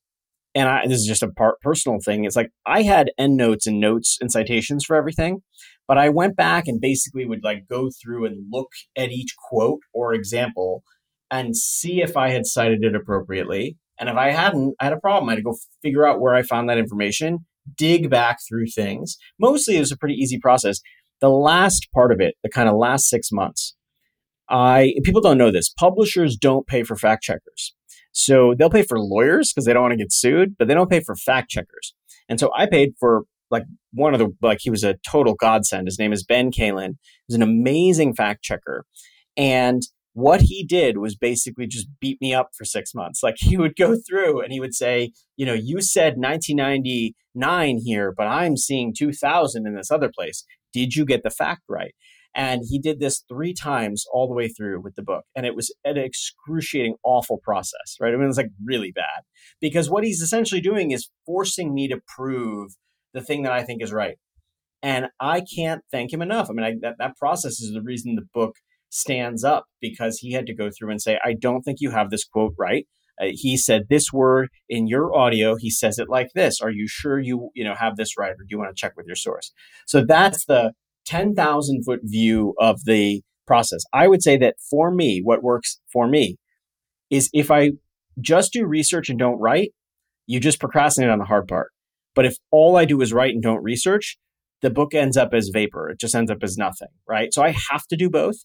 and 0.55 0.68
I, 0.68 0.86
this 0.86 0.99
is 0.99 1.07
just 1.07 1.22
a 1.22 1.28
part 1.28 1.61
personal 1.61 1.99
thing, 2.05 2.24
it's 2.24 2.36
like 2.36 2.51
I 2.66 2.82
had 2.82 3.11
endnotes 3.18 3.66
and 3.66 3.80
notes 3.80 4.18
and 4.20 4.30
citations 4.30 4.84
for 4.84 4.97
everything. 4.97 5.43
But 5.89 5.99
I 5.99 6.11
went 6.11 6.36
back 6.36 6.68
and 6.68 6.80
basically 6.80 7.24
would 7.26 7.43
like 7.43 7.66
go 7.68 7.89
through 7.91 8.26
and 8.26 8.47
look 8.53 8.68
at 8.97 9.11
each 9.11 9.34
quote 9.49 9.80
or 9.93 10.14
example 10.14 10.84
and 11.30 11.57
see 11.57 12.03
if 12.03 12.16
I 12.16 12.28
had 12.28 12.47
cited 12.47 12.84
it 12.84 12.95
appropriately. 12.95 13.76
And 13.99 14.09
if 14.09 14.16
I 14.16 14.30
hadn't, 14.30 14.74
I 14.80 14.84
had 14.84 14.93
a 14.93 15.01
problem. 15.01 15.28
I 15.28 15.32
had 15.32 15.39
to 15.39 15.43
go 15.43 15.57
figure 15.82 16.07
out 16.07 16.20
where 16.20 16.34
I 16.34 16.43
found 16.43 16.68
that 16.68 16.78
information, 16.78 17.47
dig 17.76 18.11
back 18.11 18.39
through 18.47 18.66
things. 18.74 19.16
Mostly 19.41 19.76
it 19.76 19.80
was 19.80 19.91
a 19.91 19.97
pretty 19.97 20.14
easy 20.14 20.39
process. 20.39 20.80
The 21.20 21.30
last 21.30 21.89
part 21.93 22.12
of 22.12 22.20
it, 22.20 22.34
the 22.43 22.51
kind 22.51 22.68
of 22.68 22.76
last 22.76 23.09
six 23.09 23.32
months, 23.32 23.74
I 24.49 24.95
people 25.05 25.20
don't 25.20 25.39
know 25.39 25.51
this. 25.51 25.68
Publishers 25.68 26.36
don't 26.36 26.66
pay 26.66 26.82
for 26.82 26.97
fact 26.97 27.22
checkers. 27.22 27.74
So 28.12 28.55
they'll 28.59 28.70
pay 28.70 28.82
for 28.82 28.99
lawyers 28.99 29.53
because 29.53 29.64
they 29.64 29.72
don't 29.72 29.82
want 29.82 29.93
to 29.93 29.99
get 29.99 30.12
sued, 30.12 30.57
but 30.59 30.68
they 30.68 30.74
don't 30.74 30.91
pay 30.91 31.01
for 31.01 31.16
fact 31.16 31.51
checkers. 31.51 31.95
And 32.28 32.39
so 32.39 32.51
I 32.57 32.66
paid 32.66 32.93
for 32.99 33.24
like 33.51 33.64
one 33.93 34.14
of 34.14 34.20
the 34.20 34.28
like 34.43 34.59
he 34.61 34.70
was 34.70 34.84
a 34.84 34.97
total 35.09 35.34
godsend. 35.34 35.86
His 35.86 35.99
name 35.99 36.12
is 36.12 36.24
Ben 36.24 36.51
Kalen. 36.51 36.97
He's 37.26 37.36
an 37.36 37.43
amazing 37.43 38.14
fact 38.14 38.43
checker, 38.43 38.84
and 39.36 39.82
what 40.18 40.41
he 40.43 40.64
did 40.64 40.99
was 40.99 41.14
basically 41.14 41.68
just 41.68 41.86
beat 42.01 42.20
me 42.20 42.34
up 42.34 42.49
for 42.53 42.64
six 42.64 42.93
months. 42.93 43.22
Like 43.22 43.36
he 43.39 43.57
would 43.57 43.76
go 43.76 43.97
through 43.97 44.41
and 44.41 44.53
he 44.53 44.59
would 44.59 44.74
say, 44.74 45.12
you 45.36 45.47
know, 45.47 45.55
you 45.55 45.80
said 45.80 46.14
1999 46.16 47.78
here, 47.84 48.12
but 48.16 48.26
I'm 48.26 48.57
seeing 48.57 48.93
2000 48.97 49.66
in 49.66 49.76
this 49.76 49.93
other 49.93 50.11
place. 50.12 50.45
Did 50.72 50.97
you 50.97 51.05
get 51.05 51.22
the 51.22 51.30
fact 51.30 51.62
right? 51.68 51.95
And 52.34 52.62
he 52.68 52.78
did 52.78 53.01
this 53.01 53.24
three 53.28 53.55
times 53.55 54.05
all 54.12 54.28
the 54.28 54.34
way 54.34 54.49
through 54.49 54.80
with 54.80 54.97
the 54.97 55.03
book. 55.03 55.24
And 55.34 55.47
it 55.47 55.57
was 55.57 55.74
an 55.84 55.97
excruciating, 55.97 56.97
awful 57.05 57.39
process, 57.39 57.97
right? 58.01 58.12
I 58.12 58.16
mean, 58.16 58.24
it 58.24 58.26
was 58.26 58.36
like 58.36 58.51
really 58.64 58.93
bad 58.93 59.22
because 59.61 59.89
what 59.89 60.05
he's 60.05 60.20
essentially 60.20 60.61
doing 60.61 60.91
is 60.91 61.11
forcing 61.26 61.74
me 61.74 61.89
to 61.89 62.01
prove 62.16 62.72
the 63.15 63.21
thing 63.21 63.43
that 63.43 63.53
I 63.53 63.63
think 63.63 63.83
is 63.83 63.93
right. 63.93 64.17
And 64.83 65.07
I 65.21 65.43
can't 65.43 65.83
thank 65.91 66.13
him 66.13 66.23
enough. 66.23 66.49
I 66.49 66.53
mean, 66.53 66.65
I, 66.65 66.75
that, 66.83 66.97
that 66.99 67.17
process 67.17 67.61
is 67.61 67.73
the 67.73 67.83
reason 67.83 68.15
the 68.15 68.27
book 68.33 68.57
stands 68.91 69.45
up 69.45 69.65
because 69.81 70.19
he 70.19 70.33
had 70.33 70.47
to 70.47 70.55
go 70.55 70.71
through 70.71 70.91
and 70.91 71.03
say, 71.03 71.19
I 71.25 71.35
don't 71.35 71.63
think 71.63 71.79
you 71.81 71.91
have 71.91 72.11
this 72.11 72.25
quote 72.25 72.55
right. 72.59 72.87
Uh, 73.21 73.27
he 73.33 73.57
said 73.57 73.83
this 73.89 74.13
word 74.13 74.49
in 74.69 74.87
your 74.87 75.15
audio. 75.17 75.57
He 75.57 75.71
says 75.71 75.99
it 75.99 76.09
like 76.09 76.29
this. 76.35 76.61
Are 76.61 76.71
you 76.71 76.87
sure 76.89 77.19
you, 77.19 77.51
you 77.55 77.65
know, 77.65 77.75
have 77.75 77.97
this 77.97 78.17
right? 78.17 78.31
Or 78.31 78.37
do 78.37 78.47
you 78.49 78.59
want 78.59 78.75
to 78.75 78.81
check 78.81 78.93
with 78.97 79.07
your 79.07 79.17
source? 79.17 79.53
So 79.87 80.05
that's 80.05 80.45
the 80.47 80.73
10,000 81.07 81.85
foot 81.85 82.01
view 82.05 82.55
of 82.61 82.85
the 82.85 83.23
process. 83.47 83.81
I 83.93 84.07
would 84.07 84.23
say 84.23 84.37
that 84.39 84.57
for 84.71 84.93
me, 84.93 85.21
what 85.25 85.43
works 85.43 85.81
for 85.93 86.07
me 86.07 86.37
is 87.11 87.31
if 87.33 87.51
I 87.51 87.73
just 88.21 88.53
do 88.53 88.67
research 88.67 89.09
and 89.09 89.19
don't 89.19 89.39
write, 89.39 89.71
you 90.27 90.39
just 90.39 90.61
procrastinate 90.61 91.11
on 91.11 91.19
the 91.19 91.25
hard 91.25 91.49
part. 91.49 91.73
But 92.19 92.27
if 92.27 92.37
all 92.51 92.77
I 92.77 92.85
do 92.85 93.01
is 93.01 93.12
write 93.12 93.35
and 93.35 93.41
don't 93.41 93.62
research, 93.62 94.19
the 94.61 94.71
book 94.71 94.93
ends 94.93 95.16
up 95.16 95.33
as 95.33 95.51
vapor. 95.51 95.89
It 95.89 96.01
just 96.01 96.16
ends 96.16 96.33
up 96.33 96.39
as 96.43 96.59
nothing, 96.59 96.89
right? 97.09 97.33
So 97.33 97.45
I 97.45 97.55
have 97.71 97.87
to 97.91 97.97
do 97.97 98.11
both. 98.11 98.39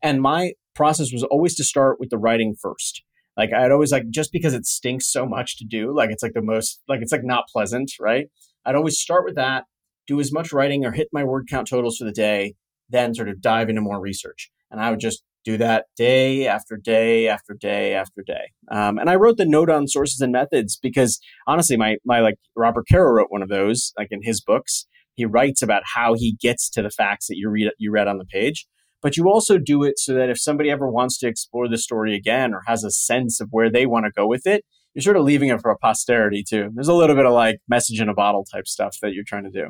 And 0.00 0.22
my 0.22 0.52
process 0.76 1.12
was 1.12 1.24
always 1.24 1.56
to 1.56 1.64
start 1.64 1.98
with 1.98 2.10
the 2.10 2.18
writing 2.18 2.54
first. 2.54 3.02
Like 3.36 3.52
I'd 3.52 3.72
always 3.72 3.90
like 3.90 4.10
just 4.10 4.30
because 4.30 4.54
it 4.54 4.64
stinks 4.64 5.10
so 5.10 5.26
much 5.26 5.58
to 5.58 5.64
do, 5.64 5.92
like 5.92 6.10
it's 6.10 6.22
like 6.22 6.34
the 6.34 6.40
most 6.40 6.80
like 6.86 7.00
it's 7.02 7.10
like 7.10 7.24
not 7.24 7.48
pleasant, 7.52 7.90
right? 7.98 8.28
I'd 8.64 8.76
always 8.76 9.00
start 9.00 9.24
with 9.24 9.34
that, 9.34 9.64
do 10.06 10.20
as 10.20 10.32
much 10.32 10.52
writing 10.52 10.84
or 10.84 10.92
hit 10.92 11.08
my 11.12 11.24
word 11.24 11.48
count 11.50 11.66
totals 11.66 11.96
for 11.96 12.04
the 12.04 12.12
day, 12.12 12.54
then 12.88 13.12
sort 13.12 13.28
of 13.28 13.40
dive 13.40 13.68
into 13.68 13.80
more 13.80 14.00
research. 14.00 14.52
And 14.70 14.80
I 14.80 14.90
would 14.90 15.00
just 15.00 15.24
do 15.46 15.56
that 15.56 15.86
day 15.96 16.46
after 16.48 16.76
day 16.76 17.28
after 17.28 17.54
day 17.54 17.94
after 17.94 18.22
day. 18.26 18.50
Um, 18.70 18.98
and 18.98 19.08
I 19.08 19.14
wrote 19.14 19.36
the 19.36 19.46
note 19.46 19.70
on 19.70 19.86
sources 19.86 20.20
and 20.20 20.32
methods 20.32 20.76
because 20.76 21.20
honestly, 21.46 21.76
my 21.76 21.96
my 22.04 22.20
like 22.20 22.34
Robert 22.56 22.86
Caro 22.90 23.12
wrote 23.12 23.30
one 23.30 23.42
of 23.42 23.48
those, 23.48 23.92
like 23.96 24.08
in 24.10 24.20
his 24.22 24.40
books. 24.40 24.86
He 25.14 25.24
writes 25.24 25.62
about 25.62 25.82
how 25.94 26.14
he 26.14 26.36
gets 26.42 26.68
to 26.70 26.82
the 26.82 26.90
facts 26.90 27.28
that 27.28 27.36
you 27.36 27.48
read 27.48 27.70
you 27.78 27.92
read 27.92 28.08
on 28.08 28.18
the 28.18 28.24
page. 28.24 28.66
But 29.02 29.16
you 29.16 29.28
also 29.28 29.56
do 29.56 29.84
it 29.84 29.98
so 29.98 30.14
that 30.14 30.30
if 30.30 30.40
somebody 30.40 30.68
ever 30.70 30.90
wants 30.90 31.16
to 31.18 31.28
explore 31.28 31.68
the 31.68 31.78
story 31.78 32.16
again 32.16 32.52
or 32.52 32.62
has 32.66 32.82
a 32.82 32.90
sense 32.90 33.40
of 33.40 33.48
where 33.52 33.70
they 33.70 33.86
want 33.86 34.06
to 34.06 34.10
go 34.10 34.26
with 34.26 34.46
it, 34.46 34.64
you're 34.94 35.02
sort 35.02 35.16
of 35.16 35.24
leaving 35.24 35.50
it 35.50 35.60
for 35.60 35.76
posterity 35.80 36.42
too. 36.42 36.70
There's 36.74 36.88
a 36.88 36.94
little 36.94 37.14
bit 37.14 37.26
of 37.26 37.32
like 37.32 37.60
message 37.68 38.00
in 38.00 38.08
a 38.08 38.14
bottle 38.14 38.44
type 38.44 38.66
stuff 38.66 38.96
that 39.02 39.12
you're 39.12 39.24
trying 39.24 39.44
to 39.44 39.50
do. 39.50 39.68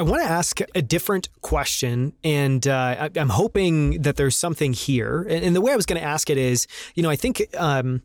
I 0.00 0.02
want 0.02 0.22
to 0.22 0.28
ask 0.30 0.60
a 0.74 0.80
different 0.80 1.28
question, 1.42 2.14
and 2.24 2.66
uh, 2.66 3.10
I, 3.14 3.20
am 3.20 3.28
hoping 3.28 4.00
that 4.00 4.16
there's 4.16 4.34
something 4.34 4.72
here. 4.72 5.26
And, 5.28 5.44
and 5.44 5.54
the 5.54 5.60
way 5.60 5.72
I 5.72 5.76
was 5.76 5.84
going 5.84 6.00
to 6.00 6.06
ask 6.06 6.30
it 6.30 6.38
is, 6.38 6.66
you 6.94 7.02
know, 7.02 7.10
I 7.10 7.16
think. 7.16 7.42
Um, 7.54 8.00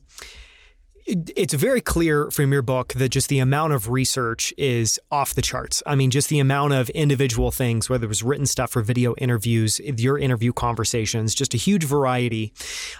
it's 1.07 1.53
very 1.53 1.81
clear 1.81 2.31
from 2.31 2.51
your 2.51 2.63
book 2.63 2.93
that 2.93 3.09
just 3.09 3.29
the 3.29 3.37
amount 3.37 3.73
of 3.73 3.89
research 3.89 4.51
is 4.57 4.99
off 5.11 5.35
the 5.35 5.41
charts. 5.41 5.83
I 5.85 5.93
mean, 5.93 6.09
just 6.09 6.29
the 6.29 6.39
amount 6.39 6.73
of 6.73 6.89
individual 6.91 7.51
things, 7.51 7.89
whether 7.89 8.05
it 8.05 8.07
was 8.07 8.23
written 8.23 8.47
stuff 8.47 8.75
or 8.75 8.81
video 8.81 9.13
interviews, 9.17 9.79
your 9.79 10.17
interview 10.17 10.51
conversations, 10.51 11.35
just 11.35 11.53
a 11.53 11.57
huge 11.57 11.83
variety. 11.83 12.53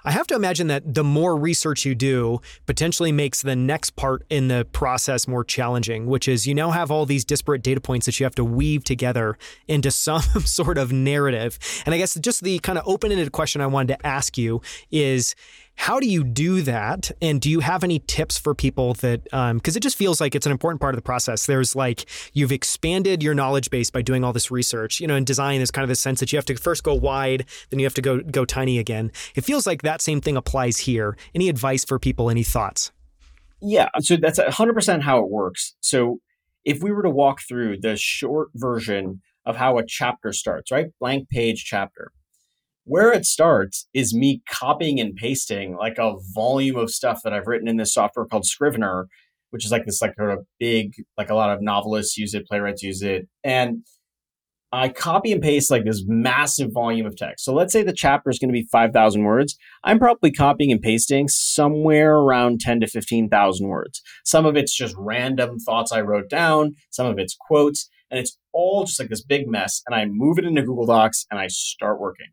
I 0.04 0.12
have 0.12 0.28
to 0.28 0.36
imagine 0.36 0.68
that 0.68 0.94
the 0.94 1.04
more 1.04 1.36
research 1.36 1.84
you 1.84 1.96
do 1.96 2.42
potentially 2.68 3.12
makes 3.12 3.42
the 3.42 3.56
next 3.56 3.96
part 3.96 4.24
in 4.30 4.50
the 4.50 4.68
process 4.72 5.28
more 5.28 5.44
challenging, 5.44 6.06
which 6.06 6.28
is 6.28 6.46
you 6.46 6.54
now 6.54 6.70
have 6.70 6.92
all 6.92 7.08
these 7.08 7.26
disparate 7.26 7.64
data 7.64 7.82
points 7.82 8.06
that 8.06 8.20
you 8.20 8.26
have 8.26 8.36
to 8.36 8.46
weave 8.46 8.84
together 8.84 9.36
into 9.68 9.90
some 10.06 10.22
sort 10.22 10.78
of 10.78 10.92
narrative. 10.92 11.58
And 11.88 11.96
I 11.96 11.98
guess 11.98 12.14
just 12.16 12.44
the 12.44 12.60
kind 12.60 12.78
of 12.78 12.88
open 12.88 13.12
ended 13.12 13.32
question 13.32 13.62
I 13.62 13.68
wanted 13.68 13.98
to 13.98 14.06
ask 14.06 14.38
you 14.38 14.62
is, 14.92 15.36
how 15.76 16.00
do 16.00 16.08
you 16.08 16.24
do 16.24 16.62
that? 16.62 17.12
And 17.22 17.40
do 17.40 17.50
you 17.50 17.60
have 17.60 17.84
any 17.84 18.00
tips 18.00 18.38
for 18.38 18.56
people 18.56 18.94
that, 18.96 19.24
because 19.24 19.42
um, 19.52 19.60
it 19.64 19.82
just 19.82 19.98
feels 19.98 20.22
like 20.22 20.34
it's 20.34 20.46
an 20.46 20.52
important 20.52 20.82
part 20.82 20.94
of 20.94 20.98
the 20.98 21.04
process. 21.04 21.46
There's 21.46 21.76
like, 21.76 22.06
you've 22.34 22.52
expanded 22.52 23.22
your 23.22 23.34
knowledge 23.34 23.70
base 23.70 23.90
by 23.90 24.02
doing 24.02 24.24
all 24.24 24.34
this 24.34 24.50
research, 24.50 25.00
you 25.00 25.08
know, 25.08 25.16
in 25.16 25.26
design 25.26 25.62
is 25.62 25.72
kind 25.72 25.84
of 25.84 25.90
the 25.90 25.96
sense 25.96 26.20
that 26.22 26.32
you 26.32 26.38
have 26.38 26.46
to 26.46 26.56
first 26.56 26.84
go 26.84 26.94
wide, 26.94 27.46
then 27.70 27.80
you 27.80 27.86
have 27.86 27.94
to 27.96 28.02
go, 28.02 28.22
go 28.22 28.46
tiny 28.46 28.80
again. 28.80 29.12
It 29.36 29.42
feels 29.42 29.68
like 29.68 29.82
that 29.82 30.02
same 30.02 30.22
thing 30.22 30.38
applies 30.38 30.78
here. 30.78 31.18
Any 31.36 31.50
advice 31.50 31.84
for 31.84 32.00
people? 32.00 32.30
Any 32.30 32.44
thoughts? 32.44 32.92
Yeah. 33.62 33.90
So 34.00 34.18
that's 34.18 34.40
100% 34.40 35.02
how 35.02 35.20
it 35.20 35.30
works. 35.30 35.76
So 35.82 36.20
if 36.64 36.82
we 36.82 36.92
were 36.92 37.04
to 37.04 37.10
walk 37.10 37.42
through 37.48 37.82
the 37.82 37.96
short 37.96 38.50
version 38.56 39.22
of 39.46 39.58
how 39.58 39.78
a 39.78 39.86
chapter 39.86 40.34
starts, 40.34 40.72
right? 40.72 40.88
Blank 41.00 41.30
page 41.30 41.64
chapter 41.66 42.12
where 42.86 43.12
it 43.12 43.26
starts 43.26 43.88
is 43.94 44.14
me 44.14 44.42
copying 44.50 45.00
and 45.00 45.16
pasting 45.16 45.76
like 45.76 45.98
a 45.98 46.16
volume 46.34 46.78
of 46.78 46.92
stuff 46.92 47.22
that 47.24 47.34
I've 47.34 47.48
written 47.48 47.68
in 47.68 47.78
this 47.78 47.94
software 47.94 48.26
called 48.26 48.46
Scrivener, 48.46 49.08
which 49.50 49.66
is 49.66 49.72
like 49.72 49.86
this 49.86 50.02
like 50.02 50.16
sort 50.16 50.32
of 50.32 50.46
big, 50.60 50.94
like 51.18 51.30
a 51.30 51.36
lot 51.36 51.52
of 51.52 51.62
novelists 51.62 52.18
use 52.18 52.34
it, 52.34 52.48
playwrights 52.48 52.84
use 52.84 53.02
it. 53.02 53.28
And 53.44 53.84
I 54.72 54.90
copy 54.90 55.32
and 55.32 55.42
paste 55.42 55.72
like 55.72 55.86
this 55.86 56.04
massive 56.06 56.72
volume 56.74 57.06
of 57.06 57.16
text. 57.16 57.46
So 57.46 57.54
let's 57.54 57.72
say 57.72 57.82
the 57.82 57.94
chapter 57.94 58.30
is 58.30 58.40
going 58.40 58.50
to 58.50 58.54
be 58.54 58.68
5,000 58.72 59.24
words. 59.24 59.58
I'm 59.84 60.00
probably 60.00 60.32
copying 60.32 60.72
and 60.72 60.82
pasting 60.82 61.28
somewhere 61.28 62.16
around 62.16 62.60
10 62.60 62.82
to 62.82 62.88
15,000 62.88 63.68
words. 63.68 64.02
Some 64.26 64.46
of 64.46 64.58
it's 64.58 64.76
just 64.76 64.94
random 64.98 65.60
thoughts 65.60 65.92
I 65.92 66.02
wrote 66.02 66.30
down, 66.30 66.76
some 66.90 67.08
of 67.08 67.18
it's 67.18 67.38
quotes, 67.40 67.90
and 68.12 68.20
it's 68.20 68.38
all 68.54 68.86
just 68.86 69.00
like 69.00 69.10
this 69.10 69.24
big 69.24 69.48
mess. 69.48 69.82
And 69.88 69.96
I 69.96 70.06
move 70.06 70.38
it 70.38 70.46
into 70.46 70.62
Google 70.62 70.86
Docs 70.86 71.26
and 71.32 71.40
I 71.40 71.48
start 71.48 72.00
working. 72.00 72.28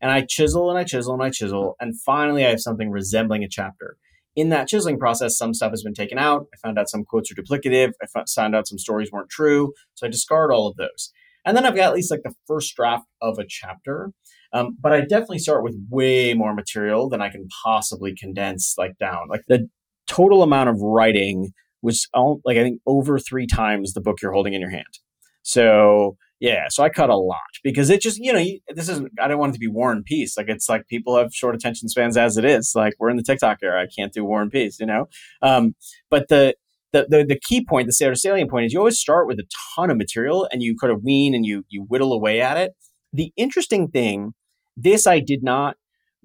And 0.00 0.10
I 0.10 0.24
chisel 0.28 0.70
and 0.70 0.78
I 0.78 0.84
chisel 0.84 1.14
and 1.14 1.22
I 1.22 1.30
chisel. 1.30 1.76
And 1.80 2.00
finally, 2.00 2.44
I 2.44 2.50
have 2.50 2.60
something 2.60 2.90
resembling 2.90 3.42
a 3.44 3.48
chapter. 3.48 3.96
In 4.34 4.50
that 4.50 4.68
chiseling 4.68 4.98
process, 4.98 5.38
some 5.38 5.54
stuff 5.54 5.70
has 5.70 5.82
been 5.82 5.94
taken 5.94 6.18
out. 6.18 6.46
I 6.52 6.58
found 6.58 6.78
out 6.78 6.90
some 6.90 7.04
quotes 7.04 7.30
are 7.30 7.34
duplicative. 7.34 7.92
I 8.02 8.22
found 8.34 8.54
out 8.54 8.68
some 8.68 8.78
stories 8.78 9.10
weren't 9.10 9.30
true. 9.30 9.72
So 9.94 10.06
I 10.06 10.10
discard 10.10 10.52
all 10.52 10.68
of 10.68 10.76
those. 10.76 11.12
And 11.46 11.56
then 11.56 11.64
I've 11.64 11.76
got 11.76 11.88
at 11.88 11.94
least 11.94 12.10
like 12.10 12.22
the 12.24 12.34
first 12.46 12.74
draft 12.76 13.06
of 13.22 13.38
a 13.38 13.46
chapter. 13.48 14.12
Um, 14.52 14.76
but 14.80 14.92
I 14.92 15.00
definitely 15.00 15.38
start 15.38 15.62
with 15.62 15.76
way 15.88 16.34
more 16.34 16.54
material 16.54 17.08
than 17.08 17.22
I 17.22 17.30
can 17.30 17.48
possibly 17.64 18.14
condense 18.14 18.74
like 18.76 18.98
down. 18.98 19.28
Like 19.28 19.42
the 19.48 19.68
total 20.06 20.42
amount 20.42 20.68
of 20.68 20.80
writing 20.80 21.52
was 21.82 22.08
all, 22.12 22.40
like 22.44 22.58
I 22.58 22.62
think 22.62 22.80
over 22.86 23.18
three 23.18 23.46
times 23.46 23.92
the 23.92 24.00
book 24.00 24.20
you're 24.20 24.32
holding 24.32 24.54
in 24.54 24.60
your 24.60 24.70
hand. 24.70 24.98
So 25.42 26.16
yeah, 26.38 26.66
so 26.68 26.82
I 26.82 26.90
cut 26.90 27.08
a 27.08 27.16
lot 27.16 27.38
because 27.64 27.88
it 27.88 28.02
just, 28.02 28.18
you 28.18 28.32
know, 28.32 28.44
this 28.74 28.88
is, 28.90 29.00
I 29.20 29.26
don't 29.26 29.38
want 29.38 29.50
it 29.50 29.54
to 29.54 29.58
be 29.58 29.68
War 29.68 29.90
and 29.90 30.04
Peace. 30.04 30.36
Like, 30.36 30.48
it's 30.48 30.68
like 30.68 30.86
people 30.86 31.16
have 31.16 31.32
short 31.32 31.54
attention 31.54 31.88
spans 31.88 32.16
as 32.16 32.36
it 32.36 32.44
is. 32.44 32.72
Like, 32.74 32.92
we're 32.98 33.08
in 33.08 33.16
the 33.16 33.22
TikTok 33.22 33.58
era. 33.62 33.82
I 33.82 33.86
can't 33.86 34.12
do 34.12 34.24
War 34.24 34.42
and 34.42 34.50
Peace, 34.50 34.78
you 34.78 34.84
know? 34.84 35.06
Um, 35.40 35.74
but 36.10 36.28
the, 36.28 36.54
the, 36.92 37.06
the, 37.08 37.24
the 37.24 37.40
key 37.40 37.64
point, 37.64 37.86
the 37.86 37.92
salient 37.92 38.50
point 38.50 38.66
is 38.66 38.72
you 38.74 38.78
always 38.78 39.00
start 39.00 39.26
with 39.26 39.38
a 39.38 39.46
ton 39.74 39.90
of 39.90 39.96
material 39.96 40.46
and 40.52 40.62
you 40.62 40.76
kind 40.78 40.92
of 40.92 41.02
wean 41.02 41.34
and 41.34 41.46
you, 41.46 41.64
you 41.68 41.86
whittle 41.88 42.12
away 42.12 42.42
at 42.42 42.58
it. 42.58 42.72
The 43.14 43.32
interesting 43.36 43.88
thing, 43.88 44.34
this 44.76 45.06
I 45.06 45.20
did 45.20 45.42
not 45.42 45.76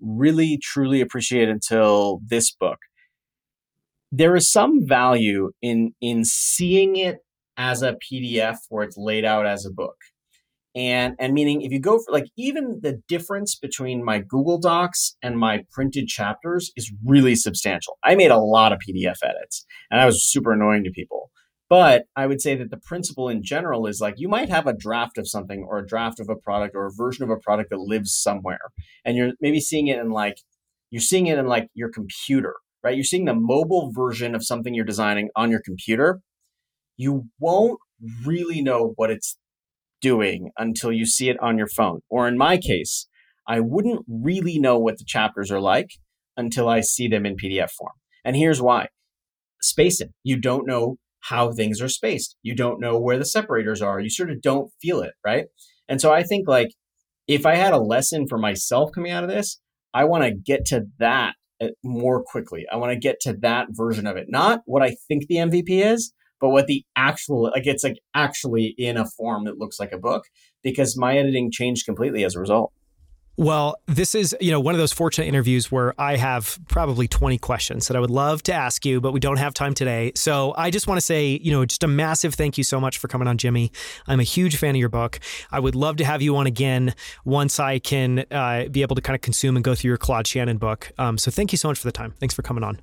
really 0.02 0.60
truly 0.62 1.00
appreciate 1.00 1.48
until 1.48 2.20
this 2.28 2.52
book. 2.52 2.80
There 4.12 4.36
is 4.36 4.52
some 4.52 4.86
value 4.86 5.52
in, 5.62 5.94
in 6.02 6.26
seeing 6.26 6.98
it 6.98 7.20
as 7.58 7.82
a 7.82 7.98
PDF 8.12 8.58
where 8.70 8.84
it's 8.84 8.98
laid 8.98 9.26
out 9.26 9.46
as 9.46 9.66
a 9.66 9.72
book. 9.72 9.98
And 10.74 11.16
and 11.20 11.34
meaning 11.34 11.62
if 11.62 11.72
you 11.72 11.80
go 11.80 12.00
for 12.00 12.14
like 12.14 12.28
even 12.38 12.80
the 12.82 13.02
difference 13.10 13.56
between 13.56 14.06
my 14.06 14.20
Google 14.20 14.58
Docs 14.58 15.18
and 15.22 15.38
my 15.38 15.64
printed 15.72 16.08
chapters 16.08 16.72
is 16.78 16.94
really 17.06 17.36
substantial. 17.36 17.98
I 18.04 18.16
made 18.16 18.32
a 18.32 18.38
lot 18.38 18.72
of 18.72 18.80
PDF 18.80 19.18
edits 19.22 19.66
and 19.90 20.00
I 20.00 20.06
was 20.06 20.24
super 20.24 20.54
annoying 20.54 20.86
to 20.86 20.92
people. 20.92 21.30
But 21.70 22.04
I 22.18 22.28
would 22.28 22.42
say 22.42 22.56
that 22.56 22.70
the 22.70 22.78
principle 22.78 23.30
in 23.30 23.44
general 23.44 23.88
is 23.88 24.02
like 24.02 24.16
you 24.18 24.28
might 24.28 24.50
have 24.50 24.68
a 24.68 24.76
draft 24.76 25.18
of 25.18 25.28
something 25.28 25.66
or 25.68 25.80
a 25.80 25.88
draft 25.88 26.20
of 26.20 26.30
a 26.30 26.36
product 26.36 26.76
or 26.76 26.86
a 26.86 26.92
version 26.94 27.24
of 27.24 27.30
a 27.30 27.38
product 27.38 27.70
that 27.70 27.80
lives 27.80 28.14
somewhere. 28.14 28.72
And 29.06 29.16
you're 29.18 29.32
maybe 29.42 29.60
seeing 29.60 29.88
it 29.88 29.98
in 29.98 30.10
like 30.10 30.38
you're 30.90 31.02
seeing 31.02 31.28
it 31.28 31.38
in 31.38 31.48
like 31.48 31.70
your 31.74 31.90
computer, 31.90 32.56
right? 32.84 32.96
You're 32.96 33.04
seeing 33.04 33.26
the 33.26 33.34
mobile 33.34 33.92
version 33.94 34.36
of 34.36 34.46
something 34.46 34.74
you're 34.74 34.86
designing 34.86 35.30
on 35.36 35.50
your 35.50 35.62
computer 35.62 36.22
you 37.02 37.26
won't 37.40 37.80
really 38.26 38.62
know 38.62 38.94
what 38.96 39.10
it's 39.10 39.38
doing 40.02 40.52
until 40.58 40.92
you 40.92 41.06
see 41.06 41.30
it 41.30 41.40
on 41.42 41.58
your 41.58 41.68
phone. 41.68 42.02
Or 42.10 42.28
in 42.28 42.38
my 42.38 42.58
case, 42.58 43.08
I 43.48 43.60
wouldn't 43.60 44.06
really 44.08 44.60
know 44.60 44.78
what 44.78 44.98
the 44.98 45.06
chapters 45.06 45.52
are 45.52 45.60
like 45.60 45.90
until 46.38 46.70
I 46.70 46.82
see 46.82 47.08
them 47.08 47.26
in 47.26 47.38
PDF 47.38 47.72
form. 47.72 47.94
And 48.24 48.36
here's 48.36 48.62
why 48.62 48.88
spacing. 49.62 50.10
You 50.24 50.40
don't 50.40 50.68
know 50.68 50.98
how 51.22 51.52
things 51.52 51.82
are 51.82 51.90
spaced. 51.90 52.36
You 52.42 52.56
don't 52.56 52.80
know 52.80 53.00
where 53.00 53.18
the 53.18 53.26
separators 53.26 53.82
are. 53.82 54.00
You 54.00 54.10
sort 54.10 54.32
of 54.32 54.42
don't 54.42 54.72
feel 54.82 55.02
it, 55.02 55.14
right? 55.26 55.46
And 55.88 56.00
so 56.00 56.12
I 56.12 56.24
think 56.24 56.48
like 56.48 56.70
if 57.28 57.46
I 57.46 57.56
had 57.56 57.74
a 57.74 57.80
lesson 57.80 58.28
for 58.28 58.38
myself 58.38 58.92
coming 58.94 59.12
out 59.12 59.24
of 59.24 59.30
this, 59.30 59.60
I 59.94 60.06
want 60.06 60.24
to 60.24 60.32
get 60.32 60.66
to 60.68 60.86
that 61.00 61.34
uh, 61.62 61.68
more 61.84 62.24
quickly. 62.24 62.66
I 62.72 62.78
want 62.78 62.92
to 62.92 62.98
get 62.98 63.20
to 63.22 63.34
that 63.42 63.68
version 63.72 64.08
of 64.08 64.18
it, 64.18 64.28
not 64.30 64.62
what 64.66 64.82
I 64.82 64.96
think 65.08 65.28
the 65.28 65.36
MVP 65.36 65.70
is, 65.70 66.14
but 66.42 66.50
what 66.50 66.68
the 66.68 66.84
actual 66.96 67.44
like 67.44 67.68
it's 67.68 67.84
like 67.84 68.00
actually 68.14 68.76
in 68.78 68.98
a 68.98 69.06
form 69.06 69.46
that 69.46 69.58
looks 69.58 69.80
like 69.80 69.92
a 69.92 69.98
book 69.98 70.26
because 70.64 70.98
my 70.98 71.18
editing 71.18 71.52
changed 71.52 71.86
completely 71.86 72.26
as 72.26 72.36
a 72.36 72.40
result. 72.40 72.74
Well, 73.38 73.78
this 73.88 74.14
is, 74.14 74.36
you 74.42 74.52
know, 74.52 74.60
one 74.60 74.76
of 74.76 74.80
those 74.80 74.92
fortunate 74.92 75.26
interviews 75.26 75.72
where 75.72 76.00
I 76.00 76.18
have 76.18 76.60
probably 76.68 77.08
20 77.08 77.38
questions 77.38 77.88
that 77.88 77.96
I 77.96 78.00
would 78.00 78.12
love 78.12 78.44
to 78.44 78.54
ask 78.54 78.86
you, 78.86 79.00
but 79.00 79.14
we 79.14 79.20
don't 79.20 79.38
have 79.38 79.54
time 79.54 79.74
today. 79.74 80.12
So 80.16 80.54
I 80.58 80.70
just 80.70 80.86
want 80.86 80.98
to 80.98 81.02
say, 81.02 81.40
you 81.42 81.52
know, 81.52 81.66
just 81.66 81.82
a 81.82 81.88
massive 81.88 82.34
thank 82.34 82.58
you 82.58 82.64
so 82.64 82.80
much 82.80 82.98
for 82.98 83.08
coming 83.08 83.28
on, 83.28 83.38
Jimmy. 83.38 83.72
I'm 84.06 84.20
a 84.20 84.24
huge 84.24 84.58
fan 84.58 84.72
of 84.72 84.80
your 84.80 84.90
book. 84.90 85.20
I 85.50 85.60
would 85.60 85.76
love 85.76 85.96
to 85.98 86.06
have 86.06 86.22
you 86.22 86.36
on 86.36 86.46
again 86.46 86.94
once 87.24 87.60
I 87.60 87.80
can 87.80 88.26
uh, 88.30 88.66
be 88.70 88.82
able 88.82 88.96
to 88.96 89.02
kind 89.02 89.16
of 89.16 89.22
consume 89.22 89.56
and 89.56 89.64
go 89.64 89.76
through 89.76 89.90
your 89.90 89.98
Claude 89.98 90.28
Shannon 90.28 90.58
book. 90.58 90.92
Um, 90.98 91.18
so 91.18 91.32
thank 91.32 91.52
you 91.52 91.58
so 91.58 91.70
much 91.70 91.80
for 91.80 91.88
the 91.88 91.94
time. 91.94 92.14
Thanks 92.20 92.36
for 92.36 92.42
coming 92.42 92.64
on. 92.64 92.82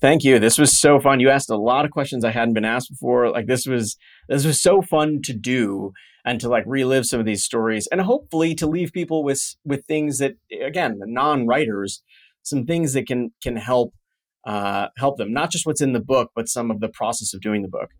Thank 0.00 0.24
you. 0.24 0.38
This 0.38 0.58
was 0.58 0.78
so 0.78 0.98
fun. 0.98 1.20
You 1.20 1.28
asked 1.28 1.50
a 1.50 1.56
lot 1.56 1.84
of 1.84 1.90
questions 1.90 2.24
I 2.24 2.30
hadn't 2.30 2.54
been 2.54 2.64
asked 2.64 2.90
before. 2.90 3.30
Like 3.30 3.46
this 3.46 3.66
was 3.66 3.96
this 4.28 4.46
was 4.46 4.60
so 4.60 4.80
fun 4.80 5.20
to 5.24 5.34
do 5.34 5.92
and 6.24 6.40
to 6.40 6.48
like 6.48 6.64
relive 6.66 7.04
some 7.04 7.20
of 7.20 7.26
these 7.26 7.44
stories 7.44 7.86
and 7.90 8.00
hopefully 8.00 8.54
to 8.54 8.66
leave 8.66 8.92
people 8.92 9.22
with 9.22 9.56
with 9.64 9.84
things 9.86 10.18
that 10.18 10.36
again, 10.64 10.98
the 10.98 11.06
non-writers, 11.06 12.02
some 12.42 12.64
things 12.64 12.94
that 12.94 13.06
can 13.06 13.32
can 13.42 13.56
help 13.56 13.92
uh, 14.46 14.88
help 14.96 15.18
them. 15.18 15.34
Not 15.34 15.50
just 15.50 15.66
what's 15.66 15.82
in 15.82 15.92
the 15.92 16.00
book, 16.00 16.30
but 16.34 16.48
some 16.48 16.70
of 16.70 16.80
the 16.80 16.88
process 16.88 17.34
of 17.34 17.42
doing 17.42 17.60
the 17.60 17.68
book. 17.68 17.90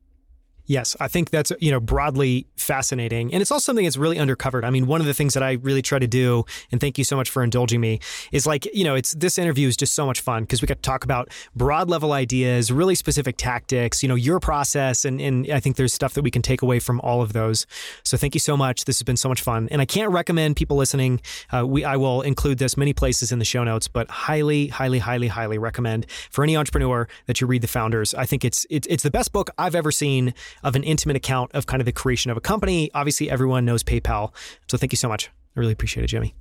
Yes, 0.66 0.96
I 1.00 1.08
think 1.08 1.30
that's 1.30 1.52
you 1.60 1.70
know 1.70 1.80
broadly 1.80 2.46
fascinating, 2.56 3.32
and 3.32 3.42
it's 3.42 3.50
also 3.50 3.64
something 3.64 3.84
that's 3.84 3.96
really 3.96 4.16
undercovered. 4.16 4.64
I 4.64 4.70
mean, 4.70 4.86
one 4.86 5.00
of 5.00 5.06
the 5.06 5.14
things 5.14 5.34
that 5.34 5.42
I 5.42 5.52
really 5.62 5.82
try 5.82 5.98
to 5.98 6.06
do, 6.06 6.44
and 6.70 6.80
thank 6.80 6.98
you 6.98 7.04
so 7.04 7.16
much 7.16 7.30
for 7.30 7.42
indulging 7.42 7.80
me, 7.80 8.00
is 8.32 8.46
like 8.46 8.66
you 8.74 8.84
know, 8.84 8.94
it's 8.94 9.14
this 9.14 9.38
interview 9.38 9.68
is 9.68 9.76
just 9.76 9.94
so 9.94 10.06
much 10.06 10.20
fun 10.20 10.44
because 10.44 10.62
we 10.62 10.66
got 10.66 10.76
to 10.76 10.82
talk 10.82 11.04
about 11.04 11.30
broad 11.56 11.88
level 11.88 12.12
ideas, 12.12 12.70
really 12.70 12.94
specific 12.94 13.36
tactics, 13.36 14.02
you 14.02 14.08
know, 14.08 14.14
your 14.14 14.40
process, 14.40 15.04
and 15.04 15.20
and 15.20 15.50
I 15.50 15.60
think 15.60 15.76
there's 15.76 15.92
stuff 15.92 16.14
that 16.14 16.22
we 16.22 16.30
can 16.30 16.42
take 16.42 16.62
away 16.62 16.78
from 16.78 17.00
all 17.00 17.22
of 17.22 17.32
those. 17.32 17.66
So 18.04 18.16
thank 18.16 18.34
you 18.34 18.40
so 18.40 18.56
much. 18.56 18.84
This 18.84 18.98
has 18.98 19.02
been 19.02 19.16
so 19.16 19.28
much 19.28 19.42
fun, 19.42 19.68
and 19.70 19.80
I 19.80 19.86
can't 19.86 20.12
recommend 20.12 20.56
people 20.56 20.76
listening. 20.76 21.20
Uh, 21.52 21.66
we 21.66 21.84
I 21.84 21.96
will 21.96 22.22
include 22.22 22.58
this 22.58 22.76
many 22.76 22.92
places 22.92 23.32
in 23.32 23.38
the 23.38 23.44
show 23.44 23.64
notes, 23.64 23.88
but 23.88 24.10
highly, 24.10 24.68
highly, 24.68 24.98
highly, 24.98 25.28
highly 25.28 25.58
recommend 25.58 26.06
for 26.30 26.44
any 26.44 26.56
entrepreneur 26.56 27.08
that 27.26 27.40
you 27.40 27.46
read 27.46 27.62
the 27.62 27.68
Founders. 27.68 28.14
I 28.14 28.26
think 28.26 28.44
it's 28.44 28.66
it's 28.70 28.86
it's 28.88 29.02
the 29.02 29.10
best 29.10 29.32
book 29.32 29.50
I've 29.58 29.74
ever 29.74 29.90
seen 29.90 30.34
of 30.62 30.76
an 30.76 30.82
intimate 30.82 31.16
account 31.16 31.50
of 31.52 31.66
kind 31.66 31.80
of 31.80 31.86
the 31.86 31.92
creation 31.92 32.30
of 32.30 32.36
a 32.36 32.40
company. 32.40 32.90
Obviously, 32.94 33.30
everyone 33.30 33.64
knows 33.64 33.82
PayPal. 33.82 34.34
So 34.68 34.76
thank 34.76 34.92
you 34.92 34.96
so 34.96 35.08
much. 35.08 35.30
I 35.56 35.60
really 35.60 35.72
appreciate 35.72 36.04
it, 36.04 36.08
Jimmy. 36.08 36.34